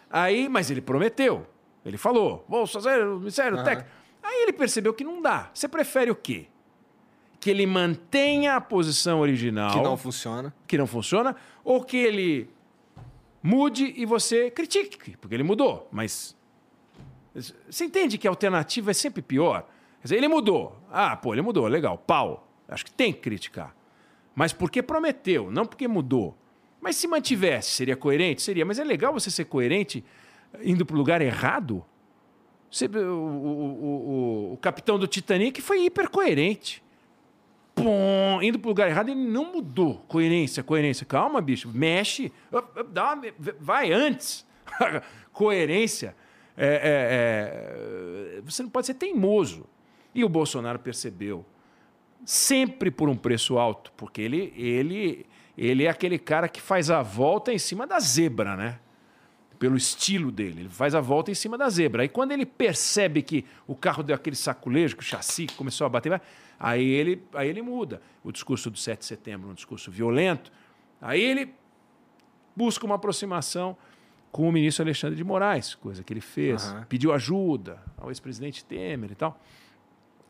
Aí, 0.09 0.47
mas 0.47 0.69
ele 0.69 0.81
prometeu. 0.81 1.47
Ele 1.83 1.97
falou, 1.97 2.45
vou 2.47 2.67
fazer 2.67 3.03
Ministério 3.05 3.57
uhum. 3.57 3.63
Técnico. 3.63 3.89
Aí 4.21 4.43
ele 4.43 4.53
percebeu 4.53 4.93
que 4.93 5.03
não 5.03 5.21
dá. 5.21 5.49
Você 5.53 5.67
prefere 5.67 6.11
o 6.11 6.15
quê? 6.15 6.47
Que 7.41 7.49
ele 7.49 7.65
mantenha 7.65 8.55
a 8.55 8.61
posição 8.61 9.19
original. 9.19 9.71
Que 9.71 9.81
não 9.81 9.97
funciona. 9.97 10.53
Que 10.65 10.77
não 10.77 10.87
funciona. 10.87 11.35
Ou 11.63 11.83
que 11.83 11.97
ele 11.97 12.49
mude 13.43 13.93
e 13.97 14.05
você 14.05 14.49
critique, 14.49 15.17
porque 15.17 15.35
ele 15.35 15.43
mudou. 15.43 15.89
Mas. 15.91 16.37
Você 17.69 17.85
entende 17.85 18.17
que 18.17 18.27
a 18.27 18.31
alternativa 18.31 18.91
é 18.91 18.93
sempre 18.93 19.21
pior? 19.21 19.63
Quer 20.01 20.03
dizer, 20.03 20.17
ele 20.17 20.27
mudou. 20.27 20.79
Ah, 20.91 21.15
pô, 21.17 21.33
ele 21.33 21.41
mudou, 21.41 21.67
legal, 21.67 21.97
pau. 21.97 22.47
Acho 22.67 22.85
que 22.85 22.91
tem 22.91 23.11
que 23.11 23.19
criticar. 23.19 23.75
Mas 24.33 24.53
porque 24.53 24.81
prometeu, 24.81 25.51
não 25.51 25.65
porque 25.65 25.87
mudou. 25.87 26.37
Mas 26.79 26.95
se 26.95 27.07
mantivesse, 27.07 27.69
seria 27.71 27.95
coerente? 27.95 28.41
Seria. 28.41 28.65
Mas 28.65 28.79
é 28.79 28.83
legal 28.83 29.13
você 29.13 29.29
ser 29.29 29.45
coerente 29.45 30.03
indo 30.63 30.85
para 30.85 30.95
o 30.95 30.97
lugar 30.97 31.21
errado? 31.21 31.85
Você, 32.71 32.85
o, 32.85 32.89
o, 32.89 34.49
o, 34.49 34.53
o, 34.53 34.57
capitão 34.57 34.97
do 34.97 35.05
Titanic 35.05 35.61
foi 35.61 35.85
hiper 35.85 36.09
coerente. 36.09 36.81
Pum, 37.73 38.41
indo 38.41 38.59
para 38.59 38.67
o 38.67 38.71
lugar 38.71 38.89
errado, 38.89 39.09
ele 39.09 39.21
não 39.21 39.53
mudou. 39.53 40.03
Coerência, 40.07 40.61
coerência. 40.61 41.05
Calma, 41.05 41.41
bicho, 41.41 41.69
mexe. 41.73 42.31
Dá 42.91 43.13
uma, 43.13 43.23
vai 43.59 43.91
antes. 43.91 44.45
coerência. 45.31 46.15
É, 46.57 46.67
é, 46.67 48.37
é, 48.37 48.41
você 48.41 48.61
não 48.61 48.69
pode 48.69 48.87
ser 48.87 48.95
teimoso. 48.95 49.65
E 50.13 50.23
o 50.23 50.29
Bolsonaro 50.29 50.79
percebeu. 50.79 51.45
Sempre 52.25 52.91
por 52.91 53.09
um 53.09 53.15
preço 53.15 53.57
alto, 53.57 53.91
porque 53.97 54.21
ele, 54.21 54.53
ele, 54.55 55.25
ele 55.57 55.85
é 55.85 55.89
aquele 55.89 56.19
cara 56.19 56.47
que 56.47 56.61
faz 56.61 56.91
a 56.91 57.01
volta 57.01 57.51
em 57.51 57.57
cima 57.57 57.87
da 57.87 57.99
zebra, 57.99 58.55
né? 58.55 58.79
pelo 59.61 59.77
estilo 59.77 60.31
dele. 60.31 60.61
Ele 60.61 60.69
faz 60.69 60.95
a 60.95 60.99
volta 60.99 61.29
em 61.29 61.35
cima 61.35 61.55
da 61.55 61.69
zebra. 61.69 62.01
Aí 62.01 62.09
quando 62.09 62.31
ele 62.31 62.47
percebe 62.47 63.21
que 63.21 63.45
o 63.67 63.75
carro 63.75 64.01
deu 64.01 64.15
aquele 64.15 64.35
saculejo, 64.35 64.97
que 64.97 65.03
o 65.03 65.05
chassi 65.05 65.45
começou 65.55 65.85
a 65.85 65.89
bater, 65.89 66.19
aí 66.61 66.87
ele, 66.87 67.23
aí 67.33 67.49
ele 67.49 67.61
muda. 67.61 68.01
O 68.23 68.31
discurso 68.31 68.69
do 68.69 68.77
7 68.77 68.99
de 68.99 69.05
setembro, 69.05 69.49
um 69.49 69.53
discurso 69.53 69.89
violento. 69.89 70.51
Aí 71.01 71.19
ele 71.19 71.53
busca 72.55 72.85
uma 72.85 72.95
aproximação 72.95 73.75
com 74.31 74.47
o 74.47 74.51
ministro 74.51 74.83
Alexandre 74.83 75.15
de 75.15 75.23
Moraes, 75.23 75.73
coisa 75.73 76.03
que 76.03 76.13
ele 76.13 76.21
fez. 76.21 76.71
Uhum. 76.71 76.83
Pediu 76.83 77.11
ajuda 77.13 77.81
ao 77.97 78.09
ex-presidente 78.09 78.63
Temer 78.63 79.11
e 79.11 79.15
tal. 79.15 79.41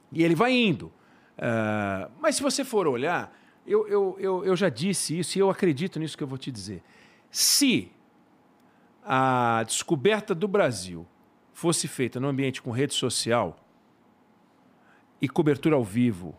E 0.09 0.23
ele 0.23 0.33
vai 0.33 0.53
indo. 0.53 0.85
Uh, 0.85 2.09
mas 2.19 2.37
se 2.37 2.41
você 2.41 2.63
for 2.63 2.87
olhar, 2.87 3.37
eu, 3.67 3.85
eu, 3.89 4.15
eu, 4.17 4.45
eu 4.45 4.55
já 4.55 4.69
disse 4.69 5.19
isso 5.19 5.37
e 5.37 5.41
eu 5.41 5.49
acredito 5.49 5.99
nisso 5.99 6.17
que 6.17 6.23
eu 6.23 6.27
vou 6.27 6.37
te 6.37 6.49
dizer. 6.49 6.81
Se 7.29 7.91
a 9.03 9.63
descoberta 9.67 10.33
do 10.33 10.47
Brasil 10.47 11.05
fosse 11.51 11.89
feita 11.89 12.21
no 12.21 12.29
ambiente 12.29 12.61
com 12.61 12.71
rede 12.71 12.93
social 12.93 13.57
e 15.21 15.29
cobertura 15.29 15.75
ao 15.75 15.83
vivo, 15.83 16.35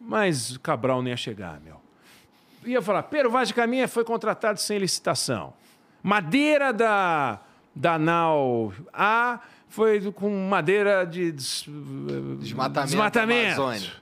mas 0.00 0.56
Cabral 0.58 1.02
nem 1.02 1.12
ia 1.12 1.16
chegar, 1.16 1.60
meu. 1.60 1.80
Ia 2.64 2.82
falar, 2.82 3.04
Pedro 3.04 3.30
Vaz 3.30 3.48
de 3.48 3.54
Caminha 3.54 3.88
foi 3.88 4.04
contratado 4.04 4.60
sem 4.60 4.78
licitação. 4.78 5.54
Madeira 6.02 6.72
da, 6.72 7.40
da 7.74 7.98
Nau 7.98 8.72
A 8.92 9.40
foi 9.68 10.12
com 10.12 10.28
madeira 10.48 11.04
de 11.04 11.32
des, 11.32 11.64
desmatamento. 12.38 12.86
desmatamento. 12.86 13.56
Da 13.56 13.62
Amazônia. 13.62 13.92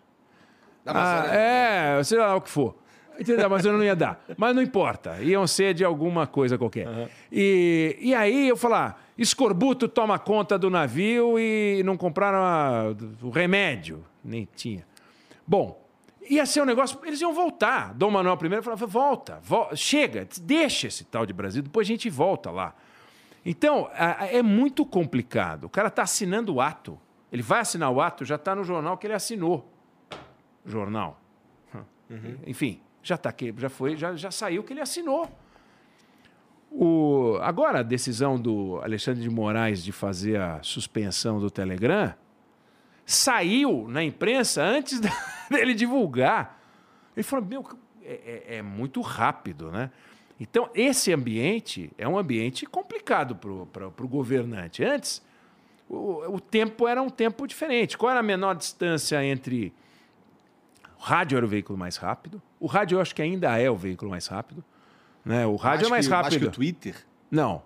Da 0.84 0.90
Amazônia. 0.90 1.30
Ah, 1.30 1.34
é, 1.34 2.04
sei 2.04 2.18
lá 2.18 2.34
o 2.34 2.40
que 2.40 2.50
for. 2.50 2.74
Entendeu? 3.18 3.50
Mas 3.50 3.64
eu 3.66 3.72
não 3.74 3.84
ia 3.84 3.94
dar. 3.94 4.24
Mas 4.36 4.54
não 4.54 4.62
importa. 4.62 5.18
Iam 5.20 5.46
ser 5.46 5.74
de 5.74 5.84
alguma 5.84 6.26
coisa 6.26 6.56
qualquer. 6.56 6.88
Uhum. 6.88 7.06
E, 7.30 7.96
e 8.00 8.14
aí 8.14 8.48
eu 8.48 8.56
falar, 8.56 8.98
ah, 8.98 9.09
escorbuto 9.22 9.86
toma 9.86 10.18
conta 10.18 10.58
do 10.58 10.70
navio 10.70 11.38
e 11.38 11.82
não 11.84 11.96
compraram 11.96 12.38
a, 12.38 12.94
o 13.22 13.28
remédio. 13.28 14.04
Nem 14.24 14.48
tinha. 14.56 14.86
Bom, 15.46 15.86
ia 16.28 16.46
ser 16.46 16.62
um 16.62 16.64
negócio. 16.64 16.98
Eles 17.04 17.20
iam 17.20 17.34
voltar. 17.34 17.92
Dom 17.94 18.10
Manuel 18.10 18.38
I 18.42 18.62
falava: 18.62 18.86
volta, 18.86 19.38
volta, 19.42 19.76
chega, 19.76 20.26
deixa 20.40 20.86
esse 20.86 21.04
tal 21.04 21.26
de 21.26 21.32
Brasil, 21.32 21.62
depois 21.62 21.86
a 21.86 21.88
gente 21.88 22.08
volta 22.08 22.50
lá. 22.50 22.74
Então, 23.44 23.90
é 24.30 24.42
muito 24.42 24.84
complicado. 24.84 25.64
O 25.64 25.68
cara 25.68 25.88
está 25.88 26.02
assinando 26.02 26.54
o 26.54 26.60
ato. 26.60 26.98
Ele 27.32 27.42
vai 27.42 27.60
assinar 27.60 27.90
o 27.90 28.00
ato, 28.00 28.24
já 28.24 28.34
está 28.34 28.54
no 28.54 28.64
jornal 28.64 28.98
que 28.98 29.06
ele 29.06 29.14
assinou. 29.14 29.70
Jornal. 30.66 31.18
Uhum. 32.10 32.38
Enfim, 32.46 32.80
já 33.02 33.16
tá 33.16 33.30
aqui, 33.30 33.54
já 33.56 33.68
foi, 33.68 33.96
já, 33.96 34.14
já 34.14 34.30
saiu 34.30 34.62
que 34.62 34.72
ele 34.72 34.80
assinou. 34.80 35.30
O, 36.70 37.36
agora, 37.40 37.80
a 37.80 37.82
decisão 37.82 38.40
do 38.40 38.80
Alexandre 38.82 39.22
de 39.22 39.30
Moraes 39.30 39.82
de 39.82 39.90
fazer 39.90 40.40
a 40.40 40.62
suspensão 40.62 41.40
do 41.40 41.50
Telegram 41.50 42.14
saiu 43.04 43.88
na 43.88 44.04
imprensa 44.04 44.62
antes 44.62 45.00
dele 45.50 45.74
divulgar. 45.74 46.60
Ele 47.16 47.24
falou: 47.24 47.44
Meu, 47.44 47.66
é, 48.02 48.44
é, 48.46 48.56
é 48.58 48.62
muito 48.62 49.00
rápido, 49.00 49.70
né? 49.70 49.90
Então, 50.38 50.70
esse 50.74 51.12
ambiente 51.12 51.90
é 51.98 52.08
um 52.08 52.16
ambiente 52.16 52.64
complicado 52.64 53.34
para 53.34 53.86
o 53.86 54.08
governante. 54.08 54.82
Antes, 54.82 55.22
o, 55.88 56.34
o 56.34 56.40
tempo 56.40 56.88
era 56.88 57.02
um 57.02 57.10
tempo 57.10 57.46
diferente. 57.46 57.98
Qual 57.98 58.10
era 58.10 58.20
a 58.20 58.22
menor 58.22 58.54
distância 58.54 59.22
entre 59.22 59.74
o 61.00 61.02
rádio 61.02 61.38
era 61.38 61.46
o 61.46 61.48
veículo 61.48 61.78
mais 61.78 61.96
rápido. 61.96 62.42
O 62.60 62.66
rádio 62.66 62.96
eu 62.96 63.00
acho 63.00 63.14
que 63.14 63.22
ainda 63.22 63.58
é 63.58 63.70
o 63.70 63.76
veículo 63.76 64.10
mais 64.10 64.26
rápido. 64.26 64.62
Né? 65.24 65.46
O 65.46 65.56
rádio 65.56 65.86
é 65.86 65.90
mais 65.90 66.06
que, 66.06 66.12
rápido. 66.12 66.32
Mais 66.32 66.42
que 66.42 66.48
o 66.48 66.50
Twitter? 66.50 66.94
Não. 67.30 67.62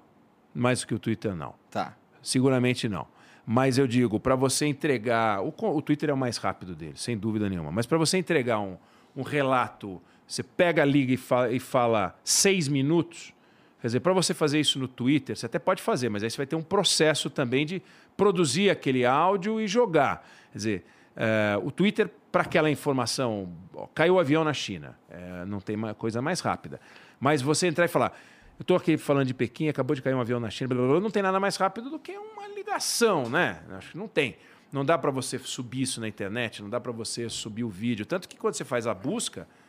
Mais 0.54 0.80
do 0.80 0.86
que 0.86 0.94
o 0.94 0.98
Twitter, 0.98 1.34
não. 1.34 1.54
Tá. 1.70 1.96
Seguramente 2.22 2.88
não. 2.88 3.06
Mas 3.46 3.76
eu 3.76 3.86
digo, 3.86 4.18
para 4.18 4.34
você 4.34 4.66
entregar. 4.66 5.42
O, 5.42 5.52
o, 5.58 5.82
Twitter 5.82 6.10
é 6.10 6.12
o 6.12 6.16
mais 6.16 6.36
rápido 6.36 6.74
dele, 6.74 6.94
sem 6.96 7.16
dúvida 7.16 7.48
nenhuma. 7.48 7.70
Mas 7.70 7.86
para 7.86 7.98
você 7.98 8.16
entregar 8.16 8.60
um, 8.60 8.76
um 9.16 9.22
relato, 9.22 10.00
você 10.26 10.42
pega, 10.42 10.84
liga 10.84 11.12
e 11.12 11.16
fala, 11.16 11.52
e 11.52 11.60
fala 11.60 12.18
seis 12.24 12.68
minutos. 12.68 13.32
Quer 13.80 13.88
dizer, 13.88 14.00
para 14.00 14.14
você 14.14 14.32
fazer 14.32 14.58
isso 14.58 14.78
no 14.78 14.88
Twitter, 14.88 15.36
você 15.36 15.44
até 15.44 15.58
pode 15.58 15.82
fazer, 15.82 16.08
mas 16.08 16.22
aí 16.22 16.30
você 16.30 16.38
vai 16.38 16.46
ter 16.46 16.56
um 16.56 16.62
processo 16.62 17.28
também 17.28 17.66
de 17.66 17.82
produzir 18.16 18.70
aquele 18.70 19.04
áudio 19.04 19.60
e 19.60 19.68
jogar. 19.68 20.26
Quer 20.52 20.56
dizer, 20.56 20.84
é, 21.16 21.58
o 21.62 21.70
Twitter, 21.70 22.10
para 22.30 22.42
aquela 22.42 22.70
informação, 22.70 23.52
ó, 23.74 23.86
caiu 23.94 24.14
o 24.14 24.18
avião 24.18 24.44
na 24.44 24.52
China, 24.52 24.98
é, 25.08 25.44
não 25.44 25.60
tem 25.60 25.76
uma 25.76 25.94
coisa 25.94 26.20
mais 26.20 26.40
rápida. 26.40 26.80
Mas 27.20 27.40
você 27.42 27.66
entrar 27.66 27.84
e 27.84 27.88
falar, 27.88 28.18
eu 28.58 28.62
estou 28.62 28.76
aqui 28.76 28.96
falando 28.96 29.26
de 29.26 29.34
Pequim, 29.34 29.68
acabou 29.68 29.94
de 29.94 30.02
cair 30.02 30.14
um 30.14 30.20
avião 30.20 30.40
na 30.40 30.50
China, 30.50 30.68
blá, 30.68 30.78
blá, 30.78 30.88
blá, 30.92 31.00
não 31.00 31.10
tem 31.10 31.22
nada 31.22 31.38
mais 31.38 31.56
rápido 31.56 31.90
do 31.90 31.98
que 31.98 32.12
uma 32.12 32.48
ligação, 32.48 33.28
né? 33.28 33.62
Acho 33.72 33.92
que 33.92 33.98
não 33.98 34.08
tem. 34.08 34.36
Não 34.72 34.84
dá 34.84 34.98
para 34.98 35.10
você 35.10 35.38
subir 35.38 35.82
isso 35.82 36.00
na 36.00 36.08
internet, 36.08 36.60
não 36.60 36.68
dá 36.68 36.80
para 36.80 36.90
você 36.90 37.28
subir 37.28 37.62
o 37.62 37.68
vídeo. 37.68 38.04
Tanto 38.04 38.28
que 38.28 38.36
quando 38.36 38.54
você 38.54 38.64
faz 38.64 38.86
a 38.86 38.94
busca, 38.94 39.46
Uh, 39.46 39.63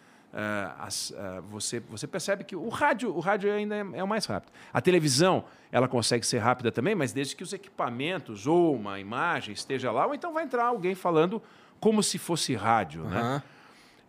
as, 0.77 1.11
uh, 1.11 1.41
você, 1.49 1.79
você 1.79 2.05
percebe 2.05 2.43
que 2.43 2.55
o 2.55 2.67
rádio, 2.67 3.15
o 3.15 3.21
rádio 3.21 3.51
ainda 3.51 3.75
é, 3.75 3.85
é, 3.93 4.03
o 4.03 4.07
mais 4.07 4.25
rápido. 4.25 4.51
A 4.73 4.81
televisão 4.81 5.45
ela 5.71 5.87
consegue 5.87 6.25
ser 6.25 6.39
rápida 6.39 6.71
também, 6.71 6.93
mas 6.93 7.13
desde 7.13 7.35
que 7.35 7.43
os 7.43 7.53
equipamentos 7.53 8.45
ou 8.45 8.75
uma 8.75 8.99
imagem 8.99 9.53
esteja 9.53 9.91
lá, 9.91 10.05
ou 10.05 10.13
então 10.13 10.33
vai 10.33 10.43
entrar 10.43 10.65
alguém 10.65 10.93
falando 10.93 11.41
como 11.79 12.03
se 12.03 12.17
fosse 12.17 12.53
rádio. 12.53 13.03
Uhum. 13.03 13.09
Né? 13.09 13.43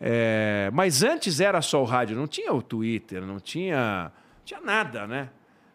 É, 0.00 0.70
mas 0.72 1.04
antes 1.04 1.38
era 1.38 1.62
só 1.62 1.80
o 1.80 1.84
rádio, 1.84 2.16
não 2.16 2.26
tinha 2.26 2.52
o 2.52 2.60
Twitter, 2.60 3.22
não 3.22 3.38
tinha, 3.38 4.10
tinha 4.44 4.60
nada. 4.60 5.06
Né? 5.06 5.30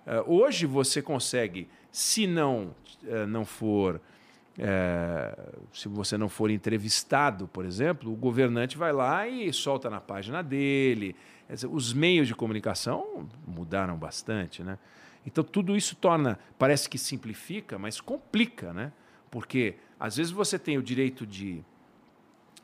Uh, 0.06 0.34
hoje 0.42 0.66
você 0.66 1.02
consegue, 1.02 1.70
se 1.92 2.28
não, 2.28 2.76
não 3.28 3.46
for 3.46 4.02
é, 4.64 5.36
se 5.74 5.88
você 5.88 6.20
não 6.20 6.30
for 6.30 6.52
entrevistado, 6.52 7.48
por 7.48 7.66
exemplo, 7.66 8.14
o 8.14 8.16
governante 8.16 8.78
vai 8.78 8.94
lá 8.94 9.28
e 9.28 9.52
solta 9.52 9.90
na 9.90 10.00
página 10.00 10.44
dele. 10.44 11.16
Os 11.72 11.94
meios 11.94 12.28
de 12.28 12.36
comunicação 12.36 13.28
mudaram 13.48 13.98
bastante, 13.98 14.62
né? 14.62 14.78
Então 15.26 15.44
tudo 15.44 15.76
isso 15.76 15.96
torna, 15.96 16.38
parece 16.60 16.88
que 16.88 17.00
simplifica, 17.00 17.80
mas 17.80 18.00
complica, 18.00 18.72
né? 18.72 18.92
Porque 19.32 19.78
às 20.00 20.18
vezes 20.18 20.32
você 20.32 20.60
tem 20.60 20.78
o 20.78 20.84
direito 20.84 21.26
de 21.26 21.64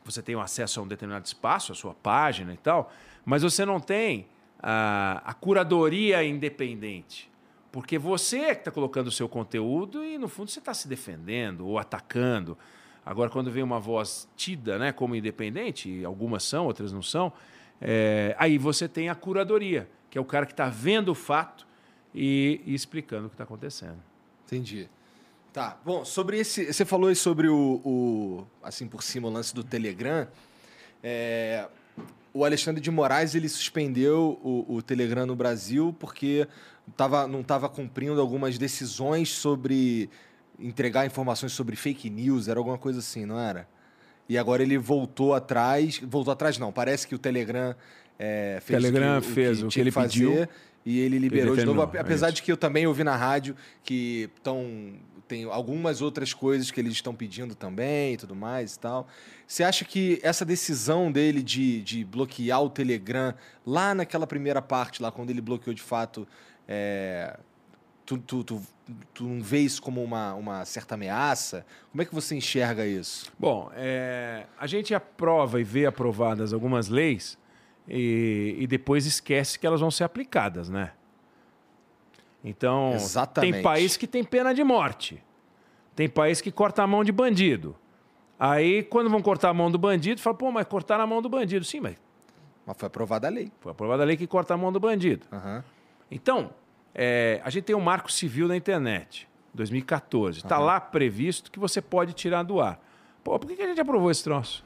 você 0.04 0.22
tem 0.22 0.36
o 0.36 0.40
acesso 0.40 0.78
a 0.78 0.82
um 0.84 0.86
determinado 0.86 1.26
espaço, 1.26 1.72
a 1.72 1.74
sua 1.74 1.94
página 1.94 2.54
e 2.54 2.56
tal, 2.56 2.92
mas 3.26 3.42
você 3.42 3.66
não 3.66 3.80
tem 3.80 4.26
a, 4.62 5.20
a 5.24 5.34
curadoria 5.34 6.24
independente. 6.24 7.28
Porque 7.70 7.98
você 7.98 8.38
é 8.38 8.54
que 8.54 8.62
está 8.62 8.70
colocando 8.70 9.08
o 9.08 9.12
seu 9.12 9.28
conteúdo 9.28 10.04
e, 10.04 10.16
no 10.16 10.28
fundo, 10.28 10.50
você 10.50 10.58
está 10.58 10.72
se 10.72 10.88
defendendo 10.88 11.66
ou 11.66 11.78
atacando. 11.78 12.56
Agora, 13.04 13.30
quando 13.30 13.50
vem 13.50 13.62
uma 13.62 13.78
voz 13.78 14.28
tida 14.36 14.78
né, 14.78 14.92
como 14.92 15.14
independente, 15.14 16.04
algumas 16.04 16.42
são, 16.44 16.66
outras 16.66 16.92
não 16.92 17.02
são, 17.02 17.32
é, 17.80 18.34
aí 18.38 18.58
você 18.58 18.88
tem 18.88 19.08
a 19.08 19.14
curadoria, 19.14 19.88
que 20.10 20.18
é 20.18 20.20
o 20.20 20.24
cara 20.24 20.46
que 20.46 20.52
está 20.52 20.68
vendo 20.68 21.10
o 21.10 21.14
fato 21.14 21.66
e, 22.14 22.60
e 22.66 22.74
explicando 22.74 23.26
o 23.26 23.28
que 23.28 23.34
está 23.34 23.44
acontecendo. 23.44 23.98
Entendi. 24.46 24.88
Tá. 25.52 25.78
Bom, 25.84 26.04
sobre 26.04 26.38
esse. 26.38 26.72
Você 26.72 26.84
falou 26.84 27.14
sobre 27.14 27.48
o, 27.48 27.80
o 27.84 28.46
assim 28.62 28.86
por 28.86 29.02
cima, 29.02 29.28
o 29.28 29.30
lance 29.30 29.54
do 29.54 29.64
Telegram. 29.64 30.28
É, 31.02 31.66
o 32.38 32.44
Alexandre 32.44 32.80
de 32.80 32.88
Moraes 32.88 33.34
ele 33.34 33.48
suspendeu 33.48 34.38
o, 34.44 34.76
o 34.76 34.80
Telegram 34.80 35.26
no 35.26 35.34
Brasil 35.34 35.92
porque 35.98 36.46
tava, 36.96 37.26
não 37.26 37.40
estava 37.40 37.68
cumprindo 37.68 38.20
algumas 38.20 38.56
decisões 38.56 39.30
sobre 39.30 40.08
entregar 40.56 41.04
informações 41.04 41.52
sobre 41.52 41.74
fake 41.74 42.08
news, 42.08 42.46
era 42.46 42.60
alguma 42.60 42.78
coisa 42.78 43.00
assim, 43.00 43.26
não 43.26 43.40
era? 43.40 43.66
E 44.28 44.38
agora 44.38 44.62
ele 44.62 44.78
voltou 44.78 45.34
atrás. 45.34 46.00
Voltou 46.04 46.30
atrás, 46.30 46.58
não. 46.58 46.70
Parece 46.70 47.08
que 47.08 47.14
o 47.14 47.18
Telegram 47.18 47.74
é, 48.16 48.60
fez 48.62 48.82
Telegram 48.82 49.18
o 49.18 49.22
que, 49.22 49.28
fez 49.28 49.58
o 49.58 49.60
que, 49.62 49.66
o 49.66 49.70
que 49.70 49.80
ele 49.80 49.90
fazer, 49.90 50.08
pediu. 50.08 50.48
E 50.86 51.00
ele 51.00 51.18
liberou 51.18 51.54
ele 51.54 51.62
de 51.62 51.66
novo. 51.66 51.82
Apesar 51.82 52.28
é 52.28 52.32
de 52.32 52.42
que 52.42 52.52
eu 52.52 52.56
também 52.56 52.86
ouvi 52.86 53.02
na 53.02 53.16
rádio 53.16 53.56
que 53.82 54.30
estão 54.36 54.92
tem 55.28 55.44
algumas 55.44 56.00
outras 56.00 56.32
coisas 56.32 56.70
que 56.70 56.80
eles 56.80 56.94
estão 56.94 57.14
pedindo 57.14 57.54
também 57.54 58.14
e 58.14 58.16
tudo 58.16 58.34
mais 58.34 58.74
e 58.74 58.78
tal. 58.78 59.06
Você 59.46 59.62
acha 59.62 59.84
que 59.84 60.18
essa 60.22 60.44
decisão 60.44 61.12
dele 61.12 61.42
de, 61.42 61.82
de 61.82 62.04
bloquear 62.04 62.62
o 62.62 62.70
Telegram 62.70 63.34
lá 63.64 63.94
naquela 63.94 64.26
primeira 64.26 64.62
parte, 64.62 65.02
lá 65.02 65.12
quando 65.12 65.30
ele 65.30 65.40
bloqueou 65.40 65.74
de 65.74 65.82
fato, 65.82 66.26
é, 66.66 67.38
tu, 68.06 68.16
tu, 68.18 68.42
tu, 68.42 68.62
tu 69.12 69.24
não 69.24 69.42
vê 69.42 69.58
isso 69.58 69.82
como 69.82 70.02
uma, 70.02 70.34
uma 70.34 70.64
certa 70.64 70.94
ameaça? 70.94 71.66
Como 71.92 72.00
é 72.00 72.04
que 72.04 72.14
você 72.14 72.34
enxerga 72.34 72.86
isso? 72.86 73.30
Bom, 73.38 73.70
é, 73.74 74.46
a 74.58 74.66
gente 74.66 74.94
aprova 74.94 75.60
e 75.60 75.64
vê 75.64 75.84
aprovadas 75.84 76.54
algumas 76.54 76.88
leis 76.88 77.38
e, 77.86 78.56
e 78.58 78.66
depois 78.66 79.04
esquece 79.04 79.58
que 79.58 79.66
elas 79.66 79.80
vão 79.80 79.90
ser 79.90 80.04
aplicadas, 80.04 80.68
né? 80.70 80.92
Então, 82.42 82.92
Exatamente. 82.94 83.54
tem 83.54 83.62
país 83.62 83.96
que 83.96 84.06
tem 84.06 84.22
pena 84.22 84.54
de 84.54 84.62
morte. 84.62 85.22
Tem 85.94 86.08
país 86.08 86.40
que 86.40 86.52
corta 86.52 86.82
a 86.82 86.86
mão 86.86 87.02
de 87.02 87.10
bandido. 87.10 87.74
Aí, 88.38 88.84
quando 88.84 89.10
vão 89.10 89.20
cortar 89.20 89.48
a 89.50 89.54
mão 89.54 89.70
do 89.70 89.78
bandido, 89.78 90.20
fala, 90.20 90.36
pô, 90.36 90.52
mas 90.52 90.66
cortaram 90.66 91.02
a 91.02 91.06
mão 91.06 91.20
do 91.20 91.28
bandido. 91.28 91.64
Sim, 91.64 91.80
mas. 91.80 91.96
Mas 92.64 92.76
foi 92.76 92.86
aprovada 92.86 93.26
a 93.26 93.30
lei. 93.30 93.50
Foi 93.60 93.72
aprovada 93.72 94.02
a 94.02 94.06
lei 94.06 94.16
que 94.16 94.26
corta 94.26 94.54
a 94.54 94.56
mão 94.56 94.70
do 94.70 94.78
bandido. 94.78 95.26
Uhum. 95.32 95.62
Então, 96.10 96.50
é, 96.94 97.40
a 97.44 97.50
gente 97.50 97.64
tem 97.64 97.74
o 97.74 97.78
um 97.78 97.82
Marco 97.82 98.12
Civil 98.12 98.46
da 98.46 98.56
Internet, 98.56 99.28
2014. 99.54 100.38
Está 100.38 100.58
uhum. 100.58 100.66
lá 100.66 100.80
previsto 100.80 101.50
que 101.50 101.58
você 101.58 101.82
pode 101.82 102.12
tirar 102.12 102.44
do 102.44 102.60
ar. 102.60 102.80
Pô, 103.24 103.38
por 103.38 103.50
que 103.50 103.60
a 103.60 103.66
gente 103.66 103.80
aprovou 103.80 104.10
esse 104.10 104.22
troço? 104.22 104.64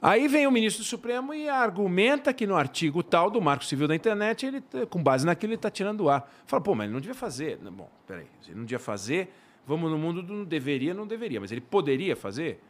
Aí 0.00 0.28
vem 0.28 0.46
o 0.46 0.50
ministro 0.50 0.84
do 0.84 0.86
Supremo 0.86 1.34
e 1.34 1.48
argumenta 1.48 2.32
que 2.32 2.46
no 2.46 2.54
artigo 2.54 3.02
tal 3.02 3.30
do 3.30 3.40
Marco 3.40 3.64
Civil 3.64 3.88
da 3.88 3.96
Internet, 3.96 4.46
ele, 4.46 4.62
com 4.88 5.02
base 5.02 5.26
naquilo, 5.26 5.52
ele 5.52 5.58
está 5.58 5.70
tirando 5.70 5.98
do 5.98 6.08
ar. 6.08 6.30
Fala, 6.46 6.62
pô, 6.62 6.74
mas 6.74 6.84
ele 6.84 6.92
não 6.92 7.00
devia 7.00 7.14
fazer. 7.14 7.56
Bom, 7.56 7.90
peraí, 8.06 8.26
se 8.40 8.50
ele 8.50 8.58
não 8.58 8.64
devia 8.64 8.78
fazer, 8.78 9.32
vamos 9.66 9.90
no 9.90 9.98
mundo 9.98 10.22
do 10.22 10.32
não 10.32 10.44
deveria, 10.44 10.94
não 10.94 11.06
deveria. 11.06 11.40
Mas 11.40 11.50
ele 11.50 11.60
poderia 11.60 12.14
fazer? 12.14 12.62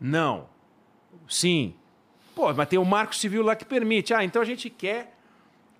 Não. 0.00 0.46
Sim. 1.28 1.74
Pô, 2.36 2.52
mas 2.54 2.68
tem 2.68 2.78
o 2.78 2.84
Marco 2.84 3.16
Civil 3.16 3.42
lá 3.42 3.56
que 3.56 3.64
permite. 3.64 4.14
Ah, 4.14 4.24
então 4.24 4.40
a 4.40 4.44
gente 4.44 4.70
quer 4.70 5.16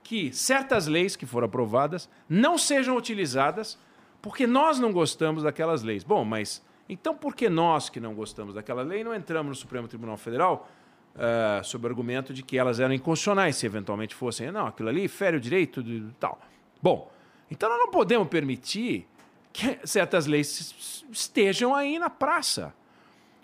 que 0.02 0.32
certas 0.32 0.86
leis 0.88 1.14
que 1.14 1.24
foram 1.24 1.46
aprovadas 1.46 2.10
não 2.28 2.58
sejam 2.58 2.96
utilizadas 2.96 3.78
porque 4.20 4.46
nós 4.46 4.80
não 4.80 4.92
gostamos 4.92 5.44
daquelas 5.44 5.82
leis. 5.82 6.02
Bom, 6.02 6.24
mas 6.24 6.64
então, 6.88 7.14
por 7.14 7.34
que 7.34 7.48
nós 7.48 7.88
que 7.88 7.98
não 7.98 8.14
gostamos 8.14 8.54
daquela 8.54 8.82
lei 8.82 9.02
não 9.02 9.14
entramos 9.14 9.50
no 9.50 9.54
Supremo 9.54 9.88
Tribunal 9.88 10.16
Federal 10.16 10.68
uh, 11.14 11.64
sob 11.64 11.86
o 11.86 11.88
argumento 11.88 12.34
de 12.34 12.42
que 12.42 12.58
elas 12.58 12.78
eram 12.78 12.92
inconstitucionais, 12.92 13.56
se 13.56 13.64
eventualmente 13.64 14.14
fossem? 14.14 14.50
Não, 14.52 14.66
aquilo 14.66 14.88
ali 14.88 15.08
fere 15.08 15.36
o 15.36 15.40
direito 15.40 15.82
de 15.82 16.04
tal. 16.20 16.38
Bom, 16.82 17.10
então 17.50 17.68
nós 17.68 17.78
não 17.78 17.90
podemos 17.90 18.28
permitir 18.28 19.06
que 19.52 19.78
certas 19.84 20.26
leis 20.26 21.04
estejam 21.10 21.74
aí 21.74 21.98
na 21.98 22.10
praça. 22.10 22.74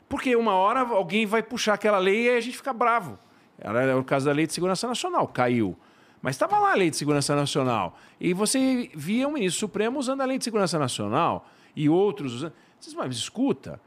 Porque 0.08 0.34
uma 0.34 0.54
hora 0.54 0.80
alguém 0.80 1.24
vai 1.24 1.42
puxar 1.42 1.74
aquela 1.74 1.98
lei 1.98 2.26
e 2.26 2.36
a 2.36 2.40
gente 2.40 2.56
fica 2.56 2.72
bravo. 2.72 3.18
Era 3.56 3.96
o 3.96 4.02
caso 4.02 4.26
da 4.26 4.32
Lei 4.32 4.46
de 4.46 4.52
Segurança 4.52 4.88
Nacional, 4.88 5.28
caiu. 5.28 5.78
Mas 6.20 6.34
estava 6.34 6.58
lá 6.58 6.72
a 6.72 6.74
Lei 6.74 6.90
de 6.90 6.96
Segurança 6.96 7.36
Nacional. 7.36 7.96
E 8.18 8.34
você 8.34 8.90
via 8.94 9.28
o 9.28 9.32
ministro 9.32 9.60
Supremo 9.60 9.98
usando 9.98 10.22
a 10.22 10.24
Lei 10.24 10.38
de 10.38 10.44
Segurança 10.44 10.78
Nacional 10.78 11.46
e 11.76 11.88
outros 11.88 12.34
usando. 12.34 12.52
Vocês 12.80 12.94
mas 12.94 13.14
escuta, 13.14 13.78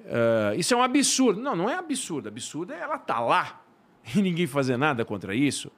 uh, 0.00 0.58
isso 0.58 0.72
é 0.72 0.76
um 0.76 0.82
absurdo. 0.82 1.40
Não, 1.40 1.54
não 1.54 1.68
é 1.68 1.74
absurdo. 1.74 2.28
Absurdo 2.28 2.72
é 2.72 2.80
ela 2.80 2.96
estar 2.96 3.14
tá 3.14 3.20
lá 3.20 3.62
e 4.16 4.22
ninguém 4.22 4.46
fazer 4.46 4.76
nada 4.76 5.04
contra 5.04 5.34
isso. 5.34 5.70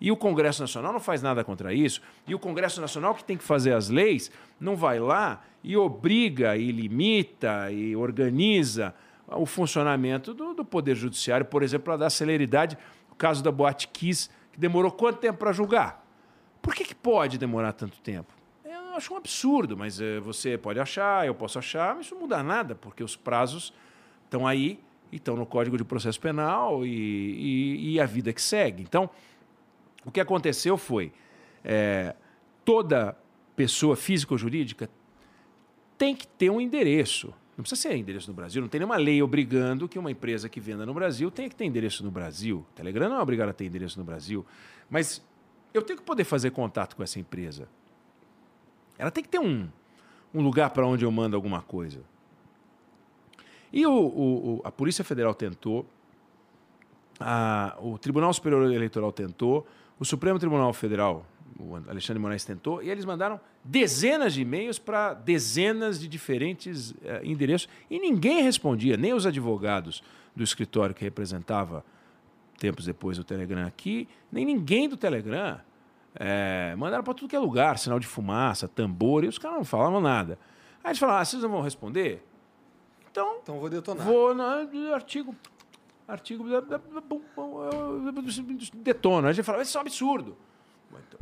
E 0.00 0.10
o 0.10 0.16
Congresso 0.16 0.60
Nacional 0.60 0.92
não 0.92 1.00
faz 1.00 1.22
nada 1.22 1.42
contra 1.44 1.72
isso. 1.72 2.02
E 2.26 2.34
o 2.34 2.38
Congresso 2.38 2.80
Nacional, 2.80 3.14
que 3.14 3.24
tem 3.24 3.36
que 3.36 3.44
fazer 3.44 3.72
as 3.72 3.88
leis, 3.88 4.30
não 4.60 4.76
vai 4.76 4.98
lá 4.98 5.42
e 5.64 5.76
obriga, 5.76 6.56
e 6.56 6.70
limita, 6.70 7.70
e 7.70 7.96
organiza 7.96 8.94
o 9.28 9.46
funcionamento 9.46 10.34
do, 10.34 10.52
do 10.52 10.64
Poder 10.64 10.94
Judiciário, 10.94 11.46
por 11.46 11.62
exemplo, 11.62 11.86
para 11.86 11.96
dar 11.96 12.10
celeridade. 12.10 12.76
O 13.10 13.14
caso 13.14 13.42
da 13.42 13.50
Boate 13.50 13.88
Kiss, 13.88 14.28
que 14.52 14.60
demorou 14.60 14.90
quanto 14.92 15.18
tempo 15.18 15.38
para 15.38 15.52
julgar? 15.52 16.04
Por 16.60 16.74
que, 16.74 16.84
que 16.84 16.94
pode 16.94 17.38
demorar 17.38 17.72
tanto 17.72 17.98
tempo? 18.00 18.35
Acho 18.96 19.12
um 19.12 19.16
absurdo, 19.16 19.76
mas 19.76 20.00
é, 20.00 20.20
você 20.20 20.56
pode 20.58 20.80
achar, 20.80 21.26
eu 21.26 21.34
posso 21.34 21.58
achar, 21.58 21.94
mas 21.94 22.06
isso 22.06 22.14
não 22.14 22.22
muda 22.22 22.42
nada, 22.42 22.74
porque 22.74 23.02
os 23.02 23.16
prazos 23.16 23.72
estão 24.24 24.46
aí 24.46 24.80
e 25.12 25.16
estão 25.16 25.36
no 25.36 25.46
Código 25.46 25.76
de 25.76 25.84
Processo 25.84 26.20
Penal 26.20 26.84
e, 26.84 26.90
e, 26.90 27.92
e, 27.92 28.00
a 28.00 28.06
vida 28.06 28.32
que 28.32 28.42
segue. 28.42 28.82
Então, 28.82 29.08
o 30.04 30.10
que 30.10 30.20
aconteceu 30.20 30.76
foi 30.76 31.12
é, 31.64 32.14
toda 32.64 33.16
pessoa 33.54 33.96
física 33.96 34.34
ou 34.34 34.38
jurídica 34.38 34.90
tem 35.96 36.14
que 36.14 36.26
ter 36.26 36.50
um 36.50 36.60
endereço. 36.60 37.32
Não 37.56 37.62
precisa 37.62 37.80
ser 37.80 37.96
endereço 37.96 38.28
no 38.28 38.34
Brasil, 38.34 38.60
não 38.60 38.68
tem 38.68 38.80
nenhuma 38.80 38.98
lei 38.98 39.22
obrigando 39.22 39.88
que 39.88 39.98
uma 39.98 40.10
empresa 40.10 40.48
que 40.48 40.60
venda 40.60 40.84
no 40.84 40.92
Brasil 40.92 41.30
tenha 41.30 41.48
que 41.48 41.56
ter 41.56 41.64
endereço 41.64 42.04
no 42.04 42.10
Brasil. 42.10 42.66
O 42.70 42.74
Telegram 42.74 43.08
não 43.08 43.16
é 43.16 43.22
obrigado 43.22 43.48
a 43.48 43.52
ter 43.52 43.64
endereço 43.64 43.98
no 43.98 44.04
Brasil. 44.04 44.44
Mas 44.90 45.24
eu 45.72 45.80
tenho 45.80 45.98
que 45.98 46.04
poder 46.04 46.24
fazer 46.24 46.50
contato 46.50 46.94
com 46.96 47.02
essa 47.02 47.18
empresa. 47.18 47.66
Ela 48.98 49.10
tem 49.10 49.22
que 49.22 49.30
ter 49.30 49.38
um, 49.38 49.68
um 50.34 50.42
lugar 50.42 50.70
para 50.70 50.86
onde 50.86 51.04
eu 51.04 51.10
mando 51.10 51.36
alguma 51.36 51.62
coisa. 51.62 52.00
E 53.72 53.84
o, 53.86 53.92
o, 53.92 54.60
a 54.64 54.70
Polícia 54.70 55.04
Federal 55.04 55.34
tentou, 55.34 55.84
a, 57.18 57.76
o 57.80 57.98
Tribunal 57.98 58.32
Superior 58.32 58.72
Eleitoral 58.72 59.12
tentou, 59.12 59.66
o 59.98 60.04
Supremo 60.04 60.38
Tribunal 60.38 60.72
Federal, 60.72 61.26
o 61.58 61.76
Alexandre 61.88 62.20
Moraes 62.20 62.44
tentou, 62.44 62.82
e 62.82 62.90
eles 62.90 63.04
mandaram 63.04 63.40
dezenas 63.64 64.34
de 64.34 64.42
e-mails 64.42 64.78
para 64.78 65.14
dezenas 65.14 65.98
de 65.98 66.06
diferentes 66.06 66.90
uh, 66.90 66.96
endereços 67.24 67.68
e 67.90 67.98
ninguém 67.98 68.42
respondia, 68.42 68.96
nem 68.96 69.14
os 69.14 69.26
advogados 69.26 70.02
do 70.34 70.44
escritório 70.44 70.94
que 70.94 71.02
representava 71.02 71.84
tempos 72.58 72.84
depois 72.84 73.18
o 73.18 73.24
Telegram 73.24 73.66
aqui, 73.66 74.08
nem 74.30 74.44
ninguém 74.44 74.88
do 74.88 74.96
Telegram. 74.96 75.60
É, 76.18 76.74
mandaram 76.76 77.04
para 77.04 77.12
tudo 77.12 77.28
que 77.28 77.36
é 77.36 77.38
lugar, 77.38 77.78
sinal 77.78 78.00
de 78.00 78.06
fumaça, 78.06 78.66
tambor, 78.66 79.24
e 79.24 79.28
os 79.28 79.38
caras 79.38 79.58
não 79.58 79.64
falavam 79.64 80.00
nada. 80.00 80.38
Aí 80.82 80.90
eles 80.90 80.98
falaram, 80.98 81.20
ah, 81.20 81.24
vocês 81.24 81.42
não 81.42 81.50
vão 81.50 81.60
responder? 81.60 82.22
Então, 83.10 83.38
então 83.42 83.58
vou 83.58 83.68
detonar. 83.68 84.04
Vou 84.04 84.34
no 84.34 84.42
artigo, 84.94 85.34
artigo, 86.08 86.44
detona. 88.74 89.28
Aí 89.28 89.30
a 89.30 89.32
gente 89.34 89.44
fala, 89.44 89.62
isso 89.62 89.76
é 89.76 89.80
um 89.80 89.82
absurdo. 89.82 90.36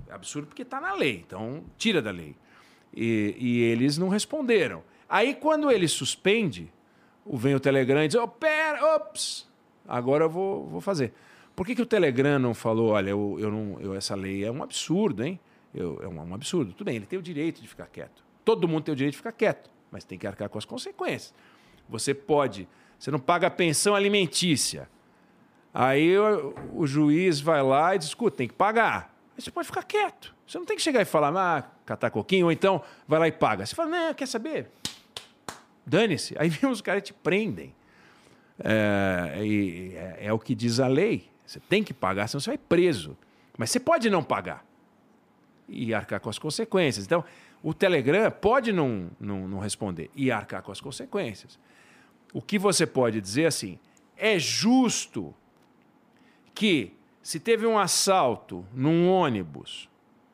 É 0.08 0.14
absurdo 0.14 0.46
porque 0.46 0.62
está 0.62 0.80
na 0.80 0.94
lei, 0.94 1.24
então 1.26 1.64
tira 1.76 2.00
da 2.00 2.10
lei. 2.10 2.36
E, 2.92 3.34
e, 3.38 3.60
eles 3.62 3.98
não 3.98 4.08
responderam. 4.08 4.84
Aí 5.08 5.34
quando 5.34 5.70
ele 5.70 5.88
suspende, 5.88 6.72
vem 7.26 7.54
o 7.54 7.60
Telegram 7.60 8.04
e 8.04 8.08
diz, 8.08 8.16
oh, 8.16 8.28
pera, 8.28 8.96
ops, 8.96 9.48
agora 9.88 10.24
eu 10.24 10.30
vou, 10.30 10.66
vou 10.66 10.80
fazer. 10.80 11.12
Por 11.54 11.64
que, 11.66 11.74
que 11.74 11.82
o 11.82 11.86
Telegram 11.86 12.38
não 12.38 12.52
falou, 12.52 12.90
olha, 12.90 13.10
eu, 13.10 13.36
eu 13.38 13.50
não, 13.50 13.80
eu, 13.80 13.94
essa 13.94 14.14
lei 14.14 14.44
é 14.44 14.50
um 14.50 14.62
absurdo, 14.62 15.24
hein? 15.24 15.38
Eu, 15.72 16.00
é 16.02 16.08
um, 16.08 16.20
um 16.20 16.34
absurdo. 16.34 16.72
Tudo 16.72 16.86
bem, 16.86 16.96
ele 16.96 17.06
tem 17.06 17.18
o 17.18 17.22
direito 17.22 17.60
de 17.60 17.68
ficar 17.68 17.86
quieto. 17.86 18.24
Todo 18.44 18.66
mundo 18.66 18.84
tem 18.84 18.92
o 18.92 18.96
direito 18.96 19.12
de 19.12 19.18
ficar 19.18 19.32
quieto, 19.32 19.70
mas 19.90 20.04
tem 20.04 20.18
que 20.18 20.26
arcar 20.26 20.48
com 20.48 20.58
as 20.58 20.64
consequências. 20.64 21.34
Você 21.88 22.12
pode, 22.12 22.68
você 22.98 23.10
não 23.10 23.18
paga 23.18 23.50
pensão 23.50 23.94
alimentícia. 23.94 24.88
Aí 25.72 26.16
o, 26.18 26.54
o 26.74 26.86
juiz 26.86 27.40
vai 27.40 27.62
lá 27.62 27.94
e 27.94 27.98
diz, 27.98 28.08
escuta, 28.08 28.36
tem 28.36 28.48
que 28.48 28.54
pagar. 28.54 29.14
Aí 29.36 29.42
você 29.42 29.50
pode 29.50 29.66
ficar 29.66 29.82
quieto. 29.82 30.34
Você 30.46 30.58
não 30.58 30.66
tem 30.66 30.76
que 30.76 30.82
chegar 30.82 31.00
e 31.00 31.04
falar, 31.04 31.32
ah, 31.36 31.62
catar 31.86 32.10
coquinho, 32.10 32.46
ou 32.46 32.52
então 32.52 32.82
vai 33.08 33.18
lá 33.18 33.28
e 33.28 33.32
paga. 33.32 33.64
Você 33.64 33.74
fala, 33.74 33.90
não, 33.90 34.14
quer 34.14 34.26
saber? 34.26 34.70
Dane-se. 35.86 36.34
Aí 36.38 36.48
vem 36.48 36.70
os 36.70 36.80
caras 36.80 37.02
te 37.02 37.12
prendem. 37.12 37.74
É, 38.62 39.32
é, 40.20 40.26
é, 40.26 40.32
o 40.32 40.38
que 40.38 40.54
diz 40.54 40.78
a 40.80 40.86
lei. 40.86 41.28
Você 41.46 41.60
tem 41.60 41.82
que 41.82 41.92
pagar, 41.92 42.28
senão 42.28 42.40
você 42.40 42.50
vai 42.50 42.58
preso. 42.58 43.16
Mas 43.56 43.70
você 43.70 43.80
pode 43.80 44.08
não 44.10 44.22
pagar 44.22 44.64
e 45.68 45.94
arcar 45.94 46.20
com 46.20 46.28
as 46.28 46.38
consequências. 46.38 47.04
Então, 47.04 47.24
o 47.62 47.72
Telegram 47.72 48.30
pode 48.30 48.72
não, 48.72 49.10
não, 49.18 49.48
não 49.48 49.58
responder 49.58 50.10
e 50.14 50.30
arcar 50.30 50.62
com 50.62 50.72
as 50.72 50.80
consequências. 50.80 51.58
O 52.32 52.42
que 52.42 52.58
você 52.58 52.86
pode 52.86 53.20
dizer 53.20 53.46
assim, 53.46 53.78
é 54.16 54.38
justo 54.38 55.34
que 56.54 56.92
se 57.22 57.40
teve 57.40 57.66
um 57.66 57.78
assalto 57.78 58.64
num 58.72 59.08
ônibus, 59.08 59.88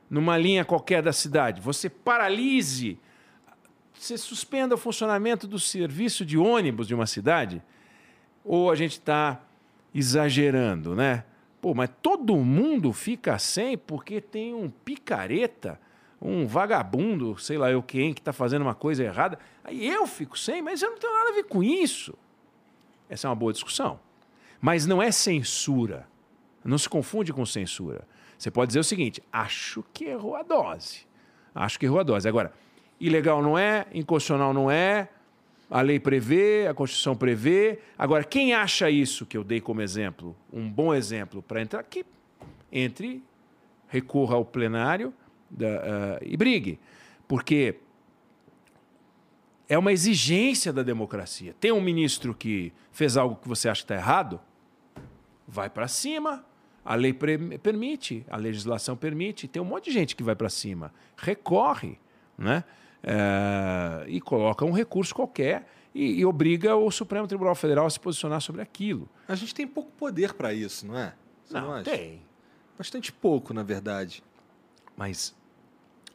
numa 0.09 0.37
linha 0.37 0.65
qualquer 0.65 1.03
da 1.03 1.13
cidade, 1.13 1.61
você 1.61 1.89
paralise 1.89 2.99
você 4.01 4.17
suspenda 4.17 4.75
o 4.75 4.79
funcionamento 4.79 5.47
do 5.47 5.59
serviço 5.59 6.25
de 6.25 6.39
ônibus 6.39 6.89
de 6.89 6.95
uma 6.95 7.07
cidade, 7.07 7.63
ou 8.43 8.71
a 8.71 8.75
gente 8.75 8.93
está 8.93 9.43
exagerando, 9.95 10.95
né? 10.95 11.25
Pô, 11.61 11.75
mas 11.75 11.91
todo 12.01 12.37
mundo 12.37 12.93
fica 12.93 13.39
sem 13.39 13.77
porque 13.77 14.21
tem 14.21 14.55
um 14.55 14.71
picareta, 14.71 15.79
um 16.21 16.47
vagabundo, 16.47 17.39
sei 17.39 17.59
lá 17.59 17.71
eu 17.71 17.83
quem, 17.83 18.15
que 18.15 18.21
está 18.21 18.33
fazendo 18.33 18.63
uma 18.63 18.75
coisa 18.75 19.05
errada. 19.05 19.39
Aí 19.63 19.87
eu 19.87 20.07
fico 20.07 20.39
sem, 20.39 20.63
mas 20.63 20.81
eu 20.81 20.91
não 20.91 20.99
tenho 20.99 21.13
nada 21.13 21.31
a 21.31 21.35
ver 21.35 21.45
com 21.45 21.63
isso. 21.63 22.15
Essa 23.09 23.27
é 23.27 23.31
uma 23.31 23.37
boa 23.37 23.53
discussão. 23.53 24.01
Mas 24.61 24.87
não 24.87 25.03
é 25.03 25.11
censura. 25.11 26.09
Não 26.65 26.79
se 26.79 26.89
confunde 26.89 27.33
com 27.33 27.45
censura. 27.45 28.07
Você 28.39 28.51
pode 28.51 28.69
dizer 28.69 28.81
o 28.81 28.85
seguinte: 28.85 29.23
acho 29.33 29.85
que 29.93 30.05
errou 30.05 30.37
a 30.37 30.43
dose. 30.43 31.07
Acho 31.55 31.79
que 31.79 31.87
errou 31.87 32.01
a 32.01 32.03
dose. 32.03 32.29
Agora, 32.29 32.53
ilegal 32.99 33.43
não 33.43 33.59
é, 33.59 33.87
inconstitucional 33.93 34.53
não 34.55 34.71
é, 34.71 35.09
a 35.71 35.81
lei 35.83 36.01
prevê, 36.01 36.67
a 36.67 36.75
Constituição 36.75 37.15
prevê. 37.15 37.79
Agora, 37.97 38.25
quem 38.25 38.53
acha 38.53 38.91
isso 38.91 39.25
que 39.25 39.37
eu 39.37 39.45
dei 39.45 39.61
como 39.61 39.81
exemplo, 39.81 40.37
um 40.53 40.69
bom 40.69 40.93
exemplo 40.93 41.41
para 41.41 41.63
entrar, 41.63 41.83
que 41.85 42.05
entre, 42.73 43.23
recorra 43.87 44.35
ao 44.35 44.45
plenário 44.45 45.15
da, 45.49 45.67
uh, 45.67 46.19
e 46.23 46.37
brigue. 46.37 46.79
Porque 47.29 47.77
é 49.69 49.79
uma 49.79 49.93
exigência 49.93 50.73
da 50.73 50.83
democracia. 50.83 51.55
Tem 51.61 51.71
um 51.71 51.81
ministro 51.81 52.35
que 52.35 52.73
fez 52.91 53.17
algo 53.17 53.37
que 53.37 53.49
você 53.49 53.69
acha 53.69 53.83
que 53.83 53.85
está 53.85 53.95
errado, 53.95 54.41
vai 55.47 55.71
para 55.71 55.87
cima. 55.87 56.45
A 56.85 56.97
lei 56.97 57.13
permite, 57.13 58.25
a 58.29 58.37
legislação 58.37 58.97
permite. 58.97 59.47
Tem 59.47 59.63
um 59.63 59.65
monte 59.65 59.85
de 59.85 59.93
gente 59.93 60.17
que 60.17 60.25
vai 60.25 60.35
para 60.35 60.49
cima, 60.49 60.93
recorre, 61.17 61.99
né? 62.37 62.65
É, 63.03 64.05
e 64.09 64.21
coloca 64.21 64.65
um 64.65 64.73
recurso 64.73 65.15
qualquer 65.15 65.67
e, 65.95 66.21
e, 66.21 66.25
obriga 66.25 66.77
o 66.77 66.91
Supremo 66.91 67.27
Tribunal 67.27 67.55
Federal 67.55 67.87
a 67.87 67.91
se 67.91 67.99
posicionar 67.99 68.41
sobre 68.41 68.61
aquilo. 68.61 69.09
A 69.27 69.35
gente 69.35 69.55
tem 69.55 69.67
pouco 69.67 69.91
poder 69.93 70.35
para 70.35 70.53
isso, 70.53 70.87
não 70.87 70.99
é? 70.99 71.15
Você 71.45 71.55
não, 71.55 71.77
não 71.77 71.83
tem. 71.83 72.21
Bastante 72.77 73.11
pouco, 73.11 73.55
na 73.55 73.63
verdade. 73.63 74.23
Mas 74.97 75.35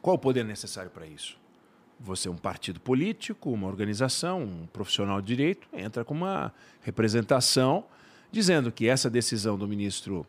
qual 0.00 0.16
o 0.16 0.18
poder 0.18 0.44
necessário 0.44 0.90
para 0.90 1.06
isso? 1.06 1.36
Você 1.98 2.28
é 2.28 2.30
um 2.30 2.36
partido 2.36 2.78
político, 2.78 3.50
uma 3.50 3.66
organização, 3.66 4.42
um 4.42 4.66
profissional 4.66 5.20
de 5.20 5.26
direito, 5.26 5.66
entra 5.72 6.04
com 6.04 6.14
uma 6.14 6.52
representação 6.82 7.84
dizendo 8.30 8.70
que 8.70 8.88
essa 8.88 9.08
decisão 9.08 9.56
do 9.56 9.66
ministro 9.66 10.26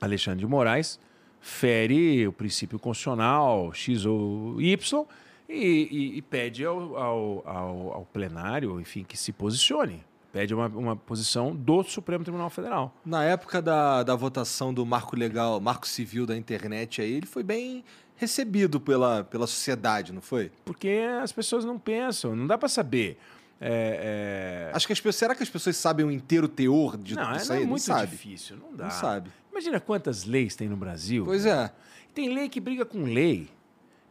Alexandre 0.00 0.40
de 0.40 0.46
Moraes 0.46 0.98
fere 1.40 2.26
o 2.26 2.32
princípio 2.32 2.78
constitucional 2.78 3.72
X 3.74 4.06
ou 4.06 4.60
Y 4.60 5.06
e, 5.48 5.88
e, 5.90 6.18
e 6.18 6.22
pede 6.22 6.64
ao, 6.64 6.96
ao, 6.96 7.48
ao, 7.48 7.92
ao, 7.92 8.08
plenário, 8.12 8.80
enfim, 8.80 9.04
que 9.04 9.16
se 9.16 9.32
posicione. 9.32 10.04
Pede 10.32 10.52
uma, 10.52 10.66
uma 10.66 10.96
posição 10.96 11.54
do 11.54 11.82
Supremo 11.84 12.24
Tribunal 12.24 12.50
Federal. 12.50 12.94
Na 13.04 13.22
época 13.22 13.62
da, 13.62 14.02
da 14.02 14.16
votação 14.16 14.74
do 14.74 14.84
marco 14.84 15.16
legal, 15.16 15.60
marco 15.60 15.86
civil 15.86 16.26
da 16.26 16.36
internet, 16.36 17.00
aí, 17.00 17.12
ele 17.12 17.26
foi 17.26 17.42
bem 17.42 17.84
recebido 18.16 18.80
pela, 18.80 19.22
pela 19.24 19.46
sociedade, 19.46 20.12
não 20.12 20.20
foi? 20.20 20.50
Porque 20.64 21.04
as 21.22 21.30
pessoas 21.30 21.64
não 21.64 21.78
pensam, 21.78 22.34
não 22.34 22.46
dá 22.46 22.58
para 22.58 22.68
saber. 22.68 23.18
É, 23.60 24.70
é... 24.70 24.76
Acho 24.76 24.86
que 24.86 24.92
as 24.92 24.98
pessoas, 24.98 25.16
será 25.16 25.34
que 25.34 25.42
as 25.42 25.48
pessoas 25.48 25.76
sabem 25.76 26.04
o 26.04 26.10
inteiro 26.10 26.48
teor 26.48 26.96
de 26.96 27.14
não, 27.14 27.36
isso 27.36 27.52
é, 27.52 27.56
aí? 27.56 27.62
É 27.62 27.66
muito 27.66 27.88
não 27.88 28.04
difícil, 28.04 28.56
não 28.56 28.74
dá. 28.74 28.84
Não 28.84 28.90
sabe. 28.90 29.30
Imagina 29.50 29.78
quantas 29.80 30.24
leis 30.24 30.56
tem 30.56 30.68
no 30.68 30.76
Brasil. 30.76 31.24
Pois 31.24 31.46
é. 31.46 31.72
Tem 32.12 32.32
lei 32.32 32.48
que 32.48 32.60
briga 32.60 32.84
com 32.84 33.04
lei. 33.04 33.48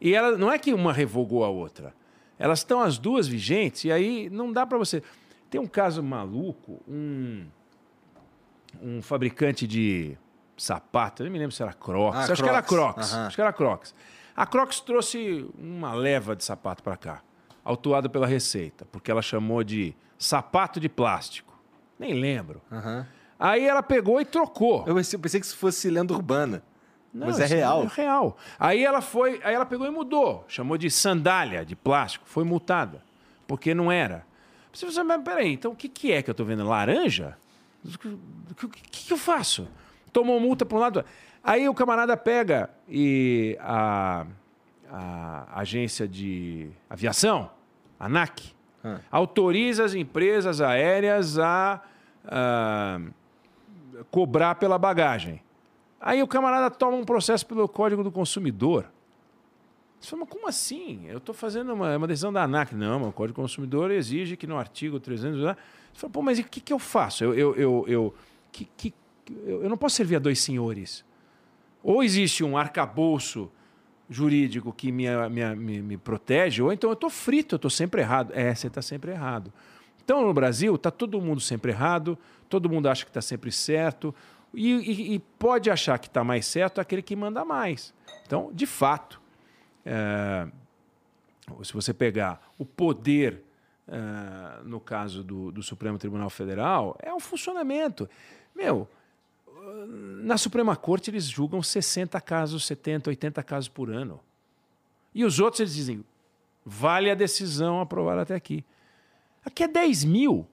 E 0.00 0.14
ela 0.14 0.36
não 0.36 0.50
é 0.50 0.58
que 0.58 0.72
uma 0.72 0.92
revogou 0.92 1.44
a 1.44 1.48
outra. 1.48 1.94
Elas 2.38 2.60
estão 2.60 2.80
as 2.80 2.98
duas 2.98 3.26
vigentes 3.26 3.84
e 3.84 3.92
aí 3.92 4.28
não 4.28 4.52
dá 4.52 4.66
para 4.66 4.76
você. 4.76 5.02
Tem 5.48 5.60
um 5.60 5.66
caso 5.66 6.02
maluco, 6.02 6.82
um 6.86 7.46
um 8.82 9.02
fabricante 9.02 9.66
de 9.66 10.16
sapato, 10.56 11.22
eu 11.22 11.26
não 11.26 11.32
me 11.32 11.38
lembro 11.38 11.54
se 11.54 11.62
era 11.62 11.72
Crocs, 11.72 12.16
ah, 12.16 12.20
acho 12.20 12.26
Crocs. 12.26 12.42
que 12.42 12.48
era 12.48 12.62
Crocs, 12.62 13.12
uhum. 13.12 13.20
acho 13.20 13.36
que 13.36 13.40
era 13.40 13.52
Crocs. 13.52 13.94
A 14.36 14.46
Crocs 14.46 14.80
trouxe 14.80 15.48
uma 15.58 15.94
leva 15.94 16.34
de 16.34 16.44
sapato 16.44 16.82
para 16.82 16.96
cá, 16.96 17.22
autuada 17.64 18.08
pela 18.08 18.26
Receita, 18.26 18.84
porque 18.90 19.10
ela 19.10 19.22
chamou 19.22 19.62
de 19.62 19.94
sapato 20.18 20.80
de 20.80 20.88
plástico. 20.88 21.54
Nem 21.98 22.14
lembro. 22.14 22.60
Uhum. 22.70 23.04
Aí 23.38 23.66
ela 23.66 23.82
pegou 23.82 24.20
e 24.20 24.24
trocou. 24.24 24.84
Eu 24.86 24.94
pensei, 24.94 25.16
eu 25.16 25.20
pensei 25.20 25.40
que 25.40 25.46
isso 25.46 25.56
fosse 25.56 25.88
lenda 25.90 26.12
urbana. 26.12 26.62
Não, 27.14 27.28
Mas 27.28 27.38
é 27.38 27.46
real. 27.46 27.84
É 27.84 28.02
real. 28.02 28.36
Aí 28.58 28.84
ela 28.84 29.00
foi, 29.00 29.40
aí 29.44 29.54
ela 29.54 29.64
pegou 29.64 29.86
e 29.86 29.90
mudou. 29.90 30.44
Chamou 30.48 30.76
de 30.76 30.90
sandália 30.90 31.64
de 31.64 31.76
plástico. 31.76 32.26
Foi 32.26 32.42
multada. 32.42 33.00
Porque 33.46 33.72
não 33.72 33.92
era. 33.92 34.26
Você 34.72 34.90
falou, 34.90 35.04
mas 35.04 35.22
peraí, 35.22 35.52
então 35.52 35.70
o 35.70 35.76
que, 35.76 35.88
que 35.88 36.10
é 36.10 36.20
que 36.20 36.28
eu 36.28 36.32
estou 36.32 36.44
vendo? 36.44 36.64
Laranja? 36.64 37.38
O 37.84 37.98
que, 38.54 38.68
que, 38.68 39.04
que, 39.06 39.12
eu 39.12 39.16
faço? 39.16 39.68
Tomou 40.12 40.40
multa 40.40 40.66
para 40.66 40.76
um 40.76 40.80
lado. 40.80 41.04
Aí 41.42 41.68
o 41.68 41.74
camarada 41.74 42.16
pega 42.16 42.68
e 42.88 43.56
a, 43.60 44.26
a 44.90 45.60
agência 45.60 46.08
de 46.08 46.70
aviação, 46.90 47.48
a 48.00 48.06
ANAC, 48.06 48.52
ah. 48.82 48.98
autoriza 49.12 49.84
as 49.84 49.94
empresas 49.94 50.60
aéreas 50.60 51.38
a, 51.38 51.80
a 52.26 52.98
cobrar 54.10 54.56
pela 54.56 54.78
bagagem. 54.78 55.43
Aí 56.00 56.22
o 56.22 56.26
camarada 56.26 56.70
toma 56.70 56.96
um 56.96 57.04
processo 57.04 57.46
pelo 57.46 57.68
Código 57.68 58.02
do 58.02 58.12
Consumidor. 58.12 58.86
Você 59.98 60.10
fala, 60.10 60.20
mas 60.24 60.30
como 60.30 60.48
assim? 60.48 61.06
Eu 61.06 61.18
estou 61.18 61.34
fazendo 61.34 61.72
uma, 61.72 61.96
uma, 61.96 62.06
decisão 62.06 62.32
da 62.32 62.42
ANAC. 62.42 62.74
Não, 62.74 63.00
mas 63.00 63.08
o 63.08 63.12
Código 63.12 63.34
do 63.38 63.42
Consumidor 63.42 63.90
exige 63.90 64.36
que 64.36 64.46
no 64.46 64.58
artigo 64.58 65.00
300... 65.00 65.40
Você 65.40 65.56
fala, 65.94 66.12
pô, 66.12 66.20
mas 66.22 66.38
o 66.38 66.44
que, 66.44 66.60
que 66.60 66.72
eu 66.72 66.78
faço? 66.78 67.24
Eu, 67.24 67.34
eu, 67.34 67.56
eu, 67.56 67.84
eu, 67.88 68.14
que, 68.52 68.68
que, 68.76 68.94
eu 69.46 69.68
não 69.68 69.76
posso 69.76 69.96
servir 69.96 70.16
a 70.16 70.18
dois 70.18 70.40
senhores. 70.40 71.04
Ou 71.82 72.02
existe 72.02 72.44
um 72.44 72.56
arcabouço 72.56 73.50
jurídico 74.08 74.72
que 74.72 74.92
me, 74.92 75.06
me, 75.30 75.56
me, 75.56 75.82
me 75.82 75.96
protege, 75.96 76.62
ou 76.62 76.72
então 76.72 76.90
eu 76.90 76.94
estou 76.94 77.08
frito, 77.08 77.54
eu 77.54 77.56
estou 77.56 77.70
sempre 77.70 78.02
errado. 78.02 78.32
É, 78.34 78.54
você 78.54 78.66
está 78.66 78.82
sempre 78.82 79.12
errado. 79.12 79.52
Então, 80.04 80.26
no 80.26 80.34
Brasil, 80.34 80.74
está 80.74 80.90
todo 80.90 81.18
mundo 81.20 81.40
sempre 81.40 81.72
errado, 81.72 82.18
todo 82.48 82.68
mundo 82.68 82.88
acha 82.88 83.04
que 83.04 83.10
está 83.10 83.22
sempre 83.22 83.50
certo, 83.50 84.14
e, 84.56 84.72
e, 84.72 85.14
e 85.14 85.18
pode 85.18 85.70
achar 85.70 85.98
que 85.98 86.06
está 86.06 86.22
mais 86.24 86.46
certo 86.46 86.80
aquele 86.80 87.02
que 87.02 87.14
manda 87.14 87.44
mais. 87.44 87.94
Então, 88.26 88.50
de 88.52 88.66
fato, 88.66 89.20
é, 89.84 90.46
se 91.62 91.72
você 91.72 91.92
pegar 91.92 92.40
o 92.58 92.64
poder, 92.64 93.42
é, 93.86 94.62
no 94.64 94.80
caso 94.80 95.22
do, 95.22 95.52
do, 95.52 95.62
Supremo 95.62 95.98
Tribunal 95.98 96.30
Federal, 96.30 96.96
é 97.02 97.12
um 97.12 97.20
funcionamento. 97.20 98.08
Meu, 98.54 98.88
na 100.22 100.38
Suprema 100.38 100.74
Corte 100.76 101.10
eles 101.10 101.24
julgam 101.24 101.62
60 101.62 102.20
casos, 102.20 102.64
70, 102.66 103.10
80 103.10 103.42
casos 103.42 103.68
por 103.68 103.90
ano. 103.90 104.20
E 105.14 105.24
os 105.24 105.38
outros 105.38 105.60
eles 105.60 105.74
dizem, 105.74 106.04
vale 106.64 107.10
a 107.10 107.14
decisão 107.14 107.80
aprovada 107.80 108.22
até 108.22 108.34
aqui. 108.34 108.64
Aqui 109.44 109.64
é 109.64 109.68
10 109.68 110.04
mil. 110.04 110.46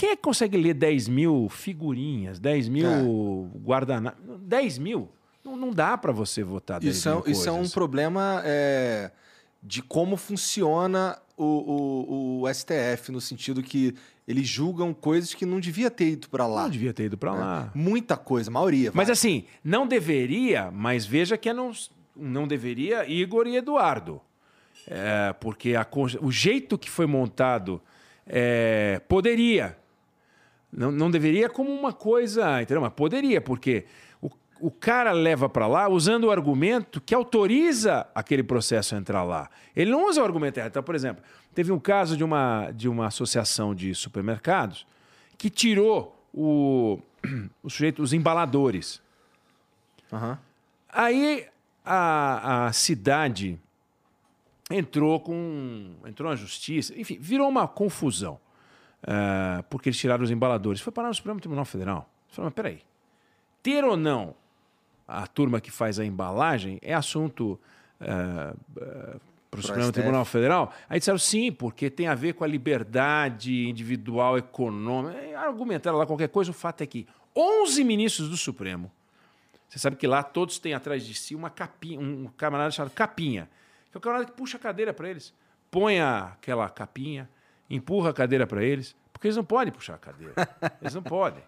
Quem 0.00 0.12
é 0.12 0.16
que 0.16 0.22
consegue 0.22 0.56
ler 0.56 0.72
10 0.72 1.08
mil 1.08 1.46
figurinhas, 1.50 2.38
10 2.38 2.70
mil 2.70 3.50
é. 3.54 3.58
guardanapos? 3.58 4.40
10 4.40 4.78
mil? 4.78 5.10
Não, 5.44 5.54
não 5.58 5.70
dá 5.72 5.98
para 5.98 6.10
você 6.10 6.42
votar 6.42 6.80
10 6.80 6.96
isso 6.96 7.10
mil 7.10 7.22
é, 7.26 7.30
Isso 7.30 7.46
é 7.46 7.52
um 7.52 7.68
problema 7.68 8.40
é, 8.42 9.10
de 9.62 9.82
como 9.82 10.16
funciona 10.16 11.18
o, 11.36 11.44
o, 11.44 12.40
o, 12.40 12.54
STF, 12.54 13.12
no 13.12 13.20
sentido 13.20 13.62
que 13.62 13.94
eles 14.26 14.48
julgam 14.48 14.94
coisas 14.94 15.34
que 15.34 15.44
não 15.44 15.60
devia 15.60 15.90
ter 15.90 16.12
ido 16.12 16.30
para 16.30 16.46
lá. 16.46 16.62
Não 16.62 16.70
devia 16.70 16.94
ter 16.94 17.04
ido 17.04 17.18
para 17.18 17.32
é. 17.32 17.34
lá. 17.34 17.70
Muita 17.74 18.16
coisa, 18.16 18.50
maioria. 18.50 18.90
Mas 18.94 19.08
vai. 19.08 19.12
assim, 19.12 19.44
não 19.62 19.86
deveria, 19.86 20.70
mas 20.70 21.04
veja 21.04 21.36
que 21.36 21.50
é 21.50 21.52
não, 21.52 21.72
não 22.16 22.48
deveria 22.48 23.06
Igor 23.06 23.46
e 23.46 23.54
Eduardo. 23.54 24.18
É, 24.88 25.34
porque 25.34 25.74
a, 25.74 25.86
o 26.22 26.32
jeito 26.32 26.78
que 26.78 26.88
foi 26.88 27.04
montado 27.04 27.82
é, 28.26 28.98
poderia. 29.06 29.76
Não, 30.72 30.90
não 30.90 31.10
deveria 31.10 31.48
como 31.48 31.70
uma 31.70 31.92
coisa, 31.92 32.62
entendeu? 32.62 32.80
Mas 32.80 32.92
poderia, 32.92 33.40
porque 33.40 33.86
o, 34.22 34.30
o 34.60 34.70
cara 34.70 35.12
leva 35.12 35.48
para 35.48 35.66
lá 35.66 35.88
usando 35.88 36.24
o 36.24 36.30
argumento 36.30 37.00
que 37.00 37.14
autoriza 37.14 38.06
aquele 38.14 38.42
processo 38.42 38.94
a 38.94 38.98
entrar 38.98 39.24
lá. 39.24 39.50
Ele 39.74 39.90
não 39.90 40.08
usa 40.08 40.22
o 40.22 40.24
argumento 40.24 40.58
errado. 40.58 40.70
Então, 40.70 40.82
por 40.82 40.94
exemplo, 40.94 41.22
teve 41.54 41.72
um 41.72 41.78
caso 41.78 42.16
de 42.16 42.22
uma, 42.22 42.70
de 42.70 42.88
uma 42.88 43.06
associação 43.06 43.74
de 43.74 43.94
supermercados 43.94 44.86
que 45.36 45.50
tirou 45.50 46.16
o, 46.32 47.00
o 47.62 47.70
sujeito, 47.70 48.02
os 48.02 48.12
embaladores. 48.12 49.00
Uhum. 50.12 50.36
Aí 50.88 51.46
a, 51.84 52.66
a 52.66 52.72
cidade 52.72 53.58
entrou 54.70 55.18
com. 55.20 55.94
entrou 56.06 56.30
na 56.30 56.36
justiça, 56.36 56.98
enfim, 56.98 57.18
virou 57.20 57.48
uma 57.48 57.66
confusão. 57.66 58.38
Uh, 59.02 59.62
porque 59.70 59.88
eles 59.88 59.98
tiraram 59.98 60.22
os 60.22 60.30
embaladores. 60.30 60.80
Foi 60.80 60.92
parar 60.92 61.08
no 61.08 61.14
Supremo 61.14 61.40
Tribunal 61.40 61.64
Federal. 61.64 62.08
Você 62.28 62.36
falou, 62.36 62.46
mas 62.46 62.54
peraí. 62.54 62.82
Ter 63.62 63.84
ou 63.84 63.96
não 63.96 64.34
a 65.08 65.26
turma 65.26 65.60
que 65.60 65.70
faz 65.70 65.98
a 65.98 66.04
embalagem 66.04 66.78
é 66.82 66.94
assunto 66.94 67.58
uh, 68.00 68.56
uh, 68.76 69.20
para 69.50 69.60
o 69.60 69.62
Supremo 69.62 69.90
Tribunal 69.90 70.24
Federal? 70.24 70.72
Aí 70.88 70.98
disseram 70.98 71.18
sim, 71.18 71.50
porque 71.50 71.90
tem 71.90 72.08
a 72.08 72.14
ver 72.14 72.34
com 72.34 72.44
a 72.44 72.46
liberdade 72.46 73.68
individual 73.68 74.38
econômica. 74.38 75.18
Argumentaram 75.38 75.98
lá 75.98 76.06
qualquer 76.06 76.28
coisa, 76.28 76.50
o 76.50 76.54
fato 76.54 76.82
é 76.82 76.86
que 76.86 77.06
11 77.34 77.82
ministros 77.84 78.28
do 78.28 78.36
Supremo, 78.36 78.90
você 79.68 79.78
sabe 79.78 79.96
que 79.96 80.06
lá 80.06 80.22
todos 80.22 80.58
têm 80.58 80.74
atrás 80.74 81.06
de 81.06 81.14
si 81.14 81.34
uma 81.34 81.48
capinha, 81.48 82.00
um 82.00 82.26
camarada 82.36 82.70
chamado 82.70 82.92
Capinha, 82.92 83.48
que 83.90 83.96
é 83.96 83.98
o 83.98 84.00
camarada 84.00 84.26
que 84.26 84.32
puxa 84.32 84.56
a 84.56 84.60
cadeira 84.60 84.92
para 84.92 85.08
eles, 85.08 85.32
põe 85.70 86.00
aquela 86.00 86.68
capinha, 86.68 87.28
empurra 87.70 88.10
a 88.10 88.12
cadeira 88.12 88.46
para 88.46 88.64
eles, 88.64 88.96
porque 89.12 89.28
eles 89.28 89.36
não 89.36 89.44
podem 89.44 89.72
puxar 89.72 89.94
a 89.94 89.98
cadeira. 89.98 90.34
Eles 90.80 90.94
não 90.94 91.02
podem. 91.02 91.42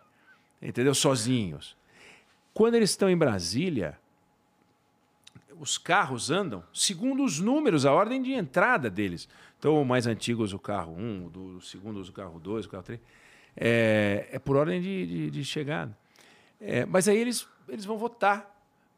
Entendeu? 0.61 0.95
Sozinhos. 0.95 1.77
Quando 2.55 2.75
eles 2.75 2.91
estão 2.91 3.09
em 3.09 3.17
Brasília, 3.17 3.99
os 5.59 5.79
carros 5.79 6.31
andam 6.31 6.63
segundo 6.73 7.25
os 7.25 7.41
números, 7.41 7.87
a 7.87 7.93
ordem 7.93 8.23
de 8.23 8.33
entrada 8.33 8.91
deles. 8.91 9.29
Então, 9.59 9.81
o 9.81 9.85
mais 9.85 10.07
antigo 10.07 10.43
usa 10.43 10.55
o 10.55 10.59
carro 10.59 10.95
1, 10.95 11.57
o 11.57 11.61
segundo 11.61 11.99
usa 11.99 12.11
o 12.11 12.13
carro 12.13 12.39
2, 12.39 12.67
o 12.67 12.69
carro 12.69 12.83
3. 12.83 13.01
É, 13.57 14.29
é 14.33 14.39
por 14.39 14.57
ordem 14.57 14.81
de, 14.81 15.07
de, 15.07 15.31
de 15.31 15.45
chegada. 15.45 15.97
É, 16.61 16.85
mas 16.85 17.09
aí 17.09 17.17
eles, 17.17 17.49
eles 17.69 17.85
vão 17.85 17.97
votar. 17.97 18.52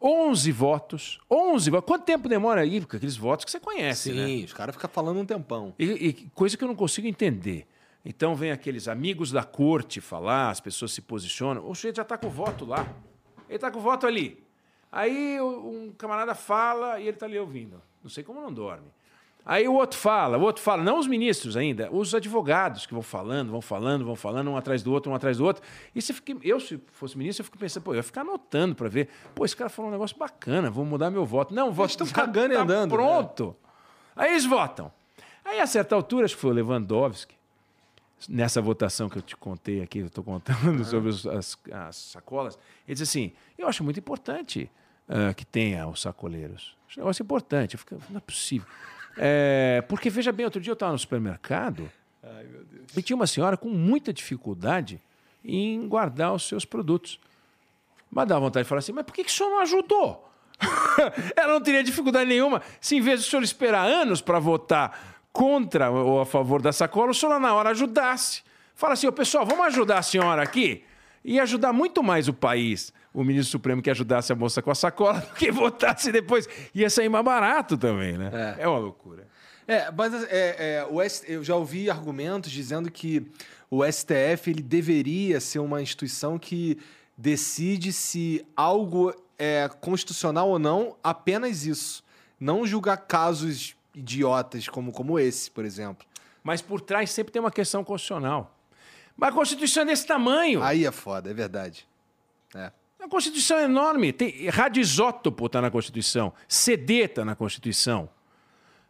11 0.04 0.52
votos. 0.52 1.18
11 1.30 1.70
votos. 1.70 1.86
Quanto 1.86 2.04
tempo 2.04 2.28
demora 2.28 2.60
aí? 2.60 2.80
Porque 2.80 2.96
aqueles 2.96 3.16
votos 3.16 3.46
que 3.46 3.50
você 3.50 3.58
conhece, 3.58 4.12
Sim, 4.12 4.40
né? 4.40 4.44
os 4.44 4.52
caras 4.52 4.74
ficam 4.74 4.90
falando 4.90 5.18
um 5.18 5.24
tempão. 5.24 5.74
E, 5.78 5.84
e, 5.84 6.12
coisa 6.34 6.58
que 6.58 6.62
eu 6.62 6.68
não 6.68 6.74
consigo 6.74 7.06
entender. 7.06 7.66
Então 8.04 8.34
vem 8.34 8.50
aqueles 8.50 8.86
amigos 8.86 9.30
da 9.30 9.42
corte 9.42 10.02
falar, 10.02 10.50
as 10.50 10.60
pessoas 10.60 10.92
se 10.92 11.00
posicionam. 11.00 11.66
O 11.66 11.74
sujeito 11.74 11.96
já 11.96 12.02
está 12.02 12.18
com 12.18 12.26
o 12.26 12.30
voto 12.30 12.66
lá. 12.66 12.86
Ele 13.48 13.56
está 13.56 13.70
com 13.70 13.78
o 13.78 13.82
voto 13.82 14.06
ali. 14.06 14.44
Aí 14.92 15.40
um 15.40 15.90
camarada 15.96 16.34
fala 16.34 17.00
e 17.00 17.04
ele 17.04 17.10
está 17.10 17.24
ali 17.24 17.38
ouvindo. 17.38 17.80
Não 18.02 18.10
sei 18.10 18.22
como 18.22 18.42
não 18.42 18.52
dorme. 18.52 18.88
Aí 19.46 19.68
o 19.68 19.74
outro 19.74 19.98
fala, 19.98 20.38
o 20.38 20.40
outro 20.40 20.62
fala, 20.62 20.82
não 20.82 20.98
os 20.98 21.06
ministros 21.06 21.54
ainda, 21.54 21.90
os 21.92 22.14
advogados 22.14 22.86
que 22.86 22.94
vão 22.94 23.02
falando, 23.02 23.50
vão 23.50 23.60
falando, 23.60 24.04
vão 24.04 24.16
falando, 24.16 24.50
um 24.50 24.56
atrás 24.56 24.82
do 24.82 24.90
outro, 24.90 25.12
um 25.12 25.14
atrás 25.14 25.36
do 25.36 25.44
outro. 25.44 25.62
E 25.94 26.00
você 26.00 26.14
fica, 26.14 26.34
eu, 26.42 26.58
se 26.58 26.80
fosse 26.92 27.18
ministro, 27.18 27.42
eu 27.42 27.44
fico 27.44 27.58
pensando, 27.58 27.82
pô, 27.82 27.92
eu 27.92 27.96
ia 27.96 28.02
ficar 28.02 28.22
anotando 28.22 28.74
para 28.74 28.88
ver, 28.88 29.10
pô, 29.34 29.44
esse 29.44 29.54
cara 29.54 29.68
falou 29.68 29.90
um 29.90 29.92
negócio 29.92 30.16
bacana, 30.16 30.70
vou 30.70 30.84
mudar 30.86 31.10
meu 31.10 31.26
voto. 31.26 31.54
Não, 31.54 31.68
o 31.68 31.72
voto 31.72 31.90
estão 31.90 32.06
cagando 32.06 32.54
tá 32.54 32.60
e 32.60 32.62
andando. 32.62 32.90
Né? 32.90 32.96
Pronto. 32.96 33.48
Né? 33.48 34.24
Aí 34.24 34.30
eles 34.30 34.46
votam. 34.46 34.90
Aí, 35.44 35.60
a 35.60 35.66
certa 35.66 35.94
altura, 35.94 36.24
acho 36.24 36.36
que 36.36 36.40
foi 36.40 36.50
o 36.50 36.54
Lewandowski, 36.54 37.34
nessa 38.28 38.62
votação 38.62 39.10
que 39.10 39.18
eu 39.18 39.22
te 39.22 39.36
contei 39.36 39.82
aqui, 39.82 39.98
eu 39.98 40.06
estou 40.06 40.24
contando 40.24 40.78
uhum. 40.78 40.84
sobre 40.84 41.10
os, 41.10 41.26
as, 41.26 41.58
as, 41.70 41.96
sacolas, 41.96 42.58
ele 42.86 42.94
disse 42.94 43.02
assim: 43.02 43.32
eu 43.58 43.68
acho 43.68 43.84
muito 43.84 43.98
importante 44.00 44.70
uh, 45.08 45.34
que 45.34 45.44
tenha 45.44 45.86
os 45.86 46.00
sacoleiros. 46.00 46.76
Acho 46.88 46.98
um 46.98 47.02
negócio 47.02 47.22
importante. 47.22 47.74
Eu 47.74 47.78
fico, 47.78 47.96
não 48.08 48.16
é 48.16 48.20
possível. 48.20 48.66
É, 49.16 49.82
porque, 49.88 50.10
veja 50.10 50.32
bem, 50.32 50.44
outro 50.44 50.60
dia 50.60 50.70
eu 50.70 50.74
estava 50.74 50.92
no 50.92 50.98
supermercado 50.98 51.90
Ai, 52.22 52.46
e 52.96 53.02
tinha 53.02 53.16
uma 53.16 53.26
senhora 53.26 53.56
com 53.56 53.68
muita 53.68 54.12
dificuldade 54.12 55.00
em 55.44 55.86
guardar 55.88 56.32
os 56.32 56.48
seus 56.48 56.64
produtos. 56.64 57.20
Mas 58.10 58.28
dá 58.28 58.38
vontade 58.38 58.64
de 58.64 58.68
falar 58.68 58.78
assim: 58.78 58.92
mas 58.92 59.04
por 59.04 59.12
que, 59.12 59.24
que 59.24 59.30
o 59.30 59.32
senhor 59.32 59.50
não 59.50 59.60
ajudou? 59.60 60.30
Ela 61.36 61.52
não 61.52 61.60
teria 61.60 61.82
dificuldade 61.82 62.28
nenhuma 62.28 62.62
se, 62.80 62.96
em 62.96 63.00
vez 63.00 63.20
do 63.20 63.26
senhor 63.28 63.42
esperar 63.42 63.86
anos 63.86 64.20
para 64.20 64.38
votar 64.38 65.18
contra 65.32 65.90
ou 65.90 66.20
a 66.20 66.26
favor 66.26 66.62
da 66.62 66.72
sacola, 66.72 67.10
o 67.10 67.14
senhor 67.14 67.38
na 67.40 67.52
hora 67.54 67.70
ajudasse. 67.70 68.42
Fala 68.74 68.94
assim: 68.94 69.06
oh, 69.06 69.12
pessoal, 69.12 69.44
vamos 69.44 69.66
ajudar 69.66 69.98
a 69.98 70.02
senhora 70.02 70.42
aqui? 70.42 70.84
E 71.24 71.40
ajudar 71.40 71.72
muito 71.72 72.02
mais 72.02 72.28
o 72.28 72.32
país 72.32 72.92
o 73.14 73.22
ministro 73.22 73.52
Supremo 73.52 73.80
que 73.80 73.88
ajudasse 73.88 74.32
a 74.32 74.36
moça 74.36 74.60
com 74.60 74.72
a 74.72 74.74
sacola 74.74 75.20
do 75.20 75.34
que 75.34 75.50
votasse 75.52 76.10
depois. 76.10 76.48
Ia 76.74 76.90
sair 76.90 77.08
mais 77.08 77.24
barato 77.24 77.78
também, 77.78 78.18
né? 78.18 78.56
É, 78.58 78.64
é 78.64 78.68
uma 78.68 78.78
loucura. 78.78 79.28
É, 79.66 79.90
mas 79.90 80.12
é, 80.24 80.78
é, 80.78 80.86
o 80.90 81.00
S, 81.00 81.24
eu 81.26 81.42
já 81.42 81.54
ouvi 81.54 81.88
argumentos 81.88 82.50
dizendo 82.50 82.90
que 82.90 83.26
o 83.70 83.82
STF 83.84 84.50
ele 84.50 84.62
deveria 84.62 85.40
ser 85.40 85.60
uma 85.60 85.80
instituição 85.80 86.38
que 86.38 86.76
decide 87.16 87.92
se 87.92 88.44
algo 88.56 89.14
é 89.38 89.68
constitucional 89.80 90.48
ou 90.48 90.58
não, 90.58 90.96
apenas 91.02 91.64
isso. 91.64 92.04
Não 92.38 92.66
julgar 92.66 92.96
casos 92.96 93.76
idiotas 93.94 94.68
como, 94.68 94.92
como 94.92 95.18
esse, 95.18 95.50
por 95.50 95.64
exemplo. 95.64 96.06
Mas 96.42 96.60
por 96.60 96.80
trás 96.80 97.10
sempre 97.10 97.32
tem 97.32 97.40
uma 97.40 97.50
questão 97.50 97.82
constitucional. 97.84 98.54
Mas 99.16 99.30
a 99.30 99.32
Constituição 99.32 99.84
é 99.84 99.86
desse 99.86 100.06
tamanho. 100.06 100.62
Aí 100.62 100.84
é 100.84 100.90
foda, 100.90 101.30
é 101.30 101.34
verdade. 101.34 101.86
É. 102.54 102.70
A 103.04 103.08
Constituição 103.08 103.58
é 103.58 103.64
enorme. 103.64 104.14
Tem 104.14 104.48
radisótopo 104.48 105.44
está 105.44 105.60
na 105.60 105.70
Constituição. 105.70 106.32
CD 106.48 107.04
está 107.04 107.22
na 107.22 107.36
Constituição. 107.36 108.08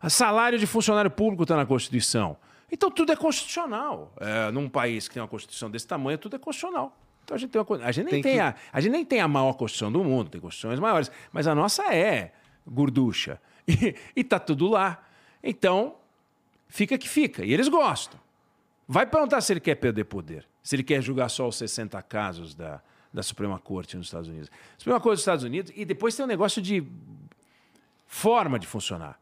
A 0.01 0.09
salário 0.09 0.57
de 0.57 0.69
funcionário 0.69 1.11
público 1.11 1.43
está 1.43 1.57
na 1.57 1.67
Constituição. 1.67 2.37
Então 2.71 2.93
tudo 2.93 3.11
é 3.11 3.17
constitucional. 3.17 4.15
É, 4.21 4.53
num 4.53 4.69
país 4.69 5.09
que 5.09 5.15
tem 5.15 5.23
uma 5.23 5.29
Constituição 5.29 5.69
desse 5.69 5.87
tamanho, 5.89 6.17
tudo 6.17 6.37
é 6.37 6.39
constitucional. 6.39 6.97
Então 7.25 7.35
a 7.35 7.39
gente 7.39 7.51
tem 7.51 7.61
uma, 7.61 7.85
a 7.85 7.91
gente 7.91 8.05
nem 8.05 8.15
tem, 8.15 8.23
tem 8.23 8.35
que... 8.35 8.41
a, 8.41 8.55
a 8.73 8.81
gente 8.81 8.93
nem 8.93 9.05
tem 9.05 9.21
a 9.21 9.27
maior 9.27 9.55
Constituição 9.55 9.91
do 9.91 10.05
mundo, 10.05 10.31
tem 10.31 10.41
constituições 10.41 10.79
maiores, 10.79 11.11
mas 11.33 11.49
a 11.49 11.55
nossa 11.55 11.93
é 11.93 12.33
gorducha. 12.65 13.41
E, 14.15 14.21
está 14.21 14.39
tudo 14.39 14.69
lá. 14.69 15.03
Então, 15.43 15.97
fica 16.69 16.97
que 16.97 17.09
fica. 17.09 17.45
E 17.45 17.53
eles 17.53 17.67
gostam. 17.67 18.21
Vai 18.87 19.07
perguntar 19.07 19.41
se 19.41 19.53
ele 19.53 19.61
quer 19.61 19.75
perder 19.75 20.05
poder. 20.05 20.47
Se 20.63 20.77
ele 20.77 20.85
quer 20.85 21.03
julgar 21.03 21.29
só 21.31 21.49
os 21.49 21.57
60 21.57 22.01
casos 22.03 22.55
da, 22.55 22.81
da 23.15 23.23
Suprema 23.23 23.61
Corte 23.61 23.97
nos 23.97 24.07
Estados 24.07 24.29
Unidos. 24.29 24.51
Suprema 24.77 25.01
Corte 25.01 25.15
dos 25.15 25.21
Estados 25.21 25.45
Unidos, 25.45 25.73
e 25.77 25.85
depois 25.85 26.17
tem 26.17 26.25
um 26.25 26.29
negócio 26.29 26.61
de 26.61 26.85
forma 28.09 28.59
de 28.59 28.67
funcionar. 28.67 29.21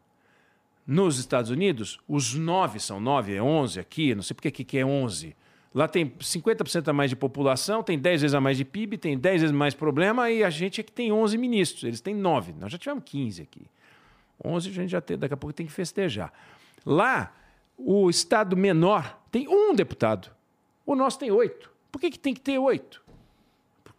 Nos 0.85 1.19
Estados 1.19 1.51
Unidos, 1.51 1.99
os 2.07 2.33
nove 2.33 2.79
são 2.79 2.99
nove, 2.99 3.35
é 3.35 3.41
onze 3.41 3.79
aqui, 3.79 4.15
não 4.15 4.23
sei 4.23 4.33
porque 4.33 4.47
aqui 4.47 4.63
que 4.63 4.79
é 4.79 4.85
onze. 4.85 5.35
Lá 5.73 5.87
tem 5.87 6.09
50% 6.09 6.87
a 6.87 6.93
mais 6.93 7.09
de 7.09 7.15
população, 7.15 7.81
tem 7.81 7.97
10 7.97 8.21
vezes 8.21 8.35
a 8.35 8.41
mais 8.41 8.57
de 8.57 8.65
PIB, 8.65 8.97
tem 8.97 9.17
10 9.17 9.41
vezes 9.41 9.55
mais 9.55 9.73
problema 9.73 10.29
e 10.29 10.43
a 10.43 10.49
gente 10.49 10.81
é 10.81 10.83
que 10.83 10.91
tem 10.91 11.11
11 11.11 11.37
ministros. 11.37 11.83
Eles 11.83 12.01
têm 12.01 12.13
9. 12.13 12.53
Nós 12.59 12.71
já 12.71 12.77
tivemos 12.77 13.03
15 13.05 13.41
aqui. 13.43 13.65
11 14.43 14.69
a 14.69 14.73
gente 14.73 14.89
já 14.89 15.01
tem, 15.01 15.17
daqui 15.17 15.33
a 15.33 15.37
pouco 15.37 15.53
tem 15.53 15.65
que 15.65 15.71
festejar. 15.71 16.31
Lá, 16.85 17.33
o 17.77 18.09
estado 18.09 18.57
menor 18.57 19.19
tem 19.31 19.47
um 19.47 19.73
deputado. 19.73 20.29
O 20.85 20.95
nosso 20.95 21.17
tem 21.17 21.31
oito. 21.31 21.71
Por 21.91 21.99
que, 21.99 22.11
que 22.11 22.19
tem 22.19 22.33
que 22.33 22.41
ter 22.41 22.59
oito? 22.59 23.02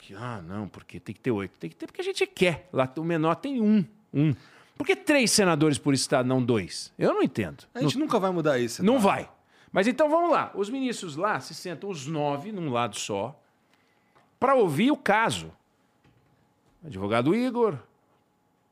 Porque, 0.04 0.14
ah, 0.14 0.42
não, 0.42 0.68
porque 0.68 1.00
tem 1.00 1.14
que 1.14 1.20
ter 1.20 1.30
oito. 1.30 1.58
Tem 1.58 1.70
que 1.70 1.76
ter 1.76 1.86
porque 1.86 2.02
a 2.02 2.04
gente 2.04 2.26
quer. 2.26 2.68
Lá 2.70 2.92
o 2.98 3.02
menor 3.02 3.36
tem 3.36 3.62
um. 3.62 3.82
Um. 4.12 4.34
Por 4.76 4.86
que 4.86 4.94
três 4.94 5.30
senadores 5.30 5.78
por 5.78 5.94
estado, 5.94 6.26
não 6.26 6.44
dois? 6.44 6.92
Eu 6.98 7.14
não 7.14 7.22
entendo. 7.22 7.64
A 7.72 7.80
gente 7.80 7.96
não, 7.96 8.04
nunca 8.04 8.18
vai 8.18 8.30
mudar 8.30 8.58
isso. 8.58 8.84
Não 8.84 8.96
tá? 8.96 9.00
vai. 9.00 9.30
Mas 9.72 9.86
então 9.86 10.10
vamos 10.10 10.30
lá. 10.30 10.52
Os 10.54 10.68
ministros 10.68 11.16
lá 11.16 11.40
se 11.40 11.54
sentam 11.54 11.88
os 11.88 12.06
nove 12.06 12.52
num 12.52 12.70
lado 12.70 12.96
só 12.96 13.40
para 14.38 14.54
ouvir 14.54 14.90
o 14.90 14.96
caso. 14.96 15.50
Advogado 16.84 17.34
Igor, 17.34 17.78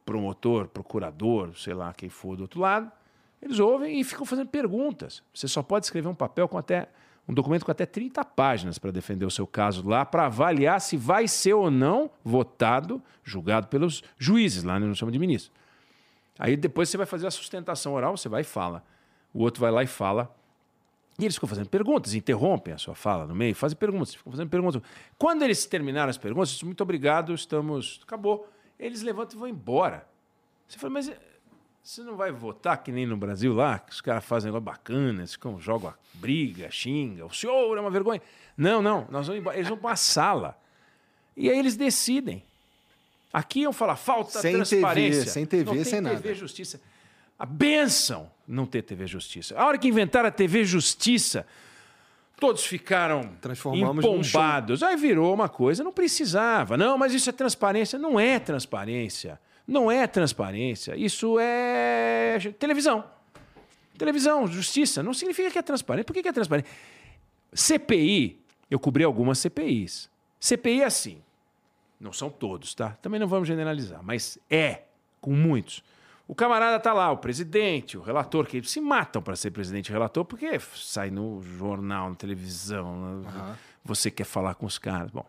promotor, 0.05 0.69
procurador, 0.69 1.57
sei 1.57 1.73
lá 1.73 1.95
quem 1.95 2.11
for 2.11 2.37
do 2.37 2.43
outro 2.43 2.61
lado. 2.61 2.93
Eles 3.41 3.59
ouvem 3.59 3.99
e 3.99 4.05
ficam 4.05 4.27
fazendo 4.27 4.49
perguntas. 4.49 5.23
Você 5.33 5.49
só 5.49 5.63
pode 5.63 5.87
escrever 5.87 6.09
um 6.09 6.15
papel 6.15 6.47
com 6.47 6.59
até 6.59 6.91
um 7.29 7.35
documento 7.35 7.65
com 7.65 7.71
até 7.71 7.87
30 7.87 8.25
páginas 8.25 8.79
para 8.79 8.91
defender 8.91 9.25
o 9.25 9.31
seu 9.31 9.47
caso 9.47 9.89
lá, 9.89 10.05
para 10.05 10.27
avaliar 10.27 10.81
se 10.81 10.97
vai 10.97 11.29
ser 11.29 11.55
ou 11.55 11.71
não 11.71 12.11
votado, 12.25 13.03
julgado 13.23 13.69
pelos 13.69 14.03
juízes, 14.19 14.65
lá 14.65 14.79
né, 14.79 14.87
não 14.87 14.95
chama 14.95 15.13
de 15.13 15.19
ministro. 15.19 15.53
Aí 16.39 16.57
depois 16.57 16.89
você 16.89 16.97
vai 16.97 17.07
fazer 17.07 17.27
a 17.27 17.31
sustentação 17.31 17.95
oral, 17.95 18.17
você 18.17 18.29
vai 18.29 18.41
e 18.41 18.45
fala. 18.45 18.85
O 19.33 19.43
outro 19.43 19.61
vai 19.61 19.71
lá 19.71 19.83
e 19.83 19.87
fala. 19.87 20.35
E 21.19 21.25
eles 21.25 21.37
ficam 21.37 21.49
fazendo 21.49 21.69
perguntas, 21.69 22.15
interrompem 22.15 22.75
a 22.75 22.79
sua 22.79 22.95
fala 22.95 23.27
no 23.27 23.35
meio, 23.35 23.55
fazem 23.55 23.77
perguntas, 23.77 24.15
ficam 24.15 24.33
fazendo 24.33 24.49
perguntas. 24.49 24.83
Quando 25.17 25.43
eles 25.43 25.65
terminaram 25.67 26.11
as 26.11 26.19
perguntas, 26.19 26.61
muito 26.63 26.81
obrigado, 26.83 27.35
estamos. 27.35 28.01
Acabou. 28.03 28.49
Eles 28.79 29.03
levantam 29.03 29.37
e 29.37 29.39
vão 29.39 29.49
embora. 29.49 30.07
Você 30.67 30.79
fala, 30.79 30.95
mas 30.95 31.13
você 31.83 32.03
não 32.03 32.17
vai 32.17 32.31
votar 32.31 32.83
que 32.83 32.93
nem 32.93 33.05
no 33.05 33.17
Brasil 33.17 33.53
lá, 33.53 33.79
que 33.79 33.93
os 33.93 34.01
caras 34.01 34.25
fazem 34.25 34.49
negócio 34.49 34.65
bacana, 34.65 35.21
eles 35.21 35.37
jogam 35.59 35.91
a 35.91 35.95
briga, 36.15 36.71
xinga, 36.71 37.27
o 37.27 37.33
senhor 37.35 37.77
é 37.77 37.81
uma 37.81 37.91
vergonha. 37.91 38.23
Não, 38.57 38.81
não, 38.81 39.07
nós 39.11 39.27
vamos 39.27 39.41
embora. 39.41 39.57
Eles 39.57 39.69
vão 39.69 39.79
para 39.79 39.93
a 39.93 39.97
sala. 39.97 40.57
E 41.37 41.51
aí 41.51 41.59
eles 41.59 41.77
decidem. 41.77 42.43
Aqui 43.33 43.63
eu 43.63 43.73
falo, 43.73 43.97
falta 43.97 44.41
sem 44.41 44.53
transparência. 44.55 45.21
TV, 45.21 45.31
sem 45.31 45.47
TV, 45.47 45.65
não 45.65 45.85
sem 45.85 46.03
TV, 46.03 46.15
nada. 46.15 46.35
Justiça. 46.35 46.81
A 47.39 47.47
benção 47.47 48.31
não 48.47 48.67
ter 48.67 48.83
TV 48.83 49.07
Justiça. 49.07 49.59
A 49.59 49.67
hora 49.67 49.79
que 49.79 49.89
inventaram 49.89 50.29
a 50.29 50.33
TV 50.33 50.65
Justiça, 50.65 51.47
todos 52.39 52.65
ficaram 52.65 53.37
empombados. 53.75 54.83
Aí 54.83 54.97
virou 54.97 55.35
uma 55.35 55.49
coisa, 55.49 55.83
não 55.83 55.93
precisava. 55.93 56.77
Não, 56.77 56.97
mas 56.97 57.15
isso 57.15 57.29
é 57.29 57.33
transparência. 57.33 57.99
Não 57.99 58.21
é 58.21 58.39
transparência. 58.39 59.41
Não 59.67 59.91
é 59.91 60.07
transparência, 60.07 60.97
isso 60.97 61.39
é 61.39 62.39
televisão. 62.59 63.05
Televisão, 63.97 64.47
justiça, 64.47 65.03
não 65.03 65.15
significa 65.15 65.51
que 65.51 65.59
é 65.59 65.63
transparente. 65.63 66.07
Por 66.07 66.15
que 66.15 66.27
é 66.27 66.33
transparente? 66.33 66.69
CPI, 67.53 68.41
eu 68.71 68.79
cobri 68.79 69.05
algumas 69.05 69.39
CPIs. 69.39 70.11
CPI 70.41 70.83
é 70.83 70.85
assim. 70.85 71.23
Não 72.01 72.13
são 72.13 72.29
todos, 72.29 72.75
tá? 72.75 72.91
Também 73.01 73.21
não 73.21 73.29
vamos 73.29 73.47
generalizar, 73.47 74.03
mas 74.03 74.39
é, 74.51 74.83
com 75.21 75.33
muitos. 75.33 75.85
O 76.27 76.35
camarada 76.35 76.81
tá 76.81 76.93
lá, 76.93 77.13
o 77.13 77.19
presidente, 77.19 77.99
o 77.99 78.01
relator, 78.01 78.47
que 78.47 78.63
se 78.65 78.81
matam 78.81 79.23
para 79.23 79.37
ser 79.37 79.51
presidente 79.51 79.89
e 79.89 79.93
relator, 79.93 80.25
porque 80.25 80.59
sai 80.75 81.11
no 81.11 81.43
jornal, 81.43 82.09
na 82.09 82.17
televisão, 82.17 83.23
uhum. 83.25 83.55
você 83.85 84.11
quer 84.11 84.25
falar 84.25 84.55
com 84.55 84.67
os 84.67 84.79
caras. 84.79 85.11
Bom. 85.11 85.27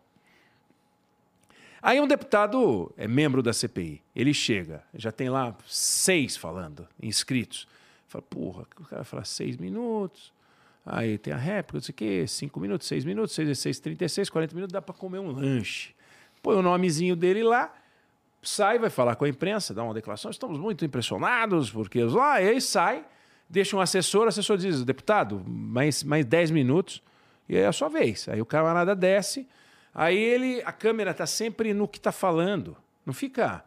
Aí 1.85 1.99
um 1.99 2.07
deputado 2.07 2.89
é 2.95 3.09
membro 3.09 3.43
da 3.43 3.51
CPI, 3.51 4.01
ele 4.15 4.33
chega, 4.33 4.81
já 4.95 5.11
tem 5.11 5.29
lá 5.29 5.53
seis 5.67 6.37
falando, 6.37 6.87
inscritos. 7.01 7.67
Fala, 8.07 8.21
porra, 8.21 8.65
o 8.79 8.85
cara 8.85 9.03
fala 9.03 9.25
seis 9.25 9.57
minutos, 9.57 10.31
aí 10.85 11.17
tem 11.17 11.33
a 11.33 11.37
réplica, 11.37 11.79
não 11.79 11.83
sei 11.83 11.91
o 11.91 11.95
quê, 11.95 12.25
cinco 12.25 12.61
minutos, 12.61 12.87
seis 12.87 13.03
minutos, 13.03 13.35
seis, 13.35 13.59
seis, 13.59 13.81
trinta 13.81 14.05
e 14.05 14.07
seis, 14.07 14.29
quarenta 14.29 14.55
minutos, 14.55 14.71
dá 14.71 14.81
para 14.81 14.95
comer 14.95 15.19
um 15.19 15.29
lanche. 15.29 15.93
Põe 16.41 16.55
o 16.55 16.61
nomezinho 16.61 17.17
dele 17.17 17.43
lá, 17.43 17.75
sai, 18.41 18.79
vai 18.79 18.89
falar 18.89 19.17
com 19.17 19.25
a 19.25 19.29
imprensa, 19.29 19.73
dá 19.73 19.83
uma 19.83 19.93
declaração, 19.93 20.31
estamos 20.31 20.57
muito 20.57 20.85
impressionados, 20.85 21.69
porque 21.69 22.01
lá, 22.01 22.41
e 22.41 22.47
aí 22.47 22.61
sai, 22.61 23.03
deixa 23.49 23.75
um 23.75 23.81
assessor, 23.81 24.23
o 24.23 24.29
assessor 24.29 24.55
diz, 24.55 24.85
deputado, 24.85 25.43
mais, 25.45 26.01
mais 26.01 26.25
10 26.25 26.51
minutos, 26.51 27.03
e 27.49 27.57
é 27.57 27.67
a 27.67 27.73
sua 27.73 27.89
vez. 27.89 28.29
Aí 28.29 28.41
o 28.41 28.45
camarada 28.45 28.95
desce, 28.95 29.45
aí 29.93 30.17
ele, 30.17 30.61
a 30.65 30.71
câmera 30.71 31.11
está 31.11 31.25
sempre 31.25 31.73
no 31.73 31.87
que 31.87 31.97
está 31.97 32.11
falando, 32.11 32.75
não 33.05 33.13
fica 33.13 33.63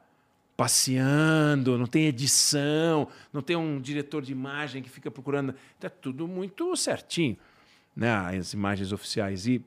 passeando, 0.57 1.77
não 1.77 1.86
tem 1.86 2.07
edição, 2.07 3.09
não 3.32 3.43
tem 3.43 3.55
um 3.57 3.81
diretor 3.81 4.23
de 4.23 4.32
imagem 4.32 4.82
que 4.82 4.89
fica 4.89 5.11
procurando, 5.11 5.55
está 5.74 5.90
tudo 5.90 6.27
muito 6.27 6.74
certinho, 6.77 7.36
né, 7.94 8.11
as 8.11 8.53
imagens 8.55 8.90
oficiais. 8.90 9.47
E 9.47 9.62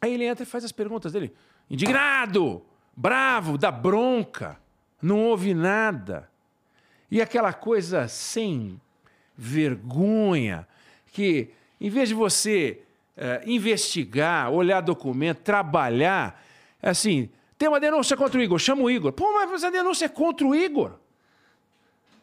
aí 0.00 0.14
ele 0.14 0.24
entra 0.24 0.42
e 0.42 0.46
faz 0.46 0.64
as 0.64 0.72
perguntas 0.72 1.12
dele, 1.12 1.32
indignado, 1.70 2.62
bravo, 2.96 3.58
dá 3.58 3.70
bronca, 3.70 4.58
não 5.02 5.20
ouve 5.20 5.52
nada. 5.52 6.30
E 7.10 7.20
aquela 7.20 7.52
coisa 7.52 8.08
sem 8.08 8.80
vergonha, 9.36 10.66
que 11.12 11.50
em 11.80 11.90
vez 11.90 12.08
de 12.08 12.14
você 12.14 12.83
é, 13.16 13.42
investigar, 13.46 14.50
olhar 14.50 14.80
documento, 14.80 15.38
trabalhar, 15.38 16.42
assim, 16.82 17.30
tem 17.56 17.68
uma 17.68 17.80
denúncia 17.80 18.16
contra 18.16 18.38
o 18.38 18.42
Igor, 18.42 18.58
chama 18.58 18.82
o 18.82 18.90
Igor. 18.90 19.12
Pô, 19.12 19.32
mas 19.32 19.64
a 19.64 19.70
denúncia 19.70 20.06
é 20.06 20.08
contra 20.08 20.46
o 20.46 20.54
Igor. 20.54 20.92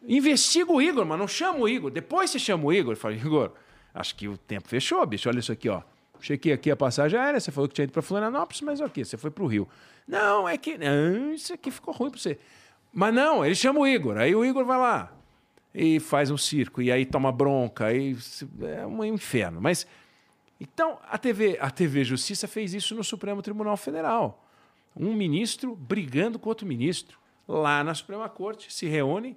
Investiga 0.06 0.72
o 0.72 0.82
Igor, 0.82 1.06
mas 1.06 1.18
não 1.18 1.28
chama 1.28 1.60
o 1.60 1.68
Igor. 1.68 1.90
Depois 1.90 2.30
você 2.30 2.38
chama 2.38 2.64
o 2.64 2.72
Igor. 2.72 2.96
Fala, 2.96 3.14
Igor, 3.14 3.52
acho 3.94 4.14
que 4.14 4.28
o 4.28 4.36
tempo 4.36 4.68
fechou, 4.68 5.04
bicho. 5.06 5.28
Olha 5.28 5.38
isso 5.38 5.52
aqui, 5.52 5.68
ó. 5.68 5.82
Chequei 6.20 6.52
aqui 6.52 6.70
a 6.70 6.76
passagem 6.76 7.18
aérea, 7.18 7.40
você 7.40 7.50
falou 7.50 7.68
que 7.68 7.74
tinha 7.74 7.84
ido 7.84 7.92
para 7.92 8.02
Florianópolis, 8.02 8.60
mas 8.60 8.80
ok, 8.80 9.04
você 9.04 9.16
foi 9.16 9.30
para 9.30 9.42
o 9.42 9.46
Rio. 9.46 9.68
Não, 10.06 10.48
é 10.48 10.56
que. 10.56 10.78
Não, 10.78 11.32
isso 11.32 11.52
aqui 11.52 11.70
ficou 11.70 11.92
ruim 11.92 12.10
para 12.10 12.20
você. 12.20 12.38
Mas 12.92 13.12
não, 13.12 13.44
ele 13.44 13.54
chama 13.54 13.80
o 13.80 13.86
Igor. 13.86 14.16
Aí 14.18 14.34
o 14.34 14.44
Igor 14.44 14.64
vai 14.64 14.78
lá 14.78 15.12
e 15.74 15.98
faz 15.98 16.30
um 16.30 16.36
circo, 16.36 16.82
e 16.82 16.92
aí 16.92 17.06
toma 17.06 17.32
bronca, 17.32 17.86
aí 17.86 18.16
é 18.76 18.86
um 18.86 19.04
inferno. 19.04 19.60
Mas. 19.60 19.86
Então, 20.62 20.96
a 21.10 21.18
TV, 21.18 21.58
a 21.60 21.70
TV 21.70 22.04
Justiça 22.04 22.46
fez 22.46 22.72
isso 22.72 22.94
no 22.94 23.02
Supremo 23.02 23.42
Tribunal 23.42 23.76
Federal. 23.76 24.46
Um 24.96 25.12
ministro 25.12 25.74
brigando 25.74 26.38
com 26.38 26.48
outro 26.48 26.64
ministro. 26.64 27.18
Lá 27.48 27.82
na 27.82 27.92
Suprema 27.92 28.28
Corte, 28.28 28.72
se 28.72 28.86
reúne 28.86 29.36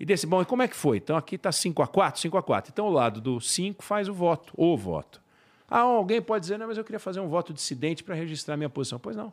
e 0.00 0.04
disse: 0.04 0.26
bom, 0.26 0.42
e 0.42 0.44
como 0.44 0.62
é 0.62 0.68
que 0.68 0.74
foi? 0.74 0.96
Então 0.96 1.16
aqui 1.16 1.36
está 1.36 1.52
5 1.52 1.80
a 1.80 1.86
4 1.86 2.20
5 2.20 2.36
a 2.36 2.42
4 2.42 2.72
Então 2.72 2.86
o 2.86 2.90
lado 2.90 3.20
do 3.20 3.40
5 3.40 3.84
faz 3.84 4.08
o 4.08 4.12
voto, 4.12 4.52
o 4.56 4.76
voto. 4.76 5.22
Ah, 5.70 5.78
alguém 5.78 6.20
pode 6.20 6.42
dizer, 6.42 6.58
não, 6.58 6.66
mas 6.66 6.76
eu 6.76 6.82
queria 6.82 6.98
fazer 6.98 7.20
um 7.20 7.28
voto 7.28 7.52
dissidente 7.52 8.02
para 8.02 8.16
registrar 8.16 8.56
minha 8.56 8.68
posição. 8.68 8.98
Pois 8.98 9.14
não. 9.14 9.32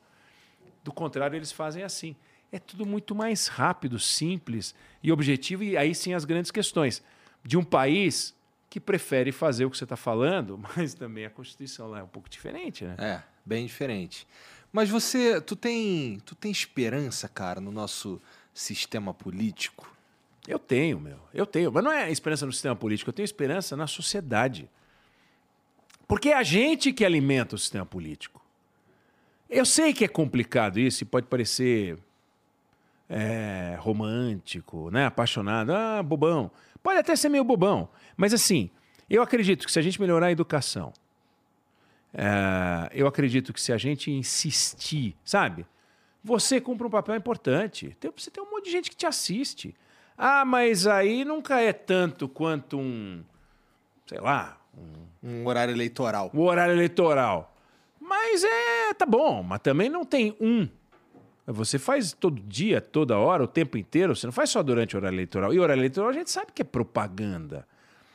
Do 0.84 0.94
contrário, 0.94 1.36
eles 1.36 1.52
fazem 1.52 1.82
assim. 1.82 2.16
É 2.52 2.60
tudo 2.60 2.86
muito 2.86 3.16
mais 3.16 3.48
rápido, 3.48 3.98
simples 3.98 4.76
e 5.02 5.12
objetivo, 5.12 5.64
e 5.64 5.76
aí 5.76 5.96
sim 5.96 6.14
as 6.14 6.24
grandes 6.24 6.52
questões. 6.52 7.04
De 7.44 7.58
um 7.58 7.64
país 7.64 8.36
que 8.72 8.80
prefere 8.80 9.34
fazer 9.34 9.66
o 9.66 9.70
que 9.70 9.78
você 9.78 9.84
está 9.84 9.98
falando, 9.98 10.58
mas 10.78 10.94
também 10.94 11.26
a 11.26 11.30
Constituição 11.30 11.90
lá 11.90 12.00
é 12.00 12.04
um 12.04 12.08
pouco 12.08 12.30
diferente, 12.30 12.86
né? 12.86 12.96
É, 12.98 13.22
bem 13.46 13.66
diferente. 13.66 14.26
Mas 14.72 14.90
você, 14.90 15.42
tu 15.42 15.58
tem, 15.58 16.22
tu 16.26 16.34
tem 16.34 16.50
esperança, 16.50 17.28
cara, 17.28 17.60
no 17.60 17.70
nosso 17.70 18.22
sistema 18.54 19.14
político? 19.14 19.94
Eu 20.48 20.58
tenho, 20.58 21.02
meu. 21.02 21.20
Eu 21.34 21.46
tenho. 21.46 21.70
Mas 21.70 21.84
não 21.84 21.92
é 21.92 22.10
esperança 22.10 22.46
no 22.46 22.54
sistema 22.54 22.74
político, 22.74 23.10
eu 23.10 23.14
tenho 23.14 23.26
esperança 23.26 23.76
na 23.76 23.88
sociedade. 23.88 24.70
Porque 26.08 26.30
é 26.30 26.38
a 26.38 26.44
gente 26.44 26.94
que 26.94 27.04
alimenta 27.04 27.56
o 27.56 27.60
sistema 27.60 27.86
político. 27.86 28.42
Eu 29.50 29.66
sei 29.66 29.94
que 29.94 30.06
é 30.06 30.08
complicado 30.08 30.80
isso 30.80 31.04
e 31.04 31.06
pode 31.06 31.28
parecer 31.28 31.98
é, 33.10 33.76
romântico, 33.82 34.90
né? 34.90 35.08
apaixonado, 35.08 35.74
ah, 35.74 36.02
bobão. 36.02 36.50
Pode 36.82 37.00
até 37.00 37.18
ser 37.18 37.28
meio 37.28 37.44
bobão, 37.44 37.90
mas 38.22 38.36
assim, 38.36 38.70
eu 39.10 39.24
acredito 39.24 39.66
que 39.66 39.72
se 39.72 39.80
a 39.80 39.82
gente 39.82 40.00
melhorar 40.00 40.28
a 40.28 40.32
educação, 40.32 40.94
é, 42.14 42.88
eu 42.94 43.08
acredito 43.08 43.52
que 43.52 43.60
se 43.60 43.74
a 43.74 43.78
gente 43.78 44.12
insistir, 44.12 45.16
sabe? 45.26 45.66
Você 46.24 46.62
cumpre 46.62 46.86
um 46.86 46.90
papel 46.92 47.16
importante. 47.16 47.98
Tem, 48.00 48.12
você 48.16 48.30
tem 48.30 48.44
um 48.44 48.52
monte 48.52 48.66
de 48.66 48.72
gente 48.72 48.92
que 48.92 48.96
te 48.96 49.08
assiste. 49.08 49.74
Ah, 50.16 50.46
mas 50.46 50.86
aí 50.86 51.26
nunca 51.26 51.60
é 51.60 51.74
tanto 51.74 52.30
quanto 52.30 52.78
um, 52.78 53.24
sei 54.06 54.20
lá, 54.20 54.56
um, 54.78 55.30
um 55.30 55.48
horário 55.48 55.74
eleitoral. 55.74 56.30
Um 56.32 56.42
horário 56.42 56.76
eleitoral. 56.76 57.56
Mas 58.00 58.44
é, 58.44 58.94
tá 58.94 59.08
bom, 59.08 59.42
mas 59.42 59.62
também 59.62 59.90
não 59.90 60.06
tem 60.06 60.38
um. 60.40 60.70
Você 61.48 61.80
faz 61.80 62.14
todo 62.14 62.40
dia, 62.40 62.80
toda 62.80 63.18
hora, 63.18 63.44
o 63.44 63.48
tempo 63.48 63.80
inteiro, 63.80 64.16
você 64.16 64.28
não 64.28 64.32
faz 64.32 64.52
só 64.52 64.62
durante 64.62 64.96
o 64.96 65.00
horário 65.00 65.16
eleitoral. 65.16 65.52
E 65.52 65.58
o 65.58 65.64
horário 65.64 65.82
eleitoral 65.82 66.12
a 66.12 66.14
gente 66.14 66.30
sabe 66.30 66.52
que 66.54 66.62
é 66.62 66.66
propaganda. 66.66 67.68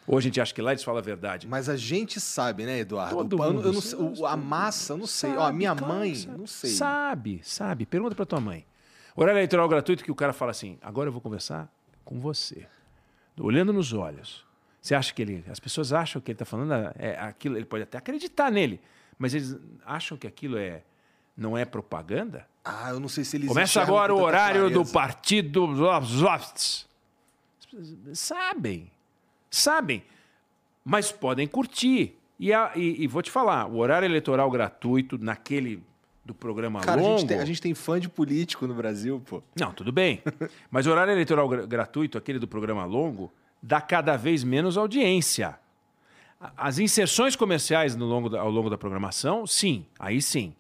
Ou 0.07 0.19
a 0.19 0.21
gente 0.21 0.41
acha 0.41 0.55
que 0.55 0.63
lá 0.63 0.71
eles 0.73 0.85
falam 0.85 1.01
a 1.01 1.03
verdade. 1.03 1.47
Mas 1.49 1.69
a 1.69 1.77
gente 1.77 2.21
sabe, 2.21 2.65
né, 2.65 2.79
Eduardo? 2.79 3.17
Todo 3.17 3.39
mundo, 3.39 3.63
eu 3.63 3.73
não 3.73 3.81
sei, 3.81 3.99
o, 3.99 4.27
a 4.27 4.37
massa, 4.37 4.93
eu 4.93 4.97
não 4.99 5.07
sei. 5.07 5.31
Sabe, 5.31 5.43
Ó, 5.43 5.47
a 5.47 5.53
minha 5.53 5.75
claro, 5.75 5.95
mãe, 5.95 6.15
sabe. 6.15 6.39
não 6.39 6.47
sei. 6.47 6.71
Sabe, 6.71 7.41
sabe. 7.43 7.87
Pergunta 7.87 8.15
pra 8.15 8.25
tua 8.25 8.41
mãe. 8.41 8.65
Horário 9.17 9.39
eleitoral 9.39 9.69
gratuito 9.69 10.05
que 10.05 10.11
o 10.11 10.15
cara 10.15 10.33
fala 10.33 10.53
assim: 10.53 10.79
agora 10.81 11.09
eu 11.09 11.13
vou 11.13 11.21
conversar 11.21 11.69
com 12.05 12.21
você. 12.21 12.67
Olhando 13.39 13.73
nos 13.73 13.93
olhos. 13.93 14.45
Você 14.81 14.95
acha 14.95 15.13
que 15.13 15.21
ele. 15.21 15.45
As 15.49 15.59
pessoas 15.59 15.93
acham 15.93 16.23
que 16.23 16.31
ele 16.31 16.37
está 16.37 16.45
falando 16.45 16.73
é, 16.97 17.19
aquilo, 17.19 17.57
ele 17.57 17.67
pode 17.67 17.83
até 17.83 17.99
acreditar 17.99 18.51
nele. 18.53 18.81
Mas 19.19 19.35
eles 19.35 19.57
acham 19.85 20.17
que 20.17 20.27
aquilo 20.27 20.57
é 20.57 20.83
não 21.37 21.57
é 21.57 21.65
propaganda? 21.65 22.47
Ah, 22.65 22.91
eu 22.91 23.01
não 23.01 23.09
sei 23.09 23.25
se 23.25 23.37
eles 23.37 23.49
Começa 23.49 23.81
agora 23.83 24.15
o 24.15 24.21
horário 24.21 24.71
clareza. 24.71 24.85
do 24.85 24.93
partido. 24.93 25.69
Sabem. 28.15 28.91
Sabem. 29.57 30.03
Mas 30.85 31.11
podem 31.11 31.47
curtir. 31.47 32.17
E, 32.39 32.53
a, 32.53 32.73
e, 32.77 33.03
e, 33.03 33.07
vou 33.07 33.23
te 33.23 33.31
falar, 33.31 33.67
o 33.67 33.79
horário 33.79 34.07
eleitoral 34.07 34.51
gratuito 34.51 35.17
naquele 35.19 35.83
do 36.23 36.35
programa 36.35 36.81
Cara, 36.81 37.01
longo... 37.01 37.15
A 37.15 37.19
gente, 37.19 37.29
tem, 37.29 37.39
a 37.39 37.45
gente 37.45 37.63
tem 37.63 37.75
fã 37.75 37.99
de 37.99 38.09
político 38.09 38.67
no 38.67 38.75
Brasil, 38.75 39.23
pô. 39.25 39.43
Não, 39.59 39.73
tudo 39.73 39.91
bem. 39.91 40.23
Mas 40.71 40.87
o 40.87 40.91
horário 40.91 41.13
eleitoral 41.13 41.49
gratuito, 41.49 42.19
aquele 42.19 42.39
do 42.39 42.47
programa 42.47 42.85
longo, 42.85 43.33
dá 43.63 43.81
cada 43.81 44.17
vez 44.17 44.45
menos 44.45 44.77
audiência. 44.77 45.59
As 46.57 46.79
inserções 46.79 47.35
comerciais 47.35 47.97
no 47.97 48.05
longo 48.05 48.37
ao 48.37 48.51
longo 48.51 48.69
da 48.69 48.77
programação, 48.77 49.47
sim, 49.47 49.87
aí 49.99 50.21
sim. 50.21 50.55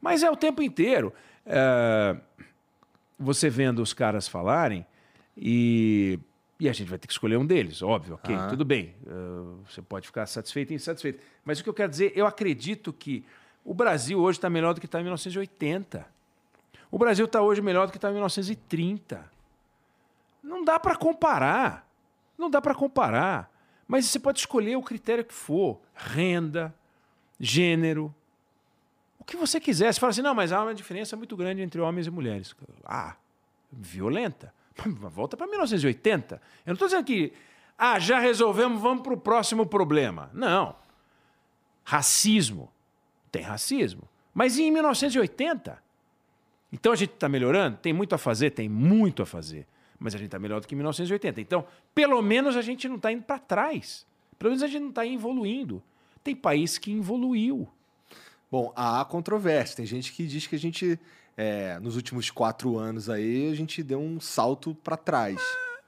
Mas 0.00 0.22
é 0.22 0.30
o 0.30 0.36
tempo 0.36 0.62
inteiro. 0.62 1.12
É, 1.44 2.16
você 3.18 3.50
vendo 3.50 3.82
os 3.82 3.92
caras 3.92 4.26
falarem 4.26 4.86
e, 5.36 6.18
e 6.58 6.68
a 6.68 6.72
gente 6.72 6.88
vai 6.88 6.98
ter 6.98 7.06
que 7.06 7.12
escolher 7.12 7.36
um 7.36 7.44
deles, 7.44 7.82
óbvio, 7.82 8.14
ok, 8.14 8.36
tudo 8.48 8.64
bem. 8.64 8.94
Uh, 9.06 9.58
você 9.68 9.82
pode 9.82 10.06
ficar 10.06 10.26
satisfeito 10.26 10.72
e 10.72 10.76
insatisfeito. 10.76 11.20
Mas 11.44 11.58
o 11.58 11.64
que 11.64 11.68
eu 11.68 11.74
quero 11.74 11.90
dizer, 11.90 12.12
eu 12.14 12.26
acredito 12.26 12.92
que 12.92 13.24
o 13.64 13.74
Brasil 13.74 14.20
hoje 14.20 14.38
está 14.38 14.48
melhor 14.48 14.72
do 14.74 14.80
que 14.80 14.86
está 14.86 15.00
em 15.00 15.02
1980. 15.02 16.06
O 16.90 16.98
Brasil 16.98 17.24
está 17.24 17.42
hoje 17.42 17.60
melhor 17.60 17.86
do 17.86 17.90
que 17.90 17.98
está 17.98 18.08
em 18.10 18.12
1930. 18.12 19.28
Não 20.42 20.64
dá 20.64 20.78
para 20.78 20.94
comparar. 20.94 21.88
Não 22.38 22.48
dá 22.48 22.60
para 22.60 22.74
comparar. 22.74 23.50
Mas 23.88 24.06
você 24.06 24.18
pode 24.18 24.38
escolher 24.38 24.76
o 24.76 24.82
critério 24.82 25.24
que 25.24 25.34
for: 25.34 25.80
renda, 25.94 26.74
gênero, 27.40 28.14
o 29.18 29.24
que 29.24 29.36
você 29.36 29.58
quiser. 29.58 29.92
Você 29.92 29.98
fala 29.98 30.10
assim, 30.10 30.22
não, 30.22 30.34
mas 30.34 30.52
há 30.52 30.62
uma 30.62 30.74
diferença 30.74 31.16
muito 31.16 31.36
grande 31.36 31.62
entre 31.62 31.80
homens 31.80 32.06
e 32.06 32.10
mulheres. 32.10 32.54
Ah, 32.84 33.16
violenta. 33.72 34.52
Volta 35.10 35.36
para 35.36 35.46
1980. 35.46 36.34
Eu 36.34 36.40
não 36.66 36.72
estou 36.74 36.88
dizendo 36.88 37.04
que, 37.04 37.32
ah, 37.78 37.98
já 37.98 38.18
resolvemos, 38.18 38.80
vamos 38.80 39.02
para 39.02 39.14
o 39.14 39.16
próximo 39.16 39.66
problema. 39.66 40.30
Não. 40.32 40.74
Racismo. 41.84 42.72
Tem 43.30 43.42
racismo. 43.42 44.08
Mas 44.32 44.58
em 44.58 44.70
1980? 44.70 45.82
Então 46.72 46.92
a 46.92 46.96
gente 46.96 47.12
está 47.12 47.28
melhorando? 47.28 47.76
Tem 47.76 47.92
muito 47.92 48.14
a 48.14 48.18
fazer? 48.18 48.50
Tem 48.50 48.68
muito 48.68 49.22
a 49.22 49.26
fazer 49.26 49.66
mas 50.04 50.14
a 50.14 50.18
gente 50.18 50.26
está 50.26 50.38
melhor 50.38 50.60
do 50.60 50.66
que 50.66 50.74
em 50.74 50.76
1980. 50.76 51.40
Então, 51.40 51.64
pelo 51.94 52.20
menos 52.20 52.56
a 52.56 52.62
gente 52.62 52.86
não 52.88 52.96
está 52.96 53.10
indo 53.10 53.22
para 53.22 53.38
trás. 53.38 54.06
Pelo 54.38 54.50
menos 54.50 54.62
a 54.62 54.66
gente 54.66 54.82
não 54.82 54.90
está 54.90 55.06
evoluindo. 55.06 55.82
Tem 56.22 56.36
país 56.36 56.76
que 56.76 56.92
evoluiu. 56.92 57.66
Bom, 58.50 58.70
há 58.76 59.02
controvérsia. 59.06 59.76
Tem 59.76 59.86
gente 59.86 60.12
que 60.12 60.26
diz 60.26 60.46
que 60.46 60.56
a 60.56 60.58
gente 60.58 60.98
é, 61.36 61.78
nos 61.80 61.96
últimos 61.96 62.30
quatro 62.30 62.78
anos 62.78 63.10
aí, 63.10 63.50
a 63.50 63.54
gente 63.54 63.82
deu 63.82 64.00
um 64.00 64.20
salto 64.20 64.74
para 64.74 64.96
trás. 64.96 65.40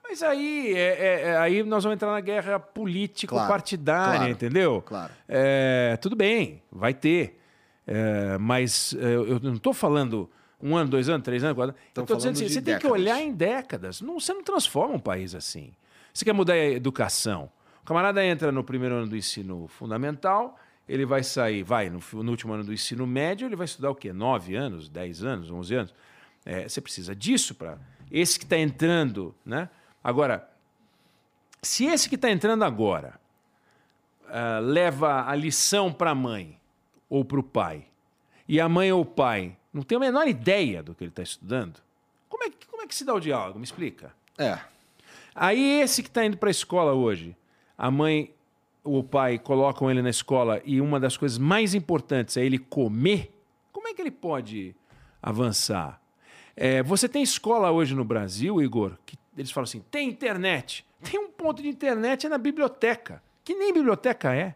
Mas 0.09 0.23
aí, 0.23 0.73
é, 0.75 0.79
é, 0.79 1.23
é, 1.29 1.37
aí 1.37 1.63
nós 1.63 1.83
vamos 1.85 1.97
entrar 1.97 2.13
na 2.13 2.21
guerra 2.21 2.59
político-partidária, 2.59 4.19
claro, 4.19 4.33
entendeu? 4.33 4.83
Claro. 4.83 5.13
É, 5.29 5.97
tudo 6.01 6.15
bem, 6.15 6.63
vai 6.71 6.95
ter. 6.95 7.41
É, 7.87 8.39
mas 8.39 8.95
é, 8.99 9.15
eu 9.15 9.41
não 9.41 9.55
estou 9.55 9.73
falando 9.73 10.31
um 10.61 10.77
ano, 10.77 10.91
dois 10.91 11.09
anos, 11.09 11.25
três 11.25 11.43
anos, 11.45 11.57
quatro 11.57 11.75
anos. 11.75 11.89
estou 11.89 12.17
dizendo 12.17 12.35
assim, 12.35 12.49
você 12.49 12.61
décadas. 12.61 12.83
tem 12.83 12.91
que 12.91 12.93
olhar 12.93 13.21
em 13.21 13.33
décadas. 13.33 14.01
Não, 14.01 14.19
você 14.19 14.33
não 14.33 14.43
transforma 14.43 14.95
um 14.95 15.01
país 15.01 15.35
assim. 15.35 15.73
Você 16.13 16.25
quer 16.25 16.33
mudar 16.33 16.55
a 16.55 16.71
educação. 16.71 17.51
O 17.83 17.87
camarada 17.87 18.25
entra 18.25 18.51
no 18.51 18.65
primeiro 18.65 18.95
ano 18.97 19.07
do 19.07 19.17
ensino 19.17 19.69
fundamental, 19.69 20.59
ele 20.89 21.05
vai 21.05 21.23
sair, 21.23 21.63
vai, 21.63 21.91
no, 21.91 22.01
no 22.13 22.31
último 22.31 22.53
ano 22.53 22.65
do 22.65 22.73
ensino 22.73 23.07
médio, 23.07 23.47
ele 23.47 23.57
vai 23.57 23.65
estudar 23.65 23.91
o 23.91 23.95
quê? 23.95 24.13
Nove 24.13 24.55
anos, 24.55 24.89
dez 24.89 25.23
anos, 25.23 25.51
onze 25.51 25.75
anos? 25.75 25.95
É, 26.45 26.69
você 26.69 26.81
precisa 26.81 27.15
disso 27.15 27.55
para. 27.55 27.79
Esse 28.11 28.39
que 28.39 28.45
está 28.45 28.57
entrando, 28.57 29.35
né? 29.45 29.69
Agora, 30.03 30.49
se 31.61 31.87
esse 31.87 32.09
que 32.09 32.15
está 32.15 32.31
entrando 32.31 32.63
agora 32.63 33.19
uh, 34.27 34.61
leva 34.63 35.29
a 35.29 35.35
lição 35.35 35.93
para 35.93 36.13
a 36.13 36.15
mãe 36.15 36.61
ou 37.09 37.25
para 37.25 37.41
o 37.41 37.43
pai, 37.43 37.89
e 38.49 38.61
a 38.61 38.69
mãe 38.69 38.93
ou 38.93 39.01
o 39.01 39.05
pai 39.05 39.57
não 39.73 39.83
tem 39.83 39.97
a 39.97 40.01
menor 40.01 40.29
ideia 40.29 40.85
do 40.85 40.95
que 40.95 41.03
ele 41.03 41.11
está 41.11 41.25
estudando, 41.25 41.81
como 42.29 42.45
é, 42.45 42.51
que, 42.51 42.65
como 42.69 42.83
é 42.83 42.87
que 42.87 42.95
se 42.95 43.05
dá 43.05 43.13
o 43.13 43.19
diálogo? 43.19 43.59
Me 43.59 43.65
explica. 43.65 44.15
É. 44.39 44.57
Aí 45.35 45.81
esse 45.81 46.01
que 46.01 46.09
está 46.09 46.25
indo 46.25 46.37
para 46.37 46.49
a 46.49 46.53
escola 46.53 46.93
hoje, 46.93 47.37
a 47.77 47.91
mãe 47.91 48.33
o 48.87 49.03
pai 49.03 49.39
colocam 49.39 49.91
ele 49.91 50.01
na 50.01 50.11
escola 50.11 50.63
e 50.65 50.81
uma 50.81 50.99
das 50.99 51.17
coisas 51.17 51.37
mais 51.37 51.75
importantes 51.75 52.37
é 52.37 52.45
ele 52.45 52.59
comer, 52.59 53.33
como 53.73 53.89
é 53.89 53.95
que 53.95 54.01
ele 54.01 54.11
pode 54.11 54.75
avançar? 55.23 56.01
É, 56.57 56.83
você 56.83 57.09
tem 57.09 57.23
escola 57.23 57.71
hoje 57.71 57.95
no 57.95 58.05
Brasil, 58.05 58.63
Igor, 58.63 58.97
que 59.05 59.19
eles 59.37 59.51
falam 59.51 59.65
assim: 59.65 59.85
tem 59.91 60.09
internet. 60.09 60.87
Tem 61.03 61.21
um 61.21 61.31
ponto 61.31 61.63
de 61.63 61.69
internet 61.69 62.27
é 62.27 62.29
na 62.29 62.39
biblioteca, 62.39 63.23
que 63.45 63.55
nem 63.55 63.73
biblioteca 63.73 64.35
é. 64.35 64.55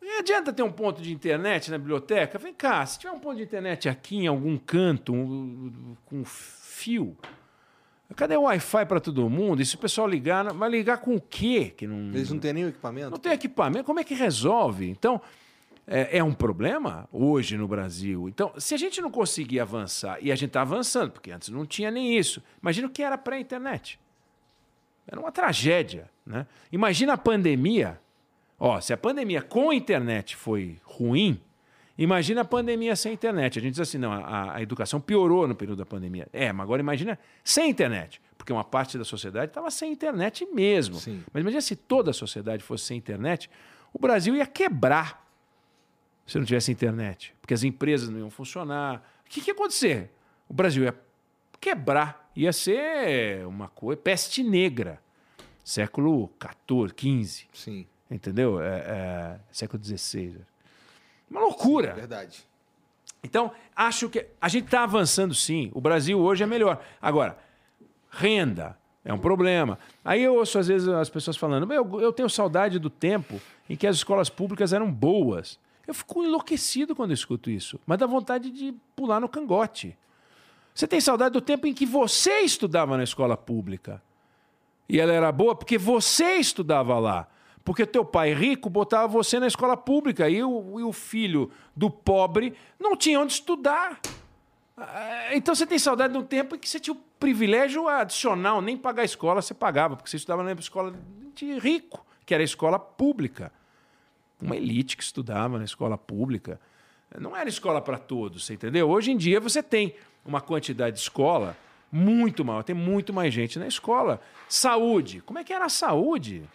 Não 0.00 0.20
adianta 0.20 0.52
ter 0.52 0.62
um 0.62 0.72
ponto 0.72 1.02
de 1.02 1.12
internet 1.12 1.70
na 1.70 1.76
biblioteca. 1.76 2.38
Vem 2.38 2.54
cá, 2.54 2.84
se 2.86 2.98
tiver 2.98 3.12
um 3.12 3.18
ponto 3.18 3.36
de 3.36 3.42
internet 3.42 3.88
aqui 3.88 4.16
em 4.16 4.26
algum 4.26 4.56
canto, 4.56 5.12
um, 5.12 5.94
com 6.06 6.24
fio, 6.24 7.16
cadê 8.14 8.36
o 8.36 8.42
Wi-Fi 8.42 8.86
para 8.86 9.00
todo 9.00 9.28
mundo? 9.28 9.60
E 9.60 9.66
se 9.66 9.74
o 9.74 9.78
pessoal 9.78 10.08
ligar, 10.08 10.52
vai 10.54 10.70
ligar 10.70 10.98
com 10.98 11.14
o 11.14 11.20
quê? 11.20 11.72
Que 11.76 11.86
não, 11.86 12.14
Eles 12.14 12.30
não 12.30 12.38
têm 12.38 12.52
nem 12.52 12.64
equipamento? 12.64 13.10
Não 13.10 13.18
tem 13.18 13.32
equipamento. 13.32 13.84
Como 13.84 14.00
é 14.00 14.04
que 14.04 14.14
resolve? 14.14 14.88
Então, 14.88 15.20
é, 15.86 16.18
é, 16.18 16.24
um 16.24 16.32
problema 16.32 17.08
hoje 17.12 17.56
no 17.56 17.68
Brasil. 17.68 18.28
Então, 18.28 18.52
se 18.58 18.74
a 18.74 18.78
gente 18.78 19.00
não 19.00 19.10
conseguir 19.10 19.60
avançar, 19.60 20.18
e 20.22 20.30
a 20.30 20.34
gente 20.34 20.48
está 20.48 20.62
avançando, 20.62 21.12
porque 21.12 21.30
antes 21.30 21.48
não 21.48 21.66
tinha 21.66 21.90
nem 21.90 22.16
isso, 22.16 22.42
imagina 22.62 22.86
o 22.86 22.90
que 22.90 23.02
era 23.02 23.16
pré-internet. 23.16 23.98
Era 25.06 25.20
uma 25.20 25.32
tragédia. 25.32 26.10
Né? 26.26 26.46
Imagina 26.70 27.14
a 27.14 27.18
pandemia. 27.18 27.98
Ó, 28.58 28.80
se 28.80 28.92
a 28.92 28.96
pandemia 28.96 29.40
com 29.40 29.70
a 29.70 29.74
internet 29.74 30.36
foi 30.36 30.78
ruim, 30.82 31.40
imagina 31.98 32.42
a 32.42 32.44
pandemia 32.44 32.94
sem 32.94 33.12
internet. 33.12 33.58
A 33.58 33.62
gente 33.62 33.72
diz 33.72 33.80
assim, 33.80 33.98
não, 33.98 34.12
a, 34.12 34.54
a 34.54 34.62
educação 34.62 35.00
piorou 35.00 35.46
no 35.46 35.54
período 35.54 35.78
da 35.78 35.86
pandemia. 35.86 36.28
É, 36.32 36.52
mas 36.52 36.64
agora 36.64 36.80
imagina 36.80 37.18
sem 37.44 37.68
internet. 37.68 38.20
Porque 38.38 38.52
uma 38.52 38.64
parte 38.64 38.96
da 38.96 39.04
sociedade 39.04 39.50
estava 39.50 39.70
sem 39.70 39.92
internet 39.92 40.46
mesmo. 40.52 40.96
Sim. 40.96 41.22
Mas 41.32 41.40
imagina 41.40 41.60
se 41.60 41.76
toda 41.76 42.12
a 42.12 42.14
sociedade 42.14 42.62
fosse 42.62 42.84
sem 42.84 42.96
internet, 42.96 43.50
o 43.92 43.98
Brasil 43.98 44.34
ia 44.36 44.46
quebrar 44.46 45.28
se 46.28 46.38
não 46.38 46.44
tivesse 46.44 46.70
internet, 46.70 47.34
porque 47.40 47.54
as 47.54 47.64
empresas 47.64 48.10
não 48.10 48.18
iam 48.18 48.30
funcionar. 48.30 49.02
O 49.24 49.30
que, 49.30 49.40
que 49.40 49.50
ia 49.50 49.54
acontecer? 49.54 50.10
O 50.46 50.52
Brasil 50.52 50.84
ia 50.84 50.94
quebrar, 51.58 52.30
ia 52.36 52.52
ser 52.52 53.46
uma 53.46 53.68
coisa, 53.68 54.00
peste 54.00 54.42
negra. 54.42 55.00
Século 55.64 56.30
XIV, 56.66 57.24
XV. 57.24 57.46
Sim. 57.52 57.86
Entendeu? 58.10 58.60
É, 58.60 58.76
é, 58.78 59.40
século 59.50 59.82
XVI. 59.82 60.40
Uma 61.30 61.40
loucura. 61.40 61.90
Sim, 61.90 62.00
verdade. 62.00 62.44
Então, 63.22 63.50
acho 63.74 64.08
que 64.08 64.26
a 64.40 64.48
gente 64.48 64.66
está 64.66 64.82
avançando 64.82 65.34
sim. 65.34 65.70
O 65.74 65.80
Brasil 65.80 66.18
hoje 66.18 66.42
é 66.44 66.46
melhor. 66.46 66.82
Agora, 67.00 67.36
renda 68.10 68.76
é 69.04 69.12
um 69.12 69.18
problema. 69.18 69.78
Aí 70.04 70.22
eu 70.22 70.36
ouço 70.36 70.58
às 70.58 70.68
vezes 70.68 70.88
as 70.88 71.10
pessoas 71.10 71.36
falando: 71.36 71.72
eu, 71.72 72.00
eu 72.00 72.12
tenho 72.12 72.28
saudade 72.30 72.78
do 72.78 72.90
tempo 72.90 73.40
em 73.68 73.76
que 73.76 73.86
as 73.86 73.96
escolas 73.96 74.28
públicas 74.28 74.72
eram 74.72 74.90
boas. 74.90 75.58
Eu 75.86 75.94
fico 75.94 76.22
enlouquecido 76.22 76.94
quando 76.94 77.12
escuto 77.12 77.50
isso, 77.50 77.80
mas 77.86 77.98
dá 77.98 78.06
vontade 78.06 78.50
de 78.50 78.74
pular 78.94 79.20
no 79.20 79.28
cangote. 79.28 79.96
Você 80.74 80.86
tem 80.86 81.00
saudade 81.00 81.32
do 81.32 81.40
tempo 81.40 81.66
em 81.66 81.74
que 81.74 81.86
você 81.86 82.40
estudava 82.40 82.96
na 82.96 83.02
escola 83.02 83.36
pública. 83.36 84.00
E 84.88 85.00
ela 85.00 85.12
era 85.12 85.32
boa 85.32 85.54
porque 85.54 85.76
você 85.76 86.36
estudava 86.36 86.98
lá. 86.98 87.26
Porque 87.68 87.84
teu 87.84 88.02
pai 88.02 88.32
rico 88.32 88.70
botava 88.70 89.06
você 89.08 89.38
na 89.38 89.46
escola 89.46 89.76
pública 89.76 90.26
e 90.26 90.42
o, 90.42 90.80
e 90.80 90.82
o 90.82 90.90
filho 90.90 91.50
do 91.76 91.90
pobre 91.90 92.54
não 92.80 92.96
tinha 92.96 93.20
onde 93.20 93.34
estudar. 93.34 94.00
Ah, 94.74 95.28
então 95.34 95.54
você 95.54 95.66
tem 95.66 95.78
saudade 95.78 96.14
de 96.14 96.18
um 96.18 96.24
tempo 96.24 96.56
em 96.56 96.58
que 96.58 96.66
você 96.66 96.80
tinha 96.80 96.94
o 96.94 97.00
privilégio 97.20 97.86
adicional, 97.86 98.62
nem 98.62 98.74
pagar 98.74 99.02
a 99.02 99.04
escola 99.04 99.42
você 99.42 99.52
pagava, 99.52 99.96
porque 99.96 100.08
você 100.08 100.16
estudava 100.16 100.42
na 100.42 100.52
escola 100.52 100.94
de 101.34 101.58
rico, 101.58 102.06
que 102.24 102.32
era 102.32 102.42
a 102.42 102.46
escola 102.46 102.78
pública 102.78 103.52
uma 104.40 104.56
elite 104.56 104.96
que 104.96 105.02
estudava 105.02 105.58
na 105.58 105.64
escola 105.66 105.98
pública. 105.98 106.58
Não 107.18 107.36
era 107.36 107.50
escola 107.50 107.82
para 107.82 107.98
todos, 107.98 108.46
você 108.46 108.54
entendeu? 108.54 108.88
Hoje 108.88 109.10
em 109.10 109.16
dia 109.18 109.40
você 109.40 109.62
tem 109.62 109.94
uma 110.24 110.40
quantidade 110.40 110.96
de 110.96 111.02
escola 111.02 111.54
muito 111.92 112.46
maior, 112.46 112.62
tem 112.62 112.74
muito 112.74 113.12
mais 113.12 113.34
gente 113.34 113.58
na 113.58 113.68
escola. 113.68 114.22
Saúde, 114.48 115.20
como 115.20 115.38
é 115.38 115.44
que 115.44 115.52
era 115.52 115.66
a 115.66 115.68
saúde? 115.68 116.48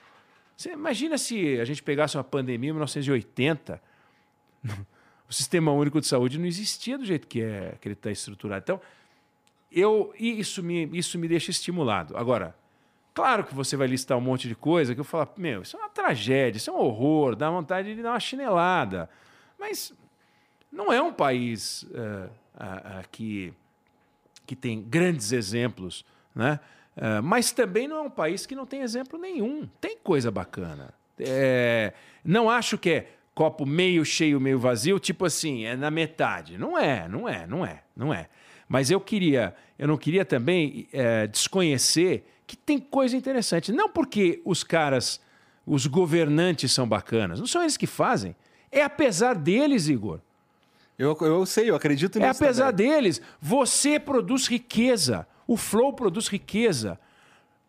Você 0.56 0.72
imagina 0.72 1.18
se 1.18 1.60
a 1.60 1.66
gente 1.66 1.82
pegasse 1.82 2.18
uma 2.18 2.24
pandemia 2.24 2.70
em 2.70 2.74
1980, 2.74 3.82
o 5.30 5.34
sistema 5.34 5.72
único 5.72 6.00
de 6.00 6.08
saúde 6.08 6.38
não 6.38 6.46
existia 6.46 6.98
do 6.98 7.06
jeito 7.06 7.28
que, 7.28 7.42
é, 7.42 7.76
que 7.82 7.88
ele 7.88 7.94
está 7.94 8.12
estruturado. 8.12 8.64
Então, 8.64 8.82
eu, 9.72 10.14
isso, 10.18 10.62
me, 10.62 10.90
isso 10.98 11.18
me 11.18 11.28
deixa 11.28 11.52
estimulado. 11.52 12.16
Agora, 12.16 12.56
Claro 13.14 13.44
que 13.44 13.54
você 13.54 13.78
vai 13.78 13.86
listar 13.86 14.18
um 14.18 14.22
monte 14.22 14.48
de 14.48 14.56
coisa 14.56 14.96
que 14.96 15.00
eu 15.00 15.06
falo, 15.06 15.30
meu, 15.38 15.62
isso 15.62 15.78
é 15.78 15.80
uma 15.80 15.90
tragédia, 15.90 16.58
isso 16.58 16.70
é 16.70 16.74
um 16.74 16.78
horror, 16.78 17.36
dá 17.36 17.50
vontade 17.50 17.94
de 17.94 18.02
dar 18.02 18.12
uma 18.12 18.20
chinelada. 18.20 19.08
Mas 19.60 19.94
não 20.72 20.92
é 20.92 21.00
um 21.00 21.14
país 21.14 21.84
uh, 21.84 21.88
uh, 21.88 23.02
uh, 23.02 23.10
que, 23.12 23.54
que 24.48 24.56
tem 24.56 24.82
grandes 24.82 25.32
exemplos, 25.32 26.04
né? 26.34 26.60
Mas 27.24 27.52
também 27.52 27.88
não 27.88 27.98
é 27.98 28.02
um 28.02 28.10
país 28.10 28.46
que 28.46 28.56
não 28.56 28.66
tem 28.66 28.82
exemplo 28.82 29.20
nenhum. 29.20 29.68
Tem 29.82 29.98
coisa 29.98 30.30
bacana. 30.30 30.94
É, 31.20 31.94
não 32.24 32.50
acho 32.50 32.78
que 32.78 32.90
é 32.90 33.08
copo 33.34 33.66
meio 33.66 34.06
cheio, 34.06 34.40
meio 34.40 34.60
vazio, 34.60 35.00
tipo 35.00 35.26
assim, 35.26 35.66
é 35.66 35.76
na 35.76 35.90
metade. 35.90 36.58
Não 36.58 36.78
é, 36.78 37.08
não 37.08 37.28
é, 37.28 37.48
não 37.48 37.66
é, 37.66 37.84
não 37.96 38.14
é. 38.14 38.28
Mas 38.68 38.90
eu 38.92 39.00
queria, 39.00 39.56
eu 39.78 39.88
não 39.88 39.98
queria 39.98 40.24
também 40.24 40.88
é, 40.94 41.28
desconhecer 41.28 42.26
que 42.46 42.56
tem 42.56 42.80
coisa 42.80 43.16
interessante. 43.16 43.72
Não 43.72 43.90
porque 43.90 44.42
os 44.46 44.64
caras, 44.64 45.20
os 45.66 45.88
governantes 45.88 46.72
são 46.72 46.88
bacanas, 46.88 47.40
não 47.40 47.48
são 47.48 47.62
eles 47.62 47.78
que 47.78 47.88
fazem. 47.88 48.36
É 48.72 48.84
apesar 48.84 49.36
deles, 49.36 49.88
Igor. 49.88 50.20
Eu, 50.98 51.18
eu 51.22 51.46
sei, 51.46 51.70
eu 51.70 51.76
acredito 51.76 52.20
nisso. 52.20 52.28
É 52.28 52.30
apesar 52.30 52.72
também. 52.72 52.88
deles. 52.88 53.22
Você 53.42 54.00
produz 54.00 54.48
riqueza. 54.48 55.28
O 55.48 55.58
Flow 55.58 55.94
produz 55.94 56.28
riqueza. 56.28 57.00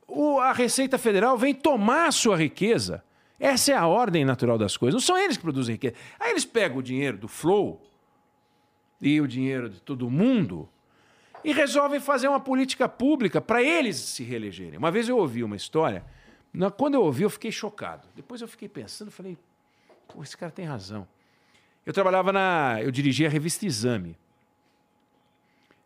O, 0.06 0.38
a 0.38 0.52
Receita 0.52 0.98
Federal 0.98 1.36
vem 1.36 1.55
tomar 1.55 2.06
a 2.06 2.12
sua 2.12 2.36
riqueza. 2.36 3.02
Essa 3.38 3.72
é 3.72 3.74
a 3.74 3.86
ordem 3.86 4.24
natural 4.24 4.56
das 4.56 4.76
coisas. 4.76 4.94
Não 4.94 5.06
são 5.06 5.18
eles 5.18 5.36
que 5.36 5.42
produzem 5.42 5.74
riqueza. 5.74 5.94
Aí 6.18 6.30
eles 6.30 6.44
pegam 6.44 6.78
o 6.78 6.82
dinheiro 6.82 7.18
do 7.18 7.28
Flow 7.28 7.80
e 9.01 9.20
o 9.20 9.28
dinheiro 9.28 9.68
de 9.68 9.80
todo 9.80 10.09
mundo 10.09 10.68
e 11.44 11.52
resolvem 11.52 12.01
fazer 12.01 12.26
uma 12.26 12.40
política 12.40 12.88
pública 12.88 13.40
para 13.40 13.62
eles 13.62 13.96
se 13.96 14.24
reelegerem. 14.24 14.78
Uma 14.78 14.90
vez 14.90 15.09
eu 15.09 15.18
ouvi 15.18 15.44
uma 15.44 15.56
história, 15.56 16.02
quando 16.76 16.94
eu 16.94 17.02
ouvi 17.02 17.22
eu 17.22 17.30
fiquei 17.30 17.52
chocado. 17.52 18.09
Depois 18.16 18.40
eu 18.40 18.48
fiquei 18.48 18.68
pensando, 18.68 19.10
falei, 19.10 19.36
pô, 20.09 20.22
esse 20.22 20.36
cara 20.36 20.51
tem 20.51 20.64
razão. 20.64 21.06
Eu 21.84 21.92
trabalhava 21.92 22.32
na, 22.32 22.78
eu 22.80 22.90
dirigia 22.90 23.26
a 23.26 23.30
revista 23.30 23.66
Exame. 23.66 24.16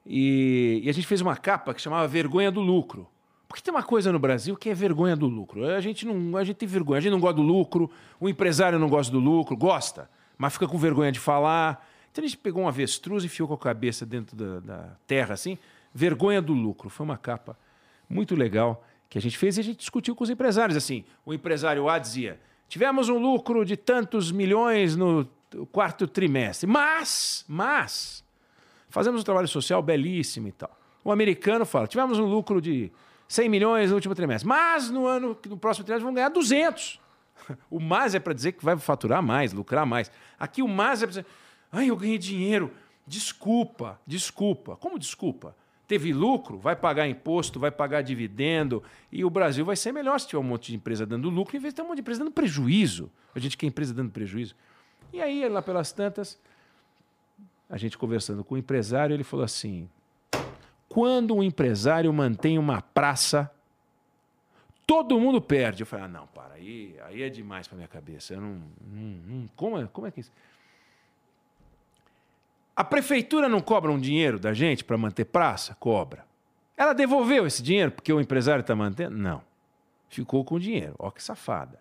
E, 0.08 0.80
e 0.82 0.88
a 0.88 0.92
gente 0.92 1.06
fez 1.06 1.20
uma 1.20 1.36
capa 1.36 1.74
que 1.74 1.82
chamava 1.82 2.08
Vergonha 2.08 2.50
do 2.50 2.60
Lucro. 2.60 3.06
Porque 3.48 3.62
tem 3.62 3.72
uma 3.72 3.82
coisa 3.82 4.12
no 4.12 4.18
Brasil 4.18 4.56
que 4.56 4.68
é 4.68 4.74
vergonha 4.74 5.16
do 5.16 5.26
lucro. 5.26 5.64
A 5.64 5.80
gente 5.80 6.06
não, 6.06 6.36
a 6.36 6.44
gente 6.44 6.56
tem 6.56 6.68
vergonha, 6.68 6.98
a 6.98 7.00
gente 7.00 7.12
não 7.12 7.18
gosta 7.18 7.36
do 7.36 7.42
lucro, 7.42 7.90
o 8.20 8.28
empresário 8.28 8.78
não 8.78 8.90
gosta 8.90 9.10
do 9.10 9.18
lucro, 9.18 9.56
gosta, 9.56 10.08
mas 10.36 10.52
fica 10.52 10.68
com 10.68 10.76
vergonha 10.76 11.10
de 11.10 11.18
falar. 11.18 11.88
Então 12.12 12.22
a 12.22 12.28
gente 12.28 12.36
pegou 12.36 12.62
um 12.62 12.68
avestruz 12.68 13.22
e 13.22 13.26
enfiou 13.26 13.48
com 13.48 13.54
a 13.54 13.58
cabeça 13.58 14.04
dentro 14.04 14.36
da, 14.36 14.60
da 14.60 14.96
terra, 15.06 15.32
assim. 15.32 15.56
Vergonha 15.94 16.42
do 16.42 16.52
lucro. 16.52 16.90
Foi 16.90 17.04
uma 17.04 17.16
capa 17.16 17.58
muito 18.08 18.36
legal 18.36 18.84
que 19.08 19.16
a 19.16 19.20
gente 19.20 19.38
fez 19.38 19.56
e 19.56 19.60
a 19.60 19.64
gente 19.64 19.78
discutiu 19.78 20.14
com 20.14 20.24
os 20.24 20.30
empresários. 20.30 20.76
Assim, 20.76 21.04
o 21.24 21.32
empresário 21.32 21.88
A 21.88 21.98
dizia: 21.98 22.38
tivemos 22.68 23.08
um 23.08 23.18
lucro 23.18 23.64
de 23.64 23.78
tantos 23.78 24.30
milhões 24.30 24.94
no 24.94 25.26
quarto 25.72 26.06
trimestre, 26.06 26.66
mas, 26.66 27.46
mas, 27.48 28.22
fazemos 28.88 29.20
um 29.20 29.24
trabalho 29.24 29.48
social 29.48 29.82
belíssimo 29.82 30.48
e 30.48 30.52
tal. 30.52 30.76
O 31.04 31.12
americano 31.12 31.64
fala: 31.64 31.86
tivemos 31.86 32.18
um 32.18 32.24
lucro 32.24 32.60
de 32.60 32.90
100 33.28 33.48
milhões 33.48 33.90
no 33.90 33.96
último 33.96 34.14
trimestre, 34.14 34.48
mas 34.48 34.90
no 34.90 35.06
ano, 35.06 35.36
no 35.46 35.56
próximo 35.56 35.84
trimestre 35.84 36.04
vamos 36.04 36.16
ganhar 36.16 36.30
200. 36.30 37.00
O 37.70 37.80
mais 37.80 38.14
é 38.14 38.20
para 38.20 38.34
dizer 38.34 38.52
que 38.52 38.64
vai 38.64 38.76
faturar 38.76 39.22
mais, 39.22 39.52
lucrar 39.52 39.86
mais. 39.86 40.10
Aqui 40.38 40.60
o 40.60 40.68
mais 40.68 41.02
é 41.02 41.06
para 41.06 41.10
dizer: 41.10 41.26
ai, 41.70 41.88
eu 41.88 41.96
ganhei 41.96 42.18
dinheiro. 42.18 42.70
Desculpa, 43.06 43.98
desculpa. 44.06 44.76
Como 44.76 44.98
desculpa? 44.98 45.56
Teve 45.86 46.12
lucro, 46.12 46.58
vai 46.58 46.76
pagar 46.76 47.08
imposto, 47.08 47.58
vai 47.58 47.70
pagar 47.70 48.02
dividendo. 48.02 48.82
E 49.10 49.24
o 49.24 49.30
Brasil 49.30 49.64
vai 49.64 49.76
ser 49.76 49.92
melhor 49.92 50.20
se 50.20 50.28
tiver 50.28 50.40
um 50.40 50.42
monte 50.42 50.72
de 50.72 50.76
empresa 50.76 51.06
dando 51.06 51.30
lucro, 51.30 51.56
em 51.56 51.60
vez 51.60 51.72
de 51.72 51.76
ter 51.76 51.82
um 51.82 51.86
monte 51.86 51.96
de 51.96 52.00
empresa 52.02 52.18
dando 52.18 52.32
prejuízo. 52.32 53.10
A 53.34 53.38
gente 53.38 53.56
quer 53.56 53.66
empresa 53.66 53.94
dando 53.94 54.10
prejuízo. 54.10 54.54
E 55.10 55.22
aí, 55.22 55.48
lá 55.48 55.62
pelas 55.62 55.90
tantas, 55.90 56.38
a 57.68 57.76
gente 57.76 57.98
conversando 57.98 58.42
com 58.42 58.54
o 58.54 58.58
empresário, 58.58 59.14
ele 59.14 59.24
falou 59.24 59.44
assim: 59.44 59.88
quando 60.88 61.34
um 61.34 61.42
empresário 61.42 62.12
mantém 62.12 62.58
uma 62.58 62.80
praça, 62.80 63.50
todo 64.86 65.20
mundo 65.20 65.40
perde. 65.40 65.82
Eu 65.82 65.86
falei: 65.86 66.06
ah, 66.06 66.08
não, 66.08 66.26
para, 66.28 66.54
aí, 66.54 66.96
aí 67.04 67.22
é 67.22 67.28
demais 67.28 67.68
para 67.68 67.76
minha 67.76 67.88
cabeça. 67.88 68.34
Eu 68.34 68.40
não, 68.40 68.62
não, 68.80 69.02
não 69.26 69.48
como, 69.54 69.78
é, 69.78 69.86
como 69.86 70.06
é 70.06 70.10
que 70.10 70.20
é 70.20 70.22
isso? 70.22 70.32
A 72.74 72.84
prefeitura 72.84 73.48
não 73.48 73.60
cobra 73.60 73.90
um 73.90 73.98
dinheiro 73.98 74.38
da 74.38 74.54
gente 74.54 74.84
para 74.84 74.96
manter 74.96 75.24
praça? 75.24 75.74
Cobra. 75.74 76.24
Ela 76.76 76.92
devolveu 76.92 77.44
esse 77.44 77.60
dinheiro 77.60 77.90
porque 77.90 78.12
o 78.12 78.20
empresário 78.20 78.60
está 78.60 78.74
mantendo? 78.74 79.16
Não. 79.16 79.42
Ficou 80.08 80.44
com 80.44 80.54
o 80.54 80.60
dinheiro. 80.60 80.94
Ó, 80.96 81.10
que 81.10 81.22
safada. 81.22 81.80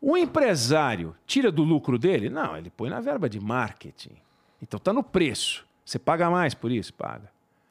O 0.00 0.16
empresário 0.16 1.14
tira 1.26 1.52
do 1.52 1.62
lucro 1.62 1.98
dele? 1.98 2.30
Não, 2.30 2.56
ele 2.56 2.70
põe 2.70 2.88
na 2.88 3.00
verba 3.00 3.28
de 3.28 3.38
marketing. 3.38 4.16
Então 4.62 4.78
está 4.78 4.92
no 4.92 5.02
preço. 5.02 5.66
Você 5.84 5.98
paga 5.98 6.30
mais 6.30 6.54
por 6.54 6.70
isso? 6.70 6.94
Paga. 6.94 7.30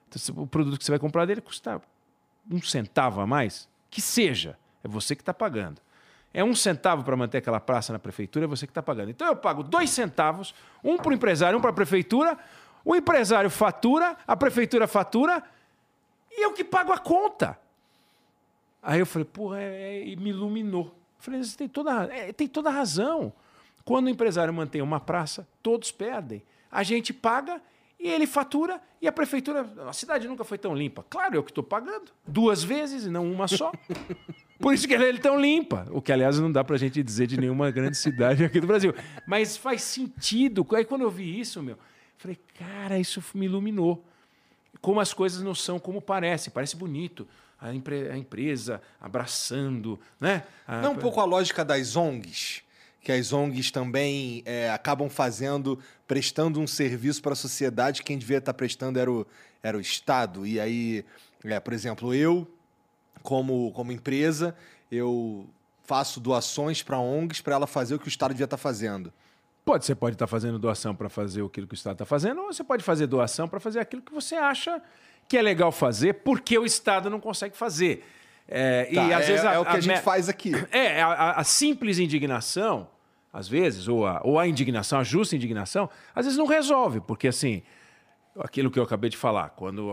Então, 0.09 0.43
o 0.43 0.45
produto 0.45 0.77
que 0.77 0.83
você 0.83 0.91
vai 0.91 0.99
comprar 0.99 1.25
dele 1.25 1.39
custa 1.39 1.81
um 2.49 2.61
centavo 2.61 3.21
a 3.21 3.25
mais? 3.25 3.69
Que 3.89 4.01
seja. 4.01 4.57
É 4.83 4.87
você 4.87 5.15
que 5.15 5.21
está 5.21 5.33
pagando. 5.33 5.81
É 6.33 6.43
um 6.43 6.53
centavo 6.53 7.03
para 7.03 7.15
manter 7.15 7.37
aquela 7.37 7.59
praça 7.59 7.91
na 7.93 7.99
prefeitura, 7.99 8.45
é 8.45 8.47
você 8.47 8.65
que 8.65 8.71
está 8.71 8.83
pagando. 8.83 9.09
Então 9.09 9.27
eu 9.27 9.35
pago 9.35 9.63
dois 9.63 9.89
centavos, 9.89 10.53
um 10.83 10.97
para 10.97 11.09
o 11.09 11.13
empresário, 11.13 11.57
um 11.57 11.61
para 11.61 11.71
a 11.71 11.73
prefeitura. 11.73 12.37
O 12.83 12.95
empresário 12.95 13.49
fatura, 13.49 14.17
a 14.25 14.35
prefeitura 14.35 14.87
fatura 14.87 15.43
e 16.31 16.43
eu 16.43 16.53
que 16.53 16.63
pago 16.63 16.91
a 16.91 16.97
conta. 16.97 17.59
Aí 18.81 18.99
eu 18.99 19.05
falei, 19.05 19.25
pô, 19.25 19.53
é, 19.53 20.01
é, 20.01 20.15
me 20.15 20.29
iluminou. 20.29 20.85
Eu 20.85 20.91
falei, 21.19 21.43
você 21.43 21.55
tem 21.55 21.67
toda, 21.67 22.05
é, 22.05 22.33
tem 22.33 22.47
toda 22.47 22.69
razão. 22.69 23.31
Quando 23.83 24.07
o 24.07 24.09
empresário 24.09 24.53
mantém 24.53 24.81
uma 24.81 24.99
praça, 24.99 25.47
todos 25.61 25.91
perdem. 25.91 26.41
A 26.71 26.83
gente 26.83 27.13
paga 27.13 27.61
e 27.99 28.07
ele 28.07 28.25
fatura 28.25 28.81
e 28.99 29.07
a 29.07 29.11
prefeitura. 29.11 29.67
A 29.87 29.93
cidade 29.93 30.27
nunca 30.27 30.43
foi 30.43 30.57
tão 30.57 30.75
limpa. 30.75 31.05
Claro, 31.09 31.35
eu 31.35 31.43
que 31.43 31.51
estou 31.51 31.63
pagando. 31.63 32.11
Duas 32.25 32.63
vezes 32.63 33.05
e 33.05 33.09
não 33.09 33.31
uma 33.31 33.47
só. 33.47 33.71
Por 34.59 34.73
isso 34.73 34.87
que 34.87 34.93
ela 34.93 35.05
é 35.05 35.17
tão 35.17 35.39
limpa. 35.39 35.87
O 35.91 36.01
que, 36.01 36.11
aliás, 36.11 36.39
não 36.39 36.51
dá 36.51 36.63
para 36.63 36.75
a 36.75 36.79
gente 36.79 37.01
dizer 37.01 37.27
de 37.27 37.35
nenhuma 37.39 37.71
grande 37.71 37.97
cidade 37.97 38.43
aqui 38.43 38.59
do 38.59 38.67
Brasil. 38.67 38.93
Mas 39.27 39.57
faz 39.57 39.81
sentido. 39.81 40.65
Aí 40.73 40.85
quando 40.85 41.01
eu 41.01 41.09
vi 41.09 41.39
isso, 41.39 41.61
meu, 41.61 41.77
falei, 42.17 42.37
cara, 42.57 42.97
isso 42.99 43.23
me 43.33 43.45
iluminou. 43.45 44.03
Como 44.79 44.99
as 44.99 45.13
coisas 45.13 45.41
não 45.41 45.53
são 45.53 45.79
como 45.79 46.01
parece. 46.01 46.49
Parece 46.49 46.75
bonito. 46.75 47.27
A, 47.59 47.73
empre 47.73 48.09
a 48.09 48.17
empresa 48.17 48.81
abraçando, 48.99 49.99
né? 50.19 50.43
A... 50.67 50.81
Não 50.81 50.93
um 50.93 50.97
pouco 50.97 51.19
a 51.19 51.25
lógica 51.25 51.63
das 51.63 51.95
ONGs 51.95 52.63
que 53.01 53.11
as 53.11 53.33
ONGs 53.33 53.71
também 53.71 54.43
é, 54.45 54.69
acabam 54.69 55.09
fazendo, 55.09 55.79
prestando 56.07 56.59
um 56.59 56.67
serviço 56.67 57.21
para 57.21 57.33
a 57.33 57.35
sociedade, 57.35 58.03
quem 58.03 58.17
devia 58.17 58.37
estar 58.37 58.53
prestando 58.53 58.99
era 58.99 59.11
o, 59.11 59.25
era 59.63 59.77
o 59.77 59.81
Estado. 59.81 60.45
E 60.45 60.59
aí, 60.59 61.03
é, 61.43 61.59
por 61.59 61.73
exemplo, 61.73 62.13
eu, 62.13 62.47
como, 63.23 63.71
como 63.71 63.91
empresa, 63.91 64.55
eu 64.91 65.49
faço 65.83 66.19
doações 66.19 66.83
para 66.83 66.99
ONGs 66.99 67.41
para 67.41 67.55
ela 67.55 67.67
fazer 67.67 67.95
o 67.95 67.99
que 67.99 68.07
o 68.07 68.09
Estado 68.09 68.31
devia 68.31 68.45
estar 68.45 68.57
fazendo. 68.57 69.11
Pode, 69.65 69.85
você 69.85 69.95
pode 69.95 70.15
estar 70.15 70.27
fazendo 70.27 70.57
doação 70.59 70.95
para 70.95 71.09
fazer 71.09 71.43
aquilo 71.43 71.67
que 71.67 71.73
o 71.73 71.75
Estado 71.75 71.93
está 71.93 72.05
fazendo, 72.05 72.41
ou 72.41 72.53
você 72.53 72.63
pode 72.63 72.83
fazer 72.83 73.07
doação 73.07 73.47
para 73.47 73.59
fazer 73.59 73.79
aquilo 73.79 74.01
que 74.01 74.13
você 74.13 74.35
acha 74.35 74.81
que 75.27 75.37
é 75.37 75.41
legal 75.41 75.71
fazer, 75.71 76.15
porque 76.15 76.57
o 76.57 76.65
Estado 76.65 77.09
não 77.09 77.19
consegue 77.19 77.55
fazer. 77.55 78.03
É, 78.53 78.83
tá, 78.83 78.91
e 78.91 79.13
às 79.13 79.23
é, 79.23 79.27
vezes 79.27 79.45
a, 79.45 79.53
é 79.53 79.59
o 79.59 79.63
que 79.63 79.71
a, 79.71 79.75
a 79.75 79.79
gente 79.79 80.01
faz 80.01 80.27
aqui. 80.27 80.51
É, 80.71 81.01
a, 81.01 81.31
a, 81.31 81.43
simples 81.43 81.97
indignação, 81.99 82.87
às 83.31 83.47
vezes, 83.47 83.87
ou 83.87 84.05
a, 84.05 84.19
ou 84.25 84.37
a 84.37 84.45
indignação, 84.45 84.99
a 84.99 85.03
justa 85.03 85.37
indignação, 85.37 85.89
às 86.13 86.25
vezes 86.25 86.37
não 86.37 86.45
resolve, 86.45 86.99
porque 86.99 87.29
assim, 87.29 87.63
aquilo 88.37 88.69
que 88.69 88.77
eu 88.77 88.83
acabei 88.83 89.09
de 89.09 89.15
falar, 89.15 89.51
quando 89.51 89.87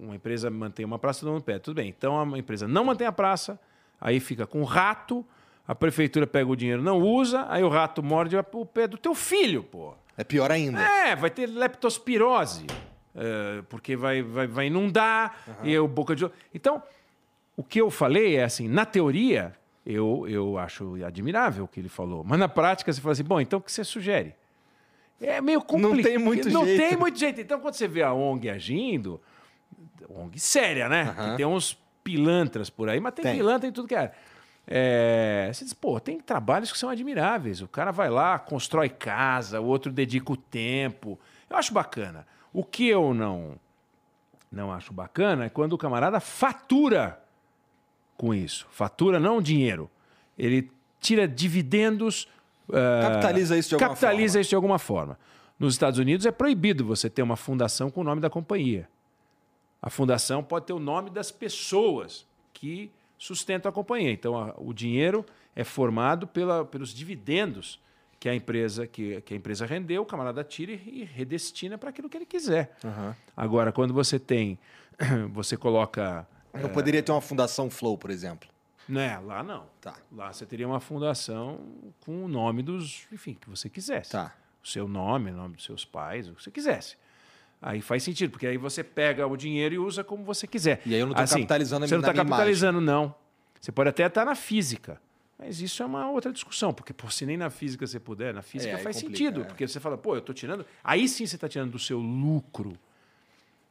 uma 0.00 0.16
empresa 0.16 0.50
mantém 0.50 0.84
uma 0.84 0.98
praça 0.98 1.24
no 1.24 1.40
pé, 1.40 1.60
tudo 1.60 1.76
bem. 1.76 1.88
Então 1.88 2.20
a 2.20 2.38
empresa 2.38 2.66
não 2.66 2.84
mantém 2.84 3.06
a 3.06 3.12
praça, 3.12 3.58
aí 4.00 4.18
fica 4.18 4.48
com 4.48 4.62
o 4.62 4.64
rato, 4.64 5.24
a 5.66 5.74
prefeitura 5.74 6.26
pega 6.26 6.50
o 6.50 6.56
dinheiro, 6.56 6.82
não 6.82 7.00
usa, 7.00 7.46
aí 7.48 7.62
o 7.62 7.68
rato 7.68 8.02
morde 8.02 8.36
o 8.36 8.66
pé 8.66 8.88
do 8.88 8.98
teu 8.98 9.14
filho, 9.14 9.62
pô. 9.62 9.94
É 10.16 10.24
pior 10.24 10.50
ainda. 10.50 10.80
É, 10.80 11.14
vai 11.14 11.30
ter 11.30 11.46
leptospirose, 11.46 12.66
é, 13.14 13.62
porque 13.68 13.96
vai, 13.96 14.22
vai, 14.22 14.46
vai 14.48 14.66
inundar, 14.66 15.36
uhum. 15.46 15.68
e 15.68 15.78
o 15.78 15.86
boca 15.86 16.16
de. 16.16 16.28
Então, 16.52 16.82
o 17.56 17.62
que 17.62 17.80
eu 17.80 17.90
falei 17.90 18.36
é 18.36 18.44
assim, 18.44 18.68
na 18.68 18.84
teoria, 18.84 19.54
eu, 19.84 20.26
eu 20.28 20.58
acho 20.58 21.02
admirável 21.04 21.64
o 21.64 21.68
que 21.68 21.80
ele 21.80 21.88
falou. 21.88 22.24
Mas 22.24 22.38
na 22.38 22.48
prática 22.48 22.92
você 22.92 23.00
fala 23.00 23.12
assim, 23.12 23.24
bom, 23.24 23.40
então 23.40 23.58
o 23.58 23.62
que 23.62 23.70
você 23.70 23.84
sugere? 23.84 24.34
É 25.20 25.40
meio 25.40 25.60
complicado. 25.60 25.96
Não 25.96 26.02
tem 26.02 26.18
muito 26.18 26.50
Não 26.50 26.64
jeito. 26.64 26.80
Não 26.80 26.88
tem 26.88 26.96
muito 26.98 27.18
jeito. 27.18 27.40
Então 27.40 27.60
quando 27.60 27.74
você 27.74 27.86
vê 27.86 28.02
a 28.02 28.12
ONG 28.12 28.50
agindo, 28.50 29.20
ONG 30.08 30.38
séria, 30.38 30.88
né? 30.88 31.14
Que 31.16 31.36
tem 31.36 31.46
uns 31.46 31.78
pilantras 32.02 32.68
por 32.68 32.88
aí, 32.88 32.98
mas 32.98 33.14
tem, 33.14 33.22
tem. 33.22 33.36
pilantra 33.36 33.68
em 33.68 33.72
tudo 33.72 33.86
que 33.86 33.94
é. 33.94 34.12
É, 34.66 35.50
você 35.52 35.64
diz, 35.64 35.74
pô, 35.74 35.98
tem 36.00 36.20
trabalhos 36.20 36.72
que 36.72 36.78
são 36.78 36.88
admiráveis. 36.88 37.60
O 37.60 37.68
cara 37.68 37.90
vai 37.90 38.10
lá, 38.10 38.38
constrói 38.38 38.88
casa, 38.88 39.60
o 39.60 39.66
outro 39.66 39.92
dedica 39.92 40.32
o 40.32 40.36
tempo. 40.36 41.18
Eu 41.48 41.56
acho 41.56 41.72
bacana. 41.72 42.26
O 42.52 42.64
que 42.64 42.88
eu 42.88 43.14
não 43.14 43.60
não 44.50 44.70
acho 44.70 44.92
bacana 44.92 45.46
é 45.46 45.48
quando 45.48 45.72
o 45.72 45.78
camarada 45.78 46.20
fatura 46.20 47.21
com 48.22 48.32
isso. 48.32 48.68
Fatura 48.70 49.18
não 49.18 49.42
dinheiro. 49.42 49.90
Ele 50.38 50.70
tira 51.00 51.26
dividendos. 51.26 52.28
Uh, 52.68 53.02
capitaliza 53.02 53.58
isso 53.58 53.70
de 53.70 53.74
alguma 53.74 53.88
capitaliza 53.90 54.32
forma. 54.34 54.40
isso 54.40 54.48
de 54.48 54.54
alguma 54.54 54.78
forma. 54.78 55.18
Nos 55.58 55.74
Estados 55.74 55.98
Unidos 55.98 56.24
é 56.24 56.30
proibido 56.30 56.84
você 56.84 57.10
ter 57.10 57.20
uma 57.20 57.34
fundação 57.34 57.90
com 57.90 58.00
o 58.00 58.04
nome 58.04 58.20
da 58.20 58.30
companhia. 58.30 58.88
A 59.82 59.90
fundação 59.90 60.40
pode 60.40 60.66
ter 60.66 60.72
o 60.72 60.78
nome 60.78 61.10
das 61.10 61.32
pessoas 61.32 62.24
que 62.54 62.92
sustentam 63.18 63.68
a 63.68 63.72
companhia. 63.72 64.12
Então, 64.12 64.38
a, 64.38 64.54
o 64.56 64.72
dinheiro 64.72 65.26
é 65.56 65.64
formado 65.64 66.24
pela, 66.28 66.64
pelos 66.64 66.94
dividendos 66.94 67.80
que 68.20 68.28
a 68.28 68.34
empresa 68.36 68.86
que, 68.86 69.20
que 69.22 69.34
a 69.34 69.36
empresa 69.36 69.66
rendeu, 69.66 70.02
o 70.02 70.06
camarada 70.06 70.44
tira 70.44 70.70
e, 70.70 71.00
e 71.00 71.04
redestina 71.04 71.76
para 71.76 71.90
aquilo 71.90 72.08
que 72.08 72.16
ele 72.16 72.26
quiser. 72.26 72.76
Uhum. 72.84 73.12
Agora, 73.36 73.72
quando 73.72 73.92
você 73.92 74.16
tem, 74.16 74.60
você 75.34 75.56
coloca 75.56 76.24
não 76.54 76.68
é... 76.68 76.68
poderia 76.68 77.02
ter 77.02 77.12
uma 77.12 77.20
fundação 77.20 77.70
Flow, 77.70 77.96
por 77.96 78.10
exemplo. 78.10 78.48
Né, 78.88 79.18
lá 79.20 79.42
não. 79.42 79.66
Tá. 79.80 79.94
Lá 80.10 80.32
você 80.32 80.44
teria 80.44 80.66
uma 80.66 80.80
fundação 80.80 81.60
com 82.04 82.24
o 82.24 82.28
nome 82.28 82.62
dos, 82.62 83.06
enfim, 83.12 83.34
que 83.34 83.48
você 83.48 83.68
quisesse. 83.68 84.10
Tá. 84.10 84.34
O 84.62 84.66
seu 84.66 84.86
nome, 84.86 85.30
o 85.30 85.34
nome 85.34 85.56
dos 85.56 85.64
seus 85.64 85.84
pais, 85.84 86.28
o 86.28 86.34
que 86.34 86.42
você 86.42 86.50
quisesse. 86.50 86.96
Aí 87.60 87.80
faz 87.80 88.02
sentido, 88.02 88.32
porque 88.32 88.46
aí 88.46 88.56
você 88.56 88.82
pega 88.82 89.26
o 89.26 89.36
dinheiro 89.36 89.74
e 89.74 89.78
usa 89.78 90.02
como 90.02 90.24
você 90.24 90.46
quiser. 90.48 90.82
E 90.84 90.94
aí 90.94 91.00
eu 91.00 91.06
não 91.06 91.12
estou 91.12 91.22
assim, 91.22 91.36
capitalizando 91.36 91.84
a 91.84 91.88
Você 91.88 91.94
não 91.94 92.00
está 92.00 92.12
capitalizando, 92.12 92.80
imagem. 92.80 93.04
não. 93.06 93.14
Você 93.60 93.70
pode 93.70 93.88
até 93.88 94.04
estar 94.04 94.24
na 94.24 94.34
física. 94.34 95.00
Mas 95.38 95.60
isso 95.60 95.82
é 95.82 95.86
uma 95.86 96.10
outra 96.10 96.32
discussão, 96.32 96.72
porque 96.72 96.92
pô, 96.92 97.08
se 97.08 97.24
nem 97.24 97.36
na 97.36 97.50
física 97.50 97.86
você 97.86 97.98
puder, 97.98 98.34
na 98.34 98.42
física 98.42 98.74
é, 98.74 98.78
faz 98.78 98.96
complica, 98.96 99.16
sentido. 99.16 99.40
É. 99.42 99.44
Porque 99.44 99.66
você 99.66 99.78
fala, 99.78 99.96
pô, 99.96 100.14
eu 100.14 100.18
estou 100.18 100.34
tirando. 100.34 100.66
Aí 100.82 101.08
sim 101.08 101.24
você 101.26 101.36
está 101.36 101.48
tirando 101.48 101.70
do 101.70 101.78
seu 101.78 101.98
lucro. 101.98 102.76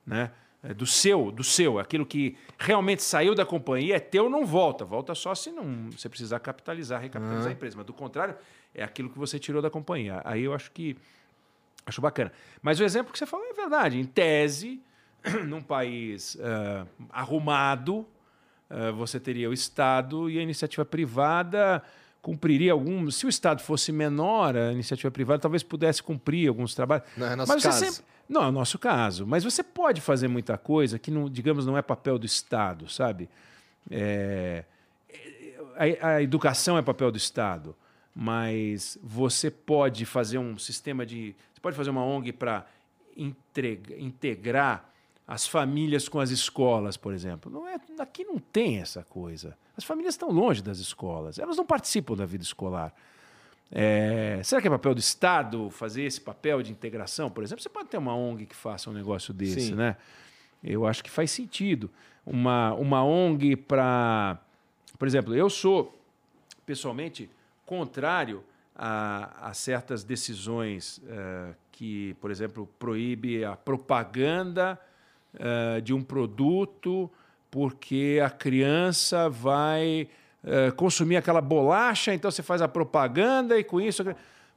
Né? 0.06 0.32
É, 0.64 0.76
do 0.76 0.86
seu, 0.86 1.32
do 1.32 1.44
seu, 1.44 1.80
aquilo 1.80 2.06
que 2.06 2.38
realmente 2.60 3.02
saiu 3.02 3.34
da 3.34 3.44
companhia 3.44 3.96
é 3.96 4.00
teu, 4.00 4.30
não 4.30 4.46
volta. 4.46 4.86
Volta 4.86 5.16
só 5.16 5.34
se 5.34 5.52
não 5.52 5.90
você 5.90 6.08
precisar 6.08 6.40
capitalizar, 6.40 7.02
recapitalizar 7.02 7.46
uhum. 7.46 7.50
a 7.50 7.54
empresa. 7.54 7.78
Mas 7.78 7.86
do 7.86 7.94
contrário, 7.94 8.36
é 8.74 8.84
aquilo 8.84 9.10
que 9.10 9.18
você 9.18 9.40
tirou 9.40 9.60
da 9.60 9.72
companhia. 9.72 10.22
Aí 10.24 10.44
eu 10.44 10.54
acho 10.54 10.72
que 10.72 10.96
acho 11.86 12.00
bacana. 12.00 12.32
Mas 12.62 12.80
o 12.80 12.84
exemplo 12.84 13.12
que 13.12 13.18
você 13.18 13.26
falou 13.26 13.46
é 13.48 13.54
verdade. 13.54 13.98
Em 13.98 14.06
tese, 14.06 14.80
num 15.48 15.64
país 15.64 16.36
uh, 16.36 16.88
arrumado, 17.10 18.06
uh, 18.70 18.94
você 18.96 19.20
teria 19.20 19.50
o 19.50 19.54
Estado 19.54 20.30
e 20.30 20.38
a 20.38 20.44
iniciativa 20.44 20.86
privada 20.86 21.84
cumpriria 22.22 22.72
algum. 22.72 23.10
Se 23.10 23.26
o 23.26 23.30
Estado 23.30 23.62
fosse 23.62 23.92
menor, 23.92 24.56
a 24.56 24.72
iniciativa 24.72 25.10
privada 25.10 25.40
talvez 25.40 25.64
pudesse 25.64 26.04
cumprir 26.04 26.48
alguns 26.48 26.76
trabalhos. 26.76 27.06
Não 27.18 27.28
é 27.28 27.36
nosso 27.36 27.52
Mas 27.52 27.64
caso. 27.64 27.80
Sempre, 27.80 28.04
não, 28.32 28.44
é 28.44 28.48
o 28.48 28.52
nosso 28.52 28.80
caso. 28.80 29.28
Mas 29.28 29.44
você 29.44 29.62
pode 29.62 30.00
fazer 30.00 30.30
muita 30.30 30.58
coisa 30.58 30.98
que, 30.98 31.12
não, 31.12 31.30
digamos, 31.30 31.66
não 31.66 31.78
é 31.78 31.82
papel 31.82 32.18
do 32.18 32.26
Estado, 32.26 32.90
sabe? 32.90 33.30
É, 33.90 34.64
a, 35.76 36.08
a 36.08 36.24
educação 36.24 36.78
é 36.78 36.82
papel 36.82 37.12
do 37.12 37.18
Estado, 37.18 37.76
mas 38.16 38.98
você 39.04 39.52
pode 39.52 40.06
fazer 40.06 40.38
um 40.38 40.58
sistema 40.58 41.06
de. 41.06 41.36
Você 41.54 41.60
pode 41.62 41.76
fazer 41.76 41.90
uma 41.90 42.06
ONG 42.06 42.32
para 42.32 42.66
integrar 43.98 44.90
as 45.28 45.46
famílias 45.46 46.08
com 46.08 46.22
as 46.22 46.30
escolas, 46.30 46.96
por 46.96 47.14
exemplo. 47.14 47.52
Não 47.52 47.68
é, 47.68 47.76
aqui 48.00 48.24
não 48.24 48.40
tem 48.40 48.80
essa 48.80 49.04
coisa. 49.04 49.58
As 49.76 49.84
famílias 49.84 50.14
estão 50.14 50.32
longe 50.32 50.62
das 50.62 50.80
escolas, 50.80 51.38
elas 51.38 51.58
não 51.58 51.66
participam 51.66 52.16
da 52.16 52.26
vida 52.26 52.46
escolar. 52.46 52.94
É, 53.72 54.42
será 54.44 54.62
que 54.62 54.68
é 54.68 54.70
papel 54.70 54.94
do 54.94 55.00
Estado 55.00 55.70
fazer 55.70 56.04
esse 56.04 56.20
papel 56.20 56.62
de 56.62 56.72
integração, 56.72 57.30
por 57.30 57.44
exemplo? 57.44 57.64
Você 57.64 57.70
pode 57.70 57.90
ter 57.90 57.98
uma 57.98 58.16
ONG 58.16 58.46
que 58.46 58.56
faça 58.56 58.90
um 58.90 58.94
negócio 58.94 59.34
desse, 59.34 59.68
Sim. 59.68 59.76
né? 59.76 59.96
Eu 60.64 60.86
acho 60.86 61.04
que 61.04 61.10
faz 61.10 61.32
sentido. 61.32 61.90
Uma, 62.26 62.74
uma 62.74 63.04
ONG 63.04 63.56
para. 63.56 64.38
Por 65.00 65.08
exemplo, 65.08 65.34
eu 65.34 65.50
sou, 65.50 65.98
pessoalmente, 66.66 67.30
contrário 67.66 68.44
a, 68.76 69.50
a 69.50 69.54
certas 69.54 70.04
decisões 70.04 70.98
uh, 71.00 71.56
que, 71.72 72.14
por 72.22 72.30
exemplo, 72.30 72.70
proíbe 72.78 73.44
a 73.44 73.56
propaganda 73.56 74.80
uh, 75.34 75.82
de 75.82 75.94
um 75.94 76.04
produto 76.04 77.10
porque 77.50 78.22
a 78.24 78.30
criança 78.30 79.30
vai 79.30 80.08
uh, 80.44 80.74
consumir 80.76 81.18
aquela 81.18 81.42
bolacha, 81.42 82.14
então 82.14 82.30
você 82.30 82.44
faz 82.44 82.62
a 82.62 82.68
propaganda 82.68 83.58
e 83.58 83.64
com 83.64 83.80
isso. 83.80 84.04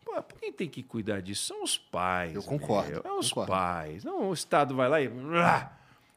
Pô, 0.05 0.23
quem 0.41 0.53
tem 0.53 0.69
que 0.69 0.83
cuidar 0.83 1.21
disso 1.21 1.47
são 1.47 1.63
os 1.63 1.79
pais. 1.79 2.35
Eu 2.35 2.43
concordo. 2.43 2.91
Meu. 2.91 3.03
É 3.05 3.13
os 3.13 3.31
concordo. 3.31 3.53
pais. 3.53 4.05
Não, 4.05 4.29
o 4.29 4.35
Estado 4.35 4.75
vai 4.75 4.89
lá 4.89 5.01
e. 5.01 5.11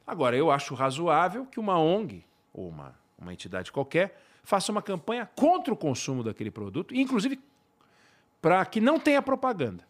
Agora, 0.06 0.36
eu 0.36 0.50
acho 0.50 0.74
razoável 0.74 1.44
que 1.46 1.60
uma 1.60 1.78
ONG 1.78 2.24
ou 2.52 2.68
uma, 2.68 2.94
uma 3.18 3.32
entidade 3.32 3.70
qualquer 3.70 4.18
faça 4.42 4.72
uma 4.72 4.80
campanha 4.80 5.28
contra 5.36 5.72
o 5.72 5.76
consumo 5.76 6.24
daquele 6.24 6.50
produto, 6.50 6.94
inclusive 6.94 7.38
para 8.40 8.64
que 8.64 8.80
não 8.80 8.98
tenha 8.98 9.20
propaganda. 9.20 9.86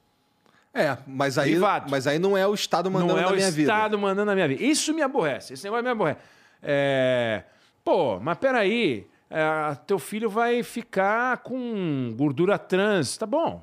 É, 0.75 0.97
mas 1.07 1.39
aí, 1.39 1.57
mas 1.89 2.07
aí 2.07 2.19
não 2.19 2.37
é 2.37 2.47
o 2.47 2.55
Estado 2.55 2.91
mandando 2.91 3.15
na 3.15 3.33
minha 3.33 3.51
vida. 3.51 3.73
Não 3.73 3.75
é 3.75 3.83
o 3.83 3.85
Estado 3.85 3.99
mandando 3.99 4.27
na 4.27 4.35
minha 4.35 4.49
vida. 4.49 4.63
Isso 4.63 4.93
me 4.93 5.03
aborrece. 5.03 5.55
Esse 5.55 5.65
negócio 5.65 5.85
me 5.85 5.91
aborrece. 5.91 6.21
É... 6.63 7.45
Pô, 7.85 8.21
mas 8.21 8.37
peraí. 8.39 9.07
É, 9.31 9.75
teu 9.87 9.99
filho 9.99 10.31
vai 10.31 10.63
ficar 10.63 11.39
com 11.39 12.15
gordura 12.17 12.59
trans. 12.59 13.17
Tá 13.17 13.27
bom. 13.27 13.63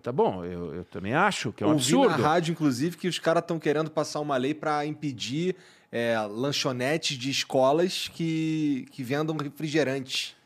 Tá 0.00 0.12
bom, 0.12 0.44
eu, 0.44 0.74
eu 0.76 0.84
também 0.84 1.12
acho 1.12 1.52
que 1.52 1.64
é 1.64 1.66
um 1.66 1.70
Ouvi 1.72 1.82
absurdo. 1.82 2.10
na 2.10 2.28
rádio, 2.28 2.52
inclusive, 2.52 2.96
que 2.96 3.08
os 3.08 3.18
caras 3.18 3.42
estão 3.42 3.58
querendo 3.58 3.90
passar 3.90 4.20
uma 4.20 4.36
lei 4.36 4.54
para 4.54 4.86
impedir 4.86 5.56
é, 5.90 6.18
lanchonetes 6.20 7.18
de 7.18 7.30
escolas 7.30 8.08
que, 8.08 8.86
que 8.92 9.02
vendam 9.02 9.36
refrigerantes. 9.36 10.36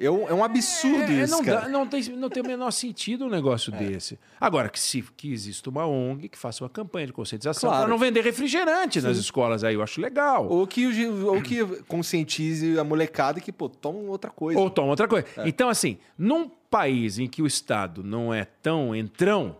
Eu, 0.00 0.26
é 0.26 0.32
um 0.32 0.42
absurdo 0.42 1.12
é, 1.12 1.24
isso, 1.24 1.30
não 1.30 1.44
cara. 1.44 1.60
Dá, 1.60 1.68
não, 1.68 1.86
tem, 1.86 2.02
não 2.16 2.30
tem 2.30 2.42
o 2.42 2.46
menor 2.46 2.70
sentido 2.70 3.26
um 3.26 3.28
negócio 3.28 3.70
é. 3.74 3.76
desse. 3.76 4.18
Agora, 4.40 4.70
que 4.70 4.80
se 4.80 5.02
que 5.14 5.30
exista 5.30 5.68
uma 5.68 5.86
ONG 5.86 6.26
que 6.30 6.38
faça 6.38 6.64
uma 6.64 6.70
campanha 6.70 7.08
de 7.08 7.12
conscientização 7.12 7.68
claro. 7.68 7.84
para 7.84 7.90
não 7.90 7.98
vender 7.98 8.24
refrigerante 8.24 8.98
Sim. 8.98 9.06
nas 9.06 9.18
escolas 9.18 9.62
aí, 9.62 9.74
eu 9.74 9.82
acho 9.82 10.00
legal. 10.00 10.48
Ou 10.48 10.66
que, 10.66 10.86
ou 11.06 11.42
que 11.42 11.62
conscientize 11.82 12.78
a 12.78 12.82
molecada 12.82 13.40
que, 13.40 13.52
pô, 13.52 13.68
toma 13.68 13.98
outra 13.98 14.30
coisa. 14.30 14.58
Ou 14.58 14.70
toma 14.70 14.88
outra 14.88 15.06
coisa. 15.06 15.26
É. 15.36 15.46
Então, 15.46 15.68
assim, 15.68 15.98
num 16.16 16.48
país 16.48 17.18
em 17.18 17.26
que 17.26 17.42
o 17.42 17.46
Estado 17.46 18.02
não 18.02 18.32
é 18.32 18.46
tão 18.46 18.96
entrão, 18.96 19.54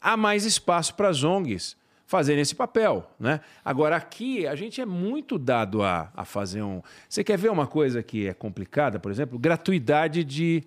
há 0.00 0.16
mais 0.16 0.46
espaço 0.46 0.94
para 0.94 1.10
as 1.10 1.22
ONGs 1.22 1.76
fazerem 2.08 2.40
esse 2.40 2.54
papel. 2.54 3.08
Né? 3.20 3.38
Agora, 3.62 3.94
aqui, 3.94 4.46
a 4.46 4.56
gente 4.56 4.80
é 4.80 4.86
muito 4.86 5.38
dado 5.38 5.82
a, 5.82 6.10
a 6.16 6.24
fazer 6.24 6.62
um. 6.62 6.82
Você 7.06 7.22
quer 7.22 7.36
ver 7.36 7.50
uma 7.50 7.66
coisa 7.66 8.02
que 8.02 8.26
é 8.26 8.32
complicada, 8.32 8.98
por 8.98 9.12
exemplo? 9.12 9.38
Gratuidade 9.38 10.24
de, 10.24 10.64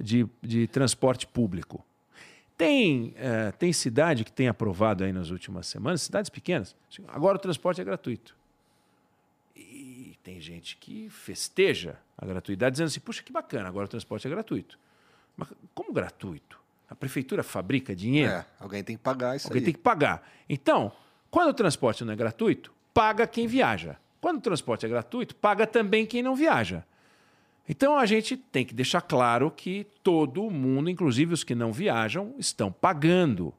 de, 0.00 0.26
de 0.42 0.66
transporte 0.66 1.26
público. 1.26 1.84
Tem, 2.56 3.12
é, 3.16 3.52
tem 3.52 3.74
cidade 3.74 4.24
que 4.24 4.32
tem 4.32 4.48
aprovado 4.48 5.04
aí 5.04 5.12
nas 5.12 5.28
últimas 5.28 5.66
semanas, 5.66 6.02
cidades 6.02 6.30
pequenas, 6.30 6.74
agora 7.08 7.36
o 7.36 7.40
transporte 7.40 7.80
é 7.80 7.84
gratuito. 7.84 8.34
E 9.54 10.16
tem 10.22 10.40
gente 10.40 10.78
que 10.78 11.10
festeja 11.10 11.98
a 12.16 12.24
gratuidade, 12.24 12.74
dizendo 12.74 12.86
assim: 12.86 13.00
puxa, 13.00 13.22
que 13.22 13.32
bacana, 13.32 13.68
agora 13.68 13.84
o 13.84 13.88
transporte 13.88 14.26
é 14.26 14.30
gratuito. 14.30 14.78
Mas 15.36 15.48
como 15.74 15.92
gratuito? 15.92 16.63
A 16.88 16.94
prefeitura 16.94 17.42
fabrica 17.42 17.94
dinheiro. 17.94 18.32
É, 18.32 18.46
alguém 18.60 18.84
tem 18.84 18.96
que 18.96 19.02
pagar 19.02 19.36
isso 19.36 19.48
alguém 19.48 19.60
aí. 19.60 19.64
tem 19.64 19.74
que 19.74 19.80
pagar. 19.80 20.26
Então, 20.48 20.92
quando 21.30 21.48
o 21.48 21.54
transporte 21.54 22.04
não 22.04 22.12
é 22.12 22.16
gratuito, 22.16 22.72
paga 22.92 23.26
quem 23.26 23.46
viaja. 23.46 23.96
Quando 24.20 24.38
o 24.38 24.40
transporte 24.40 24.86
é 24.86 24.88
gratuito, 24.88 25.34
paga 25.34 25.66
também 25.66 26.06
quem 26.06 26.22
não 26.22 26.34
viaja. 26.34 26.84
Então 27.68 27.96
a 27.96 28.04
gente 28.04 28.36
tem 28.36 28.64
que 28.64 28.74
deixar 28.74 29.00
claro 29.00 29.50
que 29.50 29.86
todo 30.02 30.50
mundo, 30.50 30.90
inclusive 30.90 31.32
os 31.32 31.42
que 31.42 31.54
não 31.54 31.72
viajam, 31.72 32.34
estão 32.38 32.70
pagando. 32.70 33.54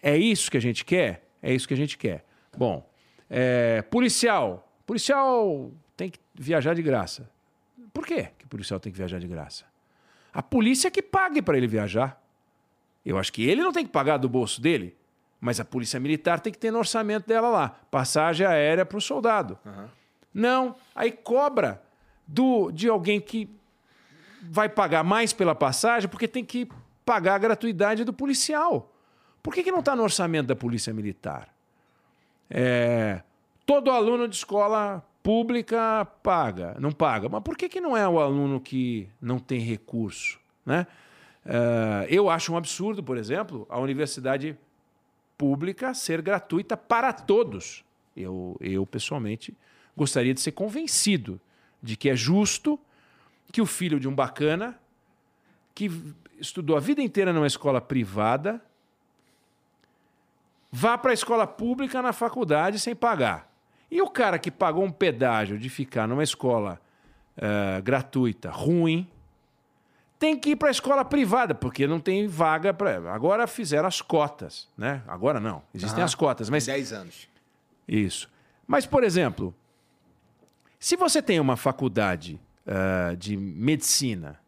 É 0.00 0.16
isso 0.16 0.50
que 0.50 0.56
a 0.56 0.60
gente 0.60 0.84
quer? 0.84 1.28
É 1.42 1.52
isso 1.52 1.66
que 1.66 1.74
a 1.74 1.76
gente 1.76 1.98
quer. 1.98 2.24
Bom, 2.56 2.88
é, 3.28 3.82
policial. 3.82 4.72
Policial 4.86 5.72
tem 5.96 6.10
que 6.10 6.18
viajar 6.34 6.74
de 6.74 6.82
graça. 6.82 7.28
Por 7.92 8.06
quê 8.06 8.30
que 8.38 8.44
o 8.44 8.48
policial 8.48 8.78
tem 8.78 8.92
que 8.92 8.98
viajar 8.98 9.18
de 9.18 9.26
graça? 9.26 9.64
A 10.32 10.42
polícia 10.42 10.90
que 10.90 11.02
pague 11.02 11.42
para 11.42 11.56
ele 11.56 11.66
viajar. 11.66 12.22
Eu 13.08 13.16
acho 13.16 13.32
que 13.32 13.48
ele 13.48 13.62
não 13.62 13.72
tem 13.72 13.86
que 13.86 13.90
pagar 13.90 14.18
do 14.18 14.28
bolso 14.28 14.60
dele, 14.60 14.94
mas 15.40 15.58
a 15.58 15.64
polícia 15.64 15.98
militar 15.98 16.40
tem 16.40 16.52
que 16.52 16.58
ter 16.58 16.70
no 16.70 16.78
orçamento 16.78 17.26
dela 17.26 17.48
lá 17.48 17.68
passagem 17.90 18.46
aérea 18.46 18.84
para 18.84 18.98
o 18.98 19.00
soldado. 19.00 19.58
Uhum. 19.64 19.88
Não, 20.34 20.76
aí 20.94 21.10
cobra 21.10 21.82
do 22.26 22.70
de 22.70 22.86
alguém 22.86 23.18
que 23.18 23.48
vai 24.42 24.68
pagar 24.68 25.02
mais 25.02 25.32
pela 25.32 25.54
passagem 25.54 26.06
porque 26.06 26.28
tem 26.28 26.44
que 26.44 26.68
pagar 27.02 27.36
a 27.36 27.38
gratuidade 27.38 28.04
do 28.04 28.12
policial. 28.12 28.92
Por 29.42 29.54
que, 29.54 29.62
que 29.62 29.72
não 29.72 29.78
está 29.80 29.96
no 29.96 30.02
orçamento 30.02 30.48
da 30.48 30.56
polícia 30.56 30.92
militar? 30.92 31.48
É, 32.50 33.22
todo 33.64 33.90
aluno 33.90 34.28
de 34.28 34.36
escola 34.36 35.02
pública 35.22 36.06
paga, 36.22 36.76
não 36.78 36.92
paga. 36.92 37.26
Mas 37.30 37.42
por 37.42 37.56
que, 37.56 37.70
que 37.70 37.80
não 37.80 37.96
é 37.96 38.06
o 38.06 38.20
aluno 38.20 38.60
que 38.60 39.08
não 39.18 39.38
tem 39.38 39.60
recurso? 39.60 40.38
Né? 40.66 40.86
Uh, 41.48 42.04
eu 42.10 42.28
acho 42.28 42.52
um 42.52 42.58
absurdo, 42.58 43.02
por 43.02 43.16
exemplo, 43.16 43.66
a 43.70 43.78
universidade 43.78 44.54
pública 45.38 45.94
ser 45.94 46.20
gratuita 46.20 46.76
para 46.76 47.10
todos. 47.10 47.82
Eu, 48.14 48.54
eu, 48.60 48.84
pessoalmente, 48.84 49.56
gostaria 49.96 50.34
de 50.34 50.42
ser 50.42 50.52
convencido 50.52 51.40
de 51.82 51.96
que 51.96 52.10
é 52.10 52.14
justo 52.14 52.78
que 53.50 53.62
o 53.62 53.66
filho 53.66 53.98
de 53.98 54.06
um 54.06 54.14
bacana, 54.14 54.78
que 55.74 55.90
estudou 56.38 56.76
a 56.76 56.80
vida 56.80 57.00
inteira 57.00 57.32
numa 57.32 57.46
escola 57.46 57.80
privada, 57.80 58.60
vá 60.70 60.98
para 60.98 61.12
a 61.12 61.14
escola 61.14 61.46
pública 61.46 62.02
na 62.02 62.12
faculdade 62.12 62.78
sem 62.78 62.94
pagar. 62.94 63.50
E 63.90 64.02
o 64.02 64.10
cara 64.10 64.38
que 64.38 64.50
pagou 64.50 64.84
um 64.84 64.92
pedágio 64.92 65.58
de 65.58 65.70
ficar 65.70 66.06
numa 66.06 66.22
escola 66.22 66.78
uh, 67.38 67.82
gratuita, 67.82 68.50
ruim, 68.50 69.08
tem 70.18 70.38
que 70.38 70.50
ir 70.50 70.56
para 70.56 70.68
a 70.68 70.70
escola 70.70 71.04
privada, 71.04 71.54
porque 71.54 71.86
não 71.86 72.00
tem 72.00 72.26
vaga 72.26 72.74
para. 72.74 73.12
Agora 73.12 73.46
fizeram 73.46 73.86
as 73.86 74.00
cotas, 74.00 74.68
né? 74.76 75.02
Agora 75.06 75.38
não, 75.38 75.62
existem 75.74 76.02
as 76.02 76.14
cotas, 76.14 76.50
mas 76.50 76.66
10 76.66 76.92
anos. 76.92 77.28
Isso. 77.86 78.28
Mas 78.66 78.84
por 78.84 79.04
exemplo, 79.04 79.54
se 80.78 80.96
você 80.96 81.22
tem 81.22 81.40
uma 81.40 81.56
faculdade 81.56 82.40
uh, 82.66 83.16
de 83.16 83.36
medicina, 83.36 84.38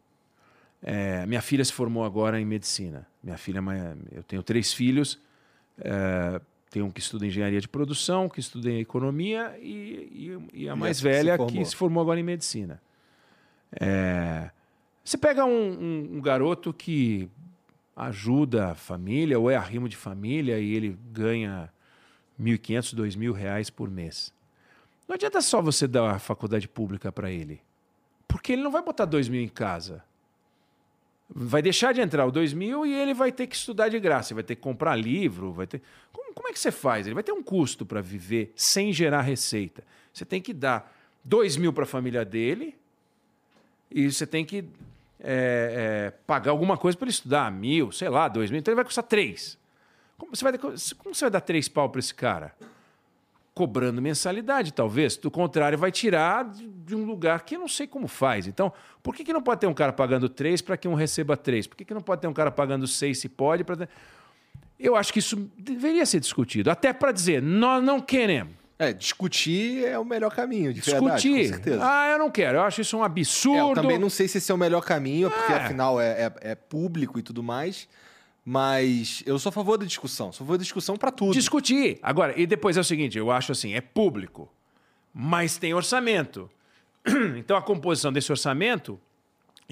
é, 0.83 1.25
minha 1.25 1.41
filha 1.41 1.63
se 1.63 1.71
formou 1.71 2.03
agora 2.03 2.39
em 2.39 2.45
medicina. 2.45 3.07
Minha 3.23 3.37
filha, 3.37 3.61
eu 4.11 4.23
tenho 4.23 4.41
três 4.41 4.73
filhos. 4.73 5.19
É, 5.79 6.41
tem 6.71 6.81
um 6.81 6.89
que 6.89 6.99
estuda 6.99 7.25
engenharia 7.25 7.61
de 7.61 7.67
produção, 7.67 8.27
que 8.27 8.39
estuda 8.39 8.69
em 8.69 8.79
economia 8.79 9.55
e, 9.59 10.39
e, 10.53 10.63
e 10.63 10.69
a 10.69 10.75
mais 10.75 10.99
e 10.99 11.03
velha 11.03 11.37
se 11.37 11.45
que 11.45 11.65
se 11.65 11.75
formou 11.75 12.01
agora 12.01 12.19
em 12.19 12.23
medicina. 12.23 12.81
É, 13.79 14.49
você 15.03 15.17
pega 15.17 15.45
um, 15.45 15.49
um, 15.49 16.09
um 16.17 16.21
garoto 16.21 16.73
que 16.73 17.29
ajuda 17.95 18.71
a 18.71 18.75
família 18.75 19.39
ou 19.39 19.49
é 19.49 19.55
arrimo 19.55 19.89
de 19.89 19.95
família 19.95 20.59
e 20.59 20.73
ele 20.73 20.97
ganha 21.11 21.71
1.500, 22.39 22.95
2.000 22.95 23.31
reais 23.33 23.69
por 23.69 23.89
mês. 23.89 24.33
Não 25.07 25.15
adianta 25.15 25.41
só 25.41 25.61
você 25.61 25.87
dar 25.87 26.11
a 26.11 26.19
faculdade 26.19 26.67
pública 26.67 27.11
para 27.11 27.29
ele. 27.29 27.61
Porque 28.27 28.53
ele 28.53 28.61
não 28.61 28.71
vai 28.71 28.81
botar 28.81 29.05
2 29.05 29.27
mil 29.27 29.41
em 29.41 29.47
casa. 29.47 30.03
Vai 31.29 31.61
deixar 31.61 31.93
de 31.93 32.01
entrar 32.01 32.25
o 32.25 32.31
2 32.31 32.53
mil 32.53 32.85
e 32.85 32.93
ele 32.93 33.13
vai 33.13 33.31
ter 33.31 33.47
que 33.47 33.55
estudar 33.55 33.89
de 33.89 33.99
graça. 33.99 34.33
Vai 34.33 34.43
ter 34.43 34.55
que 34.55 34.61
comprar 34.61 34.95
livro. 34.95 35.51
Vai 35.51 35.67
ter... 35.67 35.81
como, 36.13 36.33
como 36.33 36.47
é 36.47 36.53
que 36.53 36.59
você 36.59 36.71
faz? 36.71 37.05
Ele 37.05 37.13
vai 37.13 37.23
ter 37.23 37.33
um 37.33 37.43
custo 37.43 37.85
para 37.85 38.01
viver 38.01 38.53
sem 38.55 38.93
gerar 38.93 39.21
receita. 39.21 39.83
Você 40.13 40.23
tem 40.23 40.41
que 40.41 40.53
dar 40.53 40.95
2 41.23 41.57
mil 41.57 41.73
para 41.73 41.83
a 41.83 41.87
família 41.87 42.23
dele 42.23 42.75
e 43.89 44.09
você 44.09 44.25
tem 44.25 44.45
que 44.45 44.65
é, 45.23 46.09
é, 46.09 46.11
pagar 46.25 46.51
alguma 46.51 46.75
coisa 46.75 46.97
para 46.97 47.05
ele 47.05 47.11
estudar, 47.11 47.51
mil, 47.51 47.91
sei 47.91 48.09
lá, 48.09 48.27
dois 48.27 48.49
mil, 48.49 48.59
então 48.59 48.71
ele 48.71 48.77
vai 48.77 48.85
custar 48.85 49.03
três. 49.03 49.57
Como 50.17 50.35
você 50.35 50.43
vai, 50.43 50.57
como 50.57 51.15
você 51.15 51.25
vai 51.25 51.31
dar 51.31 51.41
três 51.41 51.67
pau 51.67 51.89
para 51.89 51.99
esse 51.99 52.13
cara? 52.13 52.53
Cobrando 53.53 54.01
mensalidade, 54.01 54.71
talvez. 54.71 55.17
Do 55.17 55.29
contrário, 55.29 55.77
vai 55.77 55.91
tirar 55.91 56.45
de 56.45 56.95
um 56.95 57.05
lugar 57.05 57.43
que 57.43 57.55
eu 57.55 57.59
não 57.59 57.67
sei 57.67 57.85
como 57.85 58.07
faz. 58.07 58.47
Então, 58.47 58.71
por 59.03 59.15
que, 59.15 59.23
que 59.23 59.33
não 59.33 59.41
pode 59.41 59.61
ter 59.61 59.67
um 59.67 59.73
cara 59.73 59.91
pagando 59.91 60.29
três 60.29 60.61
para 60.61 60.77
que 60.77 60.87
um 60.87 60.93
receba 60.93 61.35
três? 61.35 61.67
Por 61.67 61.75
que, 61.75 61.85
que 61.85 61.93
não 61.93 62.01
pode 62.01 62.21
ter 62.21 62.27
um 62.27 62.33
cara 62.33 62.51
pagando 62.51 62.87
seis 62.87 63.19
se 63.19 63.27
pode? 63.27 63.63
Pra... 63.63 63.87
Eu 64.79 64.95
acho 64.95 65.11
que 65.11 65.19
isso 65.19 65.35
deveria 65.57 66.05
ser 66.05 66.19
discutido, 66.19 66.71
até 66.71 66.93
para 66.93 67.11
dizer, 67.11 67.41
nós 67.41 67.83
não 67.83 67.99
queremos. 67.99 68.60
É, 68.83 68.91
discutir 68.93 69.85
é 69.85 69.99
o 69.99 70.03
melhor 70.03 70.33
caminho, 70.33 70.73
de 70.73 70.81
verdade, 70.81 71.05
Discutir. 71.21 71.43
com 71.47 71.53
certeza. 71.55 71.81
Ah, 71.83 72.09
eu 72.11 72.17
não 72.17 72.31
quero. 72.31 72.57
Eu 72.57 72.63
acho 72.63 72.81
isso 72.81 72.97
um 72.97 73.01
É, 73.01 73.03
eu 73.03 73.05
absurdo. 73.05 73.75
também 73.81 73.99
não 73.99 74.09
sei 74.09 74.27
se 74.27 74.39
esse 74.39 74.51
é 74.51 74.55
o 74.55 74.57
melhor 74.57 74.81
caminho, 74.83 75.29
porque 75.29 75.51
É. 75.53 75.55
afinal 75.57 76.01
é, 76.01 76.23
é- 76.25 76.51
é 76.51 76.55
público 76.55 77.19
e 77.19 77.21
tudo 77.21 77.43
mais. 77.43 77.87
Mas 78.43 79.21
eu 79.25 79.37
sou 79.37 79.49
a 79.51 79.53
favor 79.53 79.77
da 79.77 79.85
discussão. 79.85 80.31
Sou 80.31 80.43
a 80.43 80.47
favor 80.47 80.57
da 80.57 80.63
discussão 80.63 80.97
pra 80.97 81.11
tudo. 81.11 81.31
discutir. 81.33 81.99
Agora, 82.01 82.33
e 82.39 82.47
depois 82.47 82.75
é 82.75 82.79
o 82.79 82.83
seguinte, 82.83 83.17
eu 83.17 83.29
acho 83.29 83.51
assim, 83.51 83.73
é 83.75 83.81
público, 83.81 84.51
mas 85.13 85.57
tem 85.57 85.73
orçamento. 85.73 86.49
Então 87.37 87.55
a 87.55 87.61
composição 87.61 88.11
desse 88.11 88.31
orçamento 88.31 88.99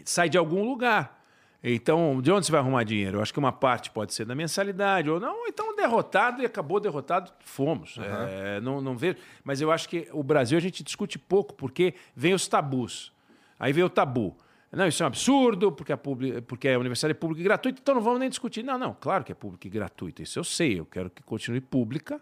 sai 0.06 0.30
de 0.30 0.38
algum 0.38 0.64
lugar. 0.64 1.19
Então, 1.61 2.22
de 2.22 2.31
onde 2.31 2.45
você 2.45 2.52
vai 2.53 2.61
arrumar 2.61 2.84
dinheiro? 2.84 3.18
Eu 3.18 3.22
acho 3.22 3.34
que 3.34 3.40
uma 3.40 3.52
parte 3.52 3.91
pode 3.91 4.14
ser 4.14 4.23
da 4.26 4.34
mensalidade, 4.34 5.10
ou 5.10 5.19
não, 5.19 5.45
então 5.48 5.76
derrotado 5.76 6.41
e 6.41 6.45
acabou 6.45 6.80
derrotado, 6.80 7.31
fomos. 7.41 7.98
É, 8.30 8.61
não, 8.61 8.80
não 8.80 8.95
vejo. 8.95 9.18
Mas 9.44 9.60
eu 9.60 9.69
acho 9.69 9.90
que 9.90 10.07
o 10.14 10.23
Brasil 10.23 10.57
a 10.57 10.61
gente 10.61 10.84
discute 10.84 11.19
pouco, 11.19 11.53
porque 11.53 11.94
vem 12.15 12.34
os 12.34 12.48
tabus. 12.48 13.11
Aí 13.60 13.73
vem 13.73 13.84
o 13.84 13.90
tabu. 13.90 14.38
Não, 14.72 14.88
isso 14.88 15.02
é 15.02 15.06
um 15.06 15.07
absurdo, 15.07 15.72
porque 15.72 15.91
a, 15.91 15.98
porque 15.98 16.69
a 16.69 16.77
universidade 16.80 17.11
é 17.11 17.15
pública 17.15 17.41
e 17.41 17.44
gratuita, 17.44 17.80
então 17.81 17.95
não 17.95 18.02
vamos 18.02 18.19
nem 18.19 18.30
discutir. 18.30 18.64
Não, 18.64 18.77
não, 18.77 18.95
claro 18.98 19.23
que 19.26 19.31
é 19.31 19.36
pública 19.36 19.68
e 19.68 19.69
gratuita. 19.69 20.22
Isso 20.22 20.40
eu 20.40 20.44
sei, 20.45 20.80
eu 20.80 20.86
quero 20.86 21.10
que 21.10 21.23
continue 21.23 21.60
pública, 21.60 22.22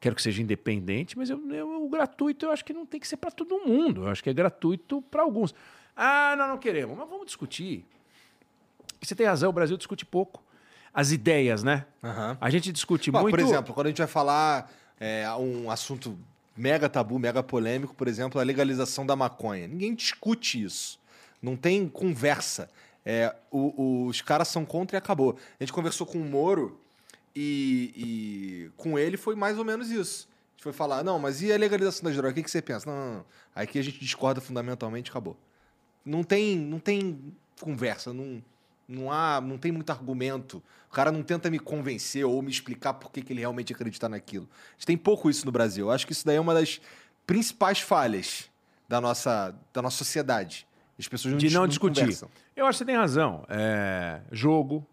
quero 0.00 0.16
que 0.16 0.22
seja 0.22 0.42
independente, 0.42 1.16
mas 1.16 1.28
eu, 1.30 1.38
eu- 1.52 1.84
o 1.84 1.88
gratuito 1.88 2.46
eu 2.46 2.50
acho 2.50 2.64
que 2.64 2.72
não 2.72 2.86
tem 2.86 2.98
que 2.98 3.06
ser 3.06 3.18
para 3.18 3.30
todo 3.30 3.58
mundo. 3.60 4.04
Eu 4.04 4.08
acho 4.08 4.24
que 4.24 4.30
é 4.30 4.32
gratuito 4.32 5.02
para 5.02 5.22
alguns. 5.22 5.54
Ah, 5.94 6.34
nós 6.36 6.48
não 6.48 6.58
queremos, 6.58 6.96
mas 6.98 7.08
vamos 7.08 7.26
discutir. 7.26 7.84
Você 9.06 9.14
tem 9.14 9.26
razão, 9.26 9.50
o 9.50 9.52
Brasil 9.52 9.76
discute 9.76 10.04
pouco. 10.04 10.42
As 10.92 11.12
ideias, 11.12 11.62
né? 11.62 11.84
Aham. 12.02 12.36
A 12.40 12.50
gente 12.50 12.72
discute 12.72 13.12
Pô, 13.12 13.20
muito. 13.20 13.34
Por 13.36 13.40
exemplo, 13.40 13.74
quando 13.74 13.86
a 13.86 13.90
gente 13.90 13.98
vai 13.98 14.06
falar 14.06 14.72
é, 14.98 15.28
um 15.34 15.70
assunto 15.70 16.18
mega 16.56 16.88
tabu, 16.88 17.18
mega 17.18 17.42
polêmico, 17.42 17.94
por 17.94 18.08
exemplo, 18.08 18.40
a 18.40 18.44
legalização 18.44 19.04
da 19.04 19.14
maconha. 19.14 19.68
Ninguém 19.68 19.94
discute 19.94 20.62
isso. 20.62 20.98
Não 21.40 21.54
tem 21.54 21.86
conversa. 21.86 22.70
É, 23.04 23.34
o- 23.50 24.06
os 24.06 24.20
caras 24.22 24.48
são 24.48 24.64
contra 24.64 24.96
e 24.96 24.98
acabou. 24.98 25.36
A 25.60 25.62
gente 25.62 25.72
conversou 25.72 26.06
com 26.06 26.18
o 26.18 26.24
Moro 26.24 26.80
e, 27.34 27.92
e 27.96 28.70
com 28.76 28.98
ele 28.98 29.16
foi 29.16 29.36
mais 29.36 29.58
ou 29.58 29.64
menos 29.64 29.90
isso. 29.90 30.26
A 30.28 30.50
gente 30.56 30.62
foi 30.62 30.72
falar, 30.72 31.04
não, 31.04 31.18
mas 31.18 31.42
e 31.42 31.52
a 31.52 31.56
legalização 31.58 32.08
da 32.10 32.16
droga? 32.16 32.30
O 32.30 32.34
que, 32.34 32.42
que 32.42 32.50
você 32.50 32.62
pensa? 32.62 32.90
Não, 32.90 32.96
não, 32.96 33.14
não. 33.18 33.24
Aqui 33.54 33.78
a 33.78 33.82
gente 33.82 34.00
discorda 34.00 34.40
fundamentalmente, 34.40 35.10
acabou. 35.10 35.36
Não 36.04 36.24
tem, 36.24 36.56
não 36.56 36.78
tem 36.78 37.36
conversa, 37.60 38.12
não, 38.12 38.42
não 38.88 39.10
há, 39.10 39.40
não 39.40 39.58
tem 39.58 39.72
muito 39.72 39.90
argumento. 39.90 40.62
O 40.90 40.94
cara 40.94 41.12
não 41.12 41.22
tenta 41.22 41.50
me 41.50 41.58
convencer 41.58 42.24
ou 42.24 42.40
me 42.40 42.50
explicar 42.50 42.94
por 42.94 43.10
que, 43.10 43.22
que 43.22 43.32
ele 43.32 43.40
realmente 43.40 43.72
acredita 43.72 44.08
naquilo. 44.08 44.48
A 44.70 44.72
gente 44.72 44.86
tem 44.86 44.96
pouco 44.96 45.28
isso 45.28 45.44
no 45.44 45.52
Brasil. 45.52 45.86
Eu 45.86 45.92
acho 45.92 46.06
que 46.06 46.12
isso 46.12 46.24
daí 46.24 46.36
é 46.36 46.40
uma 46.40 46.54
das 46.54 46.80
principais 47.26 47.80
falhas 47.80 48.50
da 48.88 49.00
nossa, 49.00 49.54
da 49.72 49.82
nossa 49.82 49.96
sociedade. 49.96 50.66
As 50.98 51.08
pessoas 51.08 51.32
não, 51.32 51.38
de 51.38 51.52
não 51.52 51.66
discutir. 51.66 52.00
conversam. 52.00 52.30
Eu 52.54 52.64
acho 52.66 52.78
que 52.78 52.84
você 52.84 52.84
tem 52.86 52.96
razão. 52.96 53.44
É, 53.48 54.20
jogo 54.32 54.86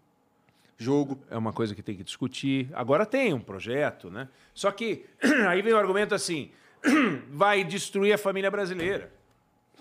Jogo. 0.76 1.18
é 1.30 1.36
uma 1.36 1.52
coisa 1.52 1.74
que 1.74 1.82
tem 1.82 1.96
que 1.96 2.04
discutir. 2.04 2.68
Agora 2.74 3.06
tem 3.06 3.32
um 3.32 3.40
projeto, 3.40 4.10
né? 4.10 4.28
Só 4.52 4.70
que 4.70 5.06
aí 5.48 5.62
vem 5.62 5.72
o 5.72 5.78
argumento 5.78 6.14
assim: 6.14 6.50
vai 7.30 7.64
destruir 7.64 8.12
a 8.12 8.18
família 8.18 8.50
brasileira. 8.50 9.12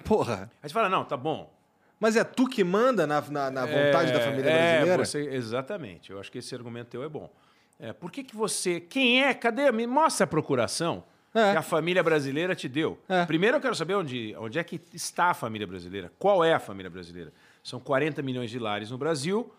Porra. 0.03 0.51
Aí 0.61 0.69
você 0.69 0.73
fala, 0.73 0.89
não, 0.89 1.03
tá 1.03 1.17
bom. 1.17 1.51
Mas 1.99 2.15
é 2.15 2.23
tu 2.23 2.47
que 2.47 2.63
manda 2.63 3.07
na, 3.07 3.21
na, 3.21 3.49
na 3.51 3.65
vontade 3.65 4.11
da 4.11 4.19
família 4.19 4.49
é, 4.49 4.71
brasileira? 4.77 5.05
você- 5.05 5.29
exatamente. 5.29 6.11
Eu 6.11 6.19
acho 6.19 6.31
que 6.31 6.39
esse 6.39 6.53
argumento 6.53 6.87
teu 6.89 7.03
é 7.03 7.09
bom. 7.09 7.31
É, 7.79 7.93
por 7.93 8.11
que, 8.11 8.23
que 8.23 8.35
você. 8.35 8.79
Quem 8.79 9.23
é? 9.23 9.33
Cadê? 9.33 9.71
Me 9.71 9.87
mostra 9.87 10.25
a 10.25 10.27
procuração 10.27 11.03
É. 11.33 11.51
que 11.53 11.57
a 11.57 11.61
família 11.61 12.03
brasileira 12.03 12.53
te 12.55 12.67
deu. 12.67 12.99
É. 13.09 13.25
Primeiro 13.25 13.57
eu 13.57 13.61
quero 13.61 13.73
saber 13.75 13.95
onde, 13.95 14.35
onde 14.37 14.59
é 14.59 14.63
que 14.63 14.79
está 14.93 15.27
a 15.31 15.33
família 15.33 15.65
brasileira. 15.65 16.11
Qual 16.19 16.43
é 16.43 16.53
a 16.53 16.59
família 16.59 16.89
brasileira? 16.89 17.31
São 17.63 17.79
40 17.79 18.21
milhões 18.21 18.49
de 18.51 18.59
lares 18.59 18.91
no 18.91 18.97
Brasil. 18.97 19.51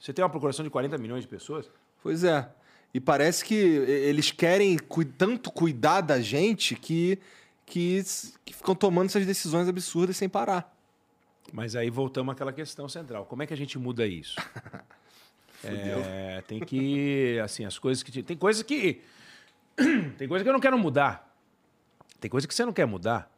Você 0.00 0.12
tem 0.12 0.22
uma 0.24 0.30
procuração 0.30 0.64
de 0.64 0.70
40 0.70 0.96
milhões 0.98 1.22
de 1.22 1.28
pessoas? 1.28 1.70
Pois 2.02 2.24
é. 2.24 2.48
E 2.92 3.00
parece 3.00 3.44
que 3.44 3.54
eles 3.54 4.30
querem 4.30 4.76
cui- 4.78 5.04
tanto 5.04 5.50
cuidar 5.50 6.00
da 6.00 6.20
gente 6.20 6.74
que, 6.74 7.18
que, 7.66 8.02
que 8.44 8.54
ficam 8.54 8.74
tomando 8.74 9.06
essas 9.06 9.24
decisões 9.26 9.68
absurdas 9.68 10.16
sem 10.16 10.28
parar. 10.28 10.73
Mas 11.52 11.76
aí 11.76 11.90
voltamos 11.90 12.32
àquela 12.32 12.52
questão 12.52 12.88
central. 12.88 13.26
Como 13.26 13.42
é 13.42 13.46
que 13.46 13.54
a 13.54 13.56
gente 13.56 13.78
muda 13.78 14.06
isso? 14.06 14.36
É, 15.66 16.42
tem 16.46 16.60
que, 16.60 17.38
assim, 17.42 17.64
as 17.64 17.78
coisas 17.78 18.02
que... 18.02 18.12
te- 18.12 18.22
Tem 18.22 18.36
coisas 18.36 18.62
que... 18.62 19.00
Tem 20.18 20.28
coisa 20.28 20.44
que 20.44 20.48
eu 20.48 20.52
não 20.52 20.60
quero 20.60 20.78
mudar. 20.78 21.34
Tem 22.20 22.30
coisa 22.30 22.46
que 22.46 22.54
você 22.54 22.66
não 22.66 22.72
quer 22.72 22.86
mudar. 22.86 23.30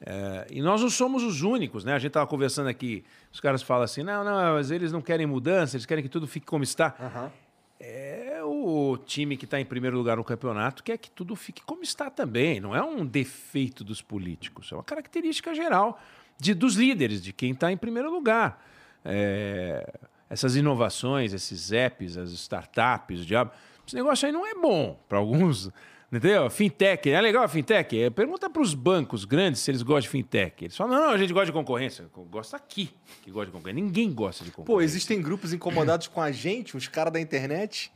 É, 0.00 0.46
e 0.50 0.60
nós 0.60 0.80
não 0.82 0.90
somos 0.90 1.22
os 1.22 1.42
únicos, 1.42 1.84
né? 1.84 1.92
A 1.92 1.98
gente 2.00 2.08
estava 2.08 2.26
conversando 2.26 2.68
aqui, 2.68 3.04
os 3.32 3.38
caras 3.38 3.62
falam 3.62 3.84
assim, 3.84 4.02
não, 4.02 4.24
não, 4.24 4.54
mas 4.54 4.72
eles 4.72 4.90
não 4.90 5.00
querem 5.00 5.24
mudança, 5.24 5.76
eles 5.76 5.86
querem 5.86 6.02
que 6.02 6.10
tudo 6.10 6.26
fique 6.26 6.46
como 6.46 6.64
está. 6.64 7.30
É 7.78 8.40
o 8.42 8.96
time 8.96 9.36
que 9.36 9.44
está 9.44 9.60
em 9.60 9.64
primeiro 9.64 9.96
lugar 9.96 10.16
no 10.16 10.24
campeonato 10.24 10.82
quer 10.82 10.98
que 10.98 11.08
tudo 11.10 11.36
fique 11.36 11.62
como 11.62 11.84
está 11.84 12.10
também. 12.10 12.58
Não 12.60 12.74
é 12.74 12.82
um 12.82 13.06
defeito 13.06 13.84
dos 13.84 14.02
políticos, 14.02 14.72
é 14.72 14.74
uma 14.74 14.82
característica 14.82 15.54
geral 15.54 16.00
de, 16.38 16.54
dos 16.54 16.74
líderes, 16.74 17.22
de 17.22 17.32
quem 17.32 17.52
está 17.52 17.70
em 17.72 17.76
primeiro 17.76 18.10
lugar. 18.10 18.64
É, 19.04 19.92
essas 20.30 20.56
inovações, 20.56 21.32
esses 21.32 21.72
apps, 21.72 22.16
as 22.16 22.30
startups, 22.30 23.20
o 23.20 23.24
diabo, 23.24 23.50
esse 23.86 23.96
negócio 23.96 24.26
aí 24.26 24.32
não 24.32 24.46
é 24.46 24.54
bom 24.54 24.98
para 25.08 25.18
alguns. 25.18 25.70
Entendeu? 26.10 26.48
Fintech, 26.48 27.10
é 27.10 27.20
legal 27.20 27.44
a 27.44 27.48
fintech? 27.48 28.00
É, 28.00 28.08
pergunta 28.08 28.48
para 28.48 28.62
os 28.62 28.72
bancos 28.72 29.26
grandes 29.26 29.60
se 29.60 29.70
eles 29.70 29.82
gostam 29.82 30.00
de 30.00 30.08
fintech. 30.08 30.64
Eles 30.64 30.76
falam, 30.76 30.96
não, 30.96 31.06
não, 31.08 31.12
a 31.12 31.18
gente 31.18 31.34
gosta 31.34 31.46
de 31.46 31.52
concorrência. 31.52 32.06
Gosta 32.30 32.56
aqui 32.56 32.90
que 33.22 33.30
gosta 33.30 33.46
de 33.46 33.52
concorrência. 33.52 33.82
Ninguém 33.82 34.10
gosta 34.10 34.42
de 34.42 34.50
concorrência. 34.50 34.74
Pô, 34.74 34.80
existem 34.80 35.20
grupos 35.20 35.52
incomodados 35.52 36.08
com 36.08 36.22
a 36.22 36.32
gente, 36.32 36.74
uns 36.76 36.88
caras 36.88 37.12
da 37.12 37.20
internet, 37.20 37.92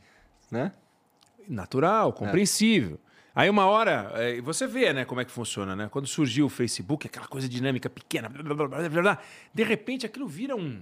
né? 0.51 0.71
Natural, 1.47 2.13
compreensível. 2.13 2.99
Aí 3.35 3.49
uma 3.49 3.65
hora, 3.65 4.11
é, 4.15 4.39
você 4.41 4.67
vê, 4.67 4.93
né, 4.93 5.05
como 5.05 5.19
é 5.19 5.25
que 5.25 5.31
funciona, 5.31 5.75
né? 5.75 5.87
Quando 5.89 6.07
surgiu 6.07 6.45
o 6.45 6.49
Facebook, 6.49 7.07
aquela 7.07 7.27
coisa 7.27 7.49
dinâmica 7.49 7.89
pequena, 7.89 8.29
blá, 8.29 8.43
blá, 8.43 8.53
blá, 8.55 8.67
blá, 8.67 8.89
blá, 8.89 9.01
blá, 9.01 9.17
de 9.51 9.63
repente 9.63 10.05
aquilo 10.05 10.27
vira 10.27 10.55
um, 10.55 10.81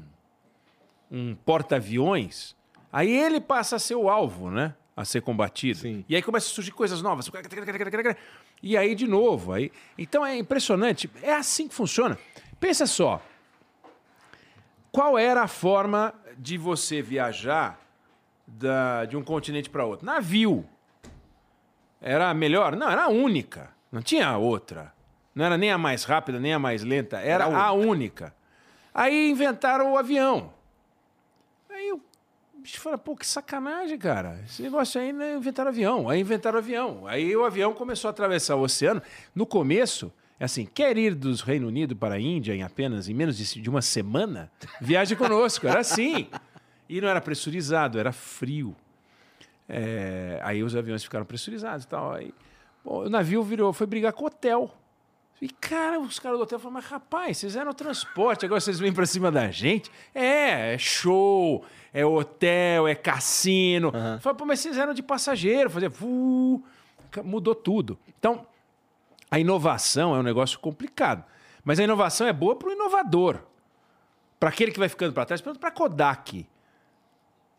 um 1.09 1.33
porta-aviões, 1.33 2.55
aí 2.91 3.09
ele 3.09 3.39
passa 3.39 3.77
a 3.77 3.79
ser 3.79 3.95
o 3.95 4.09
alvo, 4.09 4.51
né? 4.51 4.75
A 4.97 5.05
ser 5.05 5.21
combatido. 5.21 5.79
Sim. 5.79 6.03
E 6.09 6.15
aí 6.15 6.21
começa 6.21 6.47
a 6.47 6.49
surgir 6.53 6.71
coisas 6.71 7.01
novas. 7.01 7.31
E 8.61 8.75
aí 8.75 8.93
de 8.93 9.07
novo. 9.07 9.53
Aí... 9.53 9.71
Então 9.97 10.25
é 10.25 10.37
impressionante. 10.37 11.09
É 11.23 11.33
assim 11.33 11.69
que 11.69 11.73
funciona. 11.73 12.17
Pensa 12.59 12.85
só. 12.85 13.21
Qual 14.91 15.17
era 15.17 15.43
a 15.43 15.47
forma 15.47 16.13
de 16.37 16.57
você 16.57 17.01
viajar 17.01 17.79
da- 18.45 19.05
de 19.05 19.15
um 19.15 19.23
continente 19.23 19.69
para 19.69 19.85
outro? 19.85 20.05
Navio. 20.05 20.65
Era 22.01 22.29
a 22.29 22.33
melhor? 22.33 22.75
Não, 22.75 22.89
era 22.89 23.03
a 23.03 23.07
única. 23.09 23.69
Não 23.91 24.01
tinha 24.01 24.35
outra. 24.37 24.91
Não 25.35 25.45
era 25.45 25.57
nem 25.57 25.71
a 25.71 25.77
mais 25.77 26.03
rápida, 26.03 26.39
nem 26.39 26.53
a 26.53 26.59
mais 26.59 26.83
lenta. 26.83 27.17
Era, 27.17 27.45
Era 27.45 27.57
a 27.57 27.71
única. 27.71 28.33
Aí 28.93 29.29
inventaram 29.29 29.93
o 29.93 29.97
avião. 29.97 30.51
Aí 31.69 31.91
o 31.93 32.01
bicho 32.57 32.79
fala, 32.81 32.97
pô, 32.97 33.15
que 33.15 33.25
sacanagem, 33.25 33.97
cara. 33.97 34.41
Esse 34.45 34.61
negócio 34.61 34.99
aí 34.99 35.13
não 35.13 35.23
é 35.23 35.35
inventaram 35.35 35.69
avião. 35.69 36.09
Aí 36.09 36.19
inventaram 36.19 36.57
o 36.57 36.59
avião. 36.59 37.07
Aí 37.07 37.35
o 37.35 37.45
avião 37.45 37.73
começou 37.73 38.09
a 38.09 38.11
atravessar 38.11 38.55
o 38.55 38.61
oceano. 38.61 39.01
No 39.33 39.45
começo, 39.45 40.11
é 40.39 40.45
assim, 40.45 40.65
quer 40.65 40.97
ir 40.97 41.15
do 41.15 41.33
Reino 41.35 41.67
Unido 41.67 41.95
para 41.95 42.15
a 42.15 42.19
Índia 42.19 42.53
em 42.53 42.63
apenas 42.63 43.07
em 43.07 43.13
menos 43.13 43.37
de, 43.37 43.61
de 43.61 43.69
uma 43.69 43.81
semana? 43.81 44.51
Viaje 44.81 45.15
conosco. 45.15 45.67
Era 45.67 45.79
assim. 45.79 46.27
E 46.89 46.99
não 46.99 47.07
era 47.07 47.21
pressurizado, 47.21 47.97
era 47.97 48.11
frio. 48.11 48.75
É, 49.73 50.37
aí 50.43 50.61
os 50.61 50.75
aviões 50.75 51.01
ficaram 51.01 51.25
pressurizados 51.25 51.85
e 51.85 51.87
tal. 51.87 52.11
Aí, 52.11 52.33
bom, 52.83 53.05
o 53.05 53.09
navio 53.09 53.41
virou, 53.41 53.71
foi 53.71 53.87
brigar 53.87 54.11
com 54.11 54.25
o 54.25 54.27
hotel. 54.27 54.69
E, 55.41 55.47
cara, 55.49 55.97
os 55.97 56.19
caras 56.19 56.37
do 56.37 56.43
hotel 56.43 56.59
falaram, 56.59 56.81
mas 56.81 56.91
rapaz, 56.91 57.37
vocês 57.37 57.55
eram 57.55 57.73
transporte, 57.73 58.45
agora 58.45 58.59
vocês 58.59 58.77
vêm 58.79 58.91
pra 58.91 59.05
cima 59.05 59.31
da 59.31 59.49
gente? 59.49 59.89
É, 60.13 60.73
é 60.73 60.77
show, 60.77 61.63
é 61.93 62.05
hotel, 62.05 62.85
é 62.85 62.93
cassino. 62.93 63.91
Aham. 63.95 64.19
Fala, 64.19 64.35
pô, 64.35 64.45
mas 64.45 64.59
vocês 64.59 64.77
eram 64.77 64.93
de 64.93 65.01
passageiro, 65.01 65.69
fazer 65.69 65.89
mudou 67.23 67.55
tudo. 67.55 67.97
Então, 68.19 68.45
a 69.31 69.39
inovação 69.39 70.13
é 70.13 70.19
um 70.19 70.23
negócio 70.23 70.59
complicado. 70.59 71.23
Mas 71.63 71.79
a 71.79 71.83
inovação 71.83 72.27
é 72.27 72.33
boa 72.33 72.55
pro 72.55 72.71
inovador. 72.71 73.39
Para 74.37 74.49
aquele 74.49 74.71
que 74.71 74.79
vai 74.79 74.89
ficando 74.89 75.13
para 75.13 75.25
trás, 75.25 75.41
para 75.41 75.71
Kodak, 75.71 76.45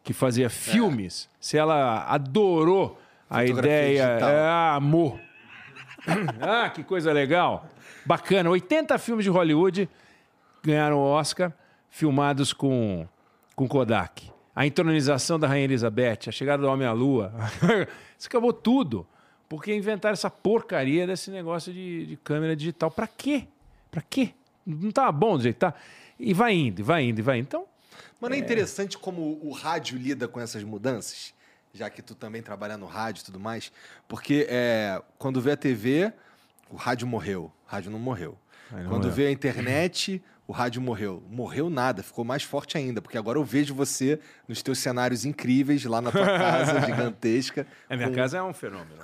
que 0.02 0.12
fazia 0.12 0.50
filmes, 0.50 1.28
se 1.40 1.56
ela 1.56 2.04
adorou 2.08 2.98
a 3.30 3.44
ideia, 3.44 4.02
é, 4.02 4.74
amor. 4.74 5.18
ah, 6.40 6.68
que 6.70 6.82
coisa 6.82 7.12
legal. 7.12 7.66
Bacana. 8.04 8.50
80 8.50 8.98
filmes 8.98 9.24
de 9.24 9.30
Hollywood 9.30 9.88
ganharam 10.62 10.98
o 10.98 11.04
Oscar, 11.04 11.52
filmados 11.88 12.52
com, 12.52 13.06
com 13.54 13.68
Kodak. 13.68 14.30
a 14.54 14.66
entronização 14.66 15.38
da 15.38 15.46
Rainha 15.46 15.64
Elizabeth, 15.64 16.28
a 16.28 16.32
chegada 16.32 16.62
do 16.62 16.68
Homem 16.68 16.86
à 16.86 16.92
Lua. 16.92 17.32
Isso 18.18 18.28
acabou 18.28 18.52
tudo. 18.52 19.06
Porque 19.48 19.74
inventaram 19.74 20.14
essa 20.14 20.30
porcaria 20.30 21.06
desse 21.06 21.30
negócio 21.30 21.72
de, 21.72 22.06
de 22.06 22.16
câmera 22.16 22.56
digital. 22.56 22.90
Para 22.90 23.06
quê? 23.06 23.46
Para 23.90 24.02
quê? 24.02 24.30
Não 24.64 24.88
estava 24.88 25.12
bom 25.12 25.36
do 25.36 25.42
jeito 25.42 25.56
que 25.56 25.60
tá. 25.60 25.74
E 26.18 26.32
vai 26.32 26.54
indo, 26.54 26.82
vai 26.82 27.04
indo, 27.04 27.22
vai 27.22 27.38
indo. 27.38 27.44
Então. 27.44 27.71
Mas 28.22 28.30
não 28.30 28.36
é, 28.36 28.38
é 28.38 28.42
interessante 28.42 28.96
como 28.96 29.36
o 29.42 29.50
rádio 29.50 29.98
lida 29.98 30.28
com 30.28 30.40
essas 30.40 30.62
mudanças? 30.62 31.34
Já 31.74 31.90
que 31.90 32.00
tu 32.00 32.14
também 32.14 32.40
trabalha 32.40 32.76
no 32.76 32.86
rádio 32.86 33.22
e 33.22 33.24
tudo 33.24 33.40
mais. 33.40 33.72
Porque 34.06 34.46
é, 34.48 35.02
quando 35.18 35.40
vê 35.40 35.50
a 35.50 35.56
TV, 35.56 36.12
o 36.70 36.76
rádio 36.76 37.04
morreu. 37.04 37.50
O 37.66 37.70
rádio 37.70 37.90
não 37.90 37.98
morreu. 37.98 38.38
Não 38.70 38.88
quando 38.88 39.10
vê 39.10 39.26
a 39.26 39.32
internet, 39.32 40.22
o 40.46 40.52
rádio 40.52 40.80
morreu. 40.80 41.20
Morreu 41.28 41.68
nada, 41.68 42.00
ficou 42.00 42.24
mais 42.24 42.44
forte 42.44 42.78
ainda, 42.78 43.02
porque 43.02 43.18
agora 43.18 43.40
eu 43.40 43.44
vejo 43.44 43.74
você 43.74 44.20
nos 44.46 44.62
teus 44.62 44.78
cenários 44.78 45.24
incríveis 45.24 45.84
lá 45.84 46.00
na 46.00 46.12
tua 46.12 46.24
casa 46.38 46.80
gigantesca. 46.80 47.66
A 47.90 47.96
minha 47.96 48.08
com... 48.08 48.14
casa 48.14 48.38
é 48.38 48.42
um 48.42 48.54
fenômeno. 48.54 49.00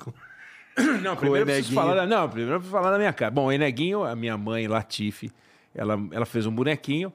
não, 1.02 1.16
primeiro 1.16 1.50
eu 1.50 1.54
preciso 1.56 1.74
falar 1.74 1.96
da, 1.96 2.06
não, 2.06 2.28
primeiro 2.28 2.52
eu 2.52 2.58
preciso 2.60 2.76
falar 2.76 2.92
da 2.92 2.98
minha 2.98 3.12
casa. 3.12 3.32
Bom, 3.32 3.46
o 3.46 3.52
Eneguinho, 3.52 4.04
a 4.04 4.14
minha 4.14 4.38
mãe, 4.38 4.68
Latife, 4.68 5.32
ela, 5.74 5.98
ela 6.12 6.24
fez 6.24 6.46
um 6.46 6.52
bonequinho 6.52 7.12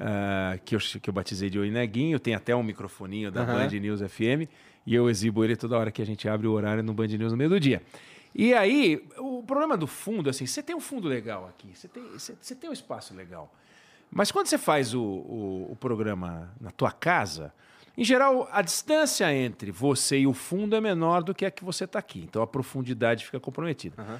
uh, 0.00 0.58
que, 0.64 0.74
eu, 0.74 0.80
que 0.80 1.08
eu 1.10 1.14
batizei 1.14 1.50
de 1.50 1.58
O 1.58 1.64
Eneguinho, 1.64 2.18
tem 2.18 2.34
até 2.34 2.56
um 2.56 2.62
microfoninho 2.62 3.30
da 3.30 3.42
uhum. 3.42 3.46
Band 3.46 3.68
News 3.68 4.00
FM, 4.00 4.48
e 4.86 4.94
eu 4.94 5.08
exibo 5.10 5.44
ele 5.44 5.54
toda 5.56 5.78
hora 5.78 5.90
que 5.90 6.00
a 6.00 6.06
gente 6.06 6.28
abre 6.28 6.46
o 6.46 6.52
horário 6.52 6.82
no 6.82 6.92
Band 6.94 7.08
News 7.08 7.32
no 7.32 7.38
meio 7.38 7.50
do 7.50 7.60
dia. 7.60 7.82
E 8.34 8.54
aí, 8.54 9.06
o 9.18 9.42
problema 9.42 9.76
do 9.76 9.86
fundo, 9.86 10.30
assim, 10.30 10.46
você 10.46 10.62
tem 10.62 10.74
um 10.74 10.80
fundo 10.80 11.08
legal 11.08 11.46
aqui, 11.48 11.68
você 11.74 11.88
tem, 11.88 12.02
você, 12.12 12.34
você 12.40 12.54
tem 12.54 12.70
um 12.70 12.72
espaço 12.72 13.14
legal. 13.14 13.52
Mas 14.10 14.32
quando 14.32 14.46
você 14.46 14.58
faz 14.58 14.94
o, 14.94 15.02
o, 15.02 15.68
o, 15.72 15.76
programa 15.76 16.52
na 16.60 16.70
tua 16.70 16.90
casa, 16.90 17.52
em 17.96 18.02
geral, 18.02 18.48
a 18.50 18.62
distância 18.62 19.32
entre 19.32 19.70
você 19.70 20.18
e 20.18 20.26
o 20.26 20.32
fundo 20.32 20.74
é 20.74 20.80
menor 20.80 21.22
do 21.22 21.34
que 21.34 21.44
a 21.44 21.50
que 21.50 21.64
você 21.64 21.84
está 21.84 21.98
aqui. 21.98 22.20
Então 22.20 22.42
a 22.42 22.46
profundidade 22.46 23.24
fica 23.24 23.38
comprometida. 23.38 24.02
Uhum. 24.02 24.18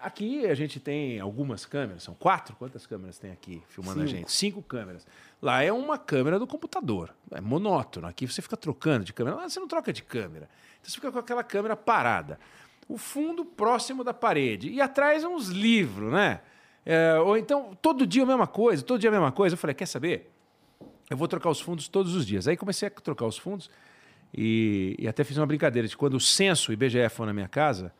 Aqui 0.00 0.46
a 0.46 0.54
gente 0.54 0.78
tem 0.78 1.18
algumas 1.18 1.66
câmeras, 1.66 2.04
são 2.04 2.14
quatro? 2.14 2.54
Quantas 2.54 2.86
câmeras 2.86 3.18
tem 3.18 3.32
aqui 3.32 3.60
filmando 3.68 4.00
Cinco. 4.00 4.04
a 4.04 4.18
gente? 4.18 4.32
Cinco 4.32 4.62
câmeras. 4.62 5.06
Lá 5.42 5.62
é 5.62 5.72
uma 5.72 5.98
câmera 5.98 6.38
do 6.38 6.46
computador, 6.46 7.12
é 7.32 7.40
monótono. 7.40 8.06
Aqui 8.06 8.26
você 8.26 8.40
fica 8.40 8.56
trocando 8.56 9.04
de 9.04 9.12
câmera. 9.12 9.36
Lá 9.36 9.48
você 9.48 9.58
não 9.58 9.66
troca 9.66 9.92
de 9.92 10.02
câmera. 10.02 10.48
Então 10.78 10.90
você 10.90 10.94
fica 10.94 11.10
com 11.10 11.18
aquela 11.18 11.42
câmera 11.42 11.74
parada 11.74 12.38
o 12.88 12.96
fundo 12.96 13.44
próximo 13.44 14.04
da 14.04 14.14
parede. 14.14 14.70
E 14.70 14.80
atrás 14.80 15.24
uns 15.24 15.48
livros, 15.48 16.12
né? 16.12 16.40
É, 16.84 17.18
ou 17.18 17.36
então, 17.36 17.76
todo 17.82 18.06
dia 18.06 18.22
a 18.22 18.26
mesma 18.26 18.46
coisa, 18.46 18.82
todo 18.82 19.00
dia 19.00 19.10
a 19.10 19.12
mesma 19.12 19.32
coisa. 19.32 19.54
Eu 19.54 19.58
falei, 19.58 19.74
quer 19.74 19.86
saber? 19.86 20.30
Eu 21.10 21.16
vou 21.16 21.26
trocar 21.26 21.50
os 21.50 21.60
fundos 21.60 21.88
todos 21.88 22.14
os 22.14 22.24
dias. 22.24 22.46
Aí 22.46 22.56
comecei 22.56 22.86
a 22.88 22.90
trocar 22.90 23.26
os 23.26 23.36
fundos 23.36 23.68
e, 24.32 24.94
e 24.98 25.08
até 25.08 25.24
fiz 25.24 25.36
uma 25.36 25.46
brincadeira 25.46 25.88
de 25.88 25.96
quando 25.96 26.14
o 26.14 26.20
censo 26.20 26.72
IBGE 26.72 27.08
for 27.10 27.26
na 27.26 27.32
minha 27.32 27.48
casa 27.48 27.92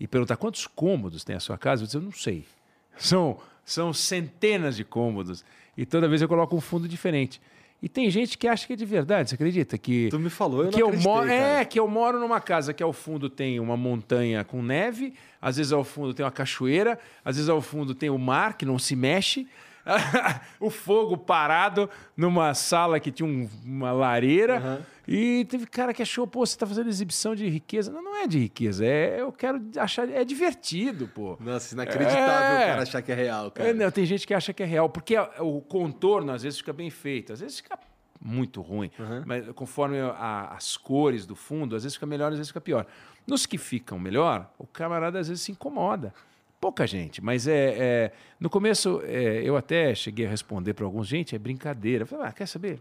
e 0.00 0.06
perguntar 0.06 0.36
quantos 0.36 0.66
cômodos 0.66 1.22
tem 1.22 1.36
a 1.36 1.40
sua 1.40 1.58
casa, 1.58 1.82
eu 1.82 1.86
disse, 1.86 1.96
eu 1.98 2.02
não 2.02 2.12
sei. 2.12 2.44
São, 2.98 3.38
são 3.64 3.92
centenas 3.94 4.76
de 4.76 4.84
cômodos. 4.84 5.44
E 5.76 5.86
toda 5.86 6.08
vez 6.08 6.20
eu 6.20 6.28
coloco 6.28 6.54
um 6.56 6.60
fundo 6.60 6.88
diferente. 6.88 7.40
E 7.82 7.88
tem 7.88 8.10
gente 8.10 8.36
que 8.36 8.46
acha 8.46 8.66
que 8.66 8.74
é 8.74 8.76
de 8.76 8.84
verdade, 8.84 9.30
você 9.30 9.36
acredita? 9.36 9.78
Que, 9.78 10.08
tu 10.10 10.18
me 10.18 10.28
falou, 10.28 10.64
eu 10.64 10.70
que 10.70 10.80
não 10.80 10.90
eu 10.90 11.00
moro, 11.00 11.30
É, 11.30 11.64
que 11.64 11.80
eu 11.80 11.88
moro 11.88 12.20
numa 12.20 12.38
casa 12.40 12.74
que 12.74 12.82
ao 12.82 12.92
fundo 12.92 13.30
tem 13.30 13.58
uma 13.58 13.76
montanha 13.76 14.44
com 14.44 14.62
neve, 14.62 15.14
às 15.40 15.56
vezes 15.56 15.72
ao 15.72 15.82
fundo 15.82 16.12
tem 16.12 16.24
uma 16.24 16.30
cachoeira, 16.30 16.98
às 17.24 17.36
vezes 17.36 17.48
ao 17.48 17.62
fundo 17.62 17.94
tem 17.94 18.10
o 18.10 18.18
mar 18.18 18.58
que 18.58 18.66
não 18.66 18.78
se 18.78 18.94
mexe, 18.94 19.46
o 20.60 20.70
fogo 20.70 21.16
parado 21.16 21.88
numa 22.16 22.54
sala 22.54 23.00
que 23.00 23.10
tinha 23.10 23.28
um, 23.28 23.48
uma 23.64 23.92
lareira. 23.92 24.60
Uhum. 24.60 25.00
E 25.12 25.44
teve 25.46 25.66
cara 25.66 25.92
que 25.92 26.02
achou, 26.02 26.26
pô, 26.26 26.46
você 26.46 26.56
tá 26.56 26.66
fazendo 26.66 26.88
exibição 26.88 27.34
de 27.34 27.48
riqueza. 27.48 27.90
Não, 27.90 28.00
não 28.02 28.16
é 28.16 28.26
de 28.26 28.38
riqueza, 28.38 28.84
é 28.86 29.20
eu 29.20 29.32
quero 29.32 29.60
achar, 29.76 30.08
é 30.08 30.24
divertido, 30.24 31.08
pô. 31.08 31.36
Nossa, 31.40 31.74
inacreditável 31.74 32.58
é... 32.58 32.64
o 32.64 32.66
cara 32.66 32.82
achar 32.82 33.02
que 33.02 33.10
é 33.10 33.14
real, 33.14 33.50
cara. 33.50 33.70
É, 33.70 33.72
não, 33.72 33.90
tem 33.90 34.06
gente 34.06 34.26
que 34.26 34.32
acha 34.32 34.52
que 34.52 34.62
é 34.62 34.66
real, 34.66 34.88
porque 34.88 35.16
o 35.40 35.60
contorno 35.62 36.32
às 36.32 36.42
vezes 36.42 36.58
fica 36.58 36.72
bem 36.72 36.90
feito, 36.90 37.32
às 37.32 37.40
vezes 37.40 37.56
fica 37.56 37.76
muito 38.22 38.60
ruim, 38.60 38.90
uhum. 38.98 39.22
mas 39.26 39.48
conforme 39.52 39.98
a, 39.98 40.52
as 40.54 40.76
cores 40.76 41.24
do 41.24 41.34
fundo, 41.34 41.74
às 41.74 41.82
vezes 41.82 41.96
fica 41.96 42.06
melhor, 42.06 42.30
às 42.30 42.38
vezes 42.38 42.48
fica 42.48 42.60
pior. 42.60 42.86
Nos 43.26 43.46
que 43.46 43.58
ficam 43.58 43.98
melhor, 43.98 44.48
o 44.58 44.66
camarada 44.66 45.18
às 45.18 45.28
vezes 45.28 45.42
se 45.42 45.52
incomoda. 45.52 46.14
Pouca 46.60 46.86
gente, 46.86 47.22
mas 47.22 47.46
é, 47.46 47.76
é 47.78 48.12
no 48.38 48.50
começo 48.50 49.00
é, 49.04 49.42
eu 49.42 49.56
até 49.56 49.94
cheguei 49.94 50.26
a 50.26 50.28
responder 50.28 50.74
para 50.74 50.84
alguns 50.84 51.08
gente, 51.08 51.34
é 51.34 51.38
brincadeira. 51.38 52.02
Eu 52.02 52.06
falei, 52.06 52.26
ah, 52.26 52.32
quer 52.32 52.46
saber? 52.46 52.80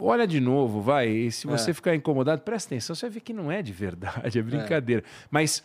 olha 0.00 0.26
de 0.26 0.40
novo, 0.40 0.80
vai. 0.80 1.08
E 1.08 1.32
se 1.32 1.46
você 1.46 1.70
é. 1.70 1.74
ficar 1.74 1.94
incomodado, 1.94 2.42
presta 2.42 2.68
atenção, 2.68 2.94
você 2.94 3.06
vai 3.06 3.14
ver 3.14 3.20
que 3.20 3.32
não 3.32 3.50
é 3.50 3.62
de 3.62 3.72
verdade, 3.72 4.38
é 4.38 4.42
brincadeira. 4.42 5.02
É. 5.02 5.26
Mas 5.30 5.64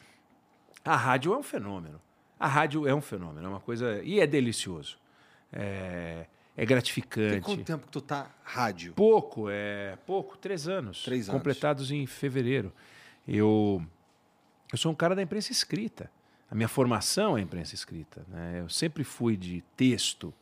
a 0.84 0.96
rádio 0.96 1.34
é 1.34 1.38
um 1.38 1.44
fenômeno. 1.44 2.02
A 2.40 2.48
rádio 2.48 2.88
é 2.88 2.94
um 2.94 3.02
fenômeno, 3.02 3.46
é 3.46 3.50
uma 3.50 3.60
coisa. 3.60 4.02
E 4.04 4.20
é 4.20 4.28
delicioso. 4.28 4.98
É, 5.52 6.26
é 6.56 6.66
gratificante. 6.66 7.32
Tem 7.32 7.42
quanto 7.42 7.64
tempo 7.64 7.86
que 7.86 7.92
tu 7.92 8.02
tá 8.02 8.30
rádio? 8.44 8.94
Pouco, 8.94 9.50
é 9.50 9.98
pouco, 10.06 10.38
três 10.38 10.68
anos. 10.68 11.04
Três 11.04 11.28
anos. 11.28 11.38
Completados 11.38 11.92
em 11.92 12.06
fevereiro. 12.06 12.72
Eu, 13.28 13.84
eu 14.72 14.78
sou 14.78 14.92
um 14.92 14.96
cara 14.96 15.16
da 15.16 15.22
imprensa 15.22 15.52
escrita. 15.52 16.10
A 16.52 16.56
minha 16.56 16.68
formação 16.68 17.38
é 17.38 17.42
imprensa 17.42 17.76
escrita. 17.76 18.26
Né? 18.28 18.62
Eu 18.62 18.70
sempre 18.70 19.04
fui 19.04 19.38
de 19.38 19.64
texto. 19.76 20.34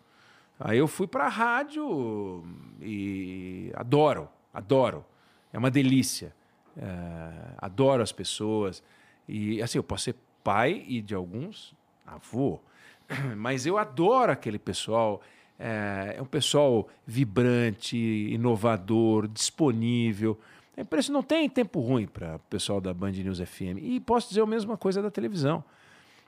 Aí 0.60 0.78
eu 0.78 0.88
fui 0.88 1.06
para 1.06 1.26
a 1.26 1.30
rádio 1.30 2.44
e 2.82 3.72
adoro, 3.76 4.30
adoro. 4.54 5.06
É 5.52 5.58
uma 5.58 5.70
delícia. 5.70 6.34
É, 6.78 7.56
adoro 7.58 8.02
as 8.02 8.12
pessoas. 8.12 8.82
E 9.28 9.62
assim, 9.62 9.78
eu 9.78 9.84
posso 9.84 10.06
ser 10.06 10.16
pai 10.44 10.86
e 10.88 11.02
de 11.02 11.14
alguns 11.14 11.76
avô, 12.06 12.62
mas 13.36 13.66
eu 13.66 13.78
adoro 13.78 14.32
aquele 14.32 14.58
pessoal. 14.58 15.22
É, 15.60 16.16
é 16.18 16.22
um 16.22 16.26
pessoal 16.26 16.88
vibrante, 17.06 17.98
inovador, 17.98 19.28
disponível. 19.28 20.40
A 20.78 20.82
imprensa 20.82 21.12
não 21.12 21.24
tem 21.24 21.50
tempo 21.50 21.80
ruim 21.80 22.06
para 22.06 22.36
o 22.36 22.40
pessoal 22.40 22.80
da 22.80 22.94
Band 22.94 23.12
News 23.12 23.40
FM. 23.40 23.80
E 23.82 24.00
posso 24.00 24.30
dizer 24.30 24.42
a 24.42 24.46
mesma 24.46 24.78
coisa 24.78 25.02
da 25.02 25.10
televisão. 25.10 25.64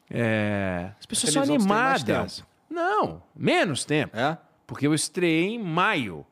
É, 0.10 0.92
as 1.00 1.06
pessoas 1.06 1.34
são 1.34 1.44
animadas. 1.44 2.44
Não, 2.70 3.22
menos 3.36 3.86
tempo. 3.86 4.16
É? 4.18 4.38
Porque 4.66 4.86
eu 4.86 4.94
estreiei 4.94 5.56
em 5.56 5.60
maio 5.60 6.26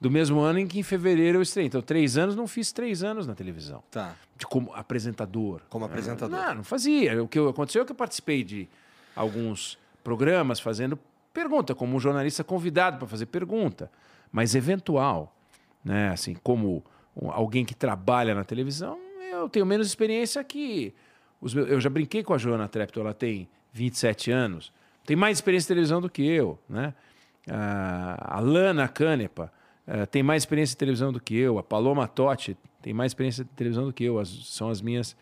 do 0.00 0.10
mesmo 0.10 0.40
ano 0.40 0.58
em 0.58 0.66
que 0.66 0.78
em 0.78 0.82
fevereiro 0.82 1.38
eu 1.38 1.42
estreiei. 1.42 1.68
Então, 1.68 1.80
três 1.80 2.16
anos, 2.16 2.34
não 2.34 2.46
fiz 2.46 2.72
três 2.72 3.04
anos 3.04 3.26
na 3.26 3.34
televisão. 3.34 3.82
Tá. 3.90 4.14
De 4.36 4.46
como 4.46 4.72
apresentador. 4.74 5.62
Como 5.68 5.84
apresentador. 5.84 6.36
Não, 6.36 6.54
não 6.56 6.64
fazia. 6.64 7.22
O 7.22 7.28
que 7.28 7.38
aconteceu 7.38 7.82
é 7.82 7.84
que 7.84 7.92
eu 7.92 7.96
participei 7.96 8.42
de 8.42 8.68
alguns 9.14 9.78
programas 10.02 10.58
fazendo 10.58 10.98
pergunta, 11.32 11.74
como 11.74 11.96
um 11.96 12.00
jornalista 12.00 12.42
convidado 12.42 12.98
para 12.98 13.06
fazer 13.06 13.26
pergunta, 13.26 13.90
mas 14.30 14.54
eventual. 14.54 15.34
Né? 15.84 16.10
Assim, 16.10 16.34
como 16.42 16.82
alguém 17.28 17.64
que 17.64 17.74
trabalha 17.74 18.34
na 18.34 18.44
televisão, 18.44 18.98
eu 19.30 19.48
tenho 19.48 19.64
menos 19.64 19.86
experiência 19.86 20.42
que... 20.42 20.94
Os 21.42 21.52
meus... 21.52 21.68
Eu 21.68 21.80
já 21.80 21.90
brinquei 21.90 22.22
com 22.22 22.32
a 22.32 22.38
Joana 22.38 22.66
Trepto, 22.68 23.00
ela 23.00 23.12
tem 23.12 23.46
27 23.74 24.30
anos 24.30 24.72
tem 25.04 25.16
mais 25.16 25.38
experiência 25.38 25.66
em 25.66 25.74
televisão 25.74 26.00
do 26.00 26.08
que 26.08 26.22
eu, 26.22 26.58
né? 26.68 26.94
a 27.48 28.38
Lana 28.38 28.86
Canepa 28.86 29.52
uh, 29.88 30.06
tem 30.06 30.22
mais 30.22 30.42
experiência 30.42 30.74
em 30.74 30.76
televisão 30.76 31.12
do 31.12 31.20
que 31.20 31.34
eu, 31.34 31.58
a 31.58 31.62
Paloma 31.62 32.06
Totti 32.06 32.56
tem 32.80 32.94
mais 32.94 33.10
experiência 33.10 33.42
em 33.42 33.56
televisão 33.56 33.84
do 33.84 33.92
que 33.92 34.04
eu, 34.04 34.20
as, 34.20 34.28
são 34.28 34.68
as 34.68 34.80
minhas 34.80 35.16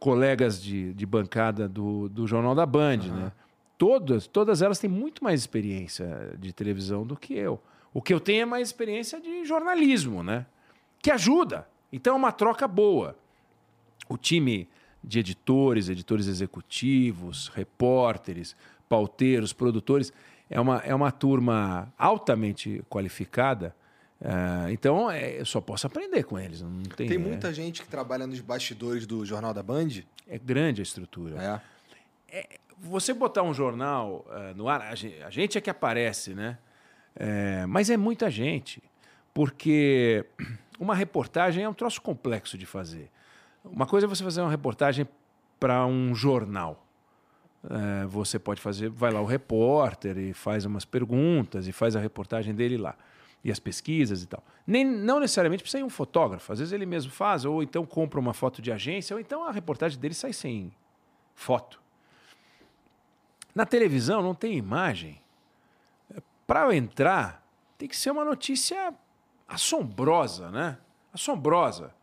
colegas 0.00 0.60
de, 0.60 0.92
de 0.94 1.06
bancada 1.06 1.68
do, 1.68 2.08
do 2.08 2.26
Jornal 2.26 2.56
da 2.56 2.66
Band, 2.66 2.98
uhum. 3.06 3.14
né? 3.14 3.32
Todas, 3.78 4.26
todas 4.26 4.62
elas 4.62 4.78
têm 4.78 4.90
muito 4.90 5.22
mais 5.22 5.40
experiência 5.40 6.32
de 6.38 6.52
televisão 6.52 7.06
do 7.06 7.16
que 7.16 7.34
eu. 7.34 7.60
O 7.92 8.00
que 8.00 8.14
eu 8.14 8.20
tenho 8.20 8.42
é 8.42 8.44
mais 8.44 8.68
experiência 8.68 9.20
de 9.20 9.44
jornalismo, 9.44 10.22
né? 10.22 10.46
Que 11.00 11.10
ajuda. 11.10 11.68
Então 11.92 12.14
é 12.14 12.16
uma 12.16 12.32
troca 12.32 12.66
boa. 12.66 13.16
O 14.08 14.16
time 14.16 14.68
de 15.04 15.18
editores, 15.18 15.88
editores 15.88 16.26
executivos, 16.26 17.48
repórteres, 17.48 18.56
pauteiros, 18.88 19.52
produtores, 19.52 20.12
é 20.48 20.60
uma, 20.60 20.78
é 20.78 20.94
uma 20.94 21.10
turma 21.10 21.92
altamente 21.98 22.82
qualificada. 22.88 23.74
Uh, 24.20 24.70
então, 24.70 25.10
é, 25.10 25.40
eu 25.40 25.44
só 25.44 25.60
posso 25.60 25.86
aprender 25.86 26.22
com 26.24 26.38
eles. 26.38 26.62
Não 26.62 26.82
tem, 26.82 27.08
tem 27.08 27.18
muita 27.18 27.48
é... 27.48 27.52
gente 27.52 27.82
que 27.82 27.88
trabalha 27.88 28.26
nos 28.26 28.40
bastidores 28.40 29.06
do 29.06 29.24
Jornal 29.24 29.52
da 29.52 29.62
Band? 29.62 29.88
É 30.26 30.38
grande 30.38 30.80
a 30.80 30.82
estrutura. 30.82 31.62
É. 32.30 32.38
é 32.38 32.48
você 32.78 33.12
botar 33.12 33.42
um 33.42 33.54
jornal 33.54 34.26
uh, 34.28 34.56
no 34.56 34.68
ar, 34.68 34.82
a 34.82 34.94
gente, 34.94 35.22
a 35.22 35.30
gente, 35.30 35.58
é 35.58 35.60
que 35.60 35.70
aparece, 35.70 36.34
né? 36.34 36.58
É, 37.16 37.64
mas 37.66 37.90
é 37.90 37.96
muita 37.96 38.30
gente. 38.30 38.82
Porque 39.32 40.24
uma 40.78 40.94
reportagem 40.94 41.64
é 41.64 41.68
um 41.68 41.74
troço 41.74 42.00
complexo 42.00 42.58
de 42.58 42.66
fazer. 42.66 43.10
Uma 43.64 43.86
coisa 43.86 44.06
é 44.06 44.08
você 44.08 44.22
fazer 44.22 44.42
uma 44.42 44.50
reportagem 44.50 45.08
para 45.58 45.86
um 45.86 46.14
jornal. 46.14 46.84
É, 47.68 48.04
você 48.06 48.38
pode 48.38 48.60
fazer, 48.60 48.90
vai 48.90 49.10
lá 49.10 49.20
o 49.20 49.24
repórter 49.24 50.18
e 50.18 50.34
faz 50.34 50.66
umas 50.66 50.84
perguntas 50.84 51.66
e 51.66 51.72
faz 51.72 51.96
a 51.96 52.00
reportagem 52.00 52.54
dele 52.54 52.76
lá. 52.76 52.94
e 53.44 53.52
as 53.52 53.58
pesquisas 53.58 54.22
e 54.22 54.26
tal. 54.26 54.42
Nem, 54.66 54.84
não 54.84 55.20
necessariamente 55.20 55.62
precisa 55.62 55.80
ir 55.80 55.84
um 55.84 55.90
fotógrafo, 55.90 56.50
às 56.50 56.58
vezes 56.58 56.72
ele 56.72 56.86
mesmo 56.86 57.12
faz, 57.12 57.44
ou 57.44 57.62
então 57.62 57.84
compra 57.84 58.18
uma 58.18 58.32
foto 58.32 58.62
de 58.62 58.72
agência, 58.72 59.14
ou 59.14 59.20
então 59.20 59.44
a 59.44 59.52
reportagem 59.52 60.00
dele 60.00 60.14
sai 60.14 60.32
sem 60.32 60.72
foto. 61.34 61.80
Na 63.54 63.66
televisão 63.66 64.22
não 64.22 64.34
tem 64.34 64.56
imagem. 64.56 65.20
Para 66.46 66.62
eu 66.62 66.72
entrar, 66.72 67.46
tem 67.76 67.86
que 67.86 67.96
ser 67.96 68.10
uma 68.10 68.24
notícia 68.24 68.94
assombrosa, 69.46 70.50
né? 70.50 70.78
Assombrosa. 71.12 71.94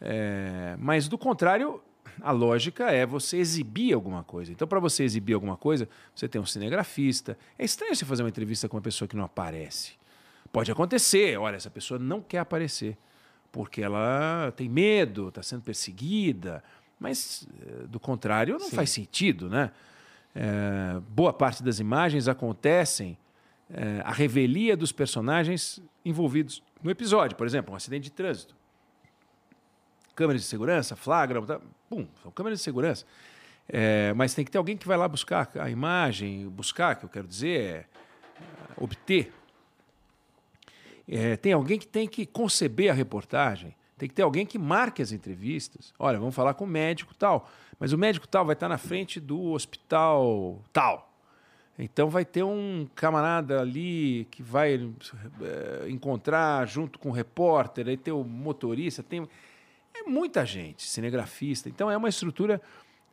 É, 0.00 0.76
mas 0.78 1.08
do 1.08 1.18
contrário, 1.18 1.82
a 2.20 2.32
lógica 2.32 2.90
é 2.90 3.04
você 3.04 3.36
exibir 3.36 3.92
alguma 3.92 4.24
coisa. 4.24 4.52
Então, 4.52 4.66
para 4.66 4.80
você 4.80 5.04
exibir 5.04 5.34
alguma 5.34 5.56
coisa, 5.56 5.88
você 6.14 6.28
tem 6.28 6.40
um 6.40 6.46
cinegrafista. 6.46 7.36
É 7.58 7.64
estranho 7.64 7.94
você 7.94 8.04
fazer 8.04 8.22
uma 8.22 8.28
entrevista 8.28 8.68
com 8.68 8.76
uma 8.76 8.82
pessoa 8.82 9.08
que 9.08 9.16
não 9.16 9.24
aparece. 9.24 9.92
Pode 10.52 10.70
acontecer, 10.72 11.38
olha, 11.38 11.56
essa 11.56 11.70
pessoa 11.70 11.98
não 11.98 12.20
quer 12.20 12.38
aparecer 12.38 12.96
porque 13.52 13.82
ela 13.82 14.52
tem 14.56 14.68
medo, 14.68 15.28
está 15.28 15.42
sendo 15.42 15.62
perseguida, 15.62 16.62
mas 16.98 17.48
eh, 17.60 17.86
do 17.88 17.98
contrário 17.98 18.58
não 18.58 18.68
Sim. 18.68 18.76
faz 18.76 18.90
sentido, 18.90 19.48
né? 19.48 19.72
É, 20.32 21.00
boa 21.08 21.32
parte 21.32 21.60
das 21.60 21.80
imagens 21.80 22.28
acontecem 22.28 23.18
é, 23.68 24.00
a 24.04 24.12
revelia 24.12 24.76
dos 24.76 24.92
personagens 24.92 25.82
envolvidos 26.04 26.62
no 26.80 26.88
episódio, 26.88 27.36
por 27.36 27.46
exemplo, 27.46 27.72
um 27.72 27.76
acidente 27.76 28.04
de 28.04 28.12
trânsito. 28.12 28.54
Câmeras 30.14 30.42
de 30.42 30.48
segurança, 30.48 30.96
flagram, 30.96 31.44
tá, 31.44 31.60
pum, 31.88 32.06
são 32.22 32.30
câmeras 32.30 32.58
de 32.58 32.64
segurança. 32.64 33.04
É, 33.68 34.12
mas 34.14 34.34
tem 34.34 34.44
que 34.44 34.50
ter 34.50 34.58
alguém 34.58 34.76
que 34.76 34.86
vai 34.86 34.96
lá 34.96 35.06
buscar 35.06 35.48
a 35.58 35.70
imagem, 35.70 36.48
buscar, 36.48 36.96
que 36.96 37.04
eu 37.04 37.08
quero 37.08 37.26
dizer, 37.26 37.60
é, 37.60 37.84
obter 38.76 39.32
é, 41.12 41.36
tem 41.36 41.52
alguém 41.52 41.76
que 41.76 41.88
tem 41.88 42.06
que 42.06 42.24
conceber 42.24 42.88
a 42.88 42.94
reportagem, 42.94 43.74
tem 43.98 44.08
que 44.08 44.14
ter 44.14 44.22
alguém 44.22 44.46
que 44.46 44.56
marque 44.56 45.02
as 45.02 45.10
entrevistas. 45.10 45.92
Olha, 45.98 46.20
vamos 46.20 46.36
falar 46.36 46.54
com 46.54 46.64
o 46.64 46.68
médico 46.68 47.12
tal, 47.16 47.50
mas 47.80 47.92
o 47.92 47.98
médico 47.98 48.28
tal 48.28 48.46
vai 48.46 48.52
estar 48.52 48.68
na 48.68 48.78
frente 48.78 49.18
do 49.18 49.50
hospital 49.50 50.62
tal. 50.72 51.12
Então 51.76 52.08
vai 52.08 52.24
ter 52.24 52.44
um 52.44 52.86
camarada 52.94 53.60
ali 53.60 54.28
que 54.30 54.40
vai 54.40 54.74
é, 55.42 55.90
encontrar 55.90 56.64
junto 56.68 56.96
com 56.96 57.08
o 57.08 57.12
repórter, 57.12 57.88
aí 57.88 57.96
tem 57.96 58.14
o 58.14 58.22
motorista, 58.22 59.02
tem 59.02 59.28
é 59.94 60.02
muita 60.08 60.44
gente, 60.44 60.88
cinegrafista. 60.88 61.68
Então 61.68 61.90
é 61.90 61.96
uma 61.96 62.08
estrutura 62.08 62.60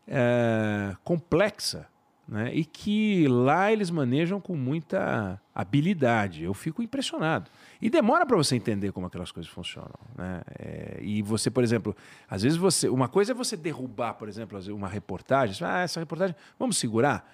é, 0.08 0.96
complexa 1.04 1.88
né? 2.28 2.54
e 2.54 2.66
que 2.66 3.28
lá 3.28 3.72
eles 3.72 3.90
manejam 3.90 4.42
com 4.42 4.56
muita 4.56 5.40
habilidade. 5.56 6.44
Eu 6.44 6.54
fico 6.54 6.84
impressionado. 6.84 7.50
E 7.82 7.90
demora 7.90 8.26
para 8.26 8.36
você 8.36 8.56
entender 8.56 8.92
como 8.92 9.08
aquelas 9.08 9.32
coisas 9.32 9.52
funcionam. 9.52 9.96
Né? 10.16 10.42
É, 10.60 10.98
e 11.02 11.22
você, 11.22 11.50
por 11.50 11.64
exemplo, 11.64 11.96
às 12.30 12.44
vezes 12.44 12.58
você. 12.58 12.90
Uma 12.90 13.08
coisa 13.08 13.32
é 13.32 13.36
você 13.36 13.56
derrubar, 13.56 14.16
por 14.16 14.28
exemplo, 14.28 14.60
uma 14.74 14.88
reportagem. 14.88 15.66
Ah, 15.66 15.82
essa 15.82 16.00
reportagem, 16.00 16.36
vamos 16.60 16.78
segurar. 16.78 17.34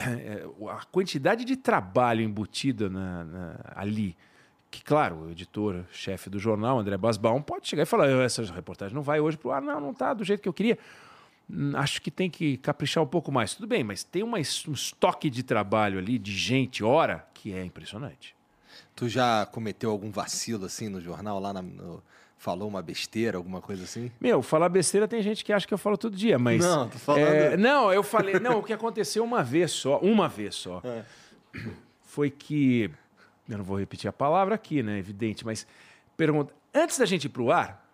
É, 0.00 0.46
a 0.70 0.84
quantidade 0.92 1.44
de 1.44 1.56
trabalho 1.56 2.22
embutida 2.22 2.88
na, 2.88 3.24
na, 3.24 3.60
ali. 3.74 4.16
Que, 4.70 4.82
claro, 4.82 5.16
o 5.24 5.30
editor, 5.30 5.84
chefe 5.90 6.28
do 6.28 6.38
jornal, 6.38 6.78
André 6.78 6.96
Basbaum, 6.96 7.40
pode 7.40 7.66
chegar 7.66 7.84
e 7.84 7.86
falar: 7.86 8.08
essa 8.08 8.42
reportagem 8.52 8.94
não 8.94 9.02
vai 9.02 9.20
hoje 9.20 9.36
para 9.36 9.48
o 9.48 9.52
ar, 9.52 9.62
não, 9.62 9.80
não 9.80 9.90
está 9.92 10.12
do 10.12 10.24
jeito 10.24 10.42
que 10.42 10.48
eu 10.48 10.52
queria. 10.52 10.78
Hum, 11.50 11.72
acho 11.74 12.02
que 12.02 12.10
tem 12.10 12.28
que 12.28 12.58
caprichar 12.58 13.02
um 13.02 13.06
pouco 13.06 13.32
mais. 13.32 13.54
Tudo 13.54 13.66
bem, 13.66 13.82
mas 13.82 14.04
tem 14.04 14.22
uma, 14.22 14.38
um 14.38 14.72
estoque 14.72 15.30
de 15.30 15.42
trabalho 15.42 15.98
ali, 15.98 16.18
de 16.18 16.36
gente, 16.36 16.84
hora, 16.84 17.26
que 17.32 17.52
é 17.54 17.64
impressionante. 17.64 18.36
Tu 18.94 19.08
já 19.08 19.46
cometeu 19.46 19.90
algum 19.90 20.10
vacilo 20.10 20.66
assim 20.66 20.88
no 20.88 21.00
jornal, 21.00 21.40
lá 21.40 21.52
na, 21.52 21.62
no, 21.62 22.02
falou 22.38 22.68
uma 22.68 22.80
besteira, 22.80 23.36
alguma 23.36 23.60
coisa 23.60 23.84
assim? 23.84 24.10
Meu, 24.20 24.42
falar 24.42 24.68
besteira 24.68 25.06
tem 25.06 25.20
gente 25.20 25.44
que 25.44 25.52
acha 25.52 25.66
que 25.66 25.74
eu 25.74 25.78
falo 25.78 25.98
todo 25.98 26.16
dia, 26.16 26.38
mas. 26.38 26.60
Não, 26.60 26.88
tô 26.88 26.98
falando. 26.98 27.22
É, 27.22 27.56
não, 27.56 27.92
eu 27.92 28.02
falei. 28.02 28.38
Não, 28.38 28.58
o 28.58 28.62
que 28.62 28.72
aconteceu 28.72 29.24
uma 29.24 29.42
vez 29.42 29.72
só, 29.72 29.98
uma 29.98 30.28
vez 30.28 30.54
só, 30.54 30.80
é. 30.84 31.04
foi 32.02 32.30
que. 32.30 32.90
Eu 33.48 33.58
não 33.58 33.64
vou 33.64 33.78
repetir 33.78 34.08
a 34.08 34.12
palavra 34.12 34.54
aqui, 34.54 34.82
né? 34.82 34.98
Evidente, 34.98 35.44
mas 35.44 35.66
pergunta. 36.16 36.52
Antes 36.74 36.98
da 36.98 37.06
gente 37.06 37.24
ir 37.24 37.28
para 37.30 37.42
o 37.42 37.50
ar, 37.50 37.88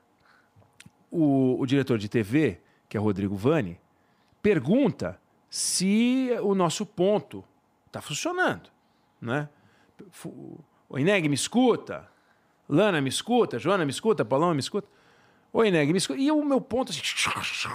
o 1.11 1.65
diretor 1.67 1.97
de 1.97 2.09
TV 2.09 2.61
que 2.95 2.97
é 2.97 3.01
o 3.01 3.03
Rodrigo 3.03 3.35
Vani, 3.35 3.81
pergunta 4.41 5.21
se 5.51 6.31
o 6.43 6.55
nosso 6.55 6.87
ponto 6.87 7.45
está 7.87 8.01
funcionando. 8.01 8.71
Né? 9.21 9.49
O 10.89 10.97
Ineg 10.97 11.29
me 11.29 11.35
escuta, 11.35 12.09
Lana 12.69 13.01
me 13.01 13.09
escuta, 13.09 13.59
Joana 13.59 13.85
me 13.85 13.91
escuta, 13.91 14.25
Paloma 14.25 14.55
me 14.55 14.61
escuta. 14.61 14.87
O 15.53 15.65
Ineg 15.65 15.91
me 15.91 15.99
escuta. 15.99 16.21
E 16.21 16.31
o 16.31 16.45
meu 16.45 16.61
ponto 16.61 16.93
assim, 16.93 17.01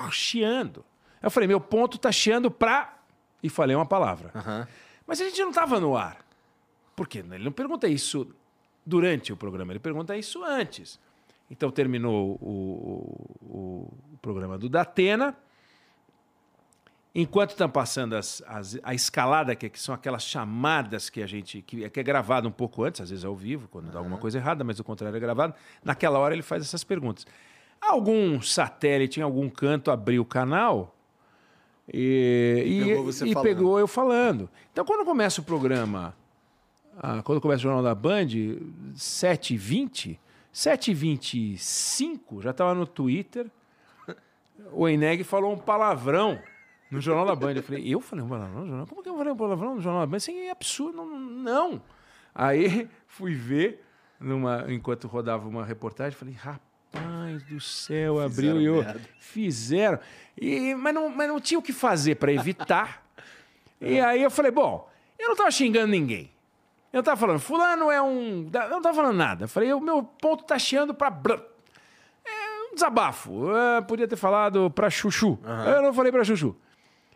chiando. 0.09 0.85
Eu 1.21 1.29
falei, 1.29 1.47
meu 1.47 1.59
ponto 1.59 1.97
está 1.97 2.13
chiando 2.13 2.49
para... 2.49 2.97
E 3.43 3.49
falei 3.49 3.75
uma 3.75 3.85
palavra. 3.85 4.31
Uhum. 4.35 4.65
Mas 5.05 5.19
a 5.19 5.25
gente 5.25 5.41
não 5.41 5.49
estava 5.49 5.81
no 5.81 5.97
ar. 5.97 6.17
Por 6.99 7.07
quê? 7.07 7.19
Ele 7.19 7.45
não 7.45 7.51
pergunta 7.53 7.87
isso 7.87 8.27
durante 8.85 9.31
o 9.31 9.37
programa, 9.37 9.71
ele 9.71 9.79
pergunta 9.79 10.17
isso 10.17 10.43
antes. 10.43 10.99
Então 11.49 11.71
terminou 11.71 12.37
o, 12.41 13.23
o, 13.41 13.93
o 14.13 14.17
programa 14.21 14.57
do 14.57 14.67
Datena. 14.67 15.33
Enquanto 17.15 17.51
estão 17.51 17.69
passando 17.69 18.17
as, 18.17 18.43
as, 18.45 18.77
a 18.83 18.93
escalada, 18.93 19.55
que, 19.55 19.69
que, 19.69 19.79
são 19.79 19.95
aquelas 19.95 20.23
chamadas 20.23 21.09
que 21.09 21.23
a 21.23 21.25
gente. 21.25 21.61
que, 21.61 21.89
que 21.89 21.99
é 22.01 22.03
gravado 22.03 22.49
um 22.49 22.51
pouco 22.51 22.83
antes, 22.83 22.99
às 22.99 23.09
vezes 23.09 23.23
ao 23.23 23.33
vivo, 23.33 23.69
quando 23.69 23.85
uhum. 23.85 23.91
dá 23.91 23.99
alguma 23.99 24.17
coisa 24.17 24.37
errada, 24.37 24.65
mas 24.65 24.77
o 24.77 24.83
contrário 24.83 25.15
é 25.15 25.19
gravado. 25.21 25.53
Naquela 25.81 26.19
hora 26.19 26.33
ele 26.33 26.43
faz 26.43 26.63
essas 26.63 26.83
perguntas. 26.83 27.25
Algum 27.79 28.41
satélite 28.41 29.21
em 29.21 29.23
algum 29.23 29.49
canto 29.49 29.89
abriu 29.89 30.23
o 30.23 30.25
canal 30.25 30.93
e, 31.87 32.63
e, 32.65 32.83
pegou, 32.83 33.09
e 33.25 33.35
pegou, 33.41 33.79
eu 33.79 33.87
falando. 33.87 34.49
Então, 34.73 34.83
quando 34.83 35.05
começa 35.05 35.39
o 35.39 35.45
programa, 35.45 36.13
ah, 37.01 37.23
quando 37.23 37.39
começa 37.39 37.59
o 37.59 37.63
Jornal 37.63 37.81
da 37.81 37.95
Band, 37.95 38.27
7h20, 38.93 40.19
7h25, 40.53 42.41
já 42.41 42.51
estava 42.51 42.75
no 42.75 42.85
Twitter, 42.85 43.49
o 44.73 44.87
Eneg 44.87 45.23
falou 45.23 45.53
um 45.53 45.57
palavrão 45.57 46.37
no 46.91 46.99
Jornal 46.99 47.25
da 47.25 47.35
Band. 47.35 47.53
Eu 47.53 47.63
falei, 47.63 47.87
eu 47.87 48.01
falei 48.01 48.25
um 48.25 48.27
palavrão 48.27 48.61
no 48.61 48.67
jornal? 48.67 48.87
Como 48.87 49.01
que 49.01 49.07
eu 49.07 49.17
falei 49.17 49.31
um 49.31 49.37
palavrão 49.37 49.75
no 49.75 49.81
Jornal 49.81 50.01
da 50.01 50.07
Band? 50.07 50.17
Isso 50.17 50.31
é 50.31 50.49
absurdo, 50.49 50.97
não. 50.97 51.17
não. 51.17 51.81
Aí 52.35 52.89
fui 53.07 53.33
ver, 53.33 53.81
numa, 54.19 54.65
enquanto 54.67 55.07
rodava 55.07 55.47
uma 55.47 55.63
reportagem, 55.63 56.17
falei, 56.17 56.33
rapaz 56.33 57.43
do 57.43 57.61
céu, 57.61 58.19
abriu 58.19 58.59
e 58.59 58.65
eu. 58.65 58.83
Fizeram. 59.19 59.99
E, 60.37 60.75
mas, 60.75 60.93
não, 60.93 61.07
mas 61.07 61.29
não 61.29 61.39
tinha 61.39 61.59
o 61.59 61.63
que 61.63 61.71
fazer 61.71 62.15
para 62.15 62.33
evitar. 62.33 63.05
e 63.79 64.01
aí 64.01 64.21
eu 64.21 64.29
falei, 64.29 64.51
bom, 64.51 64.89
eu 65.17 65.27
não 65.27 65.33
estava 65.33 65.49
xingando 65.49 65.87
ninguém. 65.87 66.29
Eu 66.91 67.03
tava 67.03 67.17
falando, 67.17 67.39
fulano 67.39 67.91
é 67.91 68.01
um. 68.01 68.49
Eu 68.51 68.69
não 68.69 68.81
tava 68.81 68.95
falando 68.95 69.15
nada. 69.15 69.43
Eu 69.45 69.47
falei, 69.49 69.71
o 69.73 69.79
meu 69.79 70.03
ponto 70.03 70.43
tá 70.43 70.57
chiando 70.57 70.93
pra. 70.93 71.07
É 72.25 72.71
um 72.71 72.73
desabafo. 72.73 73.47
Eu 73.49 73.83
podia 73.83 74.07
ter 74.07 74.15
falado 74.15 74.71
pra 74.71 74.89
Chuchu. 74.89 75.37
Uhum. 75.43 75.63
Eu 75.65 75.81
não 75.83 75.93
falei 75.93 76.11
pra 76.11 76.23
Chuchu. 76.23 76.55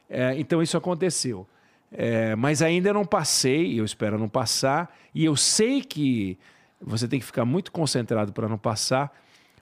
É, 0.10 0.38
então 0.38 0.62
isso 0.62 0.78
aconteceu. 0.78 1.48
É, 1.92 2.36
mas 2.36 2.62
ainda 2.62 2.92
não 2.92 3.06
passei, 3.06 3.80
eu 3.80 3.86
espero 3.86 4.18
não 4.18 4.30
passar. 4.30 4.96
E 5.14 5.26
eu 5.26 5.36
sei 5.36 5.82
que 5.82 6.38
você 6.82 7.08
tem 7.08 7.20
que 7.20 7.26
ficar 7.26 7.46
muito 7.46 7.72
concentrado 7.72 8.32
para 8.34 8.48
não 8.48 8.58
passar 8.58 9.16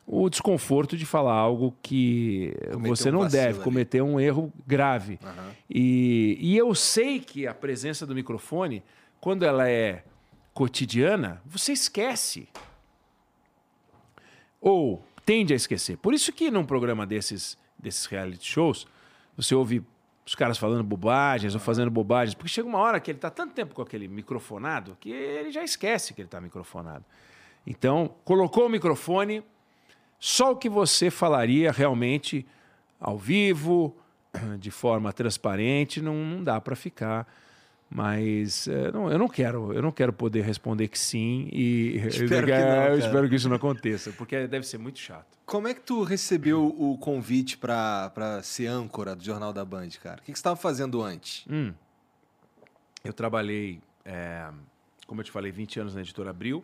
o 0.05 0.29
desconforto 0.29 0.97
de 0.97 1.05
falar 1.05 1.33
algo 1.35 1.73
que 1.81 2.53
Cometeu 2.71 2.95
você 2.95 3.11
não 3.11 3.21
um 3.21 3.27
deve, 3.27 3.55
ali. 3.55 3.63
cometer 3.63 4.01
um 4.01 4.19
erro 4.19 4.51
grave. 4.65 5.19
Uhum. 5.23 5.51
E, 5.69 6.37
e 6.39 6.57
eu 6.57 6.73
sei 6.75 7.19
que 7.19 7.47
a 7.47 7.53
presença 7.53 8.05
do 8.05 8.15
microfone 8.15 8.83
quando 9.21 9.43
ela 9.43 9.69
é 9.69 10.03
cotidiana, 10.53 11.41
você 11.45 11.71
esquece. 11.71 12.49
Ou 14.59 15.05
tende 15.25 15.53
a 15.53 15.55
esquecer. 15.55 15.97
Por 15.97 16.13
isso 16.13 16.33
que 16.33 16.49
num 16.49 16.65
programa 16.65 17.05
desses, 17.05 17.57
desses 17.77 18.05
reality 18.07 18.45
shows, 18.45 18.87
você 19.37 19.53
ouve 19.55 19.85
os 20.25 20.35
caras 20.35 20.57
falando 20.57 20.83
bobagens 20.83 21.53
ou 21.53 21.59
fazendo 21.59 21.89
bobagens, 21.91 22.33
porque 22.35 22.49
chega 22.49 22.67
uma 22.67 22.79
hora 22.79 22.99
que 22.99 23.11
ele 23.11 23.17
está 23.17 23.29
tanto 23.29 23.53
tempo 23.53 23.75
com 23.75 23.81
aquele 23.81 24.07
microfonado 24.07 24.97
que 24.99 25.11
ele 25.11 25.51
já 25.51 25.63
esquece 25.63 26.13
que 26.13 26.21
ele 26.21 26.27
está 26.27 26.41
microfonado. 26.41 27.05
Então, 27.65 28.15
colocou 28.23 28.65
o 28.65 28.69
microfone, 28.69 29.43
só 30.19 30.51
o 30.51 30.55
que 30.55 30.69
você 30.69 31.11
falaria 31.11 31.71
realmente 31.71 32.45
ao 32.99 33.17
vivo, 33.17 33.95
de 34.59 34.71
forma 34.71 35.13
transparente, 35.13 36.01
não, 36.01 36.15
não 36.15 36.43
dá 36.43 36.59
para 36.59 36.75
ficar 36.75 37.27
mas 37.93 38.67
é, 38.67 38.91
não, 38.91 39.11
eu 39.11 39.19
não 39.19 39.27
quero, 39.27 39.73
eu 39.73 39.81
não 39.81 39.91
quero 39.91 40.13
poder 40.13 40.43
responder 40.43 40.87
que 40.87 40.97
sim 40.97 41.49
e 41.51 41.97
espero 42.07 42.47
que 42.47 42.53
não, 42.53 42.83
eu 42.87 42.99
espero 42.99 43.29
que 43.29 43.35
isso 43.35 43.49
não 43.49 43.57
aconteça, 43.57 44.11
porque 44.13 44.47
deve 44.47 44.65
ser 44.65 44.77
muito 44.77 44.97
chato. 44.97 45.37
Como 45.45 45.67
é 45.67 45.73
que 45.73 45.81
tu 45.81 46.01
recebeu 46.03 46.65
o 46.65 46.97
convite 46.97 47.57
para 47.57 48.39
ser 48.43 48.67
âncora 48.67 49.15
do 49.15 49.23
Jornal 49.23 49.51
da 49.51 49.65
Band, 49.65 49.89
cara? 50.01 50.21
O 50.21 50.23
que, 50.23 50.31
que 50.31 50.37
você 50.37 50.39
estava 50.39 50.55
fazendo 50.55 51.01
antes? 51.01 51.45
Hum. 51.49 51.73
Eu 53.03 53.11
trabalhei 53.11 53.81
é, 54.05 54.49
como 55.11 55.19
eu 55.19 55.25
te 55.25 55.31
falei, 55.31 55.51
20 55.51 55.79
anos 55.81 55.93
na 55.93 55.99
editora 55.99 56.29
Abril. 56.29 56.63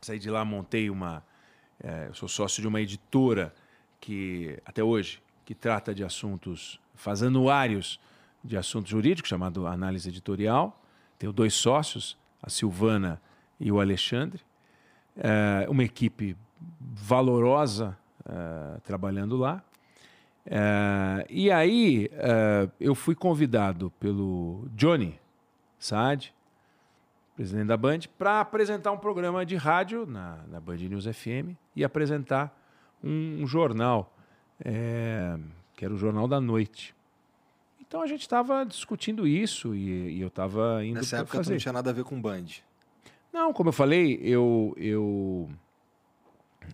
Saí 0.00 0.18
de 0.18 0.28
lá, 0.28 0.44
montei 0.44 0.90
uma. 0.90 1.22
é, 1.80 2.08
eu 2.08 2.14
sou 2.14 2.28
sócio 2.28 2.60
de 2.60 2.66
uma 2.66 2.80
editora 2.80 3.54
que, 4.00 4.58
até 4.66 4.82
hoje, 4.82 5.22
que 5.44 5.54
trata 5.54 5.94
de 5.94 6.02
assuntos, 6.02 6.80
faz 6.94 7.22
anuários 7.22 8.00
de 8.44 8.56
assuntos 8.56 8.90
jurídicos, 8.90 9.28
chamado 9.28 9.66
Análise 9.66 10.08
Editorial. 10.08 10.78
Tenho 11.18 11.32
dois 11.32 11.54
sócios, 11.54 12.16
a 12.42 12.50
Silvana 12.50 13.20
e 13.58 13.72
o 13.72 13.80
Alexandre. 13.80 14.42
É, 15.16 15.66
uma 15.68 15.82
equipe 15.82 16.36
valorosa 16.80 17.96
é, 18.28 18.80
trabalhando 18.80 19.36
lá. 19.36 19.62
É, 20.46 21.26
e 21.30 21.50
aí 21.50 22.10
é, 22.12 22.68
eu 22.78 22.94
fui 22.94 23.14
convidado 23.14 23.90
pelo 23.98 24.68
Johnny 24.74 25.18
Saad, 25.78 26.34
presidente 27.34 27.68
da 27.68 27.76
Band, 27.76 28.00
para 28.18 28.40
apresentar 28.40 28.92
um 28.92 28.98
programa 28.98 29.44
de 29.46 29.56
rádio 29.56 30.04
na, 30.06 30.38
na 30.48 30.60
Band 30.60 30.76
News 30.76 31.06
FM 31.06 31.56
e 31.74 31.82
apresentar 31.82 32.54
um, 33.02 33.42
um 33.42 33.46
jornal, 33.46 34.14
é, 34.62 35.38
que 35.74 35.84
era 35.84 35.94
o 35.94 35.96
Jornal 35.96 36.28
da 36.28 36.40
Noite. 36.40 36.94
Então 37.94 38.02
a 38.02 38.08
gente 38.08 38.22
estava 38.22 38.64
discutindo 38.64 39.24
isso 39.24 39.72
e, 39.72 40.16
e 40.16 40.20
eu 40.20 40.26
estava 40.26 40.84
indo 40.84 40.96
Nessa 40.96 41.18
época 41.18 41.36
fazer. 41.36 41.52
não 41.52 41.58
tinha 41.58 41.72
nada 41.72 41.90
a 41.90 41.92
ver 41.92 42.02
com 42.02 42.20
Band. 42.20 42.46
Não, 43.32 43.52
como 43.52 43.68
eu 43.68 43.72
falei, 43.72 44.18
eu, 44.20 44.74
eu, 44.76 45.48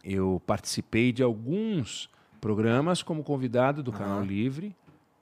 eu 0.03 0.41
participei 0.47 1.13
de 1.13 1.23
alguns 1.23 2.09
programas 2.41 3.03
como 3.03 3.23
convidado 3.23 3.83
do 3.83 3.93
Canal 3.93 4.21
Aham. 4.21 4.27
Livre, 4.27 4.75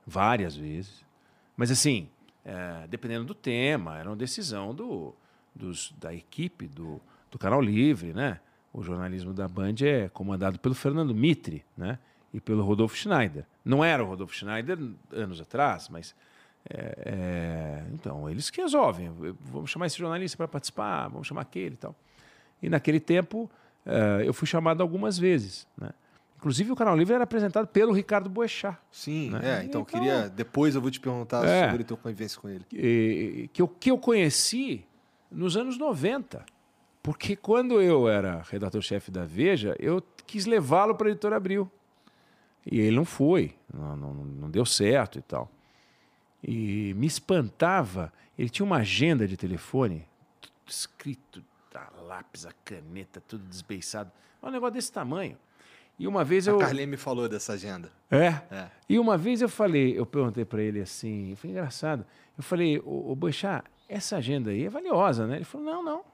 várias 0.07 0.55
vezes. 0.57 1.05
Mas 1.57 1.69
assim, 1.69 2.09
é, 2.45 2.87
dependendo 2.87 3.25
do 3.25 3.35
tema, 3.35 3.99
era 3.99 4.09
uma 4.09 4.15
decisão 4.15 4.73
do, 4.73 5.13
dos, 5.53 5.93
da 5.99 6.15
equipe 6.15 6.69
do, 6.69 7.01
do 7.29 7.41
Canal 7.41 7.61
Livre, 7.61 8.13
né? 8.13 8.39
O 8.73 8.85
jornalismo 8.85 9.35
da 9.35 9.49
Band 9.49 9.75
é 9.83 10.09
comandado 10.09 10.61
pelo 10.61 10.77
Fernando 10.77 11.13
Mitre, 11.13 11.65
né? 11.77 11.99
E 12.33 12.41
pelo 12.41 12.63
Rodolfo 12.63 12.97
Schneider. 12.97 13.45
Não 13.65 13.83
era 13.85 14.05
o 14.05 14.07
Rodolfo 14.07 14.35
Schneider 14.35 14.79
anos 15.13 15.41
atrás, 15.41 15.89
mas 15.89 16.15
é, 16.69 16.99
é, 17.07 17.85
então, 17.95 18.29
eles 18.29 18.51
que 18.51 18.61
resolvem. 18.61 19.11
Vamos 19.41 19.71
chamar 19.71 19.87
esse 19.87 19.99
jornalista 19.99 20.37
para 20.37 20.49
participar, 20.49 21.09
vamos 21.09 21.27
chamar 21.27 21.43
aquele 21.43 21.75
e 21.75 21.79
tal. 21.79 21.95
E 22.63 22.69
naquele 22.69 23.01
tempo, 23.01 23.51
eh, 23.87 24.23
eu 24.27 24.35
fui 24.35 24.47
chamado 24.47 24.83
algumas 24.83 25.17
vezes. 25.19 25.67
Né? 25.79 25.91
Inclusive, 26.37 26.71
o 26.71 26.77
Canal 26.77 26.97
Livre 26.97 27.15
era 27.15 27.25
apresentado 27.25 27.67
pelo 27.69 27.93
Ricardo 27.93 28.29
Boechat, 28.29 28.77
Sim, 28.91 29.31
Né? 29.31 29.39
é. 29.43 29.65
Então, 29.65 29.65
Então- 29.65 29.81
eu 29.81 29.85
queria. 29.87 30.29
Depois 30.29 30.75
eu 30.75 30.81
vou 30.83 30.91
te 30.91 31.01
perguntar 31.01 31.45
É. 31.47 31.69
sobre 31.71 31.83
a 31.83 31.87
tua 31.87 31.97
convivência 31.97 32.39
com 32.41 32.49
ele. 32.49 32.65
que, 32.69 33.49
que, 33.53 33.63
eu, 33.63 33.69
que 33.69 33.91
eu 33.91 33.97
conheci 33.99 34.85
nos 35.31 35.57
anos 35.57 35.79
90. 35.79 36.45
Porque 37.03 37.35
quando 37.37 37.81
eu 37.81 38.09
era 38.09 38.43
redator-chefe 38.51 39.11
da 39.11 39.25
Veja, 39.25 39.75
eu 39.79 40.03
quis 40.27 40.45
levá-lo 40.45 40.95
para 40.95 41.09
a 41.09 41.11
Editora 41.11 41.37
Abril. 41.37 41.71
E 42.67 42.81
ele 42.81 42.97
não 42.97 43.05
foi, 43.05 43.55
não, 43.73 43.97
não, 43.97 44.15
não 44.15 44.51
deu 44.51 44.67
certo 44.67 45.19
e 45.19 45.23
tal. 45.23 45.51
E 46.43 46.95
me 46.95 47.07
espantava, 47.07 48.13
ele 48.39 48.49
tinha 48.49 48.65
uma 48.65 48.79
agenda 48.79 49.27
de 49.27 49.37
telefone, 49.37 50.07
escrito 50.67 51.43
a 51.75 52.01
lápis, 52.01 52.47
a 52.47 52.53
caneta, 52.65 53.21
tudo 53.21 53.45
desbeiçado. 53.45 54.11
Um 54.43 54.51
negócio 54.51 54.75
desse 54.75 54.93
tamanho. 54.93 55.37
E 55.99 56.07
uma 56.07 56.25
vez 56.25 56.47
eu. 56.47 56.57
A 56.57 56.61
Carlinha 56.61 56.87
me 56.87 56.97
falou 56.97 57.29
dessa 57.29 57.55
agenda. 57.55 57.91
É? 58.11 58.27
É. 58.51 58.71
E 58.89 58.99
uma 58.99 59.19
vez 59.19 59.43
eu 59.43 59.49
falei, 59.49 59.99
eu 59.99 60.07
perguntei 60.07 60.45
para 60.45 60.63
ele 60.63 60.81
assim, 60.81 61.35
foi 61.37 61.51
engraçado. 61.51 62.07
Eu 62.37 62.43
falei, 62.43 62.79
ô, 62.79 63.11
ô 63.11 63.17
Boixá, 63.17 63.65
essa 63.89 64.17
agenda 64.17 64.51
aí 64.51 64.65
é 64.65 64.71
valiosa, 64.71 65.27
né? 65.27 65.37
Ele 65.37 65.45
falou, 65.45 65.67
não, 65.67 65.83
não, 65.83 66.05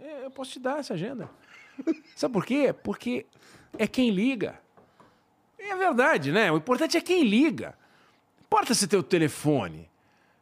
é, 0.00 0.24
eu 0.24 0.30
posso 0.30 0.52
te 0.52 0.58
dar 0.58 0.78
essa 0.78 0.94
agenda. 0.94 1.28
Sabe 2.16 2.32
por 2.32 2.46
quê? 2.46 2.72
Porque 2.72 3.26
é 3.78 3.86
quem 3.86 4.10
liga. 4.10 4.58
É 5.70 5.76
verdade, 5.76 6.32
né? 6.32 6.50
O 6.50 6.56
importante 6.56 6.96
é 6.96 7.00
quem 7.00 7.24
liga. 7.24 7.74
Não 8.38 8.46
importa 8.46 8.74
se 8.74 8.86
tem 8.86 8.98
o 8.98 9.02
telefone. 9.02 9.88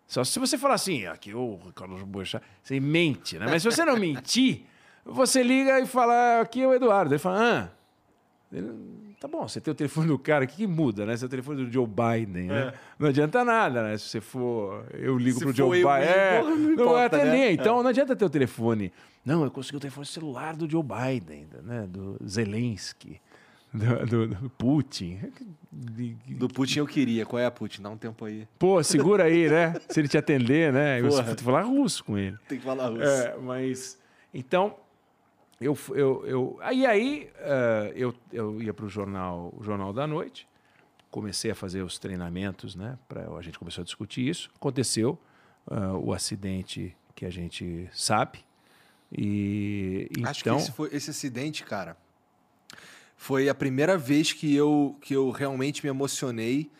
Só 0.06 0.22
se 0.22 0.38
você 0.38 0.58
falar 0.58 0.74
assim, 0.74 1.06
aqui 1.06 1.34
o 1.34 1.58
Carlos 1.74 2.02
Boixá, 2.02 2.40
você 2.62 2.78
mente, 2.78 3.38
né? 3.38 3.46
Mas 3.48 3.62
se 3.62 3.70
você 3.70 3.84
não 3.84 3.96
mentir, 3.96 4.64
você 5.04 5.42
liga 5.42 5.80
e 5.80 5.86
fala, 5.86 6.40
aqui 6.40 6.62
é 6.62 6.66
o 6.66 6.74
Eduardo. 6.74 7.12
Ele 7.12 7.18
fala, 7.18 7.40
ah, 7.40 7.68
ele, 8.52 8.70
tá 9.18 9.26
bom, 9.26 9.48
você 9.48 9.60
tem 9.60 9.72
o 9.72 9.74
telefone 9.74 10.08
do 10.08 10.18
cara, 10.18 10.44
o 10.44 10.48
que, 10.48 10.56
que 10.56 10.66
muda, 10.66 11.06
né? 11.06 11.16
Se 11.16 11.24
é 11.24 11.26
o 11.26 11.30
telefone 11.30 11.64
do 11.64 11.72
Joe 11.72 11.86
Biden, 11.86 12.46
né? 12.48 12.74
Não 12.98 13.08
adianta 13.08 13.44
nada, 13.44 13.82
né? 13.82 13.96
Se 13.96 14.08
você 14.08 14.20
for. 14.20 14.86
Eu 14.92 15.16
ligo 15.18 15.38
Se 15.38 15.44
pro 15.44 15.54
Joe 15.54 15.78
Biden. 15.78 15.90
É, 15.90 16.42
não 16.42 16.72
importa, 16.72 17.16
atender. 17.16 17.30
né? 17.30 17.52
Então 17.52 17.82
não 17.82 17.88
adianta 17.90 18.14
ter 18.14 18.24
o 18.24 18.30
telefone. 18.30 18.92
Não, 19.24 19.42
eu 19.42 19.50
consegui 19.50 19.78
o 19.78 19.80
telefone 19.80 20.06
celular 20.06 20.54
do 20.54 20.70
Joe 20.70 20.82
Biden, 20.82 21.48
né? 21.62 21.86
Do 21.88 22.18
Zelensky, 22.26 23.20
do, 23.74 24.06
do- 24.06 24.28
do 24.28 24.50
Putin. 24.50 25.18
Do 25.72 26.48
Putin 26.48 26.78
eu 26.78 26.86
queria. 26.86 27.26
Qual 27.26 27.40
é 27.40 27.46
a 27.46 27.50
Putin? 27.50 27.82
Dá 27.82 27.90
um 27.90 27.96
tempo 27.96 28.24
aí. 28.24 28.46
Pô, 28.58 28.82
segura 28.82 29.24
aí, 29.24 29.48
né? 29.50 29.74
Se 29.88 30.00
ele 30.00 30.08
te 30.08 30.16
atender, 30.16 30.72
né? 30.72 31.00
Eu 31.00 31.08
Porra. 31.08 31.22
vou 31.24 31.36
falar 31.38 31.62
russo 31.62 32.04
com 32.04 32.16
ele. 32.16 32.36
Tem 32.48 32.58
que 32.58 32.64
falar 32.64 32.88
russo. 32.88 33.02
É, 33.02 33.36
mas. 33.38 33.98
Então, 34.32 34.76
eu. 35.60 35.76
eu, 35.90 36.24
eu 36.26 36.58
aí, 36.62 36.86
aí 36.86 37.30
eh, 37.38 37.92
eu, 37.96 38.14
eu 38.32 38.62
ia 38.62 38.72
para 38.72 38.84
o 38.84 38.88
jornal, 38.88 39.52
o 39.56 39.62
jornal 39.64 39.92
da 39.92 40.06
Noite, 40.06 40.46
comecei 41.10 41.50
a 41.50 41.54
fazer 41.54 41.82
os 41.82 41.98
treinamentos, 41.98 42.76
né? 42.76 42.96
Pra, 43.08 43.26
a 43.36 43.42
gente 43.42 43.58
começou 43.58 43.82
a 43.82 43.84
discutir 43.84 44.28
isso. 44.28 44.48
Aconteceu 44.54 45.18
ah, 45.66 45.94
o 45.96 46.12
acidente 46.12 46.96
que 47.14 47.26
a 47.26 47.30
gente 47.30 47.88
sabe. 47.92 48.44
E 49.16 50.08
Acho 50.24 50.40
então. 50.40 50.56
que 50.56 50.62
esse, 50.62 50.72
foi, 50.72 50.88
esse 50.92 51.10
acidente, 51.10 51.64
cara, 51.64 51.96
foi 53.24 53.48
a 53.48 53.54
primeira 53.54 53.96
vez 53.96 54.34
que 54.34 54.54
eu, 54.54 54.98
que 55.00 55.16
eu 55.16 55.30
realmente 55.30 55.82
me 55.82 55.88
emocionei 55.88 56.70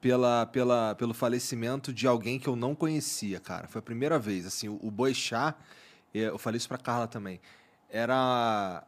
pela, 0.00 0.46
pela, 0.46 0.94
pelo 0.94 1.12
falecimento 1.12 1.92
de 1.92 2.06
alguém 2.06 2.38
que 2.38 2.46
eu 2.46 2.54
não 2.54 2.72
conhecia, 2.72 3.40
cara. 3.40 3.66
Foi 3.66 3.80
a 3.80 3.82
primeira 3.82 4.16
vez. 4.16 4.46
Assim, 4.46 4.68
o, 4.68 4.78
o 4.80 4.92
Boixá, 4.92 5.56
eh, 6.14 6.28
eu 6.28 6.38
falei 6.38 6.56
isso 6.56 6.68
pra 6.68 6.78
Carla 6.78 7.08
também, 7.08 7.40
era... 7.90 8.84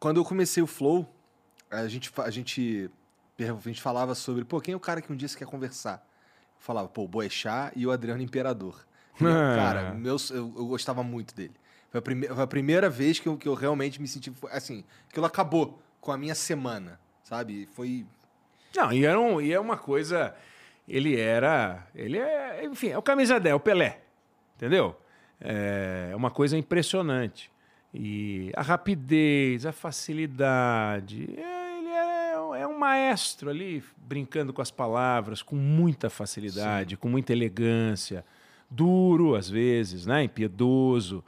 Quando 0.00 0.16
eu 0.16 0.24
comecei 0.24 0.62
o 0.62 0.66
Flow, 0.66 1.06
a 1.70 1.86
gente, 1.88 2.10
a 2.16 2.30
gente, 2.30 2.90
a 3.38 3.68
gente 3.68 3.82
falava 3.82 4.14
sobre, 4.14 4.46
pô, 4.46 4.62
quem 4.62 4.72
é 4.72 4.76
o 4.76 4.80
cara 4.80 5.02
que 5.02 5.12
um 5.12 5.16
dia 5.16 5.28
você 5.28 5.36
quer 5.36 5.46
conversar? 5.46 5.96
Eu 6.56 6.62
falava, 6.62 6.88
pô, 6.88 7.02
o 7.02 7.08
Boechat 7.08 7.70
e 7.76 7.86
o 7.86 7.90
Adriano 7.90 8.22
Imperador. 8.22 8.82
Cara, 9.20 9.92
meus, 9.92 10.30
eu, 10.30 10.54
eu 10.56 10.64
gostava 10.64 11.02
muito 11.02 11.34
dele. 11.34 11.52
Foi 11.92 11.98
a, 11.98 12.02
prime 12.02 12.26
foi 12.26 12.42
a 12.42 12.46
primeira 12.46 12.90
vez 12.90 13.20
que 13.20 13.28
eu, 13.28 13.36
que 13.36 13.46
eu 13.46 13.54
realmente 13.54 14.00
me 14.02 14.08
senti, 14.08 14.32
assim, 14.50 14.82
aquilo 15.08 15.26
acabou 15.26 15.80
com 16.00 16.10
a 16.10 16.16
minha 16.18 16.34
semana, 16.34 16.98
sabe? 17.22 17.68
Foi... 17.74 18.04
Não, 18.74 18.90
e, 18.92 19.04
era 19.04 19.20
um, 19.20 19.40
e 19.40 19.52
é 19.52 19.60
uma 19.60 19.76
coisa. 19.76 20.34
Ele 20.88 21.20
era. 21.20 21.86
Ele 21.94 22.18
é. 22.18 22.64
Enfim, 22.64 22.88
é 22.88 22.98
o 22.98 23.02
camisa 23.02 23.38
10, 23.38 23.52
é 23.52 23.54
o 23.54 23.60
Pelé. 23.60 24.00
Entendeu? 24.56 24.96
É 25.38 26.12
uma 26.16 26.30
coisa 26.30 26.56
impressionante. 26.56 27.50
E 27.92 28.50
a 28.56 28.62
rapidez, 28.62 29.66
a 29.66 29.72
facilidade. 29.72 31.28
é, 31.36 31.78
ele 31.78 31.88
é, 31.90 32.40
um- 32.40 32.54
é 32.54 32.66
um 32.66 32.78
maestro 32.78 33.50
ali, 33.50 33.84
brincando 33.98 34.52
com 34.52 34.62
as 34.62 34.70
palavras, 34.70 35.42
com 35.42 35.56
muita 35.56 36.08
facilidade, 36.08 36.96
com 36.96 37.08
muita 37.08 37.32
elegância. 37.32 38.24
Duro, 38.70 39.34
às 39.34 39.50
vezes, 39.50 40.06
né? 40.06 40.24
impiedoso, 40.24 41.22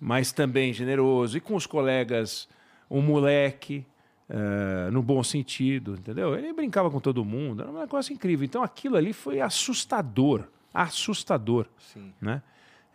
mas 0.00 0.32
também 0.32 0.72
generoso. 0.72 1.36
E 1.36 1.40
com 1.40 1.54
os 1.54 1.66
colegas, 1.66 2.48
um 2.90 3.02
moleque. 3.02 3.84
eh, 4.32 4.90
no 4.92 5.02
bom 5.02 5.24
sentido, 5.24 5.94
entendeu? 5.94 6.36
Ele 6.36 6.52
brincava 6.52 6.88
com 6.88 7.00
todo 7.00 7.24
mundo, 7.24 7.62
era 7.62 7.70
um 7.70 7.80
negócio 7.80 8.12
incrível. 8.12 8.44
Então 8.44 8.62
aquilo 8.62 8.96
ali 8.96 9.12
foi 9.12 9.40
assustador, 9.40 10.44
assustador, 10.72 11.66
Sim. 11.78 12.12
né? 12.20 12.40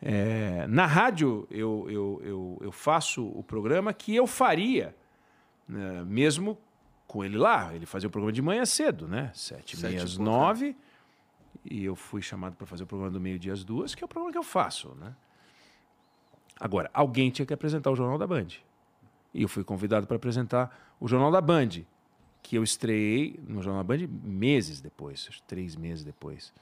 É, 0.02 0.66
na 0.68 0.86
rádio 0.86 1.46
eu, 1.52 1.88
eu, 1.90 2.22
eu, 2.24 2.58
eu 2.62 2.72
faço 2.72 3.26
o 3.28 3.44
programa 3.44 3.94
que 3.94 4.16
eu 4.16 4.26
faria, 4.28 4.96
né, 5.68 6.04
mesmo 6.06 6.58
com 7.06 7.24
ele 7.24 7.38
lá. 7.38 7.74
Ele 7.76 7.86
fazia 7.86 8.08
o 8.08 8.12
programa 8.12 8.32
de 8.32 8.42
manhã 8.42 8.66
cedo, 8.66 9.06
né? 9.08 9.32
Sete, 9.34 9.74
e 9.74 9.78
Sete 9.78 9.98
às 9.98 10.16
pouco, 10.16 10.32
nove. 10.32 10.76
E 11.70 11.84
eu 11.84 11.96
fui 11.96 12.22
chamado 12.22 12.56
para 12.56 12.66
fazer 12.66 12.84
o 12.84 12.88
programa 12.88 13.12
do 13.12 13.20
meio-dia 13.20 13.52
às 13.52 13.64
duas, 13.64 13.94
que 13.94 14.04
é 14.04 14.06
o 14.06 14.08
programa 14.08 14.32
que 14.32 14.38
eu 14.38 14.44
faço, 14.44 14.96
né? 15.02 15.14
Agora, 16.60 16.90
alguém 16.94 17.30
tinha 17.30 17.46
que 17.46 17.54
apresentar 17.54 17.92
o 17.92 17.96
Jornal 17.96 18.18
da 18.18 18.26
Band. 18.28 18.48
E 19.34 19.42
eu 19.42 19.50
fui 19.50 19.64
convidado 19.64 20.08
para 20.08 20.16
apresentar 20.16 20.96
o 21.00 21.08
Jornal 21.08 21.32
da 21.32 21.42
Band, 21.42 21.84
que 22.42 22.56
eu 22.56 22.64
estreiei 22.64 23.40
no 23.48 23.62
Jornal 23.62 23.84
da 23.84 23.88
Band 23.88 24.08
meses 24.24 24.80
depois, 24.80 25.30
três 25.46 25.76
meses 25.76 26.04
depois. 26.04 26.54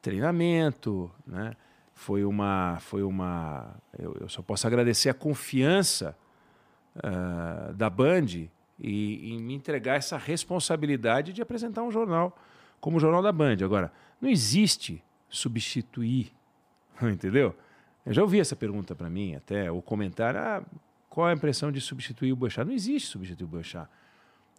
Treinamento, 0.00 1.10
né? 1.26 1.54
Foi 1.92 2.24
uma, 2.24 2.78
foi 2.80 3.02
uma, 3.02 3.74
eu, 3.98 4.16
eu 4.20 4.28
só 4.28 4.42
posso 4.42 4.66
agradecer 4.66 5.08
a 5.08 5.14
confiança 5.14 6.16
ah, 7.02 7.72
da 7.74 7.90
Band 7.90 8.48
e 8.78 9.32
em 9.32 9.42
me 9.42 9.54
entregar 9.54 9.96
essa 9.96 10.16
responsabilidade 10.16 11.32
de 11.32 11.42
apresentar 11.42 11.82
um 11.82 11.90
jornal 11.90 12.36
como 12.80 12.98
o 12.98 13.00
Jornal 13.00 13.22
da 13.22 13.32
Band. 13.32 13.56
Agora, 13.62 13.92
não 14.20 14.28
existe 14.28 15.02
substituir, 15.28 16.32
entendeu? 17.02 17.54
Eu 18.06 18.12
já 18.12 18.22
ouvi 18.22 18.38
essa 18.38 18.54
pergunta 18.54 18.94
para 18.94 19.10
mim, 19.10 19.34
até 19.34 19.68
o 19.68 19.82
comentário, 19.82 20.38
ah, 20.38 20.62
qual 21.10 21.28
é 21.28 21.32
a 21.32 21.34
impressão 21.34 21.72
de 21.72 21.80
substituir 21.80 22.32
o 22.32 22.36
Boechat? 22.36 22.64
Não 22.64 22.72
existe 22.72 23.08
substituir 23.08 23.44
o 23.44 23.48
Boechat. 23.48 23.88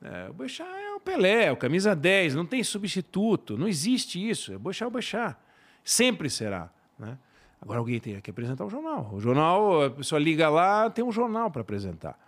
É, 0.02 0.30
o 0.30 0.34
Boechat 0.34 0.70
é 0.70 0.94
o 0.94 1.00
Pelé, 1.00 1.46
é 1.46 1.52
o 1.52 1.56
camisa 1.56 1.96
10, 1.96 2.36
não 2.36 2.46
tem 2.46 2.62
substituto, 2.62 3.58
não 3.58 3.68
existe 3.68 4.30
isso. 4.30 4.54
O 4.54 4.60
Boechat 4.60 4.84
é 4.84 4.88
o 4.88 4.92
Boechat. 4.92 5.38
Sempre 5.82 6.30
será. 6.30 6.70
Né? 7.00 7.18
Agora 7.62 7.80
alguém 7.80 8.02
tem 8.02 8.20
que 8.20 8.30
apresentar 8.30 8.66
o 8.66 8.70
jornal. 8.70 9.10
O 9.14 9.22
jornal, 9.22 9.86
a 9.86 9.90
pessoa 9.92 10.20
liga 10.20 10.50
lá, 10.50 10.90
tem 10.90 11.06
um 11.06 11.12
jornal 11.12 11.50
para 11.50 11.62
apresentar. 11.62 12.20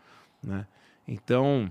Né? 0.41 0.65
Então, 1.05 1.69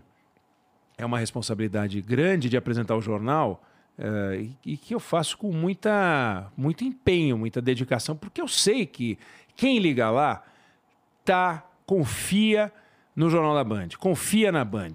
é 0.98 1.06
uma 1.06 1.18
responsabilidade 1.18 2.02
grande 2.02 2.50
de 2.50 2.56
apresentar 2.56 2.96
o 2.96 3.00
jornal 3.00 3.62
uh, 3.98 4.54
e, 4.64 4.76
que 4.76 4.94
eu 4.94 5.00
faço 5.00 5.36
com 5.36 5.52
muita, 5.52 6.50
muito 6.56 6.84
empenho, 6.84 7.36
muita 7.36 7.60
dedicação, 7.60 8.16
porque 8.16 8.40
eu 8.40 8.48
sei 8.48 8.86
que 8.86 9.18
quem 9.56 9.78
liga 9.78 10.10
lá 10.10 10.44
tá, 11.24 11.64
confia 11.84 12.72
no 13.14 13.28
Jornal 13.28 13.54
da 13.54 13.64
Band, 13.64 13.88
confia 13.98 14.52
na 14.52 14.64
Band. 14.64 14.94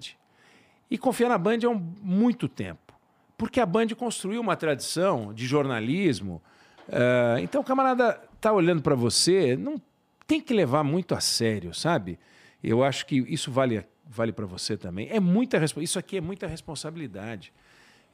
E 0.90 0.96
confia 0.96 1.28
na 1.28 1.38
Band 1.38 1.58
há 1.64 1.68
um, 1.68 1.94
muito 2.02 2.48
tempo, 2.48 2.94
porque 3.36 3.60
a 3.60 3.66
Band 3.66 3.88
construiu 3.96 4.40
uma 4.40 4.56
tradição 4.56 5.32
de 5.32 5.46
jornalismo. 5.46 6.42
Uh, 6.88 7.38
então, 7.42 7.60
o 7.60 7.64
camarada 7.64 8.20
está 8.34 8.52
olhando 8.52 8.82
para 8.82 8.94
você, 8.94 9.56
não 9.56 9.80
tem 10.26 10.40
que 10.40 10.54
levar 10.54 10.82
muito 10.82 11.14
a 11.14 11.20
sério, 11.20 11.74
sabe? 11.74 12.18
Eu 12.62 12.82
acho 12.82 13.04
que 13.06 13.16
isso 13.28 13.50
vale, 13.50 13.84
vale 14.06 14.32
para 14.32 14.46
você 14.46 14.76
também. 14.76 15.08
É 15.10 15.20
muita 15.20 15.62
isso 15.80 15.98
aqui 15.98 16.16
é 16.16 16.20
muita 16.20 16.46
responsabilidade. 16.46 17.52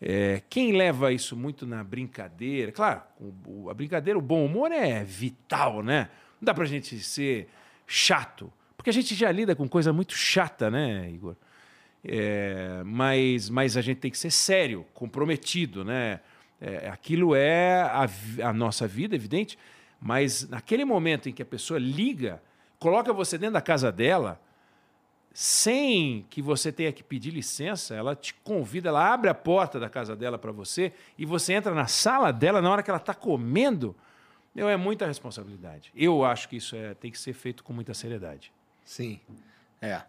É, 0.02 0.42
quem 0.48 0.72
leva 0.72 1.12
isso 1.12 1.36
muito 1.36 1.66
na 1.66 1.84
brincadeira, 1.84 2.72
claro, 2.72 3.02
o, 3.46 3.68
a 3.68 3.74
brincadeira, 3.74 4.18
o 4.18 4.22
bom 4.22 4.46
humor 4.46 4.72
é 4.72 5.04
vital, 5.04 5.82
né? 5.82 6.08
Não 6.40 6.46
dá 6.46 6.54
para 6.54 6.64
a 6.64 6.66
gente 6.66 6.98
ser 7.00 7.48
chato, 7.86 8.50
porque 8.76 8.88
a 8.88 8.92
gente 8.92 9.14
já 9.14 9.30
lida 9.30 9.54
com 9.54 9.68
coisa 9.68 9.92
muito 9.92 10.14
chata, 10.14 10.70
né, 10.70 11.10
Igor? 11.10 11.36
É, 12.02 12.82
mas, 12.82 13.50
mas 13.50 13.76
a 13.76 13.82
gente 13.82 13.98
tem 13.98 14.10
que 14.10 14.16
ser 14.16 14.30
sério, 14.30 14.86
comprometido, 14.94 15.84
né? 15.84 16.20
É, 16.58 16.88
aquilo 16.88 17.34
é 17.34 17.82
a, 17.82 18.08
a 18.44 18.52
nossa 18.54 18.86
vida, 18.86 19.14
evidente, 19.14 19.58
mas 20.00 20.48
naquele 20.48 20.84
momento 20.84 21.28
em 21.28 21.32
que 21.32 21.42
a 21.42 21.46
pessoa 21.46 21.78
liga, 21.78 22.42
coloca 22.78 23.12
você 23.12 23.36
dentro 23.36 23.54
da 23.54 23.60
casa 23.60 23.92
dela, 23.92 24.40
sem 25.32 26.26
que 26.28 26.42
você 26.42 26.72
tenha 26.72 26.92
que 26.92 27.02
pedir 27.02 27.30
licença, 27.30 27.94
ela 27.94 28.16
te 28.16 28.34
convida, 28.34 28.88
ela 28.88 29.12
abre 29.12 29.30
a 29.30 29.34
porta 29.34 29.78
da 29.78 29.88
casa 29.88 30.16
dela 30.16 30.38
para 30.38 30.50
você 30.50 30.92
e 31.16 31.24
você 31.24 31.52
entra 31.52 31.74
na 31.74 31.86
sala 31.86 32.32
dela 32.32 32.60
na 32.60 32.70
hora 32.70 32.82
que 32.82 32.90
ela 32.90 32.98
está 32.98 33.14
comendo. 33.14 33.94
Meu, 34.54 34.68
é 34.68 34.76
muita 34.76 35.06
responsabilidade. 35.06 35.92
Eu 35.94 36.24
acho 36.24 36.48
que 36.48 36.56
isso 36.56 36.74
é, 36.74 36.94
tem 36.94 37.10
que 37.10 37.18
ser 37.18 37.32
feito 37.32 37.62
com 37.62 37.72
muita 37.72 37.94
seriedade. 37.94 38.52
Sim, 38.84 39.20
é. 39.80 40.02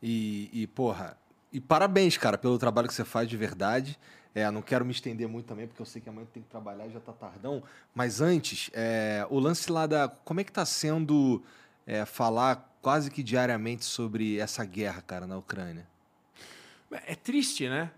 E, 0.00 0.48
e 0.52 0.66
porra, 0.68 1.16
e 1.52 1.60
parabéns, 1.60 2.16
cara, 2.16 2.38
pelo 2.38 2.56
trabalho 2.56 2.86
que 2.86 2.94
você 2.94 3.04
faz 3.04 3.28
de 3.28 3.36
verdade. 3.36 3.98
É, 4.32 4.48
não 4.48 4.62
quero 4.62 4.84
me 4.84 4.92
estender 4.92 5.26
muito 5.26 5.46
também, 5.46 5.66
porque 5.66 5.82
eu 5.82 5.86
sei 5.86 6.00
que 6.00 6.08
amanhã 6.08 6.24
tem 6.32 6.40
que 6.40 6.48
trabalhar 6.48 6.86
e 6.86 6.92
já 6.92 7.00
tá 7.00 7.12
tardão. 7.12 7.62
Mas 7.92 8.20
antes, 8.20 8.70
é, 8.72 9.26
o 9.28 9.40
lance 9.40 9.70
lá 9.72 9.86
da. 9.86 10.08
Como 10.08 10.40
é 10.40 10.44
que 10.44 10.52
tá 10.52 10.64
sendo 10.64 11.42
é, 11.86 12.04
falar 12.04 12.76
quase 12.80 13.10
que 13.10 13.22
diariamente 13.22 13.84
sobre 13.84 14.38
essa 14.38 14.64
guerra, 14.64 15.02
cara, 15.02 15.26
na 15.26 15.36
Ucrânia? 15.36 15.86
É 17.06 17.14
triste, 17.14 17.68
né? 17.68 17.90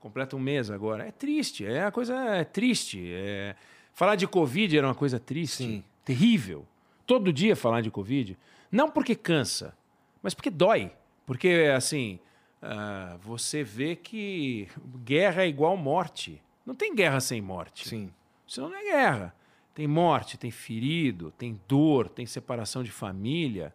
Completa 0.00 0.36
um 0.36 0.38
mês 0.38 0.70
agora. 0.70 1.06
É 1.06 1.10
triste, 1.10 1.66
é 1.66 1.82
uma 1.84 1.92
coisa 1.92 2.14
é 2.14 2.44
triste. 2.44 3.10
É... 3.12 3.56
Falar 3.92 4.14
de 4.14 4.26
Covid 4.26 4.78
era 4.78 4.86
uma 4.86 4.94
coisa 4.94 5.18
triste, 5.18 5.64
Sim. 5.64 5.84
terrível. 6.04 6.66
Todo 7.04 7.32
dia 7.32 7.56
falar 7.56 7.80
de 7.80 7.90
Covid. 7.90 8.38
Não 8.70 8.90
porque 8.90 9.14
cansa, 9.14 9.76
mas 10.22 10.34
porque 10.34 10.50
dói. 10.50 10.92
Porque, 11.26 11.70
assim, 11.76 12.20
uh, 12.62 13.18
você 13.18 13.62
vê 13.62 13.96
que 13.96 14.68
guerra 15.04 15.42
é 15.42 15.48
igual 15.48 15.76
morte. 15.76 16.40
Não 16.64 16.74
tem 16.74 16.94
guerra 16.94 17.20
sem 17.20 17.40
morte. 17.40 17.88
Sim. 17.88 18.10
Senão 18.46 18.70
não 18.70 18.78
é 18.78 18.84
guerra. 18.84 19.34
Tem 19.78 19.86
morte, 19.86 20.36
tem 20.36 20.50
ferido, 20.50 21.30
tem 21.38 21.60
dor, 21.68 22.08
tem 22.08 22.26
separação 22.26 22.82
de 22.82 22.90
família. 22.90 23.72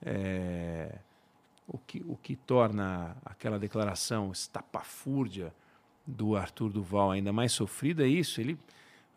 É... 0.00 0.96
O, 1.66 1.76
que, 1.76 2.04
o 2.06 2.16
que 2.16 2.36
torna 2.36 3.16
aquela 3.24 3.58
declaração 3.58 4.30
estapafúrdia 4.30 5.52
do 6.06 6.36
Arthur 6.36 6.70
Duval 6.70 7.10
ainda 7.10 7.32
mais 7.32 7.50
sofrida 7.50 8.04
é 8.04 8.06
isso. 8.06 8.40
Ele, 8.40 8.56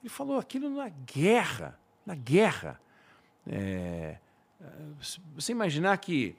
ele 0.01 0.09
falou 0.09 0.39
aquilo 0.39 0.71
na 0.71 0.89
guerra. 0.89 1.79
Na 2.03 2.15
guerra. 2.15 2.81
É... 3.45 4.17
Você 5.35 5.51
imaginar 5.51 5.95
que 5.99 6.35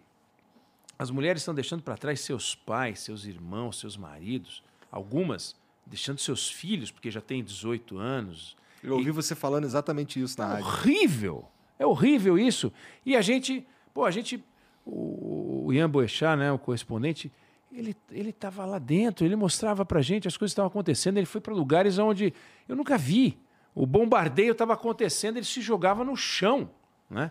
as 0.98 1.08
mulheres 1.08 1.42
estão 1.42 1.54
deixando 1.54 1.84
para 1.84 1.96
trás 1.96 2.18
seus 2.18 2.52
pais, 2.52 2.98
seus 2.98 3.26
irmãos, 3.26 3.78
seus 3.78 3.96
maridos, 3.96 4.60
algumas 4.90 5.54
deixando 5.86 6.18
seus 6.18 6.50
filhos, 6.50 6.90
porque 6.90 7.12
já 7.12 7.20
têm 7.20 7.44
18 7.44 7.96
anos. 7.96 8.56
Eu 8.82 8.94
ouvi 8.94 9.08
e... 9.08 9.12
você 9.12 9.34
falando 9.34 9.64
exatamente 9.64 10.20
isso 10.20 10.38
na 10.38 10.46
é 10.46 10.48
rádio. 10.48 10.66
Horrível! 10.66 11.48
É 11.78 11.86
horrível 11.86 12.38
isso. 12.38 12.72
E 13.06 13.16
a 13.16 13.22
gente, 13.22 13.66
pô, 13.94 14.04
a 14.04 14.10
gente, 14.10 14.44
o, 14.84 15.72
Ian 15.72 15.88
Boechat, 15.88 16.36
né, 16.36 16.50
o 16.50 16.58
correspondente, 16.58 17.32
ele 17.70 17.94
ele 18.10 18.30
estava 18.30 18.64
lá 18.64 18.78
dentro, 18.78 19.24
ele 19.24 19.36
mostrava 19.36 19.84
para 19.84 20.00
gente 20.00 20.26
as 20.26 20.36
coisas 20.36 20.52
que 20.52 20.54
estavam 20.54 20.68
acontecendo, 20.70 21.18
ele 21.18 21.26
foi 21.26 21.40
para 21.40 21.54
lugares 21.54 21.98
onde 21.98 22.32
eu 22.68 22.74
nunca 22.74 22.96
vi. 22.98 23.38
O 23.74 23.86
bombardeio 23.86 24.52
estava 24.52 24.74
acontecendo, 24.74 25.36
ele 25.36 25.46
se 25.46 25.60
jogava 25.60 26.02
no 26.02 26.16
chão, 26.16 26.70
né? 27.08 27.30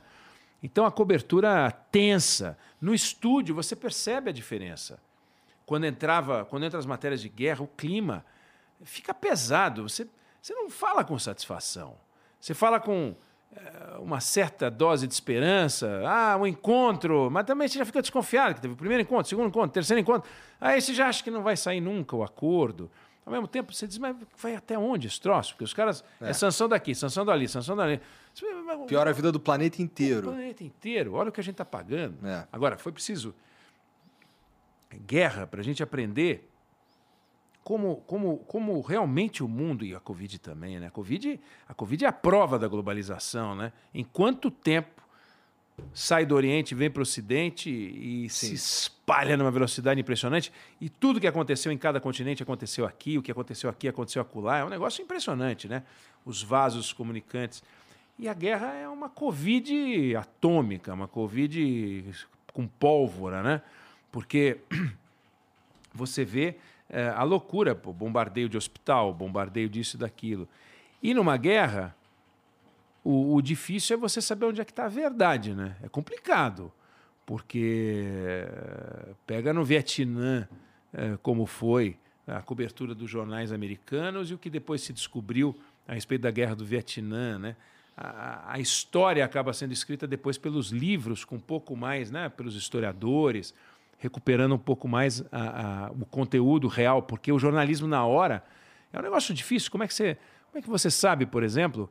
Então 0.61 0.85
a 0.85 0.91
cobertura 0.91 1.69
tensa. 1.91 2.57
No 2.79 2.93
estúdio 2.93 3.53
você 3.53 3.75
percebe 3.75 4.29
a 4.29 4.33
diferença. 4.33 4.99
Quando 5.65 5.85
entrava, 5.85 6.45
quando 6.45 6.63
entra 6.63 6.79
as 6.79 6.85
matérias 6.85 7.21
de 7.21 7.29
guerra, 7.29 7.63
o 7.63 7.67
clima 7.67 8.25
fica 8.83 9.13
pesado. 9.13 9.83
Você, 9.83 10.07
você 10.47 10.53
não 10.53 10.69
fala 10.69 11.03
com 11.03 11.19
satisfação. 11.19 11.97
Você 12.39 12.53
fala 12.53 12.79
com 12.79 13.13
é, 13.53 13.97
uma 13.99 14.21
certa 14.21 14.71
dose 14.71 15.05
de 15.05 15.13
esperança. 15.13 16.01
Ah, 16.05 16.37
um 16.37 16.47
encontro. 16.47 17.29
Mas 17.29 17.45
também 17.45 17.67
você 17.67 17.77
já 17.77 17.85
fica 17.85 18.01
desconfiado 18.01 18.55
que 18.55 18.61
teve 18.61 18.73
o 18.73 18.77
primeiro 18.77 19.03
encontro, 19.03 19.27
segundo 19.27 19.49
encontro, 19.49 19.71
terceiro 19.71 19.99
encontro. 19.99 20.29
Aí 20.61 20.79
você 20.79 20.93
já 20.93 21.09
acha 21.09 21.21
que 21.21 21.29
não 21.29 21.43
vai 21.43 21.57
sair 21.57 21.81
nunca 21.81 22.15
o 22.15 22.23
acordo. 22.23 22.89
Ao 23.25 23.31
mesmo 23.33 23.45
tempo, 23.45 23.73
você 23.73 23.85
diz, 23.85 23.97
mas 23.97 24.15
vai 24.37 24.55
até 24.55 24.79
onde 24.79 25.07
esse 25.07 25.19
troço? 25.19 25.51
Porque 25.51 25.65
os 25.65 25.73
caras. 25.73 26.01
É, 26.21 26.29
é 26.29 26.33
sanção 26.33 26.69
daqui, 26.69 26.95
sanção 26.95 27.25
dali, 27.25 27.49
sanção 27.49 27.75
dali. 27.75 27.99
Pior 28.87 29.05
a 29.05 29.11
vida 29.11 29.33
do 29.33 29.41
planeta 29.41 29.81
inteiro. 29.81 30.29
O 30.29 30.31
planeta 30.31 30.63
inteiro. 30.63 31.13
Olha 31.15 31.27
o 31.27 31.31
que 31.33 31.41
a 31.41 31.43
gente 31.43 31.55
está 31.55 31.65
pagando. 31.65 32.25
É. 32.25 32.47
Agora, 32.53 32.77
foi 32.77 32.93
preciso 32.93 33.35
guerra 35.05 35.45
para 35.45 35.59
a 35.59 35.63
gente 35.63 35.83
aprender 35.83 36.49
como, 37.67 37.97
como, 38.07 38.37
como 38.47 38.79
realmente 38.79 39.43
o 39.43 39.47
mundo 39.47 39.83
e 39.83 39.93
a 39.93 39.99
Covid 39.99 40.39
também, 40.39 40.79
né? 40.79 40.87
A 40.87 40.89
Covid, 40.89 41.37
a 41.67 41.73
Covid 41.73 42.05
é 42.05 42.07
a 42.07 42.13
prova 42.13 42.57
da 42.57 42.65
globalização, 42.65 43.53
né? 43.53 43.73
Em 43.93 44.05
quanto 44.05 44.49
tempo 44.49 45.03
sai 45.93 46.25
do 46.25 46.33
Oriente, 46.33 46.73
vem 46.73 46.89
para 46.89 47.01
o 47.01 47.03
Ocidente 47.03 47.69
e 47.69 48.29
Sim. 48.29 48.47
se 48.47 48.53
espalha 48.53 49.35
numa 49.35 49.51
velocidade 49.51 49.99
impressionante. 49.99 50.49
E 50.79 50.87
tudo 50.87 51.19
que 51.19 51.27
aconteceu 51.27 51.69
em 51.69 51.77
cada 51.77 51.99
continente 51.99 52.41
aconteceu 52.41 52.85
aqui, 52.85 53.17
o 53.17 53.21
que 53.21 53.33
aconteceu 53.33 53.69
aqui 53.69 53.89
aconteceu 53.89 54.21
acolá. 54.21 54.59
É 54.59 54.63
um 54.63 54.69
negócio 54.69 55.03
impressionante, 55.03 55.67
né? 55.67 55.83
Os 56.25 56.41
vasos 56.41 56.93
comunicantes. 56.93 57.61
E 58.17 58.29
a 58.29 58.33
guerra 58.33 58.75
é 58.75 58.87
uma 58.87 59.09
Covid 59.09 60.15
atômica, 60.15 60.93
uma 60.93 61.09
Covid 61.09 62.15
com 62.53 62.65
pólvora, 62.65 63.43
né? 63.43 63.61
Porque 64.09 64.59
você 65.93 66.23
vê 66.23 66.55
é, 66.89 67.09
a 67.09 67.23
loucura, 67.23 67.75
bombardeio 67.75 68.47
de 68.47 68.57
hospital, 68.57 69.13
bombardeio 69.13 69.69
disso 69.69 69.97
e 69.97 69.99
daquilo. 69.99 70.47
E 71.01 71.13
numa 71.13 71.37
guerra, 71.37 71.95
o, 73.03 73.35
o 73.35 73.41
difícil 73.41 73.97
é 73.97 73.99
você 73.99 74.21
saber 74.21 74.45
onde 74.45 74.61
é 74.61 74.65
que 74.65 74.71
está 74.71 74.85
a 74.85 74.89
verdade, 74.89 75.53
né? 75.53 75.75
É 75.83 75.89
complicado, 75.89 76.71
porque 77.25 78.05
eh, 78.05 79.13
pega 79.25 79.53
no 79.53 79.63
Vietnã 79.63 80.47
é, 80.93 81.17
como 81.21 81.45
foi 81.45 81.97
a 82.25 82.41
cobertura 82.41 82.95
dos 82.95 83.09
jornais 83.09 83.51
americanos 83.51 84.31
e 84.31 84.33
o 84.33 84.37
que 84.37 84.49
depois 84.49 84.81
se 84.81 84.91
descobriu 84.91 85.55
a 85.87 85.93
respeito 85.93 86.21
da 86.21 86.31
guerra 86.31 86.55
do 86.55 86.65
Vietnã, 86.65 87.37
né? 87.37 87.55
A, 87.95 88.53
a 88.53 88.59
história 88.59 89.23
acaba 89.23 89.53
sendo 89.53 89.71
escrita 89.71 90.05
depois 90.05 90.37
pelos 90.37 90.69
livros, 90.71 91.23
com 91.23 91.35
um 91.35 91.39
pouco 91.39 91.75
mais, 91.75 92.11
né? 92.11 92.29
Pelos 92.29 92.55
historiadores, 92.55 93.53
recuperando 93.97 94.55
um 94.55 94.59
pouco 94.59 94.87
mais 94.87 95.23
a, 95.31 95.87
a, 95.87 95.91
o 95.91 96.05
conteúdo 96.05 96.67
real, 96.67 97.01
porque 97.01 97.31
o 97.31 97.39
jornalismo 97.39 97.87
na 97.87 98.05
hora 98.05 98.43
é 98.93 98.99
um 98.99 99.01
negócio 99.01 99.33
difícil. 99.33 99.71
Como 99.71 99.83
é 99.83 99.87
que 99.87 99.93
você, 99.93 100.17
como 100.51 100.59
é 100.59 100.61
que 100.61 100.69
você 100.69 100.89
sabe, 100.89 101.25
por 101.25 101.43
exemplo? 101.43 101.89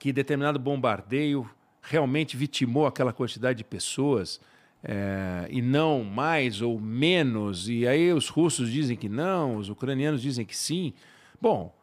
que 0.00 0.14
determinado 0.14 0.58
bombardeio 0.58 1.48
realmente 1.82 2.34
vitimou 2.34 2.86
aquela 2.86 3.12
quantidade 3.12 3.58
de 3.58 3.64
pessoas 3.64 4.40
é, 4.82 5.46
e 5.50 5.60
não 5.60 6.02
mais 6.02 6.62
ou 6.62 6.80
menos. 6.80 7.68
E 7.68 7.86
aí 7.86 8.10
os 8.10 8.30
russos 8.30 8.72
dizem 8.72 8.96
que 8.96 9.10
não, 9.10 9.56
os 9.56 9.68
ucranianos 9.68 10.22
dizem 10.22 10.46
que 10.46 10.56
sim. 10.56 10.94
Bom, 11.38 11.76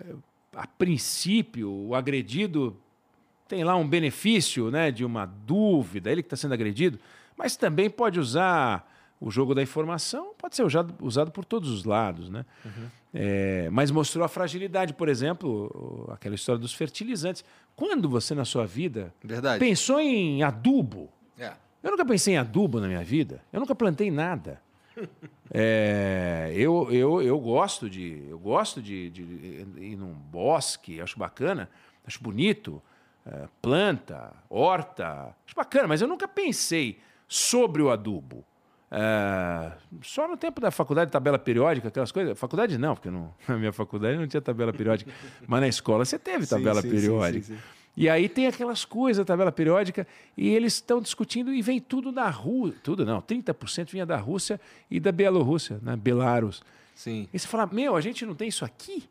é, 0.00 0.14
a 0.56 0.66
princípio, 0.66 1.70
o 1.70 1.94
agredido 1.94 2.74
tem 3.46 3.62
lá 3.62 3.76
um 3.76 3.86
benefício 3.86 4.70
né, 4.70 4.90
de 4.90 5.04
uma 5.04 5.26
dúvida, 5.26 6.10
ele 6.10 6.22
que 6.22 6.26
está 6.26 6.36
sendo 6.36 6.54
agredido, 6.54 6.98
mas 7.38 7.56
também 7.56 7.88
pode 7.88 8.18
usar 8.18 8.86
o 9.20 9.30
jogo 9.30 9.54
da 9.54 9.62
informação, 9.62 10.32
pode 10.36 10.56
ser 10.56 10.64
usado, 10.64 10.94
usado 11.00 11.30
por 11.30 11.44
todos 11.44 11.70
os 11.70 11.84
lados. 11.84 12.28
Né? 12.28 12.44
Uhum. 12.64 12.86
É, 13.14 13.68
mas 13.70 13.90
mostrou 13.90 14.24
a 14.24 14.28
fragilidade, 14.28 14.92
por 14.92 15.08
exemplo, 15.08 16.08
aquela 16.12 16.34
história 16.34 16.60
dos 16.60 16.74
fertilizantes. 16.74 17.44
Quando 17.74 18.08
você, 18.08 18.34
na 18.34 18.44
sua 18.44 18.66
vida, 18.66 19.12
Verdade. 19.22 19.58
pensou 19.58 20.00
em 20.00 20.42
adubo? 20.42 21.08
É. 21.38 21.52
Eu 21.82 21.92
nunca 21.92 22.04
pensei 22.04 22.34
em 22.34 22.36
adubo 22.36 22.80
na 22.80 22.88
minha 22.88 23.04
vida. 23.04 23.40
Eu 23.52 23.60
nunca 23.60 23.74
plantei 23.74 24.10
nada. 24.10 24.60
É, 25.50 26.52
eu, 26.54 26.92
eu, 26.92 27.22
eu 27.22 27.40
gosto 27.40 27.88
de 27.88 28.22
eu 28.28 28.38
gosto 28.38 28.82
de, 28.82 29.08
de, 29.08 29.22
ir 29.22 29.96
num 29.96 30.12
bosque, 30.12 31.00
acho 31.00 31.18
bacana, 31.18 31.70
acho 32.06 32.22
bonito, 32.22 32.82
é, 33.24 33.48
planta, 33.62 34.30
horta, 34.50 35.34
acho 35.46 35.56
bacana, 35.56 35.88
mas 35.88 36.02
eu 36.02 36.06
nunca 36.06 36.28
pensei 36.28 37.00
sobre 37.28 37.82
o 37.82 37.90
adubo. 37.90 38.44
É, 38.90 39.72
só 40.02 40.26
no 40.26 40.36
tempo 40.36 40.60
da 40.60 40.70
faculdade, 40.70 41.10
tabela 41.10 41.38
periódica, 41.38 41.88
aquelas 41.88 42.10
coisas. 42.10 42.38
Faculdade 42.38 42.78
não, 42.78 42.94
porque 42.94 43.10
não, 43.10 43.34
na 43.46 43.56
minha 43.56 43.72
faculdade 43.72 44.16
não 44.16 44.26
tinha 44.26 44.40
tabela 44.40 44.72
periódica, 44.72 45.12
mas 45.46 45.60
na 45.60 45.68
escola 45.68 46.04
você 46.04 46.18
teve 46.18 46.46
tabela 46.46 46.80
sim, 46.80 46.88
sim, 46.88 46.94
periódica. 46.94 47.46
Sim, 47.46 47.58
e 47.96 48.08
aí 48.08 48.28
tem 48.28 48.46
aquelas 48.46 48.84
coisas, 48.84 49.26
tabela 49.26 49.50
periódica, 49.50 50.06
e 50.36 50.48
eles 50.48 50.74
estão 50.74 51.00
discutindo 51.00 51.52
e 51.52 51.60
vem 51.60 51.80
tudo 51.80 52.12
da 52.12 52.30
Rússia. 52.30 52.78
Tudo 52.82 53.04
não, 53.04 53.20
30% 53.20 53.90
vinha 53.90 54.06
da 54.06 54.16
Rússia 54.16 54.60
e 54.88 55.00
da 55.00 55.10
Bielorrússia, 55.10 55.80
né? 55.82 55.96
Belarus. 55.96 56.62
Sim. 56.94 57.28
E 57.32 57.38
você 57.38 57.46
fala, 57.48 57.66
meu, 57.66 57.96
a 57.96 58.00
gente 58.00 58.24
não 58.24 58.36
tem 58.36 58.48
isso 58.48 58.64
aqui? 58.64 59.08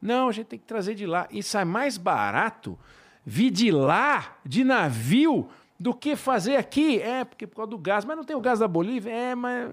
Não, 0.00 0.28
a 0.28 0.32
gente 0.32 0.46
tem 0.46 0.58
que 0.58 0.66
trazer 0.66 0.94
de 0.94 1.06
lá. 1.06 1.26
E 1.30 1.42
sai 1.42 1.64
mais 1.64 1.96
barato 1.96 2.78
vir 3.24 3.50
de 3.50 3.70
lá, 3.70 4.38
de 4.44 4.62
navio, 4.62 5.48
do 5.78 5.94
que 5.94 6.16
fazer 6.16 6.56
aqui. 6.56 7.00
É, 7.00 7.24
porque 7.24 7.46
por 7.46 7.56
causa 7.56 7.70
do 7.70 7.78
gás. 7.78 8.04
Mas 8.04 8.16
não 8.16 8.24
tem 8.24 8.36
o 8.36 8.40
gás 8.40 8.58
da 8.58 8.68
Bolívia? 8.68 9.10
É, 9.10 9.34
mas. 9.34 9.70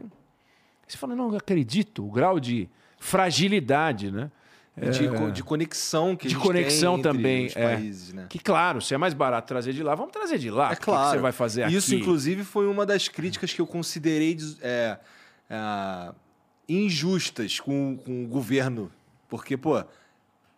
Você 0.88 0.98
fala, 0.98 1.16
não 1.16 1.36
acredito, 1.36 2.06
o 2.06 2.12
grau 2.12 2.40
de 2.40 2.70
fragilidade, 3.00 4.12
né? 4.12 4.30
De, 4.78 5.08
é. 5.08 5.32
de, 5.32 5.42
conexão 5.42 6.18
que 6.18 6.28
de 6.28 6.36
conexão 6.36 7.02
também 7.02 7.50
é. 7.56 7.76
países, 7.76 8.12
né? 8.12 8.26
Que 8.28 8.38
claro, 8.38 8.82
se 8.82 8.94
é 8.94 8.98
mais 8.98 9.14
barato 9.14 9.48
trazer 9.48 9.72
de 9.72 9.82
lá, 9.82 9.96
vamos 9.96 10.12
trazer 10.12 10.38
de 10.38 10.52
lá. 10.52 10.74
É 10.74 10.76
claro. 10.76 11.06
Que 11.06 11.16
você 11.16 11.22
vai 11.22 11.32
fazer 11.32 11.64
aqui? 11.64 11.76
Isso, 11.76 11.96
inclusive, 11.96 12.44
foi 12.44 12.68
uma 12.68 12.86
das 12.86 13.08
críticas 13.08 13.54
que 13.54 13.62
eu 13.62 13.66
considerei 13.66 14.38
é, 14.62 14.98
é, 15.50 16.12
injustas 16.68 17.58
com, 17.58 17.98
com 18.04 18.26
o 18.26 18.28
governo. 18.28 18.92
Porque, 19.30 19.56
pô, 19.56 19.82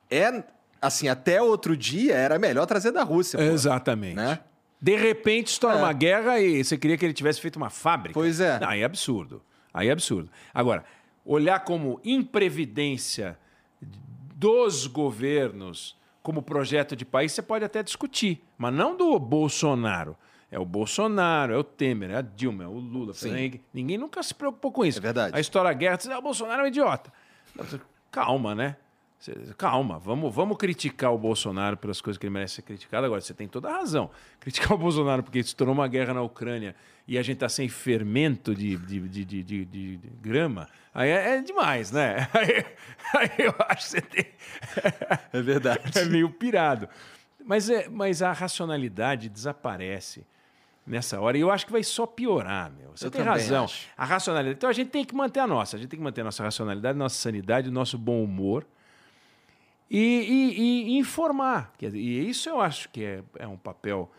é 0.10 0.44
assim, 0.82 1.08
até 1.08 1.40
outro 1.40 1.78
dia 1.78 2.16
era 2.16 2.40
melhor 2.40 2.66
trazer 2.66 2.92
da 2.92 3.04
Rússia. 3.04 3.38
Pô, 3.38 3.46
Exatamente. 3.46 4.16
Né? 4.16 4.40
De 4.80 4.96
repente 4.96 5.48
estoura 5.48 5.78
é. 5.78 5.80
uma 5.80 5.94
guerra 5.94 6.40
e 6.40 6.64
você 6.64 6.78
queria 6.78 6.98
que 6.98 7.06
ele 7.06 7.14
tivesse 7.14 7.42
feito 7.42 7.56
uma 7.56 7.70
fábrica. 7.70 8.14
Pois 8.14 8.40
é. 8.40 8.60
Não, 8.60 8.70
aí 8.70 8.82
é 8.82 8.86
absurdo. 8.86 9.42
Aí 9.74 9.90
é 9.90 9.92
absurdo. 9.92 10.30
Agora, 10.54 10.86
olhar 11.26 11.60
como 11.62 12.00
imprevidência 12.04 13.38
dos 14.36 14.88
governos 14.88 15.98
como 16.22 16.42
projeto 16.42 16.96
de 16.96 17.06
país, 17.06 17.32
você 17.32 17.42
pode 17.42 17.64
até 17.64 17.82
discutir, 17.82 18.44
mas 18.58 18.74
não 18.74 18.98
do 18.98 19.18
Bolsonaro. 19.18 20.16
É 20.50 20.58
o 20.58 20.66
Bolsonaro, 20.66 21.54
é 21.54 21.58
o 21.58 21.64
Temer, 21.64 22.12
é 22.12 22.16
a 22.16 22.22
Dilma, 22.22 22.64
é 22.64 22.68
o 22.68 22.80
Lula. 22.80 23.14
Sim. 23.14 23.60
Ninguém 23.74 23.98
nunca 23.98 24.24
se 24.24 24.34
preocupou 24.34 24.72
com 24.72 24.86
isso. 24.86 25.00
É 25.00 25.02
verdade. 25.02 25.36
A 25.36 25.40
história 25.40 25.70
da 25.70 25.74
guerra, 25.74 25.98
diz, 25.98 26.08
ah, 26.10 26.20
o 26.20 26.22
Bolsonaro 26.22 26.62
é 26.62 26.66
um 26.66 26.68
idiota. 26.68 27.12
Calma, 28.12 28.56
né? 28.56 28.78
Calma, 29.58 29.98
vamos, 29.98 30.34
vamos 30.34 30.58
criticar 30.58 31.12
o 31.12 31.18
Bolsonaro 31.18 31.76
pelas 31.76 32.00
coisas 32.00 32.20
que 32.20 32.26
ele 32.28 32.34
merece 32.34 32.56
ser 32.56 32.62
criticado. 32.62 33.06
Agora, 33.06 33.20
você 33.20 33.34
tem 33.34 33.48
toda 33.48 33.68
a 33.70 33.78
razão. 33.78 34.12
Criticar 34.40 34.74
o 34.74 34.78
Bolsonaro 34.78 35.24
porque 35.24 35.42
se 35.44 35.56
tornou 35.56 35.74
uma 35.74 35.88
guerra 35.88 36.14
na 36.14 36.22
Ucrânia 36.22 36.76
e 37.08 37.18
a 37.18 37.24
gente 37.24 37.38
está 37.38 37.50
sem 37.50 37.68
fermento 37.68 38.54
de, 38.54 38.78
de, 38.78 39.26
de, 39.26 39.66
de, 39.66 40.00
grama, 40.22 40.68
aí 40.94 41.10
é, 41.10 41.38
é, 41.38 41.42
demais, 41.42 41.92
né? 41.92 42.28
Aí, 42.34 42.66
aí, 43.16 43.46
eu 43.46 43.56
acho 43.70 43.86
que 43.86 43.92
você 43.92 44.02
tem. 44.02 44.26
É 45.34 45.42
verdade. 45.42 45.98
É 45.98 46.06
meio 46.06 46.30
pirado. 46.30 46.88
Mas, 47.44 47.70
é, 47.70 47.88
mas 47.90 48.22
a 48.22 48.32
racionalidade 48.32 49.30
desaparece 49.30 50.26
nessa 50.86 51.20
hora. 51.20 51.38
E 51.38 51.42
eu 51.42 51.50
acho 51.50 51.66
que 51.66 51.72
vai 51.72 51.84
só 51.84 52.06
piorar, 52.06 52.72
meu. 52.72 52.92
Você 52.96 53.08
eu 53.08 53.12
tem 53.12 53.22
razão. 53.22 53.66
Acho. 53.66 53.88
A 53.98 54.06
racionalidade. 54.06 54.58
Então 54.58 54.70
a 54.70 54.74
gente 54.74 54.90
tem 54.90 55.06
que 55.06 55.16
manter 55.16 55.40
a 55.40 55.48
nossa. 55.48 55.76
A 55.76 55.80
gente 55.80 55.90
tem 55.90 55.98
que 55.98 56.04
manter 56.04 56.22
a 56.22 56.26
nossa 56.26 56.44
racionalidade, 56.44 56.98
nossa 56.98 57.16
sanidade, 57.16 57.72
nosso 57.72 57.98
bom 57.98 58.24
humor 58.24 58.66
e, 59.90 60.00
e, 60.00 60.90
e 60.90 60.98
informar. 60.98 61.72
E 61.82 62.30
isso 62.30 62.50
eu 62.50 62.60
acho 62.60 62.90
que 62.90 63.04
é, 63.04 63.24
é 63.40 63.48
um 63.48 63.58
papel 63.58 64.12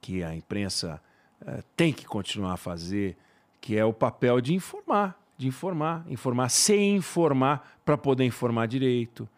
que 0.00 0.22
a 0.22 0.34
imprensa 0.34 1.00
uh, 1.40 1.62
tem 1.76 1.92
que 1.92 2.04
continuar 2.04 2.54
a 2.54 2.56
fazer, 2.56 3.16
que 3.60 3.76
é 3.76 3.84
o 3.84 3.92
papel 3.92 4.40
de 4.40 4.54
informar, 4.54 5.18
de 5.38 5.46
informar, 5.46 6.04
informar, 6.08 6.48
se 6.48 6.76
informar 6.76 7.78
para 7.84 7.96
poder 7.96 8.24
informar 8.24 8.66
direito. 8.66 9.28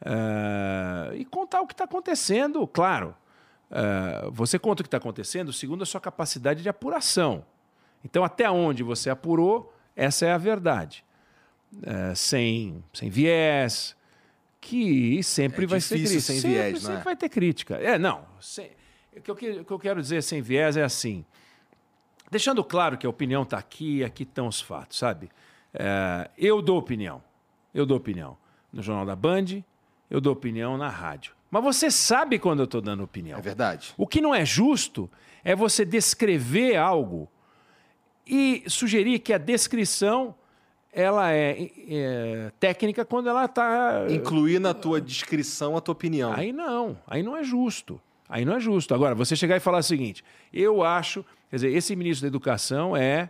Uh, 0.00 1.14
e 1.14 1.24
contar 1.24 1.60
o 1.60 1.66
que 1.66 1.72
está 1.72 1.84
acontecendo, 1.84 2.66
claro. 2.66 3.14
Uh, 3.70 4.30
você 4.30 4.58
conta 4.58 4.82
o 4.82 4.84
que 4.84 4.88
está 4.88 4.98
acontecendo 4.98 5.52
segundo 5.52 5.82
a 5.82 5.86
sua 5.86 6.00
capacidade 6.00 6.62
de 6.62 6.68
apuração. 6.68 7.44
Então, 8.04 8.22
até 8.22 8.48
onde 8.50 8.82
você 8.82 9.08
apurou, 9.08 9.74
essa 9.96 10.26
é 10.26 10.32
a 10.32 10.38
verdade. 10.38 11.04
Sem, 12.14 12.84
sem 12.92 13.10
viés, 13.10 13.96
que 14.64 15.22
sempre 15.22 15.64
é 15.64 15.66
vai 15.66 15.80
ser 15.80 15.96
crítica. 15.96 16.20
sem 16.20 16.36
sempre, 16.40 16.50
viés, 16.50 16.80
sempre 16.80 17.00
é? 17.00 17.02
vai 17.04 17.16
ter 17.16 17.28
crítica. 17.28 17.74
É, 17.76 17.98
não. 17.98 18.24
Sem, 18.40 18.70
o, 19.14 19.20
que 19.20 19.30
eu, 19.30 19.34
o 19.60 19.64
que 19.64 19.72
eu 19.72 19.78
quero 19.78 20.00
dizer 20.00 20.22
sem 20.22 20.40
viés 20.40 20.74
é 20.78 20.82
assim. 20.82 21.22
Deixando 22.30 22.64
claro 22.64 22.96
que 22.96 23.06
a 23.06 23.10
opinião 23.10 23.42
está 23.42 23.58
aqui, 23.58 24.02
aqui 24.02 24.22
estão 24.22 24.48
os 24.48 24.62
fatos, 24.62 24.96
sabe? 24.96 25.30
É, 25.74 26.30
eu 26.38 26.62
dou 26.62 26.78
opinião. 26.78 27.22
Eu 27.74 27.84
dou 27.84 27.98
opinião 27.98 28.38
no 28.72 28.82
Jornal 28.82 29.04
da 29.04 29.14
Band, 29.14 29.62
eu 30.10 30.18
dou 30.18 30.32
opinião 30.32 30.78
na 30.78 30.88
rádio. 30.88 31.34
Mas 31.50 31.62
você 31.62 31.90
sabe 31.90 32.38
quando 32.38 32.60
eu 32.60 32.64
estou 32.64 32.80
dando 32.80 33.04
opinião. 33.04 33.38
É 33.38 33.42
verdade. 33.42 33.92
O 33.98 34.06
que 34.06 34.22
não 34.22 34.34
é 34.34 34.46
justo 34.46 35.10
é 35.44 35.54
você 35.54 35.84
descrever 35.84 36.76
algo 36.76 37.30
e 38.26 38.64
sugerir 38.66 39.18
que 39.18 39.32
a 39.32 39.38
descrição 39.38 40.34
ela 40.94 41.32
é, 41.32 41.70
é, 41.88 42.52
técnica 42.60 43.04
quando 43.04 43.28
ela 43.28 43.44
está. 43.44 44.06
Incluir 44.08 44.60
na 44.60 44.72
tua 44.72 45.00
descrição 45.00 45.76
a 45.76 45.80
tua 45.80 45.92
opinião. 45.92 46.32
Aí 46.32 46.52
não, 46.52 46.96
aí 47.06 47.22
não 47.22 47.36
é 47.36 47.42
justo. 47.42 48.00
Aí 48.28 48.44
não 48.44 48.54
é 48.54 48.60
justo. 48.60 48.94
Agora, 48.94 49.14
você 49.14 49.34
chegar 49.34 49.56
e 49.56 49.60
falar 49.60 49.78
o 49.78 49.82
seguinte: 49.82 50.24
eu 50.52 50.82
acho, 50.82 51.24
quer 51.50 51.56
dizer, 51.56 51.72
esse 51.72 51.94
ministro 51.96 52.22
da 52.22 52.28
Educação 52.28 52.96
é 52.96 53.28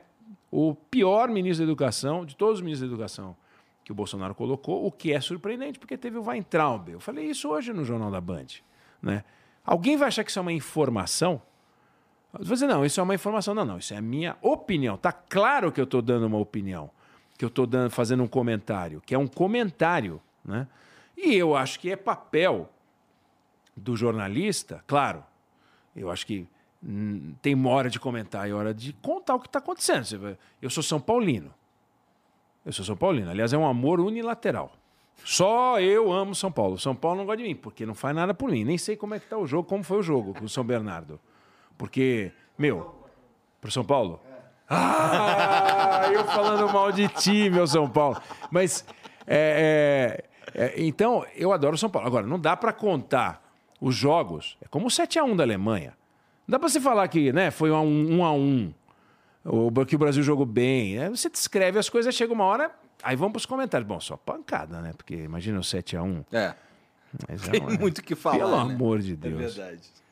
o 0.50 0.74
pior 0.74 1.28
ministro 1.28 1.64
da 1.64 1.70
Educação 1.70 2.24
de 2.24 2.36
todos 2.36 2.56
os 2.56 2.60
ministros 2.60 2.88
da 2.88 2.94
Educação 2.94 3.36
que 3.84 3.92
o 3.92 3.94
Bolsonaro 3.94 4.34
colocou, 4.34 4.86
o 4.86 4.90
que 4.90 5.12
é 5.12 5.20
surpreendente, 5.20 5.78
porque 5.78 5.96
teve 5.96 6.16
o 6.16 6.22
Weintraub. 6.22 6.88
Eu 6.88 7.00
falei 7.00 7.26
isso 7.26 7.50
hoje 7.50 7.70
no 7.72 7.84
Jornal 7.84 8.10
da 8.10 8.20
Band. 8.20 8.46
Né? 9.02 9.22
Alguém 9.62 9.96
vai 9.96 10.08
achar 10.08 10.24
que 10.24 10.30
isso 10.30 10.38
é 10.38 10.42
uma 10.42 10.54
informação? 10.54 11.42
Você 12.32 12.54
dizer, 12.54 12.66
não, 12.66 12.84
isso 12.84 12.98
é 12.98 13.02
uma 13.02 13.14
informação. 13.14 13.54
Não, 13.54 13.64
não, 13.64 13.78
isso 13.78 13.92
é 13.92 13.98
a 13.98 14.02
minha 14.02 14.38
opinião. 14.40 14.94
Está 14.94 15.12
claro 15.12 15.70
que 15.70 15.78
eu 15.78 15.84
estou 15.84 16.00
dando 16.00 16.26
uma 16.26 16.38
opinião 16.38 16.90
que 17.36 17.44
eu 17.44 17.48
estou 17.48 17.68
fazendo 17.90 18.22
um 18.22 18.28
comentário, 18.28 19.00
que 19.04 19.14
é 19.14 19.18
um 19.18 19.26
comentário. 19.26 20.20
Né? 20.44 20.66
E 21.16 21.34
eu 21.34 21.56
acho 21.56 21.78
que 21.80 21.90
é 21.90 21.96
papel 21.96 22.70
do 23.76 23.96
jornalista, 23.96 24.82
claro, 24.86 25.24
eu 25.96 26.10
acho 26.10 26.26
que 26.26 26.46
hum, 26.82 27.34
tem 27.42 27.54
uma 27.54 27.70
hora 27.70 27.90
de 27.90 27.98
comentar 27.98 28.48
e 28.48 28.52
hora 28.52 28.72
de 28.72 28.92
contar 28.94 29.34
o 29.34 29.40
que 29.40 29.46
está 29.46 29.58
acontecendo. 29.58 30.36
Eu 30.60 30.70
sou 30.70 30.82
São 30.82 31.00
Paulino. 31.00 31.52
Eu 32.64 32.72
sou 32.72 32.84
São 32.84 32.96
Paulino. 32.96 33.30
Aliás, 33.30 33.52
é 33.52 33.58
um 33.58 33.66
amor 33.66 34.00
unilateral. 34.00 34.72
Só 35.24 35.80
eu 35.80 36.12
amo 36.12 36.34
São 36.34 36.50
Paulo. 36.50 36.78
São 36.78 36.94
Paulo 36.94 37.18
não 37.18 37.26
gosta 37.26 37.38
de 37.38 37.48
mim, 37.48 37.54
porque 37.54 37.86
não 37.86 37.94
faz 37.94 38.14
nada 38.14 38.34
por 38.34 38.50
mim. 38.50 38.64
Nem 38.64 38.78
sei 38.78 38.96
como 38.96 39.14
é 39.14 39.18
que 39.18 39.26
está 39.26 39.38
o 39.38 39.46
jogo, 39.46 39.68
como 39.68 39.84
foi 39.84 39.98
o 39.98 40.02
jogo 40.02 40.34
com 40.34 40.44
o 40.44 40.48
São 40.48 40.64
Bernardo. 40.64 41.20
Porque, 41.78 42.32
meu, 42.58 42.94
pro 43.60 43.70
São 43.70 43.84
Paulo? 43.84 44.20
Ah, 44.68 46.08
eu 46.12 46.24
falando 46.24 46.72
mal 46.72 46.90
de 46.90 47.08
ti, 47.08 47.50
meu 47.50 47.66
São 47.66 47.88
Paulo. 47.88 48.20
Mas, 48.50 48.84
é, 49.26 50.24
é, 50.54 50.64
é, 50.66 50.74
então, 50.76 51.24
eu 51.36 51.52
adoro 51.52 51.76
São 51.76 51.90
Paulo. 51.90 52.06
Agora, 52.06 52.26
não 52.26 52.38
dá 52.38 52.56
para 52.56 52.72
contar 52.72 53.42
os 53.80 53.94
jogos. 53.94 54.56
É 54.62 54.68
como 54.68 54.86
o 54.86 54.90
7x1 54.90 55.36
da 55.36 55.44
Alemanha. 55.44 55.96
Não 56.46 56.52
dá 56.52 56.58
para 56.58 56.68
você 56.68 56.80
falar 56.80 57.06
que 57.08 57.32
né, 57.32 57.50
foi 57.50 57.70
um 57.70 58.18
1 58.18 58.24
a 58.24 58.32
1 58.32 58.74
ou 59.44 59.70
que 59.86 59.96
o 59.96 59.98
Brasil 59.98 60.22
jogou 60.22 60.46
bem. 60.46 60.98
É, 60.98 61.10
você 61.10 61.28
descreve 61.28 61.78
as 61.78 61.88
coisas, 61.88 62.14
chega 62.14 62.32
uma 62.32 62.44
hora, 62.44 62.70
aí 63.02 63.14
vamos 63.14 63.32
para 63.32 63.38
os 63.38 63.46
comentários. 63.46 63.86
Bom, 63.86 64.00
só 64.00 64.16
pancada, 64.16 64.80
né? 64.80 64.92
Porque 64.96 65.14
imagina 65.14 65.58
o 65.58 65.62
7x1. 65.62 66.24
É. 66.32 66.54
Mas 67.28 67.48
Tem 67.48 67.62
é, 67.62 67.78
muito 67.78 67.98
o 67.98 68.02
que 68.02 68.14
falar. 68.14 68.38
Pelo 68.38 68.64
né? 68.64 68.74
amor 68.74 69.00
de 69.00 69.16
Deus. 69.16 69.58
É 69.58 69.62
verdade. 69.62 70.03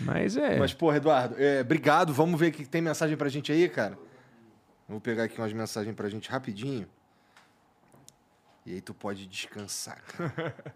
Mas 0.00 0.36
é. 0.36 0.58
Mas, 0.58 0.72
porra, 0.72 0.96
Eduardo, 0.98 1.34
é, 1.38 1.60
obrigado. 1.60 2.12
Vamos 2.12 2.38
ver 2.38 2.50
que 2.52 2.64
tem 2.66 2.80
mensagem 2.80 3.16
pra 3.16 3.28
gente 3.28 3.50
aí, 3.52 3.68
cara. 3.68 3.98
Vou 4.88 5.00
pegar 5.00 5.24
aqui 5.24 5.38
umas 5.38 5.52
mensagens 5.52 5.94
pra 5.94 6.08
gente 6.08 6.30
rapidinho. 6.30 6.86
E 8.64 8.74
aí 8.74 8.80
tu 8.80 8.94
pode 8.94 9.26
descansar, 9.26 10.00
cara. 10.02 10.54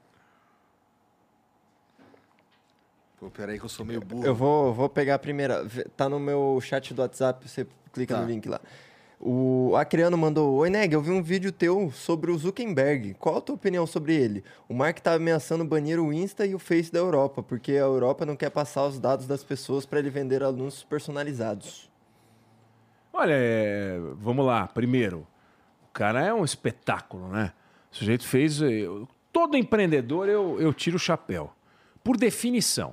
Pô, 3.19 3.31
peraí 3.31 3.59
que 3.59 3.65
eu 3.65 3.69
sou 3.69 3.87
meio 3.87 4.01
burro. 4.01 4.27
Eu 4.27 4.35
vou, 4.35 4.75
vou 4.75 4.89
pegar 4.89 5.15
a 5.15 5.19
primeira. 5.19 5.65
Tá 5.97 6.09
no 6.09 6.19
meu 6.19 6.59
chat 6.61 6.93
do 6.93 7.03
WhatsApp, 7.03 7.49
você 7.49 7.67
clica 7.93 8.15
Tá. 8.17 8.21
no 8.23 8.27
link 8.27 8.49
lá. 8.49 8.61
O 9.25 9.77
Acreano 9.77 10.19
mandou: 10.19 10.53
Oi, 10.57 10.69
Neg, 10.69 10.93
eu 10.93 11.01
vi 11.01 11.13
um 11.13 11.23
vídeo 11.23 11.53
teu 11.53 11.93
sobre 11.93 12.33
o 12.33 12.37
Zuckerberg. 12.37 13.15
Qual 13.15 13.37
a 13.37 13.41
tua 13.41 13.55
opinião 13.55 13.87
sobre 13.87 14.17
ele? 14.17 14.43
O 14.69 14.75
Mark 14.75 14.99
tá 14.99 15.15
ameaçando 15.15 15.65
banir 15.65 16.01
o 16.01 16.13
Insta 16.13 16.45
e 16.45 16.57
o 16.57 16.59
Face 16.59 16.93
da 16.93 16.99
Europa, 16.99 17.41
porque 17.41 17.71
a 17.73 17.77
Europa 17.85 18.27
não 18.27 18.35
quer 18.35 18.51
passar 18.51 18.85
os 18.85 18.99
dados 18.99 19.29
das 19.29 19.45
pessoas 19.45 19.87
para 19.87 20.01
ele 20.01 20.11
vender 20.11 20.43
anúncios 20.43 20.83
personalizados. 20.83 21.89
Olha, 23.13 23.35
é, 23.37 24.01
vamos 24.17 24.45
lá. 24.45 24.67
Primeiro, 24.67 25.25
o 25.89 25.93
cara 25.93 26.21
é 26.21 26.35
um 26.35 26.45
espetáculo, 26.45 27.29
né? 27.29 27.53
O 27.93 27.97
sujeito 27.97 28.27
fez. 28.27 28.61
eu- 28.61 29.07
todo 29.33 29.57
empreendedor 29.57 30.29
eu, 30.29 30.61
eu 30.61 30.75
tiro 30.75 30.97
o 30.97 30.99
chapéu. 30.99 31.53
Por 32.03 32.17
definição. 32.17 32.93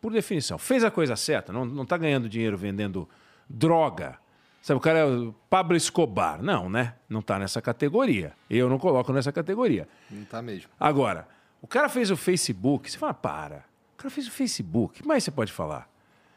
Por 0.00 0.12
definição. 0.12 0.58
Fez 0.58 0.82
a 0.82 0.90
coisa 0.90 1.14
certa. 1.14 1.52
Não, 1.52 1.64
não 1.64 1.86
tá 1.86 1.96
ganhando 1.96 2.28
dinheiro 2.28 2.56
vendendo 2.56 3.08
droga. 3.48 4.18
Sabe, 4.62 4.76
o 4.78 4.80
cara 4.80 4.98
é 5.00 5.04
o 5.06 5.34
Pablo 5.48 5.76
Escobar. 5.76 6.42
Não, 6.42 6.68
né? 6.68 6.94
Não 7.08 7.22
tá 7.22 7.38
nessa 7.38 7.62
categoria. 7.62 8.32
Eu 8.48 8.68
não 8.68 8.78
coloco 8.78 9.12
nessa 9.12 9.32
categoria. 9.32 9.88
Não 10.10 10.24
tá 10.24 10.42
mesmo. 10.42 10.68
Agora, 10.78 11.26
o 11.62 11.66
cara 11.66 11.88
fez 11.88 12.10
o 12.10 12.16
Facebook, 12.16 12.90
você 12.90 12.98
fala, 12.98 13.14
para. 13.14 13.64
O 13.94 13.96
cara 13.96 14.10
fez 14.10 14.26
o 14.26 14.30
Facebook, 14.30 15.00
o 15.00 15.02
que 15.02 15.08
mais 15.08 15.24
você 15.24 15.30
pode 15.30 15.52
falar? 15.52 15.88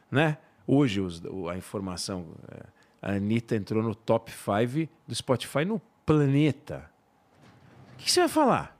Né? 0.09 0.37
Hoje 0.65 1.01
os- 1.01 1.21
a 1.51 1.57
informação, 1.57 2.27
é, 2.49 2.63
a 3.01 3.11
Anitta 3.15 3.55
entrou 3.55 3.83
no 3.83 3.93
top 3.93 4.31
5 4.31 4.89
do 5.07 5.13
Spotify 5.15 5.65
no 5.65 5.81
planeta. 6.05 6.89
O 7.93 7.97
que 7.97 8.09
você 8.11 8.21
vai 8.21 8.29
falar? 8.29 8.77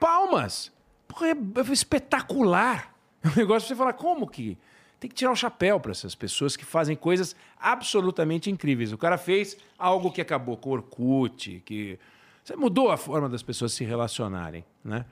Palmas! 0.00 0.72
Porra, 1.08 1.28
é, 1.28 1.30
é 1.32 1.72
espetacular. 1.72 2.92
É 3.24 3.28
um 3.28 3.34
negócio 3.34 3.66
pra 3.66 3.74
você 3.74 3.74
falar, 3.74 3.92
como 3.94 4.24
que? 4.28 4.56
Tem 4.98 5.10
que 5.10 5.16
tirar 5.16 5.32
o 5.32 5.36
chapéu 5.36 5.78
para 5.78 5.92
essas 5.92 6.14
pessoas 6.14 6.56
que 6.56 6.64
fazem 6.64 6.96
coisas 6.96 7.36
absolutamente 7.60 8.50
incríveis. 8.50 8.92
O 8.92 8.98
cara 8.98 9.18
fez 9.18 9.56
algo 9.78 10.10
que 10.10 10.20
acabou 10.20 10.56
com 10.56 10.70
o 10.70 10.72
Orkut, 10.72 11.62
que 11.64 11.98
você 12.42 12.56
mudou 12.56 12.90
a 12.90 12.96
forma 12.96 13.28
das 13.28 13.42
pessoas 13.42 13.72
se 13.72 13.84
relacionarem, 13.84 14.64
né? 14.84 15.04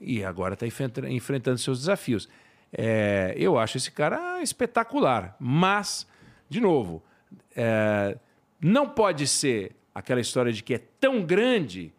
E 0.00 0.24
agora 0.24 0.54
está 0.54 0.66
enfrentando 0.66 1.58
seus 1.58 1.80
desafios. 1.80 2.28
É, 2.72 3.34
eu 3.36 3.58
acho 3.58 3.76
esse 3.76 3.90
cara 3.90 4.42
espetacular, 4.42 5.36
mas, 5.38 6.06
de 6.48 6.60
novo, 6.60 7.02
é, 7.54 8.16
não 8.60 8.88
pode 8.88 9.26
ser 9.26 9.74
aquela 9.94 10.20
história 10.20 10.52
de 10.52 10.62
que 10.62 10.74
é 10.74 10.78
tão 11.00 11.22
grande 11.22 11.92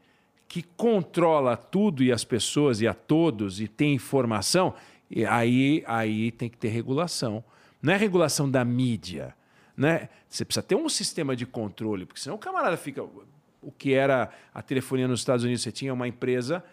que 0.48 0.64
controla 0.64 1.58
tudo 1.58 2.04
e 2.04 2.12
as 2.12 2.24
pessoas 2.24 2.80
e 2.80 2.88
a 2.88 2.94
todos 2.94 3.60
e 3.60 3.68
tem 3.68 3.94
informação, 3.94 4.74
e 5.10 5.26
aí, 5.26 5.84
aí 5.88 6.32
tem 6.32 6.50
que 6.50 6.58
ter 6.58 6.70
regulação. 6.70 7.44
Não 7.82 7.94
é 7.94 7.98
regulação 7.98 8.50
da 8.50 8.64
mídia. 8.66 9.36
Né? 9.76 10.10
Você 10.28 10.44
precisa 10.44 10.64
ter 10.64 10.76
um 10.76 10.90
sistema 10.90 11.36
de 11.36 11.46
controle, 11.46 12.06
porque 12.06 12.20
senão 12.20 12.36
o 12.36 12.40
camarada 12.40 12.76
fica. 12.78 13.04
O 13.62 13.72
que 13.72 13.94
era 13.94 14.30
a 14.54 14.62
telefonia 14.62 15.08
nos 15.08 15.20
Estados 15.20 15.44
Unidos, 15.44 15.64
você 15.64 15.72
tinha 15.72 15.94
uma 15.94 16.08
empresa 16.08 16.64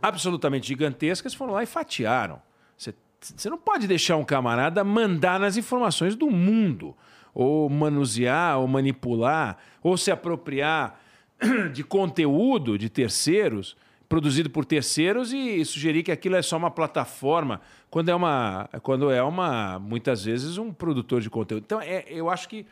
absolutamente 0.00 0.66
gigantesca, 0.66 1.26
eles 1.26 1.34
foram 1.34 1.52
lá 1.52 1.62
e 1.62 1.66
fatiaram. 1.66 2.40
Você, 2.76 2.94
você 3.20 3.48
não 3.48 3.58
pode 3.58 3.86
deixar 3.86 4.16
um 4.16 4.24
camarada 4.24 4.82
mandar 4.84 5.38
nas 5.38 5.56
informações 5.56 6.14
do 6.14 6.30
mundo, 6.30 6.96
ou 7.34 7.68
manusear, 7.70 8.58
ou 8.58 8.68
manipular, 8.68 9.58
ou 9.82 9.96
se 9.96 10.10
apropriar 10.10 11.00
de 11.72 11.82
conteúdo 11.82 12.76
de 12.76 12.88
terceiros, 12.88 13.76
produzido 14.12 14.50
por 14.50 14.66
terceiros, 14.66 15.32
e 15.32 15.64
sugerir 15.64 16.02
que 16.02 16.12
aquilo 16.12 16.36
é 16.36 16.42
só 16.42 16.58
uma 16.58 16.70
plataforma, 16.70 17.62
quando 17.88 18.10
é 18.10 18.14
uma, 18.14 18.68
quando 18.82 19.10
é 19.10 19.22
uma 19.22 19.78
muitas 19.78 20.22
vezes 20.22 20.58
um 20.58 20.70
produtor 20.70 21.22
de 21.22 21.30
conteúdo. 21.30 21.62
Então, 21.64 21.80
é, 21.80 22.04
eu 22.08 22.28
acho 22.28 22.46
que 22.46 22.66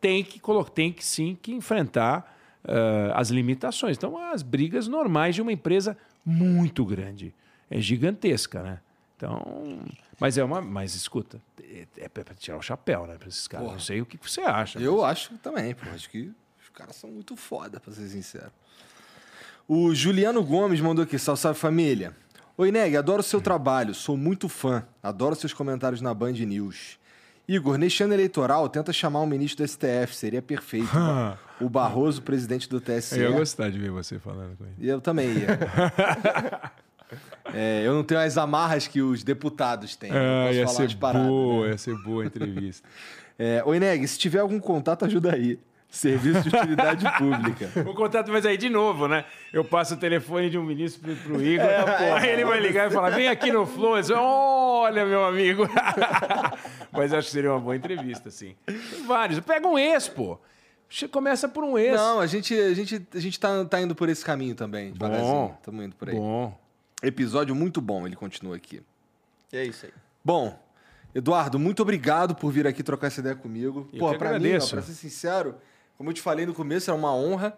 tem 0.00 0.24
que 0.24 0.40
colocar, 0.40 0.70
tem 0.70 0.90
que 0.90 1.04
sim 1.04 1.36
que 1.42 1.52
enfrentar 1.52 2.34
uh, 2.64 3.12
as 3.12 3.28
limitações. 3.28 3.94
Então, 3.94 4.16
as 4.16 4.40
brigas 4.40 4.88
normais 4.88 5.34
de 5.34 5.42
uma 5.42 5.52
empresa 5.52 5.98
muito 6.24 6.82
grande, 6.82 7.34
é 7.70 7.78
gigantesca, 7.78 8.62
né? 8.62 8.80
Então, 9.18 9.80
mas 10.18 10.38
é 10.38 10.44
uma, 10.44 10.62
mas 10.62 10.94
escuta, 10.94 11.38
é, 11.62 11.86
é 11.98 12.08
para 12.08 12.34
tirar 12.34 12.56
o 12.56 12.62
chapéu, 12.62 13.06
né, 13.06 13.18
para 13.18 13.28
esses 13.28 13.46
caras. 13.46 13.66
Porra. 13.66 13.76
Não 13.76 13.84
sei 13.84 14.00
o 14.00 14.06
que 14.06 14.16
você 14.16 14.40
acha. 14.40 14.78
Eu 14.78 15.02
mas- 15.02 15.10
acho 15.10 15.36
também, 15.42 15.74
pô. 15.74 15.90
Acho 15.90 16.08
que 16.08 16.32
os 16.62 16.70
caras 16.72 16.96
são 16.96 17.10
muito 17.10 17.36
foda, 17.36 17.78
pra 17.78 17.92
ser 17.92 18.08
sincero. 18.08 18.50
O 19.68 19.92
Juliano 19.92 20.44
Gomes 20.44 20.80
mandou 20.80 21.02
aqui, 21.02 21.18
salve, 21.18 21.58
família. 21.58 22.12
Oi, 22.56 22.70
Neg, 22.70 22.96
adoro 22.96 23.20
seu 23.20 23.40
trabalho, 23.40 23.94
sou 23.94 24.16
muito 24.16 24.48
fã, 24.48 24.84
adoro 25.02 25.34
seus 25.34 25.52
comentários 25.52 26.00
na 26.00 26.14
Band 26.14 26.32
News. 26.32 26.98
Igor, 27.48 27.76
neste 27.76 28.00
ano 28.02 28.14
eleitoral, 28.14 28.68
tenta 28.68 28.92
chamar 28.92 29.22
um 29.22 29.26
ministro 29.26 29.64
do 29.64 29.68
STF, 29.68 30.14
seria 30.14 30.40
perfeito. 30.40 30.88
o 31.60 31.68
Barroso, 31.68 32.22
presidente 32.22 32.68
do 32.68 32.80
TSE. 32.80 33.18
Eu 33.18 33.32
ia 33.32 33.38
gostar 33.38 33.68
de 33.70 33.78
ver 33.78 33.90
você 33.90 34.20
falando 34.20 34.56
com 34.56 34.64
ele. 34.64 34.74
E 34.78 34.88
eu 34.88 35.00
também 35.00 35.30
ia. 35.30 35.58
É, 37.54 37.86
eu 37.86 37.94
não 37.94 38.02
tenho 38.02 38.20
as 38.20 38.36
amarras 38.36 38.88
que 38.88 39.00
os 39.00 39.22
deputados 39.22 39.94
têm. 39.94 40.10
Ah, 40.10 40.52
ia 40.52 40.66
falar 40.66 40.88
ser 40.88 40.96
boa, 40.96 41.64
né? 41.64 41.70
ia 41.70 41.78
ser 41.78 41.96
boa 42.02 42.24
a 42.24 42.26
entrevista. 42.26 42.86
É, 43.38 43.62
Oi, 43.66 43.78
Neg, 43.78 44.08
se 44.08 44.18
tiver 44.18 44.38
algum 44.38 44.58
contato, 44.58 45.04
ajuda 45.04 45.34
aí. 45.34 45.58
Serviço 45.88 46.42
de 46.42 46.54
utilidade 46.54 47.04
pública. 47.16 47.70
o 47.88 47.94
contato, 47.94 48.30
mas 48.30 48.44
aí 48.44 48.56
de 48.56 48.68
novo, 48.68 49.08
né? 49.08 49.24
Eu 49.52 49.64
passo 49.64 49.94
o 49.94 49.96
telefone 49.96 50.50
de 50.50 50.58
um 50.58 50.64
ministro 50.64 51.00
pro, 51.00 51.16
pro 51.16 51.42
Igor, 51.42 51.64
É, 51.64 52.12
aí 52.12 52.30
ele 52.30 52.44
vai 52.44 52.60
ligar 52.60 52.90
e 52.90 52.92
falar: 52.92 53.10
vem 53.10 53.28
aqui 53.28 53.50
no 53.50 53.64
Flow. 53.64 54.00
Digo, 54.00 54.18
Olha, 54.18 55.06
meu 55.06 55.24
amigo. 55.24 55.68
mas 56.92 57.12
acho 57.12 57.28
que 57.28 57.32
seria 57.32 57.52
uma 57.52 57.60
boa 57.60 57.76
entrevista, 57.76 58.30
sim. 58.30 58.54
Tem 58.66 58.76
vários. 59.06 59.40
Pega 59.40 59.66
um 59.66 59.78
ex, 59.78 60.08
pô. 60.08 60.38
Começa 61.10 61.48
por 61.48 61.64
um 61.64 61.76
ex. 61.78 61.96
Não, 61.96 62.20
a 62.20 62.26
gente, 62.26 62.54
a 62.54 62.74
gente, 62.74 63.06
a 63.14 63.18
gente 63.18 63.40
tá, 63.40 63.64
tá 63.64 63.80
indo 63.80 63.94
por 63.94 64.08
esse 64.08 64.24
caminho 64.24 64.54
também, 64.54 64.92
devagarzinho. 64.92 65.54
Estamos 65.58 65.84
indo 65.84 65.96
por 65.96 66.08
aí. 66.08 66.14
Bom. 66.14 66.56
Episódio 67.02 67.54
muito 67.54 67.80
bom, 67.80 68.06
ele 68.06 68.16
continua 68.16 68.56
aqui. 68.56 68.82
E 69.52 69.56
é 69.56 69.64
isso 69.64 69.86
aí. 69.86 69.92
Bom, 70.24 70.58
Eduardo, 71.14 71.58
muito 71.58 71.82
obrigado 71.82 72.34
por 72.34 72.50
vir 72.50 72.66
aqui 72.66 72.82
trocar 72.82 73.08
essa 73.08 73.20
ideia 73.20 73.34
comigo. 73.34 73.88
Eu 73.92 73.98
Pô, 73.98 74.12
que 74.12 74.18
pra 74.18 74.30
mim, 74.30 74.34
ó, 74.34 74.36
agradeço. 74.36 74.70
pra 74.74 74.82
ser 74.82 74.92
sincero, 74.92 75.56
como 75.96 76.10
eu 76.10 76.14
te 76.14 76.20
falei 76.20 76.46
no 76.46 76.54
começo, 76.54 76.90
era 76.90 76.98
uma 76.98 77.14
honra. 77.14 77.56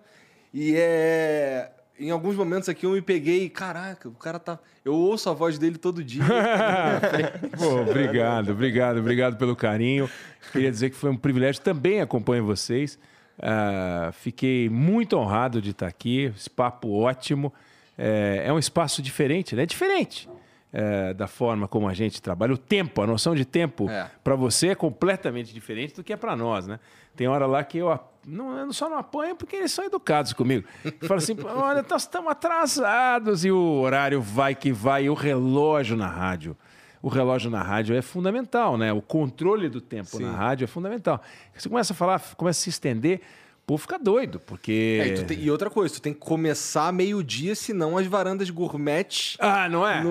E 0.52 0.74
é. 0.76 1.70
Em 2.00 2.10
alguns 2.10 2.36
momentos 2.36 2.68
aqui 2.68 2.86
eu 2.86 2.92
me 2.92 3.02
peguei, 3.02 3.48
caraca, 3.48 4.08
o 4.08 4.12
cara 4.12 4.38
tá. 4.38 4.58
Eu 4.84 4.94
ouço 4.94 5.28
a 5.28 5.32
voz 5.32 5.58
dele 5.58 5.76
todo 5.76 6.02
dia. 6.02 6.22
Pô, 7.58 7.80
obrigado, 7.80 8.52
obrigado, 8.52 8.98
obrigado 8.98 9.36
pelo 9.36 9.56
carinho. 9.56 10.08
Queria 10.52 10.70
dizer 10.70 10.90
que 10.90 10.96
foi 10.96 11.10
um 11.10 11.16
privilégio. 11.16 11.60
Também 11.60 12.00
acompanho 12.00 12.44
vocês. 12.44 12.98
Ah, 13.40 14.10
fiquei 14.12 14.68
muito 14.68 15.16
honrado 15.16 15.60
de 15.60 15.70
estar 15.70 15.88
aqui. 15.88 16.32
Esse 16.36 16.48
papo 16.48 16.92
ótimo. 16.92 17.52
É, 17.96 18.44
é 18.46 18.52
um 18.52 18.60
espaço 18.60 19.02
diferente, 19.02 19.56
né? 19.56 19.66
Diferente 19.66 20.28
é, 20.72 21.14
da 21.14 21.26
forma 21.26 21.66
como 21.66 21.88
a 21.88 21.94
gente 21.94 22.20
trabalha. 22.20 22.52
O 22.52 22.58
tempo, 22.58 23.00
a 23.02 23.06
noção 23.06 23.34
de 23.34 23.44
tempo 23.44 23.88
É. 23.88 24.10
para 24.22 24.34
você 24.36 24.68
é 24.68 24.74
completamente 24.74 25.52
diferente 25.52 25.94
do 25.94 26.04
que 26.04 26.12
é 26.12 26.16
para 26.16 26.36
nós, 26.36 26.66
né? 26.66 26.78
Tem 27.16 27.26
hora 27.26 27.46
lá 27.46 27.64
que 27.64 27.78
eu, 27.78 27.98
não, 28.26 28.56
eu 28.58 28.72
só 28.72 28.88
não 28.88 28.98
apanho 28.98 29.34
porque 29.34 29.56
eles 29.56 29.72
são 29.72 29.84
educados 29.84 30.32
comigo. 30.32 30.68
Fala 31.02 31.18
assim, 31.18 31.36
olha, 31.42 31.84
nós 31.88 32.02
estamos 32.02 32.30
atrasados 32.30 33.44
e 33.44 33.50
o 33.50 33.80
horário 33.80 34.20
vai 34.20 34.54
que 34.54 34.70
vai, 34.70 35.04
e 35.04 35.10
o 35.10 35.14
relógio 35.14 35.96
na 35.96 36.06
rádio. 36.06 36.56
O 37.00 37.08
relógio 37.08 37.50
na 37.50 37.62
rádio 37.62 37.96
é 37.96 38.02
fundamental, 38.02 38.76
né? 38.76 38.92
O 38.92 39.00
controle 39.00 39.68
do 39.68 39.80
tempo 39.80 40.18
na 40.20 40.32
rádio 40.32 40.64
é 40.64 40.66
fundamental. 40.66 41.22
Você 41.56 41.68
começa 41.68 41.92
a 41.92 41.96
falar, 41.96 42.20
começa 42.36 42.60
a 42.60 42.62
se 42.62 42.70
estender, 42.70 43.20
pô, 43.68 43.76
fica 43.76 43.98
doido, 43.98 44.40
porque... 44.40 44.98
É, 45.02 45.06
e, 45.08 45.24
tem- 45.24 45.38
e 45.40 45.50
outra 45.50 45.68
coisa, 45.68 45.94
tu 45.94 46.00
tem 46.00 46.14
que 46.14 46.18
começar 46.20 46.90
meio-dia, 46.90 47.54
senão 47.54 47.98
as 47.98 48.06
varandas 48.06 48.48
gourmet. 48.48 49.36
Ah, 49.38 49.68
não 49.68 49.86
é? 49.86 50.02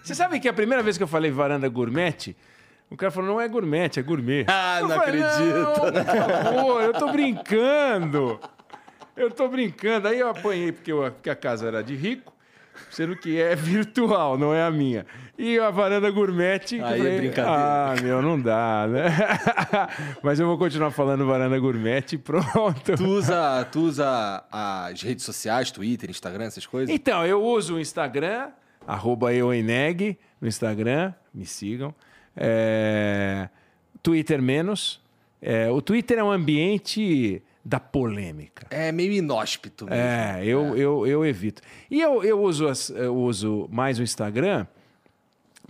Você 0.00 0.14
sabe 0.14 0.38
que 0.38 0.48
a 0.48 0.52
primeira 0.52 0.80
vez 0.80 0.96
que 0.96 1.02
eu 1.02 1.08
falei 1.08 1.28
varanda 1.32 1.68
gourmet, 1.68 2.36
o 2.88 2.96
cara 2.96 3.10
falou, 3.10 3.28
não 3.28 3.40
é 3.40 3.48
gourmet, 3.48 3.90
é 3.96 4.00
gourmet. 4.02 4.44
Ah, 4.48 4.78
Eu 4.80 4.86
não 4.88 4.94
falei, 4.96 5.20
acredito. 5.24 5.52
Não, 5.92 6.44
favor, 6.54 6.82
eu 6.82 6.92
tô 6.92 7.10
brincando. 7.12 8.40
Eu 9.16 9.30
tô 9.32 9.48
brincando. 9.48 10.06
Aí 10.06 10.20
eu 10.20 10.28
apanhei 10.28 10.70
porque, 10.70 10.92
eu- 10.92 11.10
porque 11.10 11.28
a 11.30 11.34
casa 11.34 11.66
era 11.66 11.82
de 11.82 11.96
rico, 11.96 12.32
sendo 12.90 13.16
que 13.16 13.40
é 13.40 13.54
virtual, 13.56 14.38
não 14.38 14.54
é 14.54 14.62
a 14.62 14.70
minha. 14.70 15.06
E 15.38 15.58
a 15.58 15.70
varanda 15.70 16.10
gourmet... 16.10 16.58
que 16.58 16.76
eu 16.76 16.86
Aí 16.86 17.00
é 17.00 17.16
brincadeira. 17.18 17.46
Ah, 17.46 17.94
meu, 18.02 18.20
não 18.20 18.40
dá, 18.40 18.86
né? 18.88 19.08
Mas 20.22 20.40
eu 20.40 20.46
vou 20.46 20.58
continuar 20.58 20.90
falando 20.90 21.26
varanda 21.26 21.58
gourmet 21.58 22.02
pronto. 22.22 22.96
Tu 22.96 23.04
usa, 23.04 23.64
tu 23.70 23.80
usa 23.80 24.44
as 24.50 25.00
redes 25.02 25.24
sociais, 25.24 25.70
Twitter, 25.70 26.10
Instagram, 26.10 26.44
essas 26.46 26.66
coisas? 26.66 26.92
Então, 26.94 27.24
eu 27.24 27.42
uso 27.42 27.76
o 27.76 27.80
Instagram, 27.80 28.50
arroba 28.86 29.32
eueneg 29.32 30.18
no 30.40 30.48
Instagram, 30.48 31.12
me 31.32 31.46
sigam. 31.46 31.94
É, 32.36 33.48
Twitter 34.02 34.42
menos. 34.42 35.00
É, 35.40 35.70
o 35.70 35.80
Twitter 35.80 36.18
é 36.18 36.24
um 36.24 36.30
ambiente 36.30 37.42
da 37.68 37.78
polêmica. 37.78 38.66
É 38.70 38.90
meio 38.90 39.12
inóspito 39.12 39.84
mesmo. 39.84 40.00
É, 40.00 40.40
eu, 40.42 40.74
Eu, 40.74 41.06
eu 41.06 41.26
evito. 41.26 41.60
E 41.90 42.00
eu, 42.00 42.24
eu, 42.24 42.40
uso 42.40 42.66
as- 42.66 42.88
eu 42.88 43.14
uso 43.14 43.68
mais 43.70 43.98
o 43.98 44.02
Instagram 44.02 44.66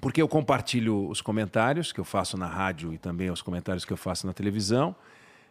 porque 0.01 0.23
eu 0.23 0.29
compartilho 0.29 1.09
os 1.09 1.21
comentários 1.21 1.91
que 1.93 1.99
eu 1.99 2.05
faço 2.05 2.37
na 2.37 2.47
rádio 2.47 2.93
e 2.93 2.99
também 2.99 3.31
os 3.33 3.43
comentários 3.43 3.85
que 3.85 3.93
eu 3.93 3.97
faço 3.97 4.29
na 4.29 4.33
televisão. 4.33 4.95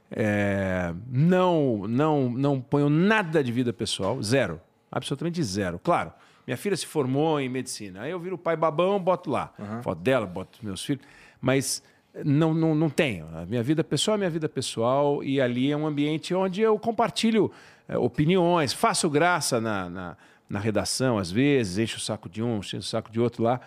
É, 0.10 0.94
não, 1.12 1.86
não, 1.86 2.30
não 2.30 2.62
ponho 2.62 2.90
nada 2.90 3.44
de 3.44 3.52
vida 3.52 3.74
pessoal, 3.74 4.24
zero, 4.24 4.62
absolutamente 4.90 5.44
zero. 5.44 5.78
Claro, 5.84 6.14
minha 6.48 6.56
filha 6.56 6.78
se 6.78 6.86
formou 6.86 7.42
em 7.42 7.50
medicina, 7.50 8.04
aí 8.04 8.12
eu 8.12 8.20
viro 8.22 8.38
pai 8.38 8.56
babão, 8.56 8.98
boto 9.02 9.30
lá, 9.30 9.54
uhum. 9.60 9.84
foto 9.84 10.00
dela, 10.00 10.26
boto 10.26 10.60
os 10.60 10.62
meus 10.64 10.86
filhos, 10.86 11.04
mas 11.42 11.84
não, 12.24 12.54
não, 12.54 12.76
não 12.76 12.90
tenho. 12.90 13.28
A 13.36 13.46
minha 13.46 13.64
vida 13.64 13.84
pessoal 13.84 14.16
é 14.16 14.18
minha 14.18 14.30
vida 14.30 14.50
pessoal 14.50 15.24
e 15.24 15.40
ali 15.42 15.72
é 15.72 15.78
um 15.78 15.86
ambiente 15.86 16.34
onde 16.34 16.62
eu 16.62 16.78
compartilho 16.78 17.52
é, 17.88 17.98
opiniões, 17.98 18.74
faço 18.74 19.10
graça 19.10 19.62
na, 19.62 19.90
na, 19.90 20.18
na 20.50 20.60
redação 20.60 21.18
às 21.18 21.32
vezes, 21.32 21.78
encho 21.78 21.98
o 21.98 22.02
saco 22.02 22.30
de 22.30 22.42
um, 22.42 22.60
encho 22.60 22.78
o 22.78 22.84
saco 22.84 23.12
de 23.12 23.20
outro 23.20 23.44
lá 23.44 23.60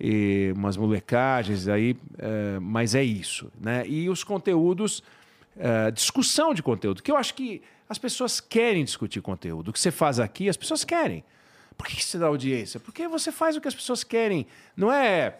e 0.00 0.52
umas 0.56 0.76
molecagens 0.76 1.66
aí, 1.66 1.96
é, 2.18 2.58
mas 2.60 2.94
é 2.94 3.02
isso, 3.02 3.50
né? 3.60 3.86
E 3.86 4.08
os 4.08 4.22
conteúdos, 4.22 5.02
é, 5.58 5.90
discussão 5.90 6.54
de 6.54 6.62
conteúdo, 6.62 7.02
que 7.02 7.10
eu 7.10 7.16
acho 7.16 7.34
que 7.34 7.62
as 7.88 7.98
pessoas 7.98 8.40
querem 8.40 8.84
discutir 8.84 9.20
conteúdo. 9.20 9.68
O 9.68 9.72
que 9.72 9.80
você 9.80 9.90
faz 9.90 10.20
aqui, 10.20 10.48
as 10.48 10.56
pessoas 10.56 10.84
querem. 10.84 11.24
Por 11.76 11.86
que 11.86 12.04
você 12.04 12.18
dá 12.18 12.26
audiência? 12.26 12.78
Porque 12.78 13.08
você 13.08 13.32
faz 13.32 13.56
o 13.56 13.60
que 13.60 13.68
as 13.68 13.74
pessoas 13.74 14.04
querem. 14.04 14.46
Não 14.76 14.92
é 14.92 15.38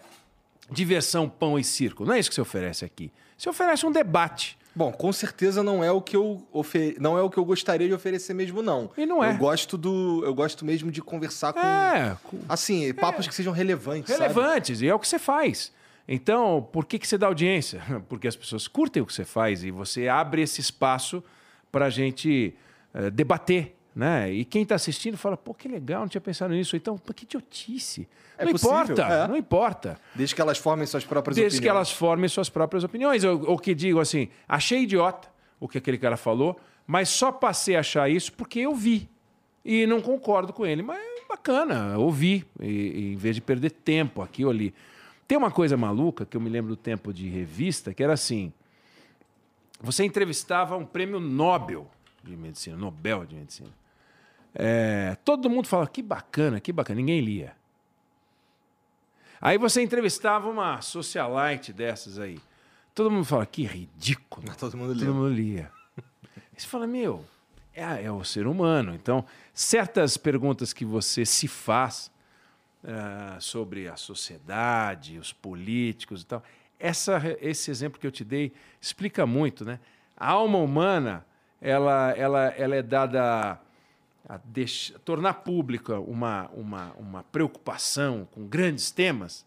diversão, 0.71 1.29
pão 1.29 1.57
e 1.57 1.63
circo. 1.63 2.05
Não 2.05 2.13
é 2.13 2.19
isso 2.19 2.29
que 2.29 2.35
você 2.35 2.41
oferece 2.41 2.85
aqui. 2.85 3.11
Você 3.37 3.49
oferece 3.49 3.85
um 3.85 3.91
debate. 3.91 4.57
Bom, 4.75 4.91
com 4.91 5.11
certeza 5.11 5.63
não 5.63 5.83
é 5.83 5.91
o 5.91 6.01
que 6.01 6.15
eu 6.15 6.45
ofer... 6.51 6.95
não 6.99 7.17
é 7.17 7.21
o 7.21 7.29
que 7.29 7.37
eu 7.37 7.43
gostaria 7.43 7.87
de 7.87 7.93
oferecer 7.93 8.33
mesmo 8.33 8.61
não. 8.61 8.91
E 8.97 9.05
não 9.05 9.23
é. 9.23 9.31
Eu 9.31 9.37
gosto 9.37 9.77
do 9.77 10.23
eu 10.23 10.33
gosto 10.33 10.63
mesmo 10.63 10.91
de 10.91 11.01
conversar 11.01 11.53
com 11.53 11.59
é, 11.59 12.15
assim, 12.47 12.93
papos 12.93 13.25
é. 13.25 13.29
que 13.29 13.35
sejam 13.35 13.51
relevantes, 13.51 14.13
Relevantes, 14.13 14.77
sabe? 14.77 14.85
e 14.85 14.89
é 14.89 14.93
o 14.93 14.99
que 14.99 15.07
você 15.07 15.19
faz. 15.19 15.71
Então, 16.07 16.67
por 16.71 16.85
que, 16.85 16.97
que 16.97 17.07
você 17.07 17.17
dá 17.17 17.27
audiência? 17.27 17.81
Porque 18.07 18.27
as 18.27 18.35
pessoas 18.35 18.67
curtem 18.67 19.01
o 19.01 19.05
que 19.05 19.13
você 19.13 19.25
faz 19.25 19.63
e 19.63 19.71
você 19.71 20.07
abre 20.07 20.41
esse 20.41 20.61
espaço 20.61 21.23
para 21.71 21.85
a 21.85 21.89
gente 21.89 22.55
uh, 22.93 23.11
debater 23.11 23.75
né? 23.99 24.31
E 24.31 24.45
quem 24.45 24.63
está 24.63 24.75
assistindo 24.75 25.17
fala, 25.17 25.35
pô, 25.35 25.53
que 25.53 25.67
legal, 25.67 25.99
não 25.99 26.07
tinha 26.07 26.21
pensado 26.21 26.53
nisso. 26.53 26.73
Então, 26.77 26.97
pô, 26.97 27.13
que 27.13 27.25
idiotice. 27.25 28.07
É 28.37 28.45
não 28.45 28.53
possível, 28.53 28.77
importa, 28.77 29.01
é. 29.01 29.27
não 29.27 29.35
importa. 29.35 29.99
Desde 30.15 30.33
que 30.33 30.41
elas 30.41 30.57
formem 30.57 30.87
suas 30.87 31.03
próprias 31.03 31.35
Desde 31.35 31.57
opiniões. 31.57 31.61
Desde 31.61 31.61
que 31.61 31.69
elas 31.69 31.91
formem 31.91 32.29
suas 32.29 32.49
próprias 32.49 32.85
opiniões. 32.85 33.25
Ou, 33.25 33.59
que 33.59 33.75
digo 33.75 33.99
assim, 33.99 34.29
achei 34.47 34.83
idiota 34.83 35.27
o 35.59 35.67
que 35.67 35.77
aquele 35.77 35.97
cara 35.97 36.15
falou, 36.15 36.57
mas 36.87 37.09
só 37.09 37.29
passei 37.29 37.75
a 37.75 37.81
achar 37.81 38.09
isso 38.09 38.31
porque 38.31 38.61
eu 38.61 38.73
vi. 38.73 39.09
E 39.65 39.85
não 39.85 39.99
concordo 39.99 40.53
com 40.53 40.65
ele. 40.65 40.81
Mas 40.81 41.01
bacana, 41.27 41.97
ouvi, 41.97 42.45
e, 42.57 42.65
e, 42.65 43.13
em 43.13 43.17
vez 43.17 43.35
de 43.35 43.41
perder 43.41 43.71
tempo 43.71 44.21
aqui 44.21 44.45
ou 44.45 44.51
ali. 44.51 44.73
Tem 45.27 45.37
uma 45.37 45.51
coisa 45.51 45.75
maluca 45.75 46.25
que 46.25 46.37
eu 46.37 46.41
me 46.41 46.49
lembro 46.49 46.69
do 46.69 46.77
tempo 46.77 47.13
de 47.13 47.27
revista, 47.27 47.93
que 47.93 48.01
era 48.01 48.13
assim: 48.13 48.53
você 49.81 50.05
entrevistava 50.05 50.77
um 50.77 50.85
prêmio 50.85 51.19
Nobel 51.19 51.85
de 52.23 52.37
medicina, 52.37 52.77
Nobel 52.77 53.25
de 53.25 53.35
medicina. 53.35 53.78
É, 54.53 55.15
todo 55.23 55.49
mundo 55.49 55.67
fala, 55.67 55.87
que 55.87 56.01
bacana, 56.01 56.59
que 56.59 56.71
bacana, 56.71 56.97
ninguém 56.99 57.21
lia. 57.21 57.55
Aí 59.41 59.57
você 59.57 59.81
entrevistava 59.81 60.49
uma 60.49 60.81
socialite 60.81 61.71
dessas 61.71 62.19
aí. 62.19 62.39
Todo 62.93 63.09
mundo 63.11 63.25
fala, 63.25 63.45
que 63.45 63.63
ridículo. 63.63 64.53
Todo 64.57 64.75
mundo 64.75 64.93
lia. 64.93 65.05
Todo 65.05 65.15
mundo 65.15 65.33
lia. 65.33 65.71
Você 66.57 66.67
fala, 66.67 66.85
meu, 66.85 67.23
é, 67.73 68.03
é, 68.03 68.11
o 68.11 68.23
ser 68.23 68.47
humano. 68.47 68.93
Então, 68.93 69.23
certas 69.53 70.17
perguntas 70.17 70.73
que 70.73 70.83
você 70.83 71.25
se 71.25 71.47
faz 71.47 72.11
uh, 72.83 73.41
sobre 73.41 73.87
a 73.87 73.95
sociedade, 73.95 75.17
os 75.17 75.31
políticos 75.31 76.21
e 76.21 76.25
tal, 76.25 76.43
essa, 76.77 77.21
esse 77.39 77.71
exemplo 77.71 77.99
que 77.99 78.05
eu 78.05 78.11
te 78.11 78.25
dei 78.25 78.51
explica 78.81 79.25
muito, 79.25 79.63
né? 79.63 79.79
A 80.17 80.31
alma 80.31 80.57
humana, 80.57 81.25
ela, 81.61 82.11
ela, 82.11 82.47
ela 82.47 82.75
é 82.75 82.81
dada 82.81 83.59
a 84.29 84.37
deixar, 84.37 84.99
tornar 84.99 85.33
pública 85.33 85.99
uma, 85.99 86.47
uma, 86.53 86.93
uma 86.99 87.23
preocupação 87.23 88.27
com 88.31 88.45
grandes 88.47 88.91
temas, 88.91 89.43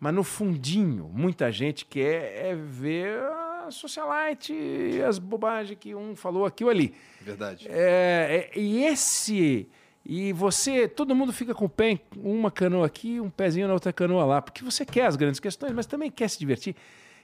mas 0.00 0.12
no 0.12 0.24
fundinho, 0.24 1.08
muita 1.14 1.52
gente 1.52 1.86
quer 1.86 2.46
é 2.46 2.54
ver 2.56 3.20
a 3.20 3.70
socialite 3.70 4.52
e 4.52 5.00
as 5.00 5.20
bobagens 5.20 5.78
que 5.78 5.94
um 5.94 6.16
falou 6.16 6.44
aqui 6.44 6.64
ou 6.64 6.70
ali. 6.70 6.92
Verdade. 7.20 7.68
É, 7.70 8.50
é, 8.52 8.58
e 8.58 8.84
esse. 8.84 9.68
E 10.04 10.32
você, 10.32 10.86
todo 10.86 11.14
mundo 11.14 11.32
fica 11.32 11.54
com 11.54 11.64
o 11.64 11.68
pé, 11.68 11.98
uma 12.16 12.50
canoa 12.50 12.86
aqui, 12.86 13.20
um 13.20 13.30
pezinho 13.30 13.66
na 13.66 13.74
outra 13.74 13.92
canoa 13.92 14.24
lá, 14.24 14.42
porque 14.42 14.62
você 14.62 14.84
quer 14.84 15.06
as 15.06 15.16
grandes 15.16 15.40
questões, 15.40 15.72
mas 15.72 15.86
também 15.86 16.10
quer 16.10 16.28
se 16.28 16.38
divertir. 16.38 16.76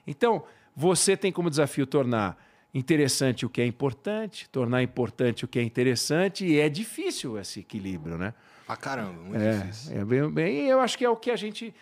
Então, 0.05 0.45
você 0.75 1.17
tem 1.17 1.31
como 1.31 1.51
desafio 1.51 1.87
tornar 1.87 2.37
interessante 2.75 3.45
o 3.45 3.51
que 3.51 3.61
é 3.61 3.67
importante, 3.67 4.49
tornar 4.49 4.83
importante 4.83 5.45
o 5.45 5.49
que 5.49 5.59
é 5.59 5.63
interessante, 5.63 6.47
e 6.47 6.59
é 6.59 6.69
difícil 6.69 7.39
esse 7.39 7.61
equilíbrio, 7.61 8.17
né? 8.17 8.33
Ah, 8.67 8.77
caramba, 8.77 9.21
muito 9.21 9.43
é, 9.43 9.59
difícil. 9.59 10.01
É 10.01 10.05
bem, 10.05 10.31
bem, 10.31 10.67
eu 10.69 10.81
acho 10.81 10.97
que 10.97 11.05
é 11.05 11.11
o 11.11 11.17
que 11.17 11.31
a 11.31 11.37
gente 11.37 11.75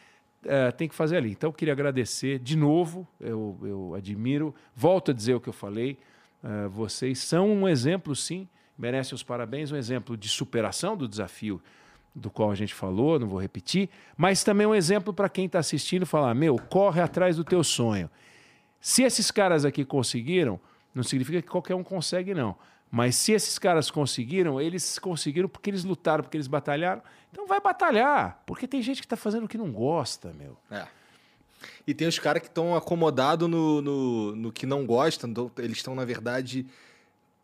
é, 0.45 0.71
tem 0.73 0.89
que 0.89 0.95
fazer 0.95 1.17
ali. 1.17 1.31
Então, 1.31 1.49
eu 1.49 1.55
queria 1.55 1.73
agradecer 1.73 2.39
de 2.39 2.57
novo, 2.57 3.07
eu, 3.21 3.57
eu 3.63 3.95
admiro, 3.95 4.55
volto 4.75 5.11
a 5.13 5.15
dizer 5.15 5.35
o 5.35 5.41
que 5.41 5.49
eu 5.49 5.53
falei, 5.53 5.99
é, 6.43 6.69
vocês 6.69 7.19
são 7.21 7.49
um 7.51 7.69
exemplo, 7.69 8.17
sim, 8.17 8.49
merecem 8.77 9.15
os 9.15 9.23
parabéns, 9.23 9.71
um 9.71 9.77
exemplo 9.77 10.17
de 10.17 10.29
superação 10.29 10.97
do 10.97 11.07
desafio 11.07 11.63
do 12.13 12.31
qual 12.31 12.51
a 12.51 12.55
gente 12.55 12.75
falou, 12.75 13.21
não 13.21 13.29
vou 13.29 13.41
repetir, 13.41 13.89
mas 14.17 14.43
também 14.43 14.67
um 14.67 14.75
exemplo 14.75 15.13
para 15.13 15.29
quem 15.29 15.47
está 15.47 15.61
assistindo 15.61 16.05
falar, 16.05 16.35
meu, 16.35 16.57
corre 16.57 17.01
atrás 17.01 17.37
do 17.37 17.45
teu 17.45 17.63
sonho. 17.63 18.11
Se 18.81 19.03
esses 19.03 19.31
caras 19.31 19.65
aqui 19.65 19.85
conseguiram, 19.85 20.59
não 20.95 21.03
significa 21.03 21.41
que 21.41 21.49
qualquer 21.49 21.75
um 21.75 21.83
consegue, 21.83 22.35
não. 22.35 22.57
Mas 22.91 23.15
se 23.15 23.33
esses 23.33 23.59
caras 23.59 23.91
conseguiram, 23.91 24.61
eles 24.61 24.99
conseguiram 24.99 25.49
porque 25.49 25.71
eles 25.71 25.85
lutaram, 25.85 26.25
porque 26.25 26.37
eles 26.37 26.49
batalharam. 26.49 27.03
Então 27.31 27.47
vai 27.47 27.61
batalhar. 27.61 28.43
Porque 28.45 28.67
tem 28.67 28.83
gente 28.83 29.01
que 29.01 29.07
está 29.07 29.17
fazendo 29.17 29.45
o 29.45 29.49
que 29.49 29.57
não 29.57 29.71
gosta, 29.71 30.33
meu. 30.33 30.57
É. 30.71 30.87
E 31.87 31.95
tem 31.95 32.09
os 32.09 32.19
caras 32.19 32.43
que 32.43 32.49
estão 32.49 32.75
acomodados 32.75 33.49
no, 33.49 33.81
no, 33.81 34.37
no, 34.37 34.53
que 34.53 34.67
não 34.67 34.85
gostam, 34.85 35.33
eles 35.59 35.77
estão, 35.77 35.95
na 35.95 36.05
verdade, 36.05 36.67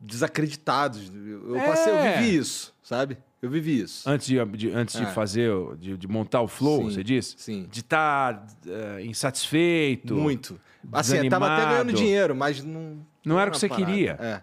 desacreditados. 0.00 1.12
Eu, 1.14 1.56
é. 1.56 1.66
passei, 1.66 1.92
eu 1.92 2.02
vivi 2.02 2.36
isso, 2.36 2.74
sabe? 2.82 3.18
Eu 3.40 3.50
vivi 3.50 3.80
isso. 3.82 4.08
Antes 4.08 4.26
de, 4.26 4.44
de 4.56 4.70
antes 4.70 4.96
é. 4.96 5.04
de 5.04 5.12
fazer, 5.12 5.52
de, 5.78 5.96
de, 5.96 6.08
montar 6.08 6.40
o 6.40 6.48
flow, 6.48 6.84
sim, 6.84 6.94
você 6.94 7.04
disse? 7.04 7.34
Sim. 7.38 7.68
De 7.70 7.80
estar 7.80 8.34
tá, 8.34 8.46
uh, 8.66 9.00
insatisfeito. 9.00 10.14
Muito. 10.14 10.58
Assim, 10.90 11.24
estava 11.24 11.46
até 11.46 11.64
ganhando 11.64 11.92
dinheiro, 11.92 12.34
mas 12.34 12.62
não. 12.62 13.04
Não 13.26 13.40
era 13.40 13.50
o 13.50 13.52
que 13.52 13.58
você 13.58 13.68
parada. 13.68 13.86
queria. 13.86 14.16
É. 14.20 14.42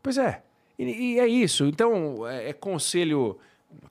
Pois 0.00 0.16
é. 0.16 0.40
E, 0.78 0.84
e, 0.84 1.18
é 1.18 1.26
isso. 1.26 1.66
Então, 1.66 2.26
é, 2.28 2.50
é 2.50 2.52
conselho. 2.52 3.38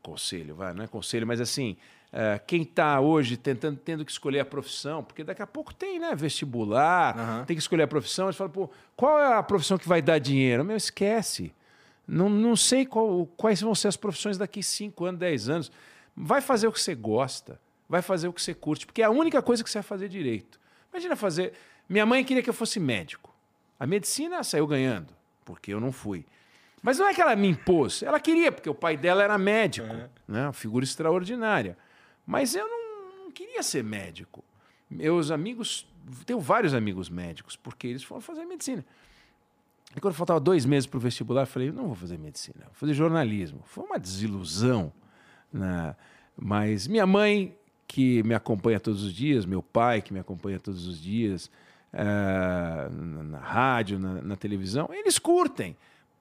Conselho, 0.01 0.55
vai, 0.55 0.73
não 0.73 0.83
é 0.83 0.87
conselho, 0.87 1.27
mas 1.27 1.41
assim. 1.41 1.75
Uh, 2.11 2.43
quem 2.45 2.63
está 2.63 2.99
hoje 2.99 3.37
tentando, 3.37 3.79
tendo 3.79 4.03
que 4.03 4.11
escolher 4.11 4.41
a 4.41 4.45
profissão, 4.45 5.01
porque 5.01 5.23
daqui 5.23 5.41
a 5.41 5.47
pouco 5.47 5.73
tem, 5.73 5.97
né? 5.97 6.13
Vestibular, 6.13 7.17
uhum. 7.17 7.45
tem 7.45 7.55
que 7.55 7.61
escolher 7.61 7.83
a 7.83 7.87
profissão, 7.87 8.25
eles 8.25 8.35
falam, 8.35 8.51
pô, 8.51 8.69
qual 8.97 9.17
é 9.17 9.33
a 9.33 9.41
profissão 9.41 9.77
que 9.77 9.87
vai 9.87 10.01
dar 10.01 10.19
dinheiro? 10.19 10.65
Meu, 10.65 10.75
esquece. 10.75 11.53
Não, 12.05 12.29
não 12.29 12.57
sei 12.57 12.85
qual, 12.85 13.25
quais 13.37 13.61
vão 13.61 13.73
ser 13.73 13.87
as 13.87 13.95
profissões 13.95 14.37
daqui 14.37 14.61
5 14.61 15.05
anos, 15.05 15.19
10 15.21 15.49
anos. 15.49 15.71
Vai 16.13 16.41
fazer 16.41 16.67
o 16.67 16.71
que 16.73 16.81
você 16.81 16.93
gosta, 16.93 17.57
vai 17.87 18.01
fazer 18.01 18.27
o 18.27 18.33
que 18.33 18.41
você 18.41 18.53
curte, 18.53 18.85
porque 18.85 19.01
é 19.01 19.05
a 19.05 19.09
única 19.09 19.41
coisa 19.41 19.63
que 19.63 19.69
você 19.69 19.77
vai 19.77 19.83
fazer 19.83 20.09
direito. 20.09 20.59
Imagina 20.91 21.15
fazer. 21.15 21.53
Minha 21.87 22.05
mãe 22.05 22.25
queria 22.25 22.43
que 22.43 22.49
eu 22.49 22.53
fosse 22.53 22.77
médico. 22.77 23.30
A 23.81 23.87
medicina 23.87 24.43
saiu 24.43 24.67
ganhando, 24.67 25.11
porque 25.43 25.73
eu 25.73 25.79
não 25.79 25.91
fui. 25.91 26.23
Mas 26.83 26.99
não 26.99 27.07
é 27.07 27.15
que 27.15 27.19
ela 27.19 27.35
me 27.35 27.47
impôs, 27.47 28.03
ela 28.03 28.19
queria, 28.19 28.51
porque 28.51 28.69
o 28.69 28.75
pai 28.75 28.95
dela 28.95 29.23
era 29.23 29.39
médico, 29.39 29.87
uhum. 29.87 30.07
né? 30.27 30.43
uma 30.43 30.53
figura 30.53 30.85
extraordinária. 30.85 31.75
Mas 32.23 32.53
eu 32.53 32.67
não, 32.67 33.23
não 33.23 33.31
queria 33.31 33.63
ser 33.63 33.83
médico. 33.83 34.43
Meus 34.87 35.31
amigos, 35.31 35.87
tenho 36.27 36.39
vários 36.39 36.75
amigos 36.75 37.09
médicos, 37.09 37.55
porque 37.55 37.87
eles 37.87 38.03
foram 38.03 38.21
fazer 38.21 38.45
medicina. 38.45 38.85
E 39.95 39.99
quando 39.99 40.13
faltava 40.13 40.39
dois 40.39 40.63
meses 40.63 40.85
para 40.85 40.97
o 40.97 41.01
vestibular, 41.01 41.41
eu 41.41 41.47
falei, 41.47 41.71
não 41.71 41.87
vou 41.87 41.95
fazer 41.95 42.19
medicina, 42.19 42.65
vou 42.65 42.75
fazer 42.75 42.93
jornalismo. 42.93 43.63
Foi 43.65 43.83
uma 43.83 43.97
desilusão. 43.97 44.93
Né? 45.51 45.95
Mas 46.37 46.85
minha 46.85 47.07
mãe, 47.07 47.57
que 47.87 48.21
me 48.21 48.35
acompanha 48.35 48.79
todos 48.79 49.01
os 49.01 49.11
dias, 49.11 49.43
meu 49.43 49.63
pai, 49.63 50.03
que 50.03 50.13
me 50.13 50.19
acompanha 50.19 50.59
todos 50.59 50.85
os 50.85 51.01
dias, 51.01 51.49
é, 51.93 52.89
na, 52.89 53.39
rádio, 53.39 53.99
na, 53.99 54.21
na, 54.21 54.35
televisão, 54.35 54.89
eles 54.91 55.19
curtem. 55.19 55.75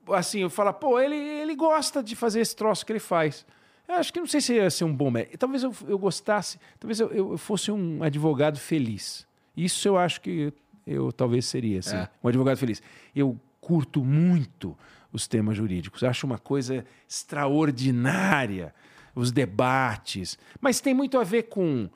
Assim, 0.09 0.41
eu 0.41 0.51
falo, 0.51 0.73
pô, 0.73 0.99
ele, 0.99 1.17
ele 1.17 1.55
gosta 1.55 2.03
de 2.03 2.17
fazer 2.17 2.41
esse 2.41 2.57
troço 2.57 2.85
que 2.85 2.93
ele 2.93 2.99
faz. 2.99 3.47
Eu 3.87 3.95
acho 3.97 4.13
que 4.13 4.21
não 4.21 4.27
sei 4.27 4.41
se 4.41 4.55
ia 4.55 4.71
ser 4.71 4.85
um 4.85 4.95
bom 4.95 5.11
médico. 5.11 5.39
Talvez 5.39 5.63
eu, 5.63 5.75
eu 5.87 5.99
gostasse, 5.99 6.59
talvez 6.79 7.01
eu, 7.01 7.11
eu 7.11 7.39
fosse 7.39 7.71
um 7.71 8.03
advogado 8.03 8.59
feliz. 8.59 9.27
Isso 9.57 9.87
eu 9.87 9.99
acho 9.99 10.21
que 10.21 10.31
eu, 10.31 10.53
eu 10.87 11.13
talvez 11.13 11.45
seria, 11.47 11.81
assim, 11.81 11.97
é. 11.97 12.09
um 12.23 12.29
advogado 12.29 12.57
feliz. 12.57 12.83
Eu 13.15 13.39
curto 13.61 14.05
muito 14.05 14.77
os 15.13 15.27
temas 15.27 15.57
jurídicos. 15.57 16.03
Acho 16.03 16.27
uma 16.27 16.39
coisa 16.39 16.85
extraordinária 17.09 18.75
os 19.15 19.33
debates. 19.33 20.39
Mas 20.61 20.81
tem 20.81 20.95
muito 20.95 21.19
a 21.19 21.25
ver 21.25 21.45
com, 21.45 21.89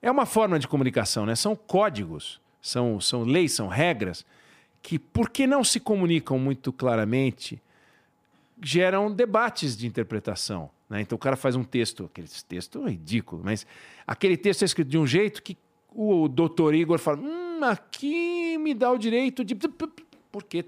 é 0.00 0.10
uma 0.10 0.26
forma 0.26 0.58
de 0.58 0.68
comunicação, 0.68 1.26
né? 1.26 1.34
São 1.34 1.54
códigos, 1.54 2.40
são, 2.62 3.00
são 3.00 3.24
leis, 3.24 3.52
são 3.52 3.66
regras 3.66 4.24
que, 4.80 4.98
porque 4.98 5.46
não 5.46 5.64
se 5.64 5.80
comunicam 5.80 6.38
muito 6.38 6.72
claramente, 6.72 7.60
geram 8.62 9.12
debates 9.12 9.76
de 9.76 9.86
interpretação. 9.86 10.70
Né? 10.88 11.00
Então 11.00 11.16
o 11.16 11.18
cara 11.18 11.36
faz 11.36 11.56
um 11.56 11.64
texto, 11.64 12.04
aquele 12.04 12.28
texto 12.48 12.84
ridículo, 12.84 13.42
mas 13.44 13.66
aquele 14.06 14.36
texto 14.36 14.62
é 14.62 14.64
escrito 14.64 14.88
de 14.88 14.98
um 14.98 15.06
jeito 15.06 15.42
que 15.42 15.56
o 15.94 16.28
doutor 16.28 16.74
Igor 16.74 16.98
fala: 16.98 17.18
hum, 17.18 17.64
aqui 17.64 18.56
me 18.58 18.72
dá 18.74 18.90
o 18.90 18.98
direito 18.98 19.44
de. 19.44 19.54
Porque. 20.30 20.64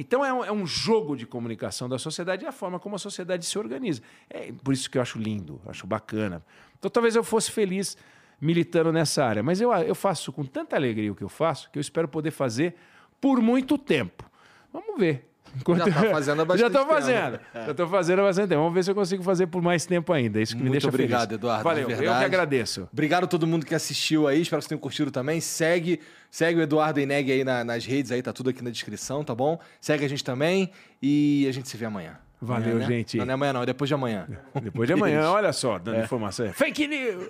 Então 0.00 0.24
é 0.24 0.32
um, 0.32 0.44
é 0.44 0.52
um, 0.52 0.64
jogo 0.64 1.16
de 1.16 1.26
comunicação 1.26 1.88
da 1.88 1.98
sociedade 1.98 2.44
e 2.44 2.46
a 2.46 2.52
forma 2.52 2.78
como 2.78 2.94
a 2.94 2.98
sociedade 3.00 3.44
se 3.44 3.58
organiza. 3.58 4.00
É 4.30 4.52
por 4.52 4.72
isso 4.72 4.88
que 4.88 4.96
eu 4.96 5.02
acho 5.02 5.18
lindo, 5.18 5.60
acho 5.66 5.88
bacana. 5.88 6.44
Então 6.78 6.88
talvez 6.88 7.16
eu 7.16 7.24
fosse 7.24 7.50
feliz 7.50 7.96
militando 8.40 8.92
nessa 8.92 9.24
área, 9.24 9.42
mas 9.42 9.60
eu, 9.60 9.72
eu 9.72 9.94
faço 9.94 10.32
com 10.32 10.44
tanta 10.44 10.76
alegria 10.76 11.10
o 11.10 11.14
que 11.14 11.24
eu 11.24 11.28
faço 11.28 11.70
que 11.70 11.78
eu 11.78 11.80
espero 11.80 12.06
poder 12.06 12.30
fazer 12.30 12.74
por 13.20 13.40
muito 13.40 13.76
tempo. 13.76 14.24
Vamos 14.72 14.98
ver. 14.98 15.26
Enquanto... 15.56 15.78
Já 15.78 15.88
está 15.88 16.10
fazendo 16.10 16.42
há 16.42 16.44
bastante 16.46 16.60
Já 16.60 16.66
estou 16.66 16.94
fazendo. 16.94 17.40
É. 17.54 17.64
Já 17.64 17.70
estou 17.70 17.88
fazendo 17.88 18.18
há 18.20 18.24
bastante 18.24 18.48
tempo. 18.48 18.60
Vamos 18.60 18.74
ver 18.74 18.84
se 18.84 18.90
eu 18.90 18.94
consigo 18.94 19.22
fazer 19.22 19.46
por 19.46 19.62
mais 19.62 19.86
tempo 19.86 20.12
ainda. 20.12 20.40
Isso 20.40 20.52
que 20.52 20.58
Muito 20.58 20.66
me 20.66 20.72
deixa 20.72 20.88
obrigado, 20.88 21.30
feliz. 21.30 21.38
Eduardo. 21.38 21.64
Valeu, 21.64 21.90
eu 21.90 21.98
que 21.98 22.06
agradeço. 22.06 22.88
Obrigado 22.92 23.24
a 23.24 23.26
todo 23.26 23.46
mundo 23.46 23.64
que 23.64 23.74
assistiu 23.74 24.28
aí. 24.28 24.42
Espero 24.42 24.60
que 24.60 24.64
vocês 24.64 24.68
tenham 24.68 24.80
curtido 24.80 25.10
também. 25.10 25.40
Segue, 25.40 26.00
segue 26.30 26.60
o 26.60 26.62
Eduardo 26.62 27.00
Eneg 27.00 27.32
aí 27.32 27.44
na, 27.44 27.64
nas 27.64 27.84
redes 27.84 28.12
aí, 28.12 28.22
tá 28.22 28.32
tudo 28.32 28.50
aqui 28.50 28.62
na 28.62 28.70
descrição, 28.70 29.24
tá 29.24 29.34
bom? 29.34 29.58
Segue 29.80 30.04
a 30.04 30.08
gente 30.08 30.22
também 30.22 30.70
e 31.02 31.46
a 31.48 31.52
gente 31.52 31.68
se 31.68 31.76
vê 31.76 31.86
amanhã. 31.86 32.18
Valeu, 32.40 32.70
amanhã, 32.70 32.78
né? 32.78 32.86
gente. 32.86 33.16
Não, 33.18 33.24
não 33.24 33.32
é 33.32 33.34
amanhã, 33.34 33.52
não, 33.52 33.62
é 33.62 33.66
depois 33.66 33.88
de 33.88 33.94
amanhã. 33.94 34.26
Depois 34.62 34.86
de 34.86 34.92
amanhã, 34.92 35.28
olha 35.30 35.52
só, 35.52 35.78
dando 35.78 35.98
é. 35.98 36.04
informação. 36.04 36.52
Fake 36.52 36.86
news! 36.86 37.26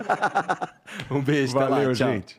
um 1.11 1.21
beijo, 1.23 1.55
Valeu, 1.55 1.89
lá, 1.89 1.95
gente. 1.95 2.37